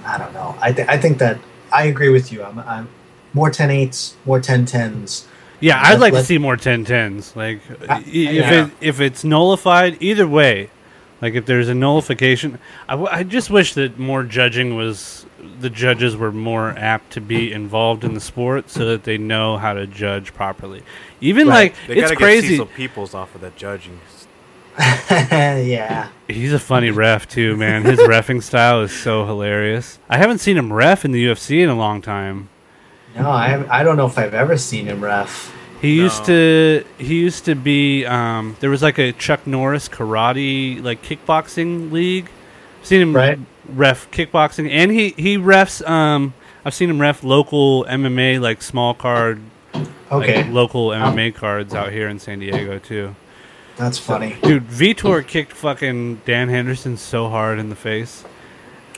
I 0.05 0.19
don't 0.19 0.33
know. 0.33 0.55
I 0.61 0.73
th- 0.73 0.89
I 0.89 0.99
think 0.99 1.19
that 1.19 1.39
I 1.73 1.85
agree 1.85 2.09
with 2.11 2.33
you. 2.33 2.43
I'm, 2.43 2.59
I'm 2.61 2.89
more 3.33 3.51
10 3.51 3.69
8s, 3.71 4.15
more 4.25 4.41
10 4.41 4.67
10s. 4.67 5.25
Yeah, 5.61 5.81
I'd 5.83 5.93
Let- 5.93 6.01
like 6.01 6.15
to 6.15 6.25
see 6.25 6.39
more 6.39 6.57
10-10s. 6.57 7.35
Like 7.37 7.61
Uh, 7.89 7.95
i- 7.95 8.03
if 8.07 8.35
yeah. 8.35 8.65
it 8.67 8.71
if 8.81 9.01
it's 9.01 9.25
nullified, 9.25 9.97
either 10.01 10.27
way, 10.27 10.69
like 11.23 11.35
if 11.35 11.47
there's 11.47 11.69
a 11.69 11.75
nullification, 11.75 12.59
I, 12.89 12.93
w- 12.93 13.09
I 13.11 13.23
just 13.23 13.49
wish 13.51 13.73
that 13.75 13.99
more 13.99 14.25
judging 14.25 14.77
was 14.77 15.25
the 15.61 15.71
judges 15.71 16.17
were 16.17 16.33
more 16.33 16.75
apt 16.77 17.13
to 17.13 17.21
be 17.21 17.53
involved 17.53 18.03
in 18.05 18.15
the 18.15 18.21
sport 18.21 18.69
so 18.71 18.85
that 18.87 19.05
they 19.05 19.17
know 19.19 19.57
how 19.57 19.73
to 19.75 19.87
judge 19.87 20.35
properly. 20.35 20.83
Even 21.21 21.49
Right. 21.49 21.73
like 21.73 21.75
They 21.87 22.03
it's 22.03 22.13
crazy. 22.13 22.41
get 22.43 22.51
Cecil 22.53 22.67
Peoples 22.67 23.15
off 23.15 23.35
of 23.35 23.41
that 23.43 23.57
judging. 23.57 24.01
yeah. 25.11 26.09
He's 26.29 26.53
a 26.53 26.59
funny 26.59 26.91
ref 26.91 27.29
too, 27.29 27.57
man. 27.57 27.83
His 27.85 27.99
refing 28.09 28.43
style 28.43 28.83
is 28.83 28.93
so 28.93 29.25
hilarious. 29.27 29.99
I 30.09 30.17
haven't 30.19 30.39
seen 30.39 30.57
him 30.57 30.73
ref 30.73 31.05
in 31.05 31.13
the 31.13 31.25
UFC 31.27 31.63
in 31.63 31.69
a 31.69 31.75
long 31.77 32.03
time. 32.03 32.49
No, 33.17 33.31
I 33.31 33.81
I 33.81 33.83
don't 33.85 33.97
know 33.97 34.07
if 34.07 34.19
I've 34.19 34.35
ever 34.35 34.57
seen 34.57 34.87
him 34.87 35.03
ref. 35.05 35.55
He 35.81 35.95
used 35.97 36.25
to 36.25 36.85
he 36.99 37.17
used 37.17 37.45
to 37.45 37.55
be 37.55 38.05
um, 38.07 38.57
there 38.61 38.71
was 38.71 38.83
like 38.83 38.99
a 38.99 39.13
Chuck 39.13 39.47
Norris 39.47 39.89
karate 39.89 40.83
like 40.83 41.03
kickboxing 41.03 41.93
league. 41.93 42.29
I've 42.81 42.87
seen 42.87 43.01
him 43.03 43.15
Right. 43.15 43.39
ref 43.69 44.11
kickboxing 44.11 44.69
and 44.71 44.91
he 44.91 45.11
he 45.11 45.37
refs 45.39 45.87
um 45.89 46.35
I've 46.65 46.75
seen 46.75 46.89
him 46.91 47.01
ref 47.01 47.23
local 47.23 47.85
MMA 47.85 48.41
like 48.41 48.63
small 48.63 48.95
card 48.95 49.41
Okay, 50.11 50.43
like 50.45 50.53
local 50.53 50.89
MMA 50.89 51.35
cards 51.35 51.75
out 51.75 51.93
here 51.93 52.09
in 52.09 52.19
San 52.19 52.39
Diego 52.41 52.79
too. 52.79 53.15
That's 53.77 53.99
funny. 53.99 54.37
Dude, 54.43 54.67
Vitor 54.69 55.27
kicked 55.27 55.53
fucking 55.53 56.23
Dan 56.25 56.49
Henderson 56.49 56.97
so 56.97 57.29
hard 57.29 57.59
in 57.59 57.69
the 57.71 57.77
face. 57.77 58.25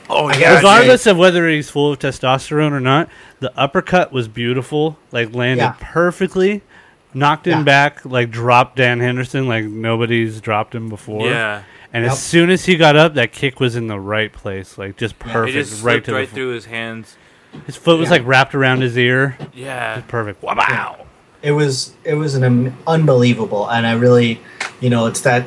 Oh 0.09 0.29
yeah, 0.31 0.55
Regardless 0.55 1.05
of 1.05 1.17
whether 1.17 1.49
he's 1.49 1.69
full 1.69 1.91
of 1.91 1.99
testosterone 1.99 2.71
or 2.71 2.79
not, 2.79 3.09
the 3.39 3.51
uppercut 3.59 4.13
was 4.13 4.27
beautiful. 4.29 4.97
Like 5.11 5.33
landed 5.33 5.63
Yeah. 5.63 5.75
perfectly, 5.79 6.61
knocked 7.13 7.45
him 7.45 7.59
Yeah. 7.59 7.63
back, 7.63 8.05
like 8.05 8.31
dropped 8.31 8.77
Dan 8.77 8.99
Henderson 9.01 9.47
like 9.47 9.65
nobody's 9.65 10.39
dropped 10.39 10.73
him 10.73 10.87
before. 10.87 11.27
Yeah. 11.27 11.63
And 11.93 12.03
Yep. 12.03 12.13
as 12.13 12.19
soon 12.21 12.49
as 12.49 12.65
he 12.65 12.75
got 12.77 12.95
up, 12.95 13.15
that 13.15 13.31
kick 13.33 13.59
was 13.59 13.75
in 13.75 13.87
the 13.87 13.99
right 13.99 14.31
place, 14.31 14.77
like 14.77 14.95
just 14.97 15.15
Yeah. 15.25 15.33
perfect, 15.33 15.55
It 15.57 15.59
just 15.63 15.83
right 15.83 15.93
slipped 15.95 16.05
to 16.05 16.13
right 16.13 16.29
the. 16.29 16.35
through 16.35 16.49
his 16.53 16.65
hands. 16.65 17.17
His 17.65 17.75
foot 17.75 17.97
was 17.99 18.07
Yeah. 18.07 18.11
like 18.13 18.21
wrapped 18.25 18.55
around 18.55 18.81
his 18.81 18.97
ear. 18.97 19.37
Yeah. 19.53 20.01
Perfect. 20.07 20.41
Wow. 20.41 20.97
It 21.41 21.51
was 21.51 21.91
it 22.05 22.13
was 22.15 22.33
an 22.35 22.43
um, 22.45 22.77
unbelievable, 22.87 23.67
and 23.69 23.85
I 23.85 23.91
really, 23.93 24.39
you 24.79 24.89
know, 24.89 25.05
it's 25.07 25.21
that 25.21 25.45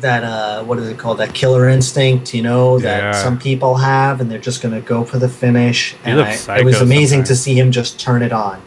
that 0.00 0.22
uh, 0.22 0.62
what 0.64 0.78
is 0.78 0.88
it 0.88 0.96
called? 0.98 1.18
That 1.18 1.34
killer 1.34 1.68
instinct, 1.68 2.32
you 2.32 2.42
know, 2.42 2.78
that 2.78 3.02
Yeah. 3.02 3.12
some 3.22 3.36
people 3.38 3.76
have, 3.76 4.20
and 4.20 4.30
they're 4.30 4.38
just 4.38 4.62
gonna 4.62 4.80
go 4.80 5.04
for 5.04 5.18
the 5.18 5.28
finish. 5.28 5.96
He 6.04 6.10
and 6.12 6.20
I, 6.20 6.58
it 6.58 6.64
was 6.64 6.80
amazing 6.80 7.24
to 7.24 7.34
see 7.34 7.58
him 7.58 7.72
just 7.72 7.98
turn 7.98 8.22
it 8.22 8.32
on, 8.32 8.62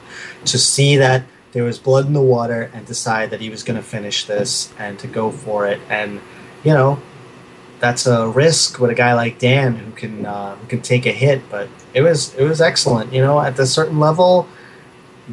to 0.46 0.58
see 0.58 0.98
that 0.98 1.24
there 1.54 1.64
was 1.64 1.78
blood 1.80 2.06
in 2.06 2.14
the 2.14 2.22
water, 2.22 2.70
and 2.74 2.86
decide 2.86 3.30
that 3.30 3.40
he 3.40 3.50
was 3.50 3.64
gonna 3.64 3.82
finish 3.82 4.26
this 4.26 4.74
and 4.78 5.00
to 5.00 5.08
go 5.08 5.32
for 5.32 5.66
it. 5.68 5.80
And 5.90 6.20
you 6.66 6.74
know, 6.74 7.00
that's 7.80 8.06
a 8.06 8.28
risk 8.28 8.80
with 8.80 8.92
a 8.92 8.96
guy 8.96 9.14
like 9.14 9.40
Dan 9.40 9.76
who 9.76 9.92
can 9.92 10.26
uh, 10.26 10.56
who 10.56 10.68
can 10.68 10.82
take 10.82 11.06
a 11.06 11.12
hit. 11.14 11.42
But 11.50 11.70
it 11.94 12.02
was 12.02 12.36
it 12.36 12.44
was 12.44 12.60
excellent. 12.60 13.14
You 13.14 13.22
know, 13.22 13.40
at 13.40 13.58
a 13.58 13.66
certain 13.66 14.00
level, 14.02 14.48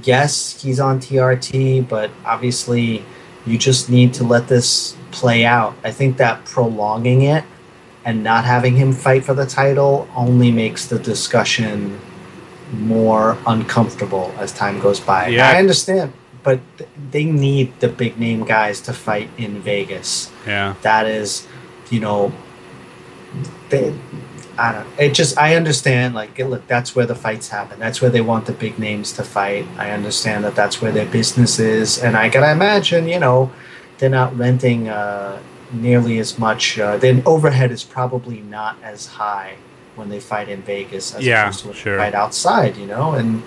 yes, 0.04 0.62
he's 0.62 0.78
on 0.80 1.00
TRT, 1.00 1.88
but 1.88 2.10
obviously, 2.24 3.04
you 3.48 3.58
just 3.58 3.88
need 3.90 4.14
to 4.14 4.24
let 4.24 4.48
this 4.48 4.96
play 5.10 5.44
out. 5.44 5.74
I 5.82 5.90
think 5.90 6.16
that 6.18 6.44
prolonging 6.44 7.22
it 7.22 7.44
and 8.04 8.22
not 8.22 8.44
having 8.44 8.76
him 8.76 8.92
fight 8.92 9.24
for 9.24 9.34
the 9.34 9.46
title 9.46 10.08
only 10.14 10.50
makes 10.50 10.86
the 10.86 10.98
discussion 10.98 12.00
more 12.72 13.38
uncomfortable 13.46 14.34
as 14.38 14.52
time 14.52 14.78
goes 14.80 15.00
by. 15.00 15.28
Yeah. 15.28 15.48
I 15.48 15.56
understand, 15.58 16.12
but 16.42 16.60
they 17.10 17.24
need 17.24 17.78
the 17.80 17.88
big 17.88 18.18
name 18.18 18.44
guys 18.44 18.80
to 18.82 18.92
fight 18.92 19.30
in 19.38 19.60
Vegas 19.62 20.30
Yeah. 20.46 20.74
that 20.82 21.06
is, 21.06 21.46
you 21.90 22.00
know, 22.00 22.32
they, 23.70 23.94
I 24.58 24.72
don't. 24.72 24.86
It 24.98 25.14
just 25.14 25.38
I 25.38 25.54
understand. 25.54 26.14
Like, 26.14 26.36
look, 26.38 26.66
that's 26.66 26.94
where 26.96 27.06
the 27.06 27.14
fights 27.14 27.48
happen. 27.48 27.78
That's 27.78 28.00
where 28.02 28.10
they 28.10 28.20
want 28.20 28.46
the 28.46 28.52
big 28.52 28.78
names 28.78 29.12
to 29.12 29.22
fight. 29.24 29.66
I 29.76 29.90
understand 29.92 30.44
that 30.44 30.54
that's 30.56 30.82
where 30.82 30.90
their 30.92 31.06
business 31.06 31.58
is, 31.58 31.98
and 32.02 32.16
I 32.16 32.28
gotta 32.28 32.50
imagine, 32.50 33.08
you 33.08 33.20
know, 33.20 33.52
they're 33.98 34.10
not 34.10 34.36
renting 34.36 34.88
uh, 34.88 35.40
nearly 35.72 36.18
as 36.18 36.38
much. 36.38 36.78
Uh, 36.78 36.96
then 36.96 37.22
overhead 37.24 37.70
is 37.70 37.84
probably 37.84 38.40
not 38.40 38.76
as 38.82 39.06
high 39.06 39.56
when 39.96 40.08
they 40.08 40.20
fight 40.20 40.48
in 40.48 40.62
Vegas 40.62 41.14
as 41.14 41.24
Yeah, 41.26 41.42
opposed 41.42 41.60
to 41.60 41.66
when 41.68 41.76
sure. 41.76 41.96
they 41.96 42.02
fight 42.04 42.14
outside. 42.14 42.76
You 42.76 42.86
know, 42.86 43.12
and 43.12 43.42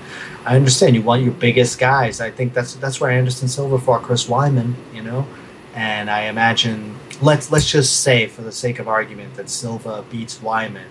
I 0.46 0.56
understand 0.56 0.96
you 0.96 1.02
want 1.02 1.24
your 1.24 1.34
biggest 1.34 1.78
guys. 1.80 2.22
I 2.22 2.32
think 2.32 2.54
that's 2.54 2.76
that's 2.76 3.02
where 3.02 3.12
Anderson 3.12 3.48
Silva 3.50 3.80
fought 3.80 4.04
Chris 4.04 4.28
Weidman. 4.28 4.76
You 4.94 5.04
know, 5.04 5.28
and 5.76 6.10
I 6.10 6.24
imagine 6.24 6.96
let's 7.22 7.52
let's 7.52 7.70
just 7.70 8.02
say 8.02 8.28
for 8.28 8.42
the 8.44 8.52
sake 8.52 8.80
of 8.80 8.88
argument 8.88 9.36
that 9.36 9.50
Silva 9.50 10.04
beats 10.10 10.40
Weidman, 10.40 10.88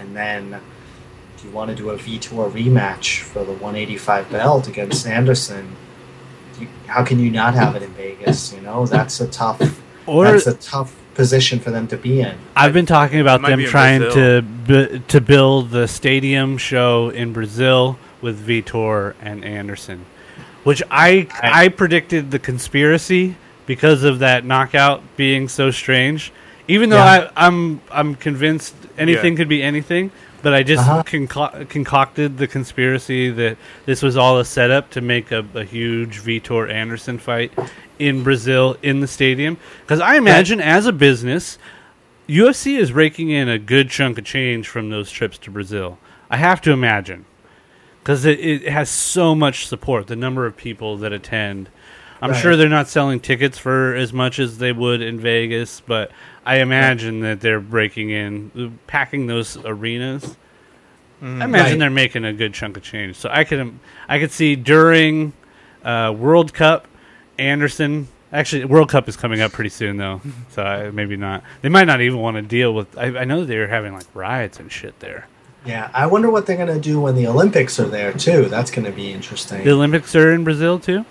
and 0.00 0.16
then 0.16 0.60
if 1.36 1.44
you 1.44 1.50
want 1.50 1.70
to 1.70 1.76
do 1.76 1.90
a 1.90 1.96
Vitor 1.96 2.50
rematch 2.50 3.20
for 3.20 3.44
the 3.44 3.52
185 3.52 4.30
belt 4.30 4.66
against 4.68 5.06
Anderson, 5.06 5.76
you, 6.58 6.68
how 6.86 7.04
can 7.04 7.18
you 7.18 7.30
not 7.30 7.54
have 7.54 7.76
it 7.76 7.82
in 7.82 7.90
Vegas? 7.92 8.52
You 8.52 8.60
know 8.62 8.86
that's 8.86 9.20
a 9.20 9.28
tough 9.28 9.80
Or 10.06 10.24
that's 10.24 10.46
a 10.46 10.54
tough 10.54 10.96
position 11.14 11.60
for 11.60 11.70
them 11.70 11.86
to 11.88 11.96
be 11.96 12.20
in. 12.22 12.36
I've 12.56 12.72
been 12.72 12.86
talking 12.86 13.20
about 13.20 13.42
them 13.42 13.62
trying 13.64 14.00
Brazil. 14.00 14.40
to 14.40 14.42
bu- 14.42 14.98
to 15.08 15.20
build 15.20 15.70
the 15.70 15.86
stadium 15.86 16.56
show 16.58 17.10
in 17.10 17.32
Brazil 17.32 17.98
with 18.22 18.46
Vitor 18.46 19.14
and 19.20 19.44
Anderson, 19.44 20.06
which 20.64 20.82
I 20.90 21.28
I 21.42 21.68
predicted 21.68 22.30
the 22.30 22.38
conspiracy 22.38 23.36
because 23.66 24.02
of 24.02 24.18
that 24.20 24.44
knockout 24.44 25.02
being 25.16 25.48
so 25.48 25.70
strange. 25.70 26.32
Even 26.68 26.90
though 26.90 26.96
Yeah. 26.96 27.30
I, 27.36 27.46
I'm 27.46 27.80
I'm 27.90 28.14
convinced 28.14 28.74
anything 28.98 29.32
Yeah. 29.32 29.36
could 29.38 29.48
be 29.48 29.62
anything, 29.62 30.10
but 30.42 30.52
I 30.54 30.62
just 30.62 30.82
Uh-huh. 30.82 31.02
conco- 31.02 31.68
concocted 31.68 32.38
the 32.38 32.46
conspiracy 32.46 33.30
that 33.30 33.56
this 33.86 34.02
was 34.02 34.16
all 34.16 34.38
a 34.38 34.44
setup 34.44 34.90
to 34.90 35.00
make 35.00 35.30
a, 35.32 35.44
a 35.54 35.64
huge 35.64 36.20
Vitor 36.22 36.70
Anderson 36.72 37.18
fight 37.18 37.52
in 37.98 38.22
Brazil 38.22 38.76
in 38.82 39.00
the 39.00 39.06
stadium. 39.06 39.56
Because 39.82 40.00
I 40.00 40.16
imagine 40.16 40.60
as 40.60 40.86
a 40.86 40.92
business, 40.92 41.58
UFC 42.28 42.76
is 42.78 42.92
raking 42.92 43.30
in 43.30 43.48
a 43.48 43.58
good 43.58 43.90
chunk 43.90 44.18
of 44.18 44.24
change 44.24 44.68
from 44.68 44.90
those 44.90 45.10
trips 45.10 45.36
to 45.38 45.50
Brazil. 45.50 45.98
I 46.30 46.36
have 46.36 46.60
to 46.62 46.70
imagine 46.72 47.24
because 48.02 48.24
it, 48.24 48.38
it 48.40 48.68
has 48.68 48.88
so 48.88 49.34
much 49.34 49.66
support. 49.66 50.06
The 50.06 50.16
number 50.16 50.46
of 50.46 50.56
people 50.56 50.96
that 50.98 51.12
attend. 51.12 51.68
I'm 52.22 52.30
Right. 52.32 52.40
sure 52.40 52.56
they're 52.56 52.68
not 52.68 52.88
selling 52.88 53.20
tickets 53.20 53.56
for 53.58 53.94
as 53.94 54.12
much 54.12 54.38
as 54.38 54.58
they 54.58 54.72
would 54.72 55.00
in 55.00 55.18
Vegas, 55.18 55.80
but 55.80 56.10
I 56.44 56.56
imagine 56.60 57.20
that 57.20 57.40
they're 57.40 57.60
breaking 57.60 58.10
in, 58.10 58.78
packing 58.86 59.26
those 59.26 59.56
arenas. 59.64 60.36
I 61.22 61.26
imagine 61.44 61.52
Right. 61.52 61.78
they're 61.78 61.90
making 61.90 62.24
a 62.24 62.32
good 62.32 62.54
chunk 62.54 62.76
of 62.76 62.82
change. 62.82 63.16
So 63.16 63.28
I 63.32 63.44
could 63.44 63.72
I 64.08 64.18
could 64.18 64.32
see 64.32 64.56
during 64.56 65.32
uh, 65.84 66.14
World 66.16 66.52
Cup, 66.54 66.86
Anderson. 67.38 68.08
Actually, 68.32 68.64
World 68.64 68.88
Cup 68.88 69.08
is 69.08 69.16
coming 69.16 69.40
up 69.40 69.50
pretty 69.52 69.70
soon 69.70 69.96
though, 69.96 70.20
so 70.50 70.62
I, 70.62 70.90
maybe 70.90 71.16
not. 71.16 71.42
They 71.62 71.68
might 71.68 71.84
not 71.86 72.00
even 72.00 72.18
want 72.20 72.36
to 72.36 72.42
deal 72.42 72.72
with. 72.74 72.96
I, 72.96 73.06
I 73.18 73.24
know 73.24 73.44
they're 73.44 73.68
having 73.68 73.92
like 73.92 74.06
riots 74.14 74.60
and 74.60 74.70
shit 74.70 74.98
there. 75.00 75.26
Yeah, 75.66 75.90
I 75.92 76.06
wonder 76.06 76.30
what 76.30 76.46
they're 76.46 76.56
gonna 76.56 76.78
do 76.80 77.00
when 77.00 77.16
the 77.16 77.26
Olympics 77.26 77.78
are 77.80 77.88
there 77.88 78.12
too. 78.12 78.46
That's 78.46 78.70
gonna 78.70 78.92
be 78.92 79.12
interesting. 79.12 79.62
The 79.64 79.72
Olympics 79.72 80.14
are 80.14 80.32
in 80.32 80.44
Brazil 80.44 80.78
too. 80.78 81.04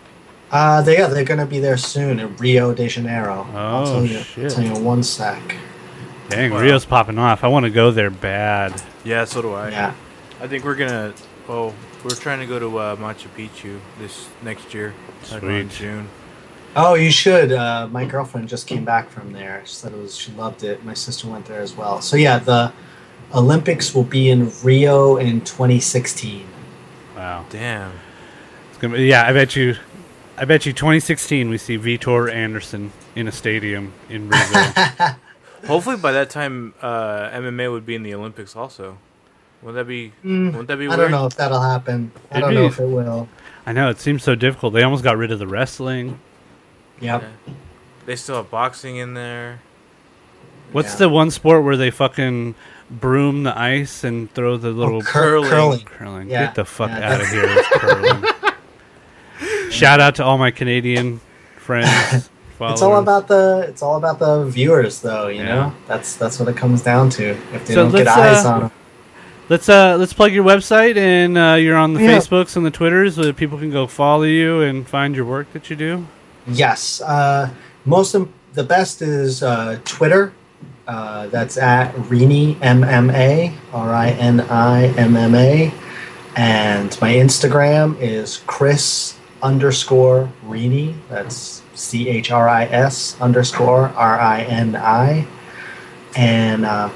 Uh, 0.52 0.82
they 0.82 0.98
yeah, 0.98 1.08
they're 1.08 1.24
gonna 1.24 1.46
be 1.46 1.60
there 1.60 1.78
soon 1.78 2.20
in 2.20 2.36
Rio 2.38 2.74
de 2.74 2.88
Janeiro. 2.88 3.48
I'll 3.54 3.84
Oh, 3.88 3.94
tell 3.94 4.06
you, 4.06 4.20
shit. 4.20 4.52
tell 4.52 4.64
you 4.64 4.74
one 4.84 5.04
sec. 5.04 5.56
Dang, 6.30 6.52
Wow. 6.52 6.62
Rio's 6.62 6.86
popping 6.86 7.18
off. 7.20 7.44
I 7.44 7.48
want 7.48 7.66
to 7.66 7.70
go 7.70 7.92
there 7.92 8.10
bad. 8.10 8.82
Yeah, 9.04 9.26
so 9.26 9.42
do 9.42 9.54
I. 9.54 9.70
Yeah. 9.70 9.94
I 10.42 10.48
think 10.48 10.64
we're 10.64 10.76
gonna. 10.76 11.14
Oh, 11.48 11.74
we're 12.04 12.12
trying 12.16 12.40
to 12.40 12.46
go 12.46 12.60
to 12.60 12.78
uh, 12.78 12.96
Machu 12.96 13.28
Picchu 13.38 13.80
this 14.00 14.28
next 14.44 14.74
year. 14.74 14.94
like 15.32 15.44
around 15.44 15.72
Sweet. 15.72 15.78
June. 15.80 16.08
Oh, 16.76 16.94
you 16.94 17.10
should. 17.12 17.52
Uh, 17.52 17.88
my 17.92 18.06
girlfriend 18.06 18.48
just 18.48 18.68
came 18.68 18.86
back 18.86 19.10
from 19.10 19.34
there. 19.34 19.62
She 19.66 19.74
said 19.74 19.92
it 19.92 19.98
was. 20.00 20.16
She 20.16 20.32
loved 20.34 20.64
it. 20.64 20.84
My 20.86 20.94
sister 20.94 21.28
went 21.28 21.46
there 21.46 21.62
as 21.62 21.76
well. 21.76 22.02
So 22.02 22.16
yeah, 22.16 22.38
the 22.40 22.72
Olympics 23.36 23.94
will 23.94 24.04
be 24.04 24.30
in 24.30 24.52
Rio 24.64 25.18
in 25.18 25.42
2016. 25.42 26.46
Wow. 27.16 27.46
Damn. 27.50 27.92
It's 28.70 28.78
gonna 28.80 28.96
be, 28.98 29.06
yeah, 29.06 29.28
I 29.28 29.34
bet 29.34 29.56
you. 29.56 29.76
I 30.40 30.46
bet 30.46 30.66
you 30.66 30.72
2016 30.74 31.50
we 31.50 31.58
see 31.58 31.78
Vitor 31.78 32.32
Anderson 32.32 32.92
in 33.16 33.28
a 33.28 33.32
stadium 33.32 33.92
in 34.10 34.30
Brazil. 34.30 34.64
Hopefully 35.68 35.98
by 35.98 36.14
that 36.14 36.30
time, 36.30 36.74
uh, 36.82 37.30
MMA 37.32 37.70
would 37.72 37.86
be 37.86 37.96
in 37.96 38.04
the 38.04 38.14
Olympics 38.14 38.56
also. 38.56 38.98
Would 39.62 39.76
that 39.76 39.86
be? 39.88 40.14
Mm, 40.24 40.46
Wouldn't 40.52 40.68
that 40.70 40.78
be 40.78 40.86
I 40.86 40.88
weird? 40.90 41.00
don't 41.00 41.12
know 41.12 41.26
if 41.26 41.36
that'll 41.36 41.60
happen. 41.62 42.14
I 42.32 42.38
It'd 42.38 42.44
don't 42.46 42.54
know 42.54 42.62
be- 42.62 42.68
if 42.68 42.80
it 42.80 42.86
will. 42.86 43.28
I 43.66 43.74
know 43.74 43.90
it 43.90 44.00
seems 44.00 44.24
so 44.24 44.34
difficult. 44.36 44.74
They 44.74 44.84
almost 44.84 45.04
got 45.04 45.18
rid 45.18 45.32
of 45.32 45.40
the 45.40 45.48
wrestling. 45.48 46.20
Yep. 47.02 47.22
Yeah. 47.22 47.54
They 48.06 48.16
still 48.16 48.38
have 48.38 48.50
boxing 48.50 48.96
in 48.96 49.16
there. 49.16 49.60
What's 50.72 50.94
Yeah. 50.94 51.00
the 51.00 51.10
one 51.10 51.30
sport 51.32 51.66
where 51.66 51.76
they 51.76 51.92
fucking 51.92 52.56
broom 52.90 53.44
the 53.44 53.58
ice 53.60 54.06
and 54.06 54.34
throw 54.34 54.56
the 54.56 54.70
little 54.72 54.98
Oh, 55.00 55.02
cur- 55.02 55.12
curling. 55.42 55.50
curling. 55.50 55.80
curling? 55.86 56.30
Yeah. 56.30 56.46
Get 56.46 56.56
the 56.56 56.66
fuck 56.66 56.90
Yeah, 56.92 57.14
out 57.16 57.22
of 57.22 57.28
here 57.28 57.44
with 57.48 57.66
curling. 57.72 58.24
Shout 59.70 60.00
out 60.00 60.16
to 60.16 60.24
all 60.24 60.38
my 60.38 60.52
Canadian 60.52 61.20
friends. 61.58 62.30
It's 62.62 62.82
all 62.82 62.98
about 63.00 63.30
the. 63.30 63.66
It's 63.70 63.82
all 63.82 63.96
about 63.96 64.20
the 64.20 64.44
viewers, 64.44 65.00
though. 65.00 65.30
You 65.30 65.38
Yeah. 65.44 65.46
know, 65.56 65.74
that's 65.88 66.18
that's 66.18 66.42
what 66.42 66.50
it 66.50 66.58
comes 66.58 66.82
down 66.82 67.10
to. 67.12 67.30
If 67.54 67.66
they 67.68 67.74
So 67.74 67.84
don't 67.84 67.96
get 67.96 68.06
eyes 68.10 68.44
uh, 68.46 68.50
on 68.52 68.60
them. 68.64 68.72
Let's 69.48 69.70
uh 69.70 69.96
let's 69.98 70.12
plug 70.12 70.34
your 70.34 70.44
website 70.44 70.98
and 70.98 71.38
uh, 71.38 71.54
you're 71.54 71.78
on 71.78 71.94
the 71.94 72.02
Yeah. 72.04 72.18
Facebooks 72.18 72.58
and 72.58 72.66
the 72.66 72.70
Twitters 72.72 73.16
so 73.16 73.22
that 73.24 73.38
people 73.38 73.58
can 73.58 73.72
go 73.72 73.88
follow 73.88 74.24
you 74.24 74.60
and 74.60 74.86
find 74.86 75.16
your 75.16 75.24
work 75.24 75.54
that 75.54 75.70
you 75.70 75.78
do. 75.78 76.06
Yes. 76.48 77.00
Uh, 77.02 77.50
most 77.86 78.14
the 78.56 78.64
best 78.66 79.02
is 79.02 79.42
uh, 79.42 79.80
Twitter. 79.86 80.34
Uh, 80.86 81.28
that's 81.28 81.58
at 81.58 81.96
Rini 81.96 82.56
MMA, 82.58 83.54
R 83.72 83.94
I 83.94 84.10
N 84.10 84.42
I 84.42 84.88
M 84.98 85.16
M 85.16 85.34
A, 85.34 85.72
and 86.36 86.98
my 87.00 87.14
Instagram 87.14 87.98
is 88.02 88.42
Chris 88.48 89.16
underscore 89.42 90.32
Rini. 90.46 90.96
That's 91.10 91.62
C 91.76 92.10
H 92.10 92.32
R 92.32 92.48
I 92.50 92.66
S 92.66 93.20
underscore 93.22 93.90
R 93.90 94.20
I 94.20 94.42
N 94.44 94.76
I, 94.76 95.26
and 96.16 96.66
uh, 96.66 96.90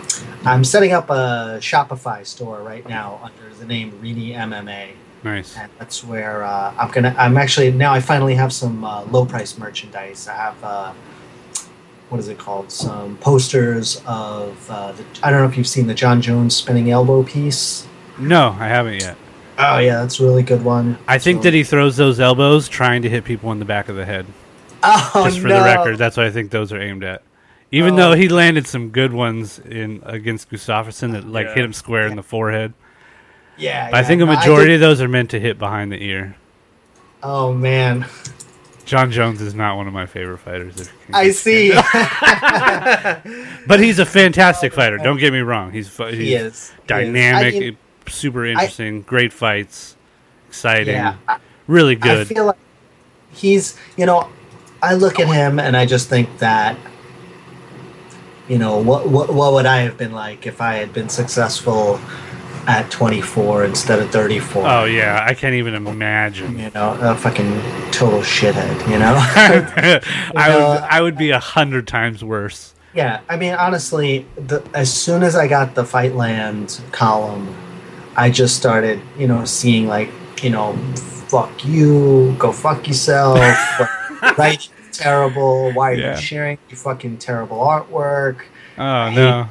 I'm 0.45 0.63
setting 0.63 0.91
up 0.91 1.09
a 1.09 1.57
Shopify 1.59 2.25
store 2.25 2.61
right 2.61 2.87
now 2.87 3.19
under 3.23 3.55
the 3.55 3.65
name 3.65 3.91
Rini 4.01 4.33
MMA 4.33 4.89
Nice. 5.23 5.55
and 5.57 5.71
that's 5.79 6.03
where 6.03 6.43
uh, 6.43 6.73
I'm 6.77 6.91
gonna. 6.91 7.15
I'm 7.17 7.37
actually 7.37 7.71
now. 7.71 7.93
I 7.93 8.01
finally 8.01 8.35
have 8.35 8.51
some 8.51 8.83
uh, 8.83 9.03
low 9.05 9.25
price 9.25 9.57
merchandise. 9.57 10.27
I 10.27 10.35
have 10.35 10.63
uh, 10.63 10.93
what 12.09 12.19
is 12.19 12.27
it 12.27 12.37
called? 12.37 12.71
Some 12.71 13.17
posters 13.17 14.01
of. 14.05 14.69
Uh, 14.69 14.91
the, 14.91 15.05
I 15.23 15.31
don't 15.31 15.39
know 15.41 15.47
if 15.47 15.57
you've 15.57 15.67
seen 15.67 15.87
the 15.87 15.93
Jon 15.93 16.21
Jones 16.21 16.55
spinning 16.57 16.91
elbow 16.91 17.23
piece. 17.23 17.87
No, 18.19 18.55
I 18.59 18.67
haven't 18.67 19.01
yet. 19.01 19.17
Oh 19.57 19.77
yeah, 19.77 20.01
that's 20.01 20.19
a 20.19 20.23
really 20.23 20.43
good 20.43 20.63
one. 20.63 20.97
I 21.07 21.17
think 21.19 21.39
So- 21.39 21.43
that 21.43 21.53
he 21.53 21.63
throws 21.63 21.95
those 21.97 22.19
elbows 22.19 22.67
trying 22.67 23.01
to 23.03 23.09
hit 23.09 23.23
people 23.23 23.51
in 23.51 23.59
the 23.59 23.65
back 23.65 23.87
of 23.89 23.95
the 23.95 24.05
head. 24.05 24.25
Oh 24.83 25.21
Just 25.25 25.39
for 25.39 25.47
no. 25.47 25.59
the 25.59 25.63
record, 25.65 25.97
that's 25.97 26.17
what 26.17 26.25
I 26.25 26.31
think 26.31 26.51
those 26.51 26.73
are 26.73 26.81
aimed 26.81 27.03
at. 27.03 27.21
Even 27.71 27.93
Oh. 27.93 27.97
though 27.97 28.13
he 28.13 28.27
landed 28.29 28.67
some 28.67 28.89
good 28.89 29.13
ones 29.13 29.59
in 29.59 30.01
against 30.05 30.49
Gustafsson 30.51 31.11
that 31.13 31.27
like 31.27 31.47
Yeah. 31.47 31.55
hit 31.55 31.65
him 31.65 31.73
square 31.73 32.07
in 32.07 32.15
the 32.15 32.23
forehead. 32.23 32.73
Yeah, 33.57 33.89
But 33.91 33.97
I 33.99 34.03
think 34.03 34.21
a 34.21 34.25
majority 34.25 34.69
did- 34.71 34.75
of 34.75 34.81
those 34.81 35.01
are 35.01 35.07
meant 35.07 35.29
to 35.31 35.39
hit 35.39 35.57
behind 35.59 35.91
the 35.91 36.03
ear. 36.03 36.35
oh 37.21 37.53
man, 37.53 38.05
Jon 38.85 39.11
Jones 39.11 39.39
is 39.41 39.53
not 39.55 39.77
one 39.77 39.87
of 39.87 39.93
my 39.93 40.05
favorite 40.07 40.39
fighters. 40.39 40.75
if 40.81 40.93
you 41.07 41.13
I 41.15 41.29
see. 41.31 41.71
but 43.67 43.79
he's 43.79 43.99
a 43.99 44.05
fantastic 44.05 44.73
oh, 44.73 44.75
fighter. 44.75 44.97
Don't 44.97 45.17
get 45.19 45.31
me 45.33 45.39
wrong. 45.39 45.71
He's 45.71 45.87
he's 45.95 45.97
he 45.97 46.13
is 46.13 46.17
He 46.17 46.33
is. 46.35 46.73
dynamic, 46.87 47.55
I 47.55 47.59
mean, 47.59 47.77
super 48.07 48.45
interesting, 48.45 49.01
great 49.01 49.33
fights, 49.33 49.95
exciting, 50.47 50.95
yeah, 50.95 51.17
I, 51.27 51.37
really 51.67 51.97
I 52.01 52.23
feel 52.23 52.45
like 52.45 52.57
he's. 53.31 53.77
You 53.97 54.05
know, 54.05 54.29
I 54.81 54.95
look 54.95 55.19
at 55.19 55.27
him 55.27 55.59
and 55.59 55.75
I 55.75 55.85
just 55.85 56.09
think 56.09 56.39
that. 56.39 56.77
You 58.47 58.57
know 58.57 58.77
what? 58.77 59.07
What? 59.07 59.33
What 59.33 59.53
would 59.53 59.65
I 59.65 59.79
have 59.79 59.97
been 59.97 60.11
like 60.11 60.45
if 60.45 60.61
I 60.61 60.75
had 60.75 60.93
been 60.93 61.09
successful 61.09 61.99
at 62.67 62.89
24 62.91 63.65
instead 63.65 63.99
of 63.99 64.09
34? 64.11 64.65
oh 64.65 64.85
yeah, 64.85 65.25
I 65.27 65.33
can't 65.33 65.55
even 65.55 65.73
imagine. 65.75 66.59
You 66.59 66.69
know, 66.71 66.97
a 67.01 67.15
fucking 67.15 67.61
total 67.91 68.19
shithead. 68.19 68.89
You 68.89 68.99
know. 68.99 69.15
I 70.35 70.49
know, 70.49 70.69
would 70.69 70.77
I 70.81 71.01
would 71.01 71.17
be 71.17 71.29
a 71.31 71.39
hundred 71.39 71.87
times 71.87 72.23
worse. 72.23 72.73
Yeah, 72.93 73.21
I 73.27 73.37
mean, 73.37 73.53
honestly, 73.53 74.25
the, 74.35 74.63
as 74.73 74.93
soon 74.93 75.23
as 75.23 75.35
I 75.35 75.47
got 75.47 75.73
the 75.73 75.83
Fightland 75.83 76.79
column, 76.91 77.55
I 78.15 78.29
just 78.29 78.55
started, 78.55 79.01
you 79.17 79.27
know, 79.27 79.45
seeing 79.45 79.87
like, 79.87 80.09
you 80.43 80.49
know, 80.49 80.73
fuck 81.27 81.65
you, 81.65 82.35
go 82.37 82.51
fuck 82.51 82.87
yourself, 82.87 83.39
right? 84.37 84.67
Terrible. 84.91 85.71
Why 85.71 85.91
are 85.91 85.95
Yeah. 85.95 86.15
you 86.15 86.21
sharing 86.21 86.57
your 86.69 86.77
fucking 86.77 87.17
terrible 87.17 87.57
artwork? 87.57 88.37
Oh 88.77 89.09
no. 89.11 89.49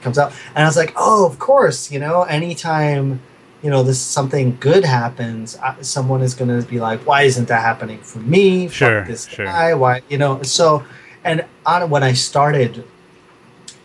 Comes 0.00 0.16
out, 0.18 0.32
and 0.54 0.64
I 0.64 0.66
was 0.68 0.76
like, 0.76 0.92
oh, 0.96 1.26
of 1.26 1.38
course, 1.40 1.90
you 1.90 1.98
know, 1.98 2.22
anytime, 2.22 3.20
you 3.62 3.68
know, 3.70 3.82
this 3.82 4.00
something 4.00 4.56
good 4.60 4.84
happens, 4.84 5.58
someone 5.80 6.22
is 6.22 6.34
going 6.34 6.48
to 6.48 6.66
be 6.68 6.78
like, 6.78 7.04
why 7.04 7.22
isn't 7.22 7.48
that 7.48 7.62
happening 7.62 7.98
for 7.98 8.20
me? 8.20 8.68
Fuck 8.68 8.74
Sure, 8.76 9.04
this 9.04 9.26
sure. 9.26 9.46
guy. 9.46 9.74
Why, 9.74 10.02
you 10.08 10.16
know? 10.16 10.40
So, 10.42 10.84
and 11.24 11.44
on 11.66 11.90
when 11.90 12.04
I 12.04 12.12
started 12.12 12.84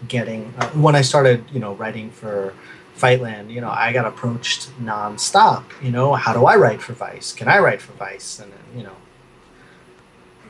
getting 0.07 0.53
uh, 0.59 0.67
when 0.69 0.95
I 0.95 1.01
started, 1.01 1.43
you 1.51 1.59
know, 1.59 1.73
writing 1.73 2.11
for 2.11 2.53
Fightland, 2.97 3.49
you 3.51 3.59
know, 3.61 3.69
I 3.69 3.91
got 3.91 4.05
approached 4.05 4.69
nonstop. 4.81 5.63
You 5.81 5.91
know, 5.91 6.13
how 6.13 6.33
do 6.33 6.45
I 6.45 6.55
write 6.55 6.81
for 6.81 6.93
Vice? 6.93 7.33
Can 7.33 7.47
I 7.47 7.59
write 7.59 7.81
for 7.81 7.93
Vice? 7.93 8.39
And 8.39 8.51
you 8.75 8.83
know, 8.83 8.95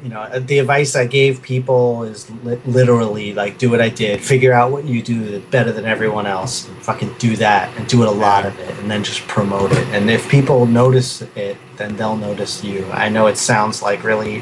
you 0.04 0.10
know, 0.10 0.20
uh, 0.22 0.40
the 0.40 0.60
advice 0.60 0.96
I 0.96 1.06
gave 1.06 1.42
people 1.42 2.04
is 2.04 2.30
li- 2.44 2.60
literally 2.66 3.34
like, 3.34 3.58
do 3.58 3.70
what 3.70 3.80
I 3.80 3.88
did, 3.90 4.20
figure 4.22 4.52
out 4.52 4.72
what 4.72 4.84
you 4.84 5.02
do 5.02 5.40
better 5.52 5.72
than 5.72 5.86
everyone 5.86 6.26
else, 6.26 6.68
and 6.68 6.76
fucking 6.84 7.16
do 7.20 7.38
that, 7.38 7.76
and 7.78 7.88
do 7.88 8.02
it 8.02 8.08
a 8.10 8.12
lot 8.12 8.46
of 8.46 8.60
it, 8.60 8.78
and 8.80 8.92
then 8.92 9.04
just 9.04 9.22
promote 9.28 9.72
it. 9.72 9.88
And 9.90 10.10
if 10.10 10.28
people 10.30 10.66
notice 10.66 11.22
it, 11.36 11.56
then 11.78 11.96
they'll 11.96 12.18
notice 12.18 12.64
you. 12.64 12.86
I 12.92 13.08
know 13.08 13.28
it 13.28 13.38
sounds 13.38 13.82
like 13.82 14.04
really 14.04 14.40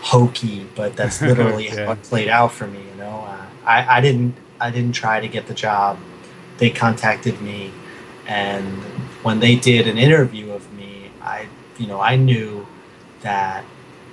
hokey, 0.00 0.66
but 0.74 0.96
that's 0.96 1.20
literally 1.30 1.66
Yeah. 1.66 1.86
how 1.86 1.92
it 1.92 2.02
played 2.04 2.28
out 2.28 2.52
for 2.52 2.66
me. 2.66 2.78
You 2.80 2.98
know, 2.98 3.10
uh, 3.28 3.46
I, 3.66 3.98
I 3.98 4.00
didn't 4.00 4.34
I 4.60 4.70
didn't 4.70 4.92
try 4.92 5.20
to 5.20 5.28
get 5.28 5.46
the 5.46 5.54
job. 5.54 5.98
They 6.62 6.70
contacted 6.70 7.40
me, 7.42 7.72
and 8.24 8.64
when 9.24 9.40
they 9.40 9.56
did 9.56 9.88
an 9.88 9.98
interview 9.98 10.52
of 10.52 10.72
me, 10.72 11.10
I 11.20 11.48
you 11.76 11.88
know 11.88 12.00
I 12.00 12.14
knew 12.14 12.68
that 13.22 13.64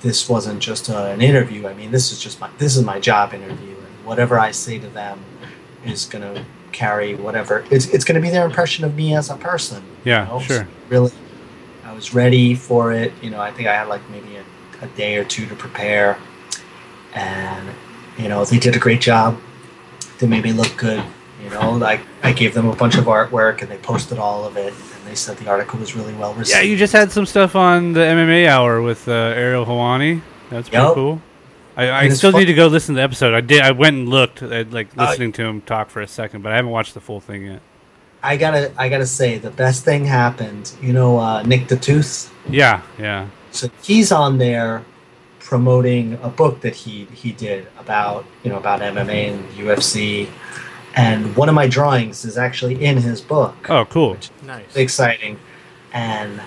this 0.02 0.28
wasn't 0.28 0.60
just 0.60 0.90
a, 0.90 1.12
an 1.12 1.22
interview. 1.22 1.68
I 1.68 1.76
mean, 1.76 1.92
this 1.92 2.12
is 2.12 2.20
just 2.20 2.42
my 2.42 2.50
this 2.58 2.76
is 2.76 2.84
my 2.84 3.00
job 3.00 3.36
interview, 3.36 3.76
and 3.76 4.04
whatever 4.04 4.40
I 4.40 4.50
say 4.50 4.80
to 4.80 4.88
them 4.88 5.20
is 5.86 6.08
gonna 6.08 6.44
carry 6.72 7.14
whatever 7.14 7.64
it's 7.70 7.86
it's 7.86 8.04
gonna 8.04 8.20
be 8.20 8.32
their 8.32 8.48
impression 8.48 8.84
of 8.84 8.96
me 8.96 9.14
as 9.16 9.30
a 9.30 9.36
person. 9.36 9.84
you 10.04 10.14
Yeah, 10.14 10.26
know? 10.26 10.40
sure. 10.40 10.64
So 10.64 10.68
really, 10.90 11.12
I 11.86 11.94
was 11.94 12.16
ready 12.16 12.56
for 12.56 12.92
it. 12.92 13.14
You 13.22 13.30
know, 13.30 13.42
I 13.42 13.52
think 13.52 13.68
I 13.68 13.76
had 13.76 13.88
like 13.88 14.02
maybe 14.10 14.38
a, 14.38 14.86
a 14.86 14.88
day 14.98 15.18
or 15.18 15.24
two 15.24 15.46
to 15.46 15.56
prepare, 15.56 16.18
and 17.14 17.70
you 18.18 18.28
know 18.28 18.44
they 18.44 18.58
did 18.58 18.76
a 18.76 18.80
great 18.80 19.02
job. 19.02 19.38
They 20.18 20.26
made 20.26 20.44
me 20.44 20.52
look 20.52 20.76
good. 20.78 21.04
You 21.44 21.50
know, 21.52 21.72
like 21.72 22.02
I 22.24 22.34
gave 22.34 22.54
them 22.54 22.68
a 22.68 22.76
bunch 22.76 22.98
of 22.98 23.06
artwork, 23.06 23.62
and 23.62 23.72
they 23.72 23.78
posted 23.78 24.18
all 24.18 24.44
of 24.46 24.58
it, 24.58 24.74
and 24.74 25.08
they 25.08 25.16
said 25.16 25.38
the 25.38 25.50
article 25.50 25.80
was 25.80 25.96
really 25.96 26.14
well 26.14 26.34
received. 26.34 26.58
Yeah, 26.58 26.64
you 26.64 26.76
just 26.78 26.94
had 26.94 27.12
some 27.12 27.26
stuff 27.26 27.56
on 27.56 27.94
the 27.94 28.02
MMA 28.02 28.48
hour 28.48 28.82
with 28.82 29.08
uh, 29.08 29.12
Ariel 29.12 29.66
Helwani. 29.66 30.22
That's 30.50 30.68
pretty 30.70 30.94
cool. 30.94 31.22
I, 31.78 31.92
I 31.92 32.10
still 32.10 32.32
fun- 32.34 32.42
need 32.42 32.48
to 32.48 32.54
go 32.54 32.68
listen 32.68 32.96
to 32.96 33.00
the 33.00 33.04
episode. 33.04 33.34
I 33.34 33.40
did. 33.42 33.62
I 33.62 33.72
went 33.72 33.96
and 33.96 34.10
looked 34.10 34.42
at 34.42 34.72
like 34.72 34.90
Uh, 34.98 35.08
listening 35.10 35.32
to 35.34 35.44
him 35.46 35.62
talk 35.62 35.90
for 35.90 36.02
a 36.02 36.08
second, 36.08 36.42
but 36.42 36.52
I 36.52 36.56
haven't 36.58 36.72
watched 36.72 36.94
the 36.94 37.00
full 37.02 37.22
thing 37.22 37.46
yet. 37.46 37.62
I 38.22 38.36
gotta, 38.36 38.74
I 38.78 38.90
gotta 38.90 39.06
say, 39.06 39.38
the 39.38 39.50
best 39.52 39.86
thing 39.86 40.04
happened. 40.04 40.74
You 40.82 40.92
know, 40.92 41.18
uh, 41.20 41.42
Nick 41.44 41.70
the 41.70 41.78
Tooth. 41.78 42.34
Yeah, 42.50 42.82
yeah. 42.98 43.28
So 43.52 43.70
he's 43.82 44.12
on 44.12 44.38
there 44.40 44.84
promoting 45.40 46.20
a 46.22 46.30
book 46.30 46.60
that 46.62 46.76
he 46.76 47.06
he 47.14 47.32
did 47.32 47.68
about 47.80 48.26
you 48.44 48.50
know 48.50 48.58
about 48.58 48.82
MMA 48.82 49.32
and 49.32 49.50
UFC, 49.52 50.28
and 50.96 51.36
one 51.36 51.50
of 51.50 51.56
my 51.56 51.68
drawings 51.68 52.26
is 52.26 52.38
actually 52.38 52.84
in 52.84 52.98
his 52.98 53.22
book. 53.22 53.56
Oh, 53.70 53.86
cool. 53.86 54.18
Nice. 54.44 54.76
exciting. 54.76 55.40
And 55.94 56.42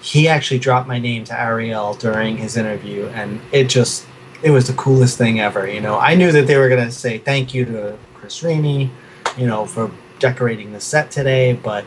he 0.00 0.28
actually 0.28 0.58
dropped 0.58 0.88
my 0.88 0.98
name 0.98 1.24
to 1.24 1.38
Ariel 1.40 1.94
during 1.94 2.36
his 2.36 2.56
interview, 2.56 3.06
and 3.08 3.40
it 3.52 3.68
just 3.68 4.04
it 4.42 4.50
was 4.50 4.66
the 4.66 4.72
coolest 4.74 5.16
thing 5.18 5.40
ever. 5.40 5.66
You 5.68 5.80
know, 5.80 5.98
I 5.98 6.14
knew 6.14 6.32
that 6.32 6.46
they 6.46 6.56
were 6.56 6.68
gonna 6.68 6.90
say 6.90 7.18
thank 7.18 7.54
you 7.54 7.64
to 7.66 7.96
Chris 8.14 8.42
Rini, 8.42 8.90
you 9.36 9.46
know, 9.46 9.64
for 9.66 9.90
decorating 10.18 10.72
the 10.72 10.80
set 10.80 11.10
today, 11.10 11.52
but 11.52 11.84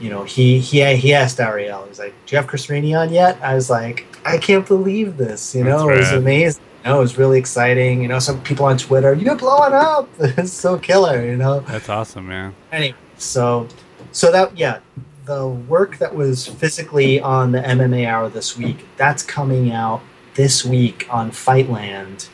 you 0.00 0.10
know, 0.10 0.24
he 0.24 0.58
he 0.58 0.82
he 0.96 1.14
asked 1.14 1.38
Ariel, 1.40 1.84
he's 1.86 1.98
like, 1.98 2.14
"Do 2.26 2.34
you 2.34 2.38
have 2.38 2.46
Chris 2.48 2.66
Rini 2.66 2.98
on 2.98 3.12
yet?" 3.12 3.38
I 3.42 3.54
was 3.54 3.70
like, 3.70 4.06
"I 4.24 4.38
can't 4.38 4.66
believe 4.66 5.16
this." 5.16 5.54
You 5.54 5.64
know, 5.64 5.86
That's 5.86 5.96
it 5.96 5.98
was 6.00 6.08
rad. 6.10 6.18
amazing. 6.18 6.62
Know, 6.84 6.96
it 6.96 7.00
was 7.00 7.18
really 7.18 7.38
exciting. 7.38 8.02
You 8.02 8.08
know, 8.08 8.18
some 8.18 8.40
people 8.42 8.64
on 8.66 8.78
Twitter, 8.78 9.12
"You're 9.14 9.36
blowing 9.36 9.72
up!" 9.74 10.08
It's 10.18 10.52
so 10.52 10.78
killer. 10.78 11.24
You 11.24 11.36
know, 11.36 11.60
That's 11.60 11.88
awesome, 11.88 12.28
man. 12.28 12.54
anyway, 12.72 12.94
so 13.18 13.68
so 14.12 14.32
that 14.32 14.56
yeah, 14.56 14.78
the 15.26 15.46
work 15.46 15.98
that 15.98 16.14
was 16.14 16.46
physically 16.46 17.20
on 17.20 17.52
the 17.52 17.60
MMA 17.60 18.06
Hour 18.08 18.28
this 18.30 18.56
week, 18.56 18.86
that's 18.96 19.22
coming 19.22 19.72
out 19.72 20.00
this 20.34 20.64
week 20.64 21.06
on 21.10 21.30
Fightland. 21.30 22.28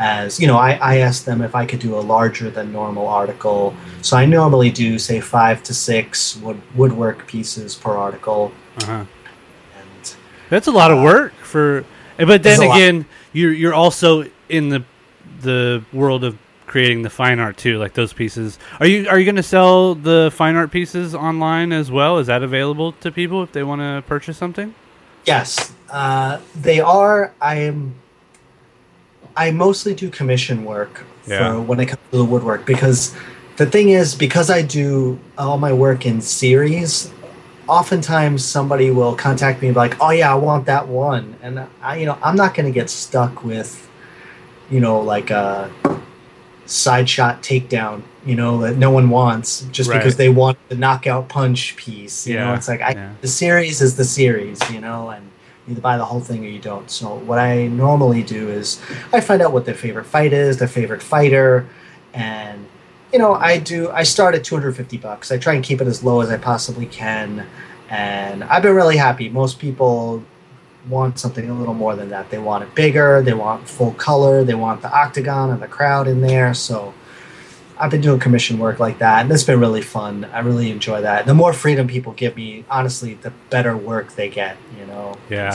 As 0.00 0.38
you 0.38 0.46
know, 0.46 0.56
I, 0.56 0.74
I 0.80 0.96
asked 0.98 1.26
them 1.26 1.42
if 1.42 1.56
I 1.56 1.66
could 1.66 1.80
do 1.80 1.96
a 1.98 2.00
larger 2.14 2.50
than 2.50 2.70
normal 2.72 3.08
article. 3.08 3.74
So 4.02 4.16
I 4.16 4.26
normally 4.26 4.70
do 4.70 4.96
say 4.96 5.18
five 5.20 5.64
to 5.64 5.74
six 5.74 6.36
wood, 6.36 6.62
woodwork 6.76 7.26
pieces 7.26 7.74
per 7.74 7.96
article, 7.96 8.52
Uh-huh. 8.82 8.92
and 9.76 10.14
That's 10.50 10.68
a 10.68 10.70
lot 10.70 10.92
of 10.92 11.02
work 11.02 11.32
for. 11.42 11.84
But 12.16 12.42
then 12.44 12.62
again, 12.62 12.96
lot. 12.98 13.06
You're 13.32 13.52
you're 13.52 13.74
also 13.74 14.24
in 14.48 14.68
the 14.68 14.84
the 15.40 15.84
world 15.92 16.24
of 16.24 16.36
creating 16.66 17.02
the 17.02 17.10
fine 17.10 17.38
art 17.38 17.56
too, 17.56 17.78
like 17.78 17.94
those 17.94 18.12
pieces. 18.12 18.58
Are 18.80 18.86
you 18.86 19.08
are 19.08 19.18
you 19.18 19.24
going 19.24 19.36
to 19.36 19.42
sell 19.42 19.94
the 19.94 20.30
fine 20.34 20.56
art 20.56 20.70
pieces 20.70 21.14
online 21.14 21.72
as 21.72 21.90
well? 21.90 22.18
Is 22.18 22.26
that 22.28 22.42
available 22.42 22.92
to 22.92 23.10
people 23.10 23.42
if 23.42 23.52
they 23.52 23.62
want 23.62 23.80
to 23.80 24.02
purchase 24.06 24.36
something? 24.36 24.74
Yes, 25.24 25.72
uh, 25.90 26.40
they 26.54 26.80
are. 26.80 27.32
I 27.40 27.56
am. 27.56 27.94
I 29.36 29.50
mostly 29.50 29.94
do 29.94 30.10
commission 30.10 30.64
work 30.64 31.04
Yeah. 31.26 31.52
for 31.54 31.60
when 31.60 31.80
it 31.80 31.86
comes 31.86 32.00
to 32.10 32.16
the 32.18 32.24
woodwork 32.24 32.66
because 32.66 33.14
the 33.56 33.66
thing 33.66 33.90
is 33.90 34.14
because 34.14 34.50
I 34.50 34.62
do 34.62 35.18
all 35.36 35.58
my 35.58 35.72
work 35.72 36.06
in 36.06 36.20
series. 36.20 37.12
Oftentimes, 37.68 38.44
somebody 38.44 38.90
will 38.90 39.14
contact 39.14 39.60
me 39.60 39.68
and 39.68 39.74
be 39.74 39.78
like, 39.78 39.96
"Oh 40.00 40.10
yeah, 40.10 40.32
I 40.32 40.36
want 40.36 40.66
that 40.66 40.88
one," 40.88 41.36
and 41.42 41.66
I, 41.82 41.96
you 41.98 42.06
know, 42.06 42.16
I'm 42.22 42.34
not 42.36 42.54
going 42.54 42.66
to 42.66 42.72
get 42.72 42.88
stuck 42.88 43.44
with, 43.44 43.88
you 44.70 44.80
know, 44.80 45.00
like 45.00 45.30
a 45.30 45.70
side 46.64 47.08
shot 47.08 47.42
takedown, 47.42 48.02
you 48.24 48.34
know, 48.34 48.58
that 48.62 48.76
no 48.76 48.90
one 48.90 49.08
wants 49.10 49.62
just 49.72 49.88
Right. 49.90 49.98
because 49.98 50.16
they 50.16 50.28
want 50.28 50.58
the 50.68 50.76
knockout 50.76 51.28
punch 51.28 51.76
piece. 51.76 52.26
You 52.26 52.36
know, 52.36 52.46
Yeah, 52.50 52.56
it's 52.56 52.68
like 52.68 52.80
I, 52.82 52.90
yeah. 52.92 53.12
the 53.20 53.28
series 53.28 53.80
is 53.80 53.96
the 53.96 54.04
series, 54.04 54.58
you 54.70 54.80
know, 54.80 55.08
and 55.10 55.24
you 55.66 55.72
either 55.72 55.80
buy 55.80 55.96
the 55.98 56.04
whole 56.04 56.20
thing 56.20 56.44
or 56.44 56.48
you 56.48 56.58
don't. 56.58 56.90
So 56.90 57.14
what 57.16 57.38
I 57.38 57.66
normally 57.68 58.22
do 58.22 58.48
is 58.50 58.80
I 59.12 59.20
find 59.20 59.40
out 59.42 59.52
what 59.52 59.64
their 59.66 59.74
favorite 59.74 60.04
fight 60.06 60.32
is, 60.34 60.56
their 60.58 60.68
favorite 60.68 61.02
fighter, 61.02 61.66
and 62.14 62.66
you 63.12 63.18
know, 63.18 63.34
I 63.34 63.58
do. 63.58 63.90
I 63.90 64.02
start 64.02 64.34
at 64.34 64.44
250 64.44 64.98
bucks. 64.98 65.30
I 65.32 65.38
try 65.38 65.54
and 65.54 65.64
keep 65.64 65.80
it 65.80 65.86
as 65.86 66.02
low 66.04 66.20
as 66.20 66.30
I 66.30 66.36
possibly 66.36 66.86
can, 66.86 67.46
and 67.88 68.44
I've 68.44 68.62
been 68.62 68.74
really 68.74 68.96
happy. 68.96 69.28
Most 69.28 69.58
people 69.58 70.22
want 70.88 71.18
something 71.18 71.48
a 71.50 71.54
little 71.54 71.74
more 71.74 71.94
than 71.96 72.10
that. 72.10 72.30
They 72.30 72.38
want 72.38 72.64
it 72.64 72.74
bigger. 72.74 73.20
They 73.22 73.34
want 73.34 73.68
full 73.68 73.92
color. 73.92 74.44
They 74.44 74.54
want 74.54 74.82
the 74.82 74.90
octagon 74.90 75.50
and 75.50 75.60
the 75.60 75.68
crowd 75.68 76.08
in 76.08 76.20
there. 76.20 76.54
So 76.54 76.94
I've 77.78 77.90
been 77.90 78.00
doing 78.00 78.20
commission 78.20 78.58
work 78.58 78.78
like 78.78 78.98
that, 78.98 79.22
and 79.22 79.32
it's 79.32 79.44
been 79.44 79.60
really 79.60 79.82
fun. 79.82 80.24
I 80.32 80.40
really 80.40 80.70
enjoy 80.70 81.02
that. 81.02 81.26
The 81.26 81.34
more 81.34 81.52
freedom 81.52 81.86
people 81.86 82.12
give 82.12 82.36
me, 82.36 82.64
honestly, 82.70 83.14
the 83.14 83.32
better 83.50 83.76
work 83.76 84.12
they 84.12 84.28
get. 84.28 84.56
You 84.78 84.86
know, 84.86 85.16
Yeah. 85.30 85.50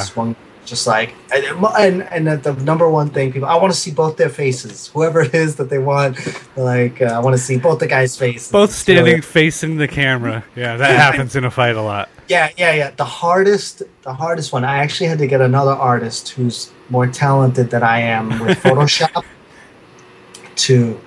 Just 0.65 0.88
like 0.88 1.14
and 1.34 1.44
and, 1.77 2.27
and 2.27 2.44
the 2.44 2.53
number 2.64 2.90
one 2.90 3.10
thing 3.10 3.34
people 3.34 3.49
I 3.49 3.56
want 3.56 3.73
to 3.73 3.80
see 3.80 3.91
both 3.91 4.15
their 4.15 4.30
faces. 4.30 4.88
Whoever 4.88 5.22
it 5.22 5.34
is 5.34 5.57
that 5.57 5.69
they 5.69 5.77
want, 5.77 6.18
like 6.56 7.02
uh, 7.02 7.06
I 7.06 7.19
want 7.19 7.35
to 7.35 7.41
see 7.41 7.57
both 7.57 7.80
the 7.80 7.88
guys' 7.88 8.18
faces. 8.18 8.52
Both 8.52 8.72
standing 8.72 9.22
facing 9.22 9.77
the 9.77 9.90
camera. 9.90 10.45
Yeah, 10.56 10.77
that 10.77 10.95
happens 10.95 11.35
in 11.35 11.44
a 11.44 11.52
fight 11.52 11.76
a 11.76 11.81
lot. 11.81 12.07
Yeah, 12.30 12.49
yeah, 12.57 12.73
yeah. 12.73 12.91
The 12.91 13.03
hardest, 13.03 13.84
the 14.03 14.14
hardest 14.14 14.53
one. 14.53 14.64
I 14.64 14.77
actually 14.77 15.07
had 15.07 15.19
to 15.19 15.27
get 15.27 15.41
another 15.41 15.72
artist 15.73 16.30
who's 16.30 16.72
more 16.90 17.07
talented 17.07 17.69
than 17.69 17.84
I 17.84 17.99
am 17.99 18.30
with 18.40 18.57
Photoshop 18.60 19.26
to 20.56 20.99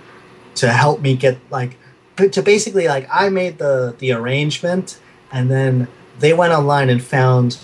to 0.57 0.73
help 0.73 1.01
me 1.01 1.17
get 1.17 1.39
like 1.51 1.79
to 2.17 2.43
basically 2.43 2.89
like 2.89 3.09
I 3.13 3.29
made 3.29 3.59
the 3.59 3.95
the 3.99 4.13
arrangement 4.13 5.01
and 5.33 5.51
then 5.51 5.89
they 6.19 6.33
went 6.33 6.53
online 6.53 6.89
and 6.89 7.03
found 7.03 7.59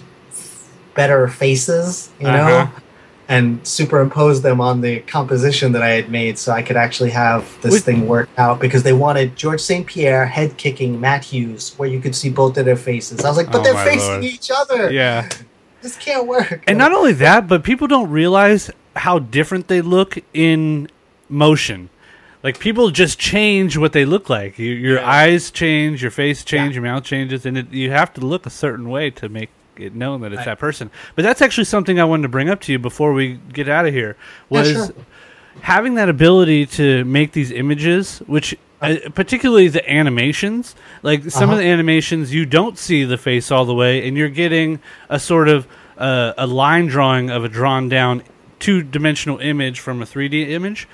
better 0.95 1.29
faces, 1.29 2.11
you 2.21 2.27
know, 2.27 2.33
Uh-huh. 2.59 2.81
and 3.29 3.67
superimpose 3.67 4.43
them 4.43 4.61
on 4.61 4.81
the 4.83 5.01
composition 5.01 5.73
that 5.73 5.83
I 5.83 5.91
had 5.91 6.11
made 6.11 6.39
so 6.39 6.53
I 6.53 6.61
could 6.63 6.77
actually 6.77 7.11
have 7.11 7.45
this 7.63 7.73
With- 7.73 7.85
thing 7.85 8.07
work 8.07 8.29
out 8.37 8.61
because 8.61 8.83
they 8.83 8.93
wanted 8.93 9.37
George 9.37 9.61
St. 9.61 9.87
Pierre 9.87 10.27
head 10.27 10.57
kicking 10.57 11.01
Matt 11.01 11.25
Hughes 11.25 11.75
where 11.79 11.89
you 11.89 12.01
could 12.01 12.15
see 12.15 12.29
both 12.29 12.59
of 12.59 12.65
their 12.65 12.77
faces. 12.77 13.25
I 13.25 13.29
was 13.29 13.37
like, 13.37 13.51
but 13.51 13.61
Oh, 13.61 13.65
they're 13.65 13.85
facing 13.85 14.11
Lord. 14.11 14.25
each 14.25 14.51
other. 14.55 14.93
Yeah. 14.93 15.29
This 15.81 15.97
can't 15.97 16.27
work. 16.27 16.63
And 16.67 16.79
not 16.79 16.93
only 16.93 17.13
that, 17.15 17.49
but 17.49 17.65
people 17.65 17.87
don't 17.89 18.11
realize 18.11 18.71
how 18.97 19.19
different 19.19 19.69
they 19.69 19.81
look 19.81 20.19
in 20.35 20.89
motion. 21.29 21.89
Like 22.45 22.59
people 22.59 22.91
just 22.91 23.19
change 23.19 23.77
what 23.79 23.93
they 23.93 24.05
look 24.05 24.29
like. 24.29 24.59
You, 24.59 24.73
your 24.73 24.99
Yeah. 24.99 25.09
eyes 25.11 25.51
change, 25.51 26.03
your 26.03 26.11
face 26.11 26.45
change, 26.45 26.71
Yeah. 26.77 26.83
your 26.83 26.93
mouth 26.93 27.05
changes, 27.05 27.47
and 27.47 27.57
it, 27.57 27.73
you 27.73 27.91
have 27.93 28.13
to 28.15 28.21
look 28.21 28.47
a 28.47 28.51
certain 28.51 28.91
way 28.91 29.11
to 29.11 29.29
make 29.29 29.49
it 29.77 29.95
known 29.95 30.21
that 30.23 30.33
it's 30.33 30.39
Right. 30.39 30.45
that 30.47 30.59
person. 30.59 30.91
But 31.15 31.23
that's 31.23 31.41
actually 31.43 31.65
something 31.65 31.99
I 32.01 32.05
wanted 32.05 32.23
to 32.23 32.29
bring 32.29 32.51
up 32.51 32.61
to 32.63 32.73
you 32.73 32.79
before 32.79 33.13
we 33.13 33.39
get 33.53 33.69
out 33.69 33.87
of 33.87 33.95
here. 33.95 34.17
Was 34.49 34.71
sure. 34.73 34.89
having 35.63 35.95
that 35.95 36.09
ability 36.09 36.67
to 36.67 37.05
make 37.05 37.33
these 37.33 37.51
images, 37.51 38.19
which 38.27 38.57
uh, 38.81 38.97
particularly 39.15 39.69
the 39.69 39.89
animations, 39.91 40.75
like 41.03 41.23
some 41.31 41.45
of 41.45 41.51
Uh-huh. 41.51 41.59
the 41.63 41.69
animations, 41.69 42.35
you 42.35 42.45
don't 42.45 42.77
see 42.77 43.05
the 43.05 43.17
face 43.17 43.51
all 43.53 43.65
the 43.65 43.75
way, 43.75 44.07
and 44.09 44.17
you're 44.17 44.29
getting 44.29 44.81
a 45.09 45.19
sort 45.21 45.49
of 45.49 45.67
uh, 45.99 46.33
a 46.37 46.47
line 46.49 46.87
drawing 46.87 47.31
of 47.31 47.45
a 47.45 47.49
drawn 47.49 47.89
down 47.89 48.23
two 48.59 48.83
dimensional 48.83 49.39
image 49.39 49.79
from 49.79 50.03
a 50.03 50.05
3D 50.07 50.51
image. 50.51 50.89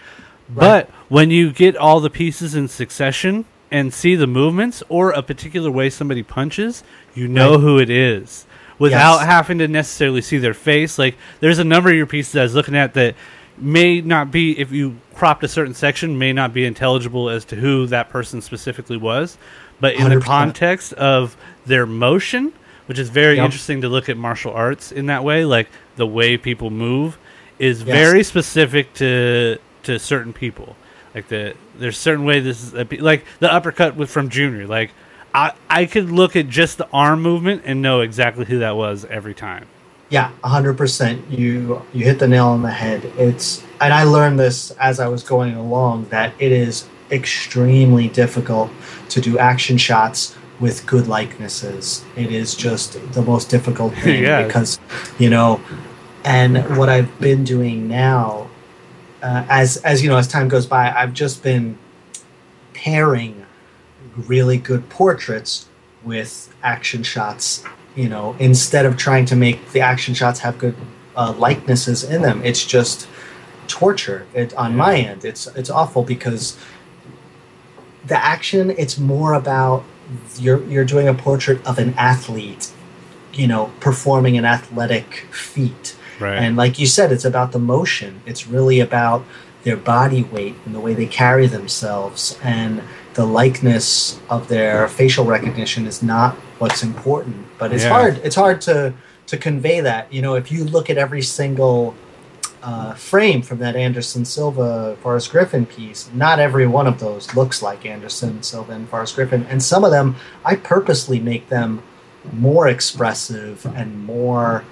But 0.50 0.90
when 1.08 1.30
you 1.30 1.50
get 1.52 1.76
all 1.76 2.00
the 2.00 2.10
pieces 2.10 2.54
in 2.54 2.68
succession 2.68 3.44
and 3.70 3.92
see 3.94 4.16
the 4.16 4.26
movements 4.26 4.82
or 4.88 5.10
a 5.12 5.22
particular 5.22 5.70
way 5.70 5.88
somebody 5.88 6.22
punches, 6.22 6.82
you 7.14 7.26
know 7.28 7.52
Right. 7.52 7.60
who 7.60 7.78
it 7.78 7.90
is 7.90 8.44
without 8.78 9.18
Yes. 9.18 9.26
having 9.26 9.58
to 9.58 9.68
necessarily 9.68 10.20
see 10.22 10.38
their 10.38 10.54
face. 10.54 10.98
Like 10.98 11.16
there's 11.40 11.58
a 11.58 11.64
number 11.64 11.90
of 11.90 11.96
your 11.96 12.06
pieces 12.06 12.36
I 12.36 12.42
was 12.42 12.54
looking 12.54 12.76
at 12.76 12.94
that 12.94 13.14
may 13.56 14.00
not 14.00 14.30
be 14.30 14.58
if 14.58 14.70
you 14.70 14.96
cropped 15.14 15.42
a 15.42 15.48
certain 15.48 15.74
section 15.74 16.16
may 16.18 16.32
not 16.32 16.54
be 16.54 16.64
intelligible 16.64 17.28
as 17.28 17.44
to 17.46 17.56
who 17.56 17.86
that 17.86 18.08
person 18.08 18.40
specifically 18.40 18.96
was, 18.96 19.36
but 19.80 19.94
in 19.94 20.04
the 20.08 20.16
100%. 20.16 20.22
context 20.24 20.92
of 20.92 21.36
their 21.66 21.84
motion, 21.86 22.52
which 22.86 22.98
is 23.00 23.08
very 23.10 23.36
Yep. 23.36 23.44
interesting 23.46 23.80
to 23.80 23.88
look 23.88 24.08
at 24.08 24.16
martial 24.16 24.52
arts 24.52 24.92
in 24.92 25.06
that 25.06 25.24
way, 25.24 25.44
like 25.44 25.68
the 25.96 26.06
way 26.06 26.36
people 26.36 26.70
move 26.70 27.18
is 27.58 27.82
Yes. 27.82 27.96
very 27.96 28.22
specific 28.22 28.94
to 28.94 29.58
to 29.84 29.98
certain 29.98 30.32
people. 30.32 30.76
Like 31.14 31.28
the 31.28 31.54
there's 31.78 31.96
certain 31.98 32.24
way 32.24 32.38
this 32.40 32.62
is 32.62 32.74
like 33.00 33.24
the 33.40 33.52
uppercut 33.52 33.96
with 33.96 34.10
from 34.10 34.28
Junior. 34.28 34.66
Like 34.66 34.90
I 35.34 35.52
I 35.68 35.86
could 35.86 36.10
look 36.10 36.36
at 36.36 36.48
just 36.48 36.78
the 36.78 36.88
arm 36.92 37.22
movement 37.22 37.62
and 37.64 37.82
know 37.82 38.00
exactly 38.00 38.44
who 38.44 38.58
that 38.60 38.76
was 38.76 39.04
every 39.06 39.34
time. 39.34 39.66
Yeah, 40.10 40.30
hundred 40.42 40.76
percent. 40.78 41.30
You 41.30 41.82
you 41.92 42.04
hit 42.04 42.18
the 42.18 42.28
nail 42.28 42.46
on 42.48 42.62
the 42.62 42.70
head. 42.70 43.04
It's 43.18 43.62
and 43.80 43.92
I 43.92 44.04
learned 44.04 44.38
this 44.38 44.70
as 44.72 45.00
I 45.00 45.08
was 45.08 45.22
going 45.22 45.54
along 45.54 46.06
that 46.06 46.32
it 46.38 46.50
is 46.52 46.86
extremely 47.10 48.08
difficult 48.08 48.70
to 49.10 49.20
do 49.20 49.38
action 49.38 49.76
shots 49.78 50.36
with 50.60 50.86
good 50.86 51.06
likenesses. 51.06 52.04
It 52.16 52.32
is 52.32 52.54
just 52.54 53.12
the 53.12 53.22
most 53.22 53.48
difficult 53.50 53.94
thing 54.02 54.22
Yeah. 54.22 54.46
because 54.46 54.78
you 55.18 55.30
know. 55.30 55.60
And 56.24 56.76
what 56.76 56.88
I've 56.90 57.18
been 57.20 57.44
doing 57.44 57.88
now, 57.88 58.48
uh, 59.22 59.46
as 59.48 59.76
as 59.78 60.02
you 60.02 60.10
know, 60.10 60.16
as 60.18 60.26
time 60.28 60.48
goes 60.48 60.66
by, 60.66 60.90
I've 60.92 61.14
just 61.14 61.42
been 61.42 61.78
pairing 62.74 63.46
really 64.26 64.56
good 64.58 64.88
portraits 64.88 65.66
with 66.04 66.52
action 66.62 67.02
shots 67.02 67.64
you 67.94 68.08
know 68.08 68.34
instead 68.38 68.84
of 68.86 68.96
trying 68.96 69.24
to 69.24 69.36
make 69.36 69.70
the 69.72 69.80
action 69.80 70.14
shots 70.14 70.40
have 70.40 70.58
good 70.58 70.74
uh, 71.16 71.32
likenesses 71.36 72.04
in 72.04 72.22
them 72.22 72.40
it's 72.44 72.64
just 72.64 73.08
torture 73.66 74.26
it 74.34 74.54
on 74.54 74.74
my 74.74 74.96
end 74.96 75.24
it's 75.24 75.46
it's 75.48 75.70
awful 75.70 76.02
because 76.02 76.56
the 78.06 78.16
action 78.16 78.70
it's 78.72 78.98
more 78.98 79.34
about 79.34 79.84
you're 80.38 80.64
you're 80.64 80.84
doing 80.84 81.08
a 81.08 81.14
portrait 81.14 81.64
of 81.66 81.78
an 81.78 81.92
athlete 81.98 82.70
you 83.34 83.46
know 83.46 83.70
performing 83.80 84.38
an 84.38 84.44
athletic 84.44 85.26
feat 85.30 85.94
Right. 86.20 86.34
and 86.38 86.56
like 86.56 86.80
you 86.80 86.86
said, 86.86 87.12
it's 87.12 87.24
about 87.24 87.52
the 87.52 87.60
motion. 87.60 88.22
It's 88.26 88.48
really 88.48 88.80
about 88.80 89.24
their 89.62 89.76
body 89.76 90.24
weight 90.24 90.56
and 90.66 90.74
the 90.74 90.80
way 90.80 90.92
they 90.92 91.06
carry 91.06 91.46
themselves. 91.46 92.36
And 92.42 92.82
the 93.18 93.26
likeness 93.26 94.20
of 94.30 94.46
their 94.46 94.86
facial 94.86 95.24
recognition 95.24 95.86
is 95.88 96.04
not 96.04 96.36
what's 96.60 96.84
important. 96.84 97.44
But 97.58 97.72
it's 97.72 97.82
Yeah. 97.82 97.90
hard. 97.90 98.20
It's 98.22 98.36
hard 98.36 98.60
to 98.62 98.94
to 99.26 99.36
convey 99.36 99.80
that. 99.80 100.06
You 100.12 100.22
know, 100.22 100.36
if 100.36 100.50
you 100.52 100.64
look 100.64 100.88
at 100.88 100.96
every 100.96 101.22
single 101.22 101.94
uh, 102.62 102.94
frame 102.94 103.42
from 103.42 103.58
that 103.58 103.74
Anderson 103.76 104.24
Silva 104.24 104.96
Forrest 105.02 105.30
Griffin 105.32 105.66
piece, 105.66 106.08
not 106.14 106.38
every 106.38 106.66
one 106.66 106.86
of 106.86 106.98
those 107.00 107.34
looks 107.34 107.60
like 107.60 107.84
Anderson 107.84 108.40
Silva 108.42 108.72
and 108.72 108.88
Forrest 108.88 109.16
Griffin. 109.16 109.44
And 109.50 109.60
some 109.62 109.82
of 109.84 109.90
them, 109.90 110.14
I 110.44 110.54
purposely 110.54 111.18
make 111.20 111.48
them 111.48 111.82
more 112.32 112.68
expressive 112.68 113.66
and 113.74 114.04
more 114.06 114.62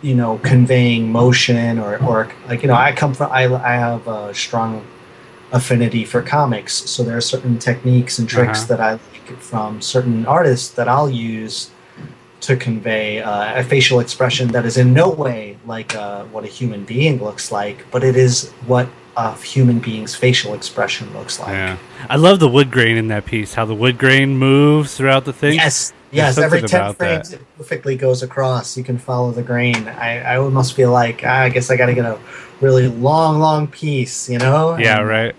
you 0.00 0.14
know 0.14 0.38
conveying 0.42 1.12
motion 1.12 1.78
or 1.78 1.98
or 2.08 2.28
like 2.48 2.62
you 2.62 2.68
know 2.68 2.74
i 2.88 2.92
come 2.92 3.12
from 3.12 3.30
i, 3.30 3.42
I 3.72 3.74
have 3.74 4.06
a 4.08 4.32
strong 4.32 4.82
affinity 5.52 6.04
for 6.04 6.22
comics 6.22 6.72
so 6.74 7.02
there 7.04 7.16
are 7.16 7.20
certain 7.20 7.58
techniques 7.58 8.18
and 8.18 8.28
tricks 8.28 8.58
Uh-huh. 8.64 8.76
that 8.76 8.80
i 8.80 8.90
like 8.92 9.38
from 9.40 9.80
certain 9.80 10.26
artists 10.26 10.68
that 10.70 10.88
i'll 10.88 11.10
use 11.10 11.70
to 12.40 12.56
convey 12.56 13.22
uh, 13.22 13.58
a 13.60 13.64
facial 13.64 14.00
expression 14.00 14.48
that 14.48 14.66
is 14.66 14.76
in 14.76 14.92
no 14.92 15.08
way 15.08 15.56
like 15.66 15.94
uh, 15.96 16.24
what 16.24 16.44
a 16.44 16.48
human 16.48 16.84
being 16.84 17.22
looks 17.22 17.50
like 17.52 17.84
but 17.90 18.02
it 18.04 18.16
is 18.16 18.50
what 18.66 18.88
a 19.16 19.34
human 19.38 19.78
being's 19.78 20.14
facial 20.14 20.52
expression 20.54 21.10
looks 21.14 21.38
like 21.40 21.48
yeah. 21.48 21.78
I 22.08 22.16
love 22.16 22.38
the 22.38 22.48
wood 22.48 22.70
grain 22.70 22.98
in 22.98 23.08
that 23.08 23.24
piece. 23.24 23.54
How 23.54 23.64
the 23.64 23.74
wood 23.74 23.96
grain 23.98 24.36
moves 24.36 24.94
throughout 24.96 25.24
the 25.24 25.32
thing. 25.32 25.54
Yes, 25.54 25.92
yes. 26.16 26.38
Every 26.38 26.62
ten 26.62 26.94
frames, 26.94 27.30
that. 27.30 27.40
it 27.40 27.56
perfectly 27.56 27.96
goes 27.96 28.22
across. 28.22 28.76
You 28.76 28.84
can 28.84 28.98
follow 28.98 29.32
the 29.32 29.42
grain. 29.42 29.88
I, 29.88 30.34
I 30.34 30.36
almost 30.38 30.74
feel 30.74 30.90
like 30.90 31.22
ah, 31.24 31.42
I 31.42 31.48
guess 31.48 31.70
I 31.70 31.76
got 31.76 31.86
to 31.86 31.94
get 31.94 32.04
a 32.04 32.18
really 32.60 32.88
long, 32.88 33.38
long 33.38 33.66
piece, 33.66 34.28
you 34.28 34.38
know? 34.38 34.76
Yeah. 34.76 35.00
and 35.00 35.08
Right. 35.08 35.34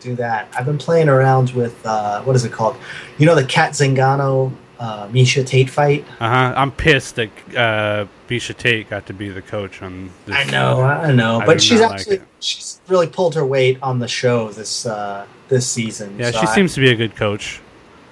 Do 0.00 0.16
that. 0.16 0.48
I've 0.58 0.66
been 0.66 0.78
playing 0.78 1.08
around 1.08 1.50
with 1.50 1.84
uh, 1.86 2.22
what 2.22 2.34
is 2.34 2.44
it 2.44 2.50
called? 2.50 2.76
You 3.18 3.26
know 3.26 3.36
the 3.36 3.44
Cat 3.44 3.72
Zingano 3.72 4.52
uh, 4.82 5.06
Miesha 5.08 5.46
Tate 5.46 5.70
fight. 5.70 6.04
Uh 6.18 6.28
huh. 6.28 6.54
I'm 6.56 6.72
pissed 6.72 7.14
that 7.14 7.30
uh, 7.56 8.06
Miesha 8.28 8.56
Tate 8.56 8.90
got 8.90 9.06
to 9.06 9.12
be 9.12 9.28
the 9.28 9.40
coach 9.42 9.80
on 9.80 10.10
this. 10.26 10.34
I 10.34 10.44
know, 10.50 10.80
I 10.80 11.12
know, 11.12 11.40
I 11.40 11.46
but 11.46 11.62
she's 11.62 11.80
not 11.80 11.92
like 11.92 12.00
actually 12.00 12.20
she's 12.40 12.80
really 12.88 13.06
pulled 13.06 13.36
her 13.36 13.46
weight 13.46 13.78
on 13.80 14.00
the 14.00 14.08
show 14.08 14.50
this 14.50 14.84
uh, 14.84 15.24
this 15.48 15.70
season. 15.70 16.18
Yeah, 16.18 16.32
so 16.32 16.40
she 16.40 16.46
I- 16.48 16.54
seems 16.54 16.74
to 16.74 16.80
be 16.80 16.90
a 16.90 16.96
good 16.96 17.14
coach. 17.14 17.60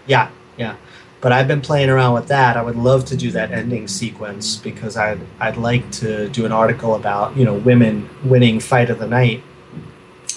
Yeah, 0.06 0.30
yeah. 0.56 0.76
But 1.20 1.32
I've 1.32 1.46
been 1.46 1.60
playing 1.60 1.90
around 1.90 2.14
with 2.14 2.28
that. 2.28 2.56
I 2.56 2.62
would 2.62 2.76
love 2.76 3.04
to 3.06 3.16
do 3.16 3.30
that 3.32 3.50
ending 3.52 3.86
sequence 3.88 4.56
because 4.56 4.96
I'd 4.96 5.20
I'd 5.38 5.56
like 5.58 5.90
to 5.92 6.28
do 6.30 6.46
an 6.46 6.52
article 6.52 6.94
about 6.94 7.36
you 7.36 7.44
know 7.44 7.54
women 7.54 8.08
winning 8.24 8.58
fight 8.60 8.88
of 8.90 8.98
the 8.98 9.06
night. 9.06 9.42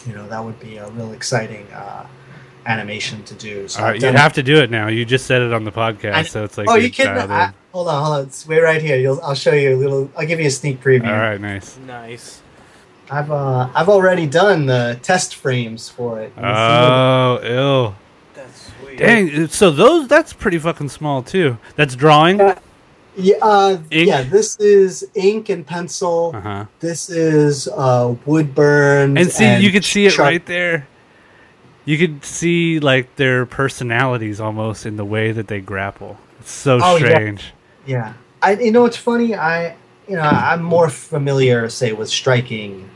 You 0.05 0.13
know 0.13 0.27
that 0.27 0.43
would 0.43 0.59
be 0.59 0.75
a 0.77 0.89
real 0.89 1.13
exciting 1.13 1.65
uh, 1.71 2.05
animation 2.65 3.23
to 3.23 3.33
do. 3.35 3.67
So 3.69 3.79
All 3.79 3.85
right, 3.87 4.03
I've 4.03 4.11
you 4.11 4.17
have 4.17 4.33
to 4.33 4.43
do 4.43 4.57
it 4.57 4.69
now. 4.71 4.87
You 4.87 5.05
just 5.05 5.25
said 5.25 5.41
it 5.41 5.53
on 5.53 5.63
the 5.63 5.71
podcast, 5.71 6.13
I- 6.13 6.23
so 6.23 6.43
it's 6.43 6.57
like 6.57 6.67
oh, 6.67 6.75
you're 6.75 6.83
you 6.85 6.89
kidding? 6.89 7.13
I, 7.13 7.53
hold 7.71 7.87
on, 7.87 8.03
hold 8.03 8.17
on. 8.17 8.23
It's 8.25 8.45
way 8.45 8.59
right 8.59 8.81
here. 8.81 8.97
You'll, 8.97 9.21
I'll 9.21 9.35
show 9.35 9.53
you 9.53 9.75
a 9.75 9.77
little. 9.77 10.11
I'll 10.17 10.27
give 10.27 10.39
you 10.41 10.47
a 10.47 10.51
sneak 10.51 10.81
preview. 10.81 11.07
All 11.07 11.13
right, 11.13 11.39
nice. 11.39 11.77
Nice. 11.77 12.41
I've 13.09 13.31
uh, 13.31 13.69
I've 13.73 13.89
already 13.89 14.25
done 14.27 14.65
the 14.65 14.99
test 15.01 15.35
frames 15.35 15.87
for 15.89 16.19
it. 16.19 16.33
Oh, 16.37 17.39
ill. 17.43 17.95
Dang. 18.97 19.47
So 19.47 19.71
those 19.71 20.07
that's 20.07 20.33
pretty 20.33 20.59
fucking 20.59 20.89
small 20.89 21.23
too. 21.23 21.57
That's 21.75 21.95
drawing. 21.95 22.41
Uh 22.41 22.59
yeah, 23.15 23.35
uh, 23.41 23.77
yeah. 23.91 24.23
This 24.23 24.59
is 24.59 25.07
ink 25.13 25.49
and 25.49 25.65
pencil. 25.65 26.31
Uh 26.33 26.41
huh. 26.41 26.65
This 26.79 27.09
is 27.09 27.67
uh, 27.67 28.15
wood 28.25 28.55
burned. 28.55 29.17
And 29.17 29.29
see, 29.29 29.57
you 29.57 29.71
could 29.71 29.85
see 29.85 30.05
it 30.07 30.17
right 30.17 30.43
there. 30.45 30.87
You 31.85 31.97
could 31.97 32.25
see 32.25 32.79
like 32.79 33.15
their 33.17 33.45
personalities 33.45 34.39
almost 34.39 34.85
in 34.85 34.95
the 34.95 35.05
way 35.05 35.31
that 35.31 35.47
they 35.47 35.59
grapple. 35.61 36.17
It's 36.39 36.51
so 36.51 36.79
Oh, 36.81 36.97
strange. 36.97 37.53
Yeah, 37.85 38.13
I. 38.41 38.53
You 38.55 38.71
know 38.71 38.81
what's 38.81 38.97
funny? 38.97 39.35
I 39.35 39.75
you 40.07 40.15
know, 40.15 40.21
I'm 40.21 40.63
more 40.63 40.89
familiar, 40.89 41.69
say, 41.69 41.93
with 41.93 42.09
striking. 42.09 42.89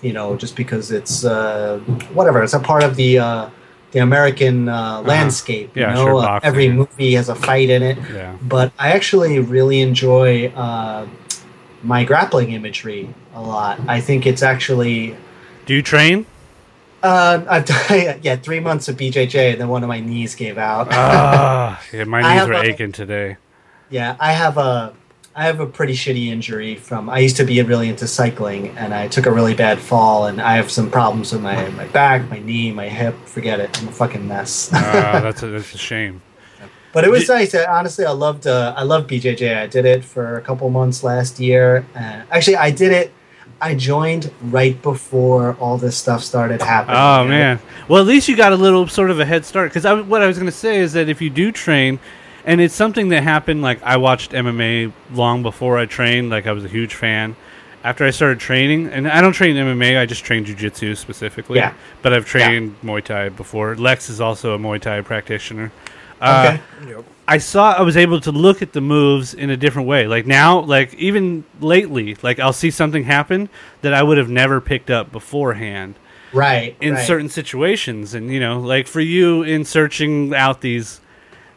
You 0.00 0.12
know, 0.12 0.34
just 0.34 0.56
because 0.56 0.90
it's 0.90 1.24
uh, 1.24 1.78
whatever. 2.12 2.42
It's 2.42 2.54
a 2.54 2.58
part 2.58 2.82
of 2.82 2.96
the 2.96 3.20
uh, 3.20 3.50
the 3.92 4.00
American 4.00 4.68
uh, 4.68 5.02
landscape. 5.04 5.76
You 5.76 5.84
Uh-huh. 5.84 5.92
Yeah, 5.92 5.94
know, 6.04 6.06
sure, 6.20 6.24
Uh, 6.28 6.40
every 6.42 6.68
movie 6.68 7.12
has 7.14 7.28
a 7.28 7.34
fight 7.34 7.68
in 7.70 7.82
it. 7.82 7.98
Yeah. 8.12 8.34
But 8.42 8.72
I 8.78 8.92
actually 8.92 9.38
really 9.38 9.80
enjoy 9.80 10.48
uh, 10.56 11.06
my 11.82 12.04
grappling 12.04 12.52
imagery 12.52 13.08
a 13.34 13.40
lot. 13.42 13.78
I 13.88 14.00
think 14.00 14.26
it's 14.26 14.42
actually. 14.42 15.16
Do 15.66 15.74
you 15.74 15.82
train? 15.82 16.26
Uh, 17.02 17.42
I've 17.50 17.64
done 17.70 18.20
yeah 18.22 18.36
three 18.36 18.60
months 18.60 18.88
of 18.88 18.96
BJJ, 18.96 19.52
and 19.52 19.60
then 19.60 19.68
one 19.68 19.82
of 19.82 19.88
my 19.88 20.00
knees 20.00 20.34
gave 20.34 20.56
out. 20.58 20.88
Ah, 20.92 21.82
yeah, 21.92 22.04
my 22.04 22.22
knees 22.22 22.46
were 22.46 22.54
a- 22.54 22.62
aching 22.72 22.92
today. 22.92 23.36
Yeah, 23.90 24.16
I 24.20 24.32
have 24.32 24.56
a 24.56 24.94
I 25.34 25.44
have 25.44 25.60
a 25.60 25.66
pretty 25.66 25.94
shitty 25.94 26.26
injury 26.26 26.76
from 26.76 27.08
I 27.08 27.20
used 27.20 27.36
to 27.38 27.44
be 27.44 27.60
really 27.62 27.88
into 27.88 28.06
cycling 28.06 28.76
and 28.76 28.92
I 28.92 29.08
took 29.08 29.24
a 29.24 29.32
really 29.32 29.54
bad 29.54 29.78
fall 29.78 30.26
and 30.26 30.40
I 30.42 30.56
have 30.56 30.70
some 30.70 30.90
problems 30.90 31.32
with 31.32 31.40
my, 31.40 31.68
my 31.70 31.86
back, 31.86 32.28
my 32.30 32.38
knee, 32.38 32.70
my 32.70 32.88
hip. 32.88 33.14
Forget 33.24 33.58
it. 33.58 33.80
I'm 33.80 33.88
a 33.88 33.92
fucking 33.92 34.28
mess. 34.28 34.68
Ah, 34.74 35.20
that's 35.22 35.42
a, 35.42 35.46
that's 35.46 35.74
a 35.74 35.78
shame. 35.78 36.20
but 36.92 37.04
it 37.04 37.10
was 37.10 37.22
Did- 37.22 37.28
nice. 37.30 37.54
I, 37.54 37.64
honestly, 37.64 38.04
I 38.04 38.10
loved 38.10 38.46
uh, 38.46 38.74
I 38.76 38.82
loved 38.82 39.08
BJJ. 39.10 39.56
I 39.56 39.66
did 39.66 39.86
it 39.86 40.04
for 40.04 40.36
a 40.36 40.42
couple 40.42 40.68
months 40.68 41.02
last 41.02 41.40
year. 41.40 41.86
Uh, 41.94 42.22
actually, 42.30 42.56
I 42.56 42.70
did 42.70 42.92
it. 42.92 43.12
I 43.58 43.74
joined 43.74 44.30
right 44.42 44.80
before 44.82 45.54
all 45.60 45.78
this 45.78 45.96
stuff 45.96 46.22
started 46.24 46.60
happening. 46.60 46.96
Oh 46.98 47.24
man. 47.26 47.58
Well, 47.88 48.02
at 48.02 48.06
least 48.06 48.28
you 48.28 48.36
got 48.36 48.52
a 48.52 48.56
little 48.56 48.86
sort 48.86 49.10
of 49.10 49.18
a 49.18 49.24
head 49.24 49.46
start. 49.46 49.70
Because 49.70 49.86
I, 49.86 49.94
what 49.98 50.20
I 50.20 50.26
was 50.26 50.36
going 50.36 50.50
to 50.50 50.56
say 50.56 50.78
is 50.78 50.92
that 50.92 51.08
if 51.08 51.22
you 51.22 51.30
do 51.30 51.52
train, 51.52 52.00
and 52.44 52.60
it's 52.60 52.74
something 52.74 53.08
that 53.08 53.22
happened. 53.22 53.62
Like 53.62 53.82
I 53.82 53.96
watched 53.96 54.32
MMA 54.32 54.92
long 55.12 55.42
before 55.42 55.78
I 55.78 55.86
trained. 55.86 56.30
Like 56.30 56.46
I 56.46 56.52
was 56.52 56.64
a 56.64 56.68
huge 56.68 56.94
fan. 56.94 57.36
After 57.84 58.04
I 58.04 58.10
started 58.10 58.38
training, 58.38 58.88
and 58.88 59.08
I 59.08 59.20
don't 59.20 59.32
train 59.32 59.56
MMA, 59.56 59.98
I 59.98 60.06
just 60.06 60.24
train 60.24 60.44
jujitsu 60.44 60.96
specifically. 60.96 61.58
Yeah. 61.58 61.74
But 62.00 62.12
I've 62.12 62.24
trained 62.26 62.76
Muay 62.82 63.02
Thai 63.02 63.30
before. 63.30 63.74
Lex 63.74 64.08
is 64.08 64.20
also 64.20 64.54
a 64.54 64.58
Muay 64.58 64.80
Thai 64.80 65.00
practitioner. 65.00 65.72
Uh, 66.20 66.58
Okay. 66.82 67.02
I 67.26 67.38
saw 67.38 67.72
I 67.72 67.82
was 67.82 67.96
able 67.96 68.20
to 68.20 68.32
look 68.32 68.62
at 68.62 68.72
the 68.72 68.80
moves 68.80 69.32
in 69.32 69.48
a 69.50 69.56
different 69.56 69.88
way. 69.88 70.06
Like 70.06 70.26
now, 70.26 70.60
like 70.60 70.92
even 70.94 71.44
lately, 71.60 72.16
like 72.22 72.38
I'll 72.38 72.52
see 72.52 72.70
something 72.70 73.04
happen 73.04 73.48
that 73.80 73.94
I 73.94 74.02
would 74.02 74.18
have 74.18 74.28
never 74.28 74.60
picked 74.60 74.90
up 74.90 75.10
beforehand 75.12 75.94
Right. 76.32 76.76
in 76.80 76.94
right. 76.94 77.06
certain 77.06 77.28
situations 77.28 78.14
and 78.14 78.32
you 78.32 78.40
know 78.40 78.58
like 78.60 78.86
for 78.86 79.00
you 79.00 79.42
in 79.42 79.64
searching 79.64 80.34
out 80.34 80.62
these 80.62 81.00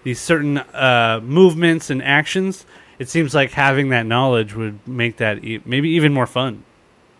these 0.06 0.22
certain 0.22 0.57
uh, 0.60 1.19
movements 1.22 1.90
and 1.90 2.02
actions 2.02 2.65
it 2.98 3.10
seems 3.10 3.36
like 3.36 3.52
having 3.52 3.90
that 3.90 4.06
knowledge 4.06 4.56
would 4.56 4.80
make 4.88 5.18
that 5.18 5.44
e- 5.44 5.61
maybe 5.65 5.90
even 5.90 6.14
more 6.14 6.27
fun 6.27 6.64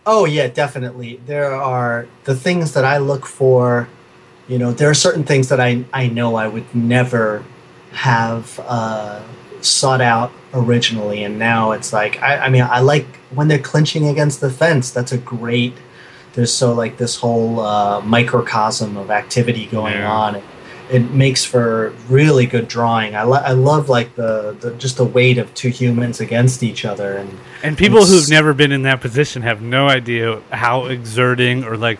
Oh 0.08 0.24
yeah, 0.24 0.46
definitely. 0.46 1.18
There 1.26 1.52
are 1.52 2.06
the 2.24 2.36
things 2.36 2.74
that 2.74 2.84
I 2.84 2.98
look 2.98 3.26
for. 3.26 3.88
You 4.46 4.56
know, 4.56 4.70
there 4.70 4.88
are 4.88 4.94
certain 4.94 5.24
things 5.24 5.48
that 5.48 5.58
I 5.60 5.84
I 5.92 6.06
know 6.06 6.36
I 6.36 6.46
would 6.46 6.72
never 6.72 7.42
have 7.90 8.60
uh, 8.68 9.20
sought 9.62 10.00
out 10.00 10.30
originally, 10.54 11.24
and 11.24 11.40
now 11.40 11.72
it's 11.72 11.92
like 11.92 12.22
I, 12.22 12.38
I 12.46 12.48
mean 12.50 12.62
I 12.62 12.78
like 12.80 13.06
when 13.34 13.48
they're 13.48 13.58
clinching 13.58 14.06
against 14.06 14.40
the 14.40 14.48
fence. 14.48 14.92
That's 14.92 15.10
a 15.10 15.18
great. 15.18 15.74
There's 16.34 16.52
so 16.52 16.72
like 16.72 16.98
this 16.98 17.16
whole 17.16 17.58
uh, 17.58 18.00
microcosm 18.02 18.96
of 18.96 19.10
activity 19.10 19.66
going 19.66 19.94
Yeah. 19.94 20.12
on. 20.12 20.42
It 20.90 21.10
makes 21.10 21.44
for 21.44 21.92
really 22.08 22.46
good 22.46 22.68
drawing. 22.68 23.16
I, 23.16 23.22
lo- 23.24 23.42
I 23.44 23.52
love 23.52 23.88
like 23.88 24.14
the, 24.14 24.56
the 24.60 24.70
just 24.74 24.96
the 24.98 25.04
weight 25.04 25.36
of 25.38 25.52
two 25.54 25.68
humans 25.68 26.20
against 26.20 26.62
each 26.62 26.84
other 26.84 27.16
and 27.16 27.36
and 27.64 27.76
people 27.76 27.98
It's- 27.98 28.12
who've 28.12 28.30
never 28.30 28.54
been 28.54 28.70
in 28.70 28.82
that 28.82 29.00
position 29.00 29.42
have 29.42 29.60
no 29.62 29.88
idea 29.88 30.40
how 30.52 30.84
exerting 30.86 31.64
or 31.64 31.76
like 31.76 31.98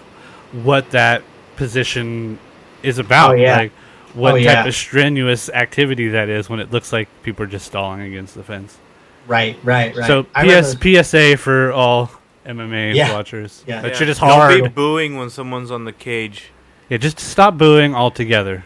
what 0.52 0.90
that 0.92 1.22
position 1.56 2.38
is 2.84 2.98
about 2.98 3.30
Oh, 3.30 3.34
yeah. 3.34 3.56
like 3.56 3.72
what 4.14 4.34
Oh, 4.34 4.36
type 4.36 4.44
yeah. 4.44 4.64
of 4.66 4.74
strenuous 4.74 5.48
activity 5.50 6.08
that 6.10 6.28
is 6.28 6.48
when 6.48 6.60
it 6.60 6.70
looks 6.70 6.92
like 6.92 7.08
people 7.22 7.42
are 7.44 7.48
just 7.48 7.66
stalling 7.66 8.02
against 8.02 8.34
the 8.34 8.42
fence 8.44 8.78
right, 9.26 9.58
right, 9.64 9.96
right. 9.96 10.06
so 10.06 10.22
PS, 10.22 10.76
remember- 10.76 11.02
PSA 11.02 11.36
for 11.38 11.72
all 11.72 12.10
MMA 12.46 12.94
Yeah. 12.94 13.12
watchers 13.12 13.64
Yeah. 13.66 13.80
that 13.82 13.92
Yeah. 13.92 13.98
shit 13.98 14.08
is 14.10 14.18
Don't 14.18 14.62
be 14.62 14.68
booing 14.68 15.16
when 15.16 15.28
someone's 15.30 15.72
on 15.72 15.84
the 15.84 15.92
cage. 15.92 16.52
Yeah, 16.88 16.98
just 16.98 17.18
stop 17.18 17.58
booing 17.58 17.96
altogether. 17.96 18.64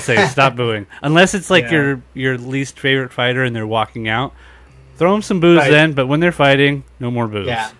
PSA, 0.00 0.28
stop 0.28 0.56
booing. 0.56 0.86
Unless 1.02 1.34
it's 1.34 1.50
like 1.50 1.64
Yeah. 1.64 1.70
your 1.72 2.02
your 2.14 2.38
least 2.38 2.78
favorite 2.78 3.12
fighter 3.12 3.42
and 3.44 3.54
they're 3.54 3.66
walking 3.66 4.08
out, 4.08 4.32
throw 4.96 5.12
them 5.12 5.22
some 5.22 5.40
boos 5.40 5.58
Right. 5.58 5.70
then. 5.70 5.92
But 5.92 6.06
when 6.06 6.20
they're 6.20 6.32
fighting, 6.32 6.84
no 7.00 7.10
more 7.10 7.26
boos. 7.28 7.46
Yeah, 7.46 7.70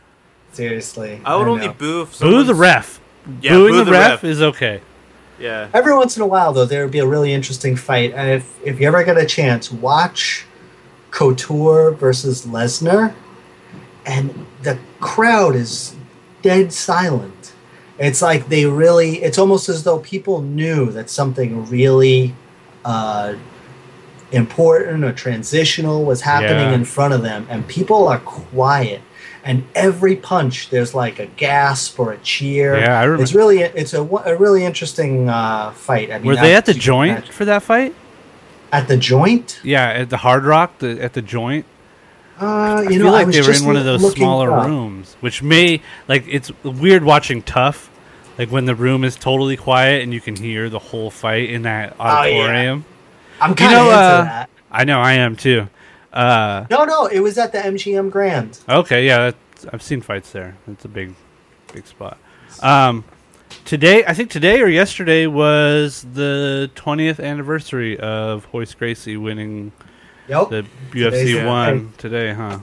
seriously. 0.53 1.21
I 1.25 1.37
would 1.37 1.49
only 1.49 1.67
know. 1.69 1.73
boo 1.75 2.03
if 2.03 2.19
Boo 2.19 2.43
the 2.45 2.55
ref. 2.55 3.01
Yeah, 3.43 3.53
Booing 3.55 3.73
boo 3.75 3.85
the, 3.85 3.91
ref, 3.91 4.23
is 4.25 4.41
okay. 4.41 4.81
Yeah. 5.39 5.69
Every 5.75 5.95
once 5.95 6.17
in 6.17 6.23
a 6.23 6.27
while, 6.27 6.53
though, 6.53 6.65
there 6.65 6.83
would 6.83 6.93
be 6.93 7.01
a 7.01 7.07
really 7.07 7.33
interesting 7.33 7.77
fight, 7.77 8.13
and 8.15 8.31
if 8.31 8.59
if 8.65 8.81
you 8.81 8.87
ever 8.89 9.03
get 9.05 9.19
a 9.19 9.27
chance, 9.27 9.71
watch 9.71 10.47
Couture 11.11 11.91
versus 11.93 12.47
Lesnar, 12.47 13.15
and 14.07 14.47
the 14.63 14.79
crowd 15.01 15.55
is 15.57 15.95
dead 16.43 16.73
silent. 16.73 17.35
It's 17.99 18.21
like 18.23 18.49
they 18.49 18.67
really. 18.67 19.23
It's 19.23 19.39
almost 19.39 19.69
as 19.69 19.83
though 19.85 19.99
people 20.01 20.43
knew 20.43 20.91
that 20.93 21.11
something 21.11 21.67
really. 21.67 22.35
Uh, 22.85 23.35
important 24.33 25.05
or 25.05 25.13
transitional 25.13 26.05
was 26.05 26.21
happening 26.21 26.51
Yeah. 26.71 26.75
in 26.75 26.85
front 26.85 27.15
of 27.15 27.23
them 27.23 27.47
and 27.49 27.67
people 27.69 28.09
are 28.09 28.19
quiet 28.19 29.01
and 29.45 29.65
every 29.77 30.17
punch 30.17 30.69
there's 30.71 30.95
like 30.97 31.21
a 31.21 31.27
gasp 31.27 31.99
or 32.01 32.11
a 32.13 32.19
cheer 32.19 32.77
Yeah, 32.77 32.99
I 32.99 33.05
remember. 33.05 33.23
it's 33.23 33.35
really 33.35 33.61
it's 33.61 33.95
a, 33.95 34.03
a 34.03 34.37
really 34.37 34.65
interesting 34.65 35.29
uh, 35.29 35.71
fight. 35.71 36.11
I 36.11 36.19
mean, 36.19 36.27
Were 36.27 36.37
they 36.37 36.57
at 36.57 36.67
the 36.67 36.75
joint 36.75 37.29
for 37.29 37.45
that 37.45 37.63
fight? 37.63 37.95
At 38.73 38.89
the 38.89 38.97
joint? 38.97 39.61
Yeah, 39.63 39.87
at 39.91 40.11
the 40.11 40.17
Hard 40.19 40.45
Rock, 40.45 40.79
the, 40.79 41.01
at 41.01 41.13
the 41.13 41.23
joint. 41.23 41.65
Uh, 42.41 42.45
I 42.47 42.83
you 42.83 42.89
feel 42.91 42.99
know, 43.05 43.09
I 43.09 43.11
like 43.13 43.27
was 43.29 43.37
they 43.37 43.43
were 43.43 43.53
in 43.57 43.65
one 43.65 43.77
of 43.77 43.85
those 43.85 44.13
smaller 44.13 44.53
up. 44.53 44.67
rooms, 44.67 45.17
which 45.21 45.43
may 45.43 45.81
like 46.09 46.25
it's 46.29 46.51
weird 46.63 47.03
watching 47.05 47.43
Tough, 47.43 47.91
like 48.39 48.51
when 48.51 48.67
the 48.67 48.75
room 48.75 49.05
is 49.05 49.17
totally 49.17 49.57
quiet 49.57 50.03
and 50.03 50.13
you 50.13 50.21
can 50.21 50.37
hear 50.37 50.69
the 50.69 50.79
whole 50.79 51.11
fight 51.11 51.49
in 51.51 51.63
that 51.63 51.97
Oh, 51.99 52.05
yeah. 52.05 52.11
auditorium. 52.11 52.85
I'm 53.41 53.51
You 53.51 53.57
kind 53.57 53.73
know, 53.73 53.81
of 53.83 53.87
into 53.87 53.97
uh, 53.99 54.25
that. 54.25 54.51
I 54.71 54.85
know 54.85 55.01
I 55.01 55.15
am 55.15 55.37
too. 55.37 55.69
Uh, 56.13 56.67
No, 56.71 56.85
no, 56.85 57.07
it 57.07 57.21
was 57.21 57.39
at 57.39 57.53
the 57.53 57.59
MGM 57.59 58.11
Grand. 58.11 58.59
Okay, 58.69 59.07
yeah, 59.07 59.19
that's, 59.31 59.67
I've 59.73 59.83
seen 59.83 60.01
fights 60.01 60.33
there. 60.33 60.57
It's 60.67 60.85
a 60.85 60.89
big, 60.89 61.15
big 61.73 61.87
spot. 61.87 62.19
Um, 62.63 63.05
today, 63.65 64.05
I 64.07 64.15
think 64.15 64.31
today 64.31 64.61
or 64.63 64.69
yesterday 64.69 65.27
was 65.27 66.07
the 66.15 66.71
20th 66.75 67.23
anniversary 67.23 67.99
of 67.99 68.47
Royce 68.53 68.73
Gracie 68.75 69.17
winning 69.19 69.73
Yep. 70.29 70.49
the 70.51 70.67
Today's 70.93 71.31
UFC 71.31 71.41
the 71.41 71.47
one 71.47 71.93
today, 71.99 72.33
huh? 72.33 72.59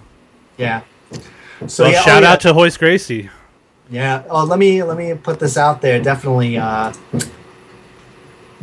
yeah. 0.57 0.81
So 1.11 1.68
So 1.68 1.88
yeah, 1.88 2.02
shout 2.02 2.23
oh, 2.23 2.26
yeah. 2.27 2.34
out 2.34 2.41
to 2.41 2.53
Royce 2.53 2.77
Gracie. 2.77 3.30
Yeah. 3.90 4.23
Oh, 4.30 4.44
let 4.44 4.60
me 4.60 4.84
let 4.84 4.98
me 4.98 5.14
put 5.14 5.40
this 5.40 5.57
out 5.57 5.81
there. 5.81 6.02
Definitely, 6.02 6.57
uh, 6.57 6.94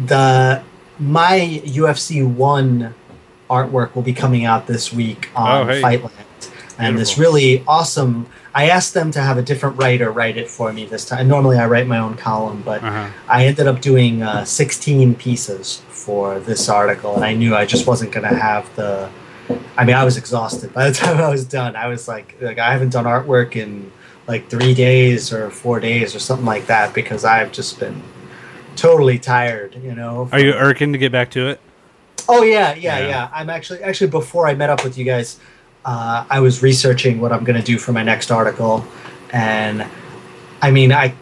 the 0.07 0.63
my 0.99 1.61
UFC 1.65 2.27
one 2.27 2.95
artwork 3.49 3.95
will 3.95 4.03
be 4.03 4.13
coming 4.13 4.45
out 4.45 4.67
this 4.67 4.93
week 4.93 5.31
on 5.35 5.63
Oh, 5.63 5.67
hey. 5.67 5.83
Fightland, 5.83 6.51
and 6.79 6.99
this 6.99 7.19
really 7.19 7.65
awesome. 7.67 8.27
I 8.55 8.69
asked 8.69 8.95
them 8.95 9.11
to 9.13 9.21
have 9.21 9.39
a 9.39 9.43
different 9.43 9.77
writer 9.79 10.11
write 10.11 10.37
it 10.37 10.49
for 10.51 10.73
me 10.73 10.85
this 10.85 11.05
time. 11.05 11.29
Normally, 11.29 11.57
I 11.59 11.67
write 11.67 11.87
my 11.87 11.99
own 11.99 12.17
column, 12.17 12.63
but 12.65 12.83
Uh-huh. 12.83 13.09
I 13.29 13.47
ended 13.47 13.67
up 13.69 13.81
doing 13.81 14.23
uh, 14.23 14.45
16 14.45 15.15
pieces 15.15 15.83
for 15.89 16.41
this 16.41 16.69
article, 16.69 17.15
and 17.15 17.25
I 17.25 17.35
knew 17.35 17.55
I 17.55 17.65
just 17.67 17.87
wasn't 17.87 18.11
going 18.13 18.29
to 18.29 18.35
have 18.37 18.75
the. 18.77 19.09
I 19.77 19.85
mean, 19.85 19.97
I 19.97 20.05
was 20.05 20.17
exhausted 20.17 20.73
by 20.73 20.89
the 20.91 20.95
time 21.03 21.19
I 21.19 21.29
was 21.29 21.45
done. 21.45 21.77
I 21.77 21.87
was 21.89 22.09
like, 22.09 22.37
like 22.41 22.59
I 22.59 22.73
haven't 22.73 22.91
done 22.93 23.05
artwork 23.05 23.55
in 23.57 23.91
like 24.27 24.49
three 24.49 24.75
days 24.75 25.33
or 25.33 25.51
four 25.51 25.81
days 25.81 26.15
or 26.15 26.19
something 26.19 26.47
like 26.47 26.67
that 26.67 26.93
because 26.95 27.25
I've 27.25 27.53
just 27.53 27.79
been 27.81 28.03
totally 28.77 29.19
tired. 29.19 29.77
You 29.83 29.95
know. 29.95 30.29
Are 30.33 30.41
you 30.41 30.53
irking 30.55 30.93
to 30.93 30.99
get 30.99 31.13
back 31.13 31.31
to 31.33 31.47
it? 31.49 31.61
Oh 32.29 32.43
yeah, 32.43 32.75
yeah, 32.75 32.99
Yeah. 32.99 33.09
yeah, 33.09 33.29
I'm 33.33 33.51
actually 33.51 33.83
actually 33.83 34.11
before 34.11 34.47
I 34.47 34.55
met 34.55 34.71
up 34.71 34.85
with 34.85 34.97
you 34.99 35.05
guys, 35.05 35.39
uh, 35.85 36.25
I 36.29 36.41
was 36.41 36.63
researching 36.63 37.21
what 37.21 37.33
I'm 37.33 37.45
going 37.45 37.59
to 37.59 37.65
do 37.65 37.79
for 37.79 37.93
my 37.93 38.03
next 38.03 38.31
article, 38.31 38.85
and 39.33 39.87
I 40.61 40.71
mean, 40.71 40.93
I 40.93 41.15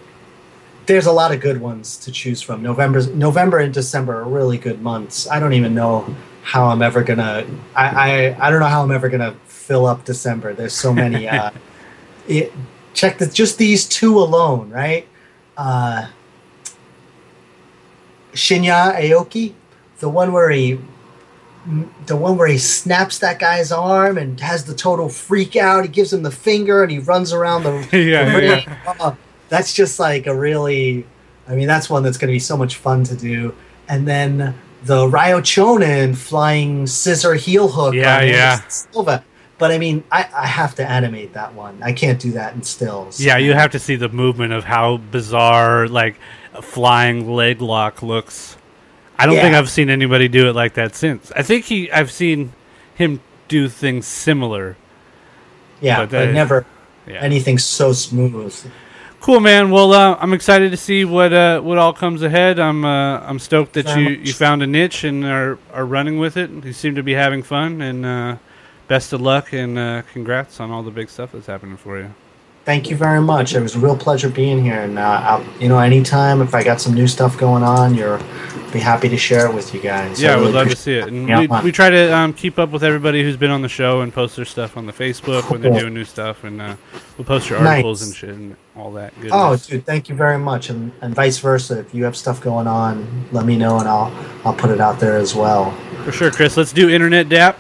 there's 0.87 1.07
a 1.07 1.13
lot 1.13 1.33
of 1.33 1.41
good 1.41 1.61
ones 1.61 1.99
to 1.99 2.11
choose 2.11 2.41
from. 2.41 2.63
November, 2.63 3.07
November 3.13 3.59
and 3.59 3.75
December 3.75 4.21
are 4.21 4.25
really 4.25 4.57
good 4.57 4.81
months. 4.81 5.29
I 5.29 5.39
don't 5.39 5.53
even 5.53 5.75
know 5.75 6.15
how 6.43 6.67
I'm 6.67 6.83
ever 6.83 7.03
gonna. 7.03 7.47
I 7.77 7.87
I, 7.87 8.47
I 8.47 8.51
don't 8.51 8.61
know 8.61 8.67
how 8.67 8.83
I'm 8.83 8.91
ever 8.91 9.09
gonna 9.09 9.35
fill 9.45 9.87
up 9.87 10.05
December. 10.05 10.55
There's 10.55 10.75
so 10.75 10.93
many. 10.93 11.29
Uh, 11.39 11.51
it, 12.27 12.53
check 12.95 13.19
the, 13.19 13.27
just 13.27 13.59
these 13.59 13.87
two 13.87 14.19
alone, 14.19 14.69
right? 14.71 15.07
Uh, 15.57 16.09
Shinya 18.33 18.95
Aoki, 18.95 19.55
the 20.01 20.09
one 20.09 20.33
where 20.33 20.51
he 20.51 20.79
the 22.07 22.17
one 22.17 22.37
where 22.37 22.49
he 22.49 22.59
snaps 22.59 23.19
that 23.19 23.39
guy's 23.39 23.71
arm 23.71 24.17
and 24.17 24.41
has 24.41 24.65
the 24.65 24.75
total 24.75 25.09
freak 25.09 25.57
out. 25.57 25.85
He 25.85 25.89
gives 25.91 26.13
him 26.13 26.23
the 26.23 26.31
finger 26.31 26.83
and 26.83 26.91
he 26.91 26.99
runs 26.99 27.33
around 27.33 27.65
the. 27.65 27.79
Yeah, 27.99 28.25
the 28.33 28.43
yeah, 28.43 28.55
ring. 28.55 28.77
Uh, 29.01 29.15
that's 29.49 29.73
just 29.73 29.99
like 29.99 30.27
a 30.27 30.35
really. 30.35 31.07
I 31.47 31.55
mean, 31.55 31.67
that's 31.67 31.89
one 31.89 32.03
that's 32.03 32.19
going 32.19 32.29
to 32.29 32.35
be 32.35 32.41
so 32.41 32.57
much 32.57 32.77
fun 32.77 33.05
to 33.05 33.17
do. 33.17 33.55
And 33.89 34.07
then 34.07 34.55
the 34.85 35.09
Ryo 35.09 35.41
Chonan 35.41 36.17
flying 36.17 36.87
scissor 36.87 37.35
heel 37.35 37.69
hook. 37.69 37.95
Yeah, 37.95 38.19
on 38.19 38.29
yeah. 38.29 38.61
Silva. 38.69 39.25
But 39.57 39.73
I 39.73 39.79
mean, 39.79 40.05
I, 40.13 40.29
I 40.35 40.47
have 40.47 40.75
to 40.77 40.89
animate 40.89 41.33
that 41.33 41.55
one. 41.55 41.83
I 41.83 41.93
can't 41.93 42.21
do 42.21 42.33
that 42.33 42.55
in 42.55 42.63
stills. 42.63 43.21
Yeah, 43.21 43.39
you 43.39 43.55
have 43.55 43.73
to 43.73 43.79
see 43.79 43.97
the 43.97 44.09
movement 44.09 44.53
of 44.53 44.65
how 44.65 44.99
bizarre 44.99 45.89
like 45.89 46.17
a 46.55 46.63
flying 46.63 47.29
leg 47.29 47.61
lock 47.61 48.03
looks. 48.03 48.57
I 49.19 49.27
don't 49.27 49.37
think 49.37 49.55
I've 49.55 49.71
seen 49.71 49.91
anybody 49.91 50.29
do 50.29 50.49
it 50.49 50.55
like 50.55 50.75
that 50.75 50.95
since. 50.95 51.33
I 51.35 51.43
think 51.43 51.65
he 51.65 51.91
I've 51.91 52.11
seen 52.11 52.53
him 52.95 53.21
do 53.49 53.69
things 53.69 54.07
similar. 54.07 54.77
yeah, 55.81 55.99
but 56.01 56.11
but, 56.11 56.27
that- 56.27 56.33
never 56.35 56.67
Yeah. 57.07 57.21
anything 57.21 57.59
so 57.59 57.93
smooth. 57.93 58.55
Cool, 59.21 59.41
man. 59.41 59.71
Well, 59.71 59.93
uh, 59.93 60.17
I'm 60.21 60.33
excited 60.33 60.71
to 60.71 60.77
see 60.77 61.05
what 61.05 61.33
uh, 61.33 61.61
what 61.61 61.77
all 61.79 61.93
comes 61.93 62.23
ahead. 62.23 62.61
I'm 62.61 62.85
uh, 62.85 63.19
I'm 63.21 63.39
stoked 63.41 63.73
that 63.73 63.97
you, 63.97 64.11
you 64.11 64.33
found 64.33 64.63
a 64.63 64.67
niche 64.67 65.03
and 65.03 65.25
are 65.25 65.59
are 65.73 65.85
running 65.85 66.19
with 66.19 66.37
it. 66.37 66.51
You 66.65 66.73
seem 66.73 66.95
to 66.95 67.03
be 67.03 67.15
having 67.15 67.43
fun, 67.43 67.83
and 67.83 68.07
uh, 68.07 68.37
best 68.87 69.13
of 69.13 69.21
luck 69.21 69.53
and 69.53 69.77
uh, 69.77 70.03
congrats 70.13 70.61
on 70.61 70.71
all 70.71 70.85
the 70.85 70.93
big 70.93 71.11
stuff 71.11 71.33
that's 71.33 71.47
happening 71.49 71.77
for 71.77 71.99
you. 71.99 72.15
Thank 72.69 72.91
you 72.91 72.97
very 72.97 73.23
much. 73.23 73.55
It 73.55 73.61
was 73.63 73.77
a 73.77 73.79
real 73.79 73.97
pleasure 73.97 74.29
being 74.29 74.63
here, 74.63 74.83
and 74.83 74.99
uh, 74.99 75.23
I'll, 75.25 75.45
you 75.59 75.71
know, 75.71 75.79
anytime 75.79 76.43
if 76.43 76.55
I 76.55 76.63
got 76.63 76.83
some 76.83 76.93
new 76.93 77.07
stuff 77.07 77.39
going 77.39 77.63
on, 77.63 77.95
you're 77.95 78.19
be 78.75 78.79
happy 78.79 79.09
to 79.09 79.17
share 79.17 79.47
it 79.47 79.55
with 79.55 79.73
you 79.73 79.81
guys. 79.81 80.21
Yeah, 80.21 80.33
I 80.33 80.35
really 80.35 80.45
would 80.49 80.55
love 80.55 80.69
to 80.69 80.77
see 80.77 80.93
it. 80.93 81.09
And 81.09 81.27
we, 81.27 81.47
we 81.63 81.73
try 81.73 81.89
to 81.89 82.15
um, 82.15 82.35
keep 82.35 82.59
up 82.59 82.69
with 82.69 82.85
everybody 82.85 83.23
who's 83.23 83.39
been 83.39 83.51
on 83.51 83.63
the 83.63 83.71
show 83.71 84.03
and 84.03 84.13
post 84.13 84.37
their 84.37 84.45
stuff 84.45 84.77
on 84.77 84.85
the 84.85 84.93
Facebook 84.93 85.51
when 85.51 85.63
they're 85.63 85.81
doing 85.81 85.95
new 85.95 86.05
stuff, 86.05 86.45
and 86.45 86.61
uh, 86.61 86.77
we'll 87.17 87.25
post 87.25 87.49
your 87.49 87.59
Nice. 87.61 87.69
articles 87.69 88.03
and 88.03 88.15
shit 88.15 88.29
and 88.35 88.55
all 88.77 88.93
that. 88.93 89.15
Goodness. 89.15 89.33
Oh, 89.35 89.57
dude, 89.57 89.87
thank 89.87 90.11
you 90.11 90.15
very 90.15 90.39
much, 90.39 90.69
and, 90.69 90.93
and 91.01 91.15
vice 91.15 91.39
versa. 91.39 91.79
If 91.79 91.95
you 91.95 92.05
have 92.05 92.19
stuff 92.19 92.39
going 92.43 92.67
on, 92.67 93.29
let 93.33 93.47
me 93.47 93.57
know, 93.57 93.79
and 93.79 93.89
I'll 93.89 94.13
I'll 94.45 94.53
put 94.53 94.69
it 94.69 94.79
out 94.79 95.01
there 95.01 95.17
as 95.17 95.35
well. 95.35 95.71
for 96.05 96.13
sure, 96.13 96.31
Chris. 96.31 96.59
Let's 96.59 96.75
do 96.75 96.91
internet 96.91 97.31
dap. 97.31 97.59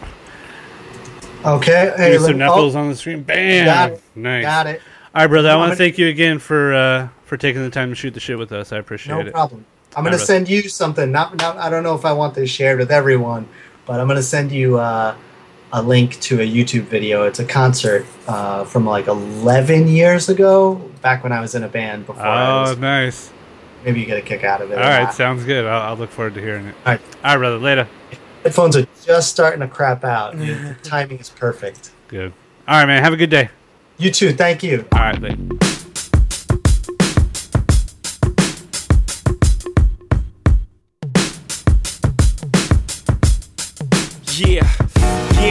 Okay, 1.46 1.84
Give 1.86 1.96
hey, 1.96 2.10
me 2.10 2.16
some 2.18 2.26
let- 2.26 2.36
knuckles 2.36 2.76
oh, 2.76 2.80
on 2.80 2.90
the 2.90 2.96
stream. 2.96 3.22
Bam. 3.22 3.64
Got. 3.64 4.00
Nice. 4.14 4.44
got 4.44 4.66
it. 4.66 4.82
All 5.14 5.22
right, 5.22 5.26
brother. 5.26 5.50
I 5.50 5.56
want 5.56 5.72
to 5.72 5.76
thank 5.76 5.98
you 5.98 6.08
again 6.08 6.38
for 6.38 6.74
uh, 6.74 7.08
for 7.24 7.36
taking 7.36 7.62
the 7.62 7.70
time 7.70 7.88
to 7.90 7.94
shoot 7.94 8.12
the 8.14 8.20
shit 8.20 8.38
with 8.38 8.52
us. 8.52 8.72
I 8.72 8.78
appreciate 8.78 9.14
No 9.14 9.20
it. 9.20 9.24
No 9.26 9.32
problem. 9.32 9.64
I'm 9.96 10.04
gonna 10.04 10.18
send 10.18 10.48
you 10.48 10.68
something. 10.68 11.10
Not, 11.10 11.36
not 11.36 11.56
I 11.56 11.70
don't 11.70 11.82
know 11.82 11.94
if 11.94 12.04
I 12.04 12.12
want 12.12 12.34
this 12.34 12.50
shared 12.50 12.78
with 12.78 12.92
everyone, 12.92 13.48
but 13.86 14.00
I'm 14.00 14.06
gonna 14.06 14.22
send 14.22 14.52
you 14.52 14.78
uh, 14.78 15.16
a 15.72 15.82
link 15.82 16.20
to 16.20 16.40
a 16.40 16.46
YouTube 16.46 16.82
video. 16.84 17.24
It's 17.24 17.38
a 17.38 17.44
concert 17.44 18.04
uh, 18.26 18.64
from 18.64 18.84
like 18.84 19.06
11 19.06 19.88
years 19.88 20.28
ago, 20.28 20.74
back 21.02 21.22
when 21.22 21.32
I 21.32 21.40
was 21.40 21.54
in 21.54 21.64
a 21.64 21.68
band. 21.68 22.06
Before 22.06 22.22
I 22.22 22.46
Oh, 22.46 22.60
was, 22.62 22.78
nice. 22.78 23.32
maybe 23.84 24.00
you 24.00 24.06
get 24.06 24.18
a 24.18 24.22
kick 24.22 24.44
out 24.44 24.60
of 24.60 24.70
it. 24.70 24.74
All 24.78 24.84
right, 24.84 25.04
not. 25.04 25.14
sounds 25.14 25.44
good. 25.44 25.64
I'll, 25.64 25.82
I'll 25.90 25.96
look 25.96 26.10
forward 26.10 26.34
to 26.34 26.40
hearing 26.42 26.66
it. 26.66 26.74
All 26.84 26.92
right. 26.92 27.00
All 27.24 27.30
right, 27.32 27.38
brother. 27.38 27.58
Later. 27.58 27.88
Headphones 28.42 28.76
are 28.76 28.86
just 29.04 29.30
starting 29.30 29.60
to 29.60 29.68
crap 29.68 30.04
out. 30.04 30.32
the 30.38 30.76
timing 30.82 31.18
is 31.18 31.30
perfect. 31.30 31.92
Good. 32.08 32.32
All 32.68 32.78
right, 32.78 32.86
man. 32.86 33.02
Have 33.02 33.14
a 33.14 33.16
good 33.16 33.30
day. 33.30 33.48
You 34.00 34.12
too. 34.12 34.32
Thank 34.32 34.62
you. 34.62 34.86
All 34.92 35.00
right, 35.00 35.20
later. 35.20 35.36
Yeah, 44.36 44.70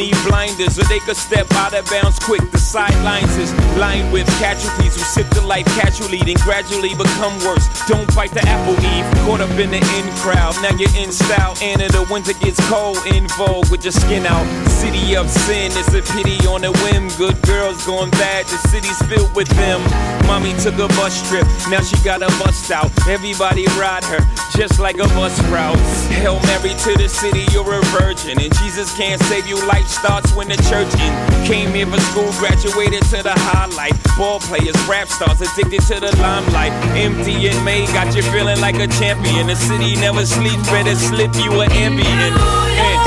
need 0.00 0.16
blinders, 0.24 0.78
or 0.78 0.84
they 0.84 0.98
could 1.00 1.16
step 1.16 1.46
out 1.52 1.74
of 1.74 1.84
bounds 1.90 2.18
quick. 2.18 2.40
The 2.50 2.58
sidelines 2.58 3.36
is 3.36 3.52
lined 3.76 4.10
with 4.12 4.26
casualties 4.40 4.96
who 4.96 5.02
sip 5.02 5.28
the 5.30 5.42
life 5.42 5.66
casually, 5.76 6.18
then 6.18 6.36
gradually 6.42 6.94
become 6.94 7.36
worse. 7.44 7.66
Don't 7.86 8.08
bite 8.14 8.32
the 8.32 8.40
apple 8.48 8.74
eve, 8.80 9.04
caught 9.26 9.40
up 9.40 9.50
in 9.58 9.70
the 9.70 9.82
in 9.98 10.06
crowd. 10.16 10.54
Now 10.62 10.74
you're 10.76 10.96
in 10.96 11.12
style, 11.12 11.54
and 11.60 11.82
in 11.82 11.92
the 11.92 12.06
winter 12.10 12.32
gets 12.32 12.60
cold, 12.70 12.98
in 13.12 13.28
vogue 13.36 13.70
with 13.70 13.84
your 13.84 13.92
skin 13.92 14.24
out. 14.24 14.69
City 14.80 15.14
of 15.14 15.28
sin, 15.28 15.70
it's 15.76 15.92
a 15.92 16.00
pity 16.16 16.40
on 16.48 16.64
a 16.64 16.72
whim. 16.80 17.08
Good 17.18 17.36
girls 17.42 17.84
going 17.84 18.10
bad, 18.12 18.46
the 18.46 18.56
city's 18.72 18.96
filled 19.12 19.34
with 19.36 19.48
them. 19.60 19.78
Mommy 20.26 20.54
took 20.56 20.74
a 20.80 20.88
bus 20.96 21.20
trip, 21.28 21.44
now 21.68 21.82
she 21.82 21.96
got 22.02 22.22
a 22.22 22.32
bust 22.40 22.70
out. 22.70 22.90
Everybody 23.06 23.66
ride 23.76 24.04
her, 24.04 24.24
just 24.56 24.80
like 24.80 24.96
a 24.96 25.08
bus 25.12 25.36
route. 25.52 25.76
Hail 26.16 26.40
Mary 26.48 26.72
to 26.72 26.96
the 26.96 27.08
city, 27.08 27.44
you're 27.52 27.74
a 27.74 27.84
virgin. 27.92 28.40
And 28.40 28.48
Jesus 28.56 28.96
can't 28.96 29.20
save 29.24 29.46
you, 29.46 29.60
life 29.68 29.86
starts 29.86 30.34
when 30.34 30.48
the 30.48 30.56
church 30.72 30.88
in. 30.96 31.12
Came 31.44 31.74
here 31.76 31.86
for 31.86 32.00
school, 32.00 32.32
graduated 32.40 33.02
to 33.12 33.22
the 33.22 33.36
highlight. 33.36 33.92
Ball 34.16 34.40
players, 34.40 34.76
rap 34.88 35.08
stars, 35.08 35.42
addicted 35.42 35.82
to 35.92 36.00
the 36.00 36.16
limelight. 36.24 36.72
MDMA 36.96 37.84
got 37.92 38.16
you 38.16 38.22
feeling 38.32 38.60
like 38.60 38.76
a 38.76 38.88
champion. 38.96 39.48
The 39.48 39.56
city 39.56 39.96
never 39.96 40.24
sleeps, 40.24 40.64
better 40.72 40.94
slip 40.96 41.34
you 41.36 41.60
an 41.60 41.68
Ambien. 41.68 42.99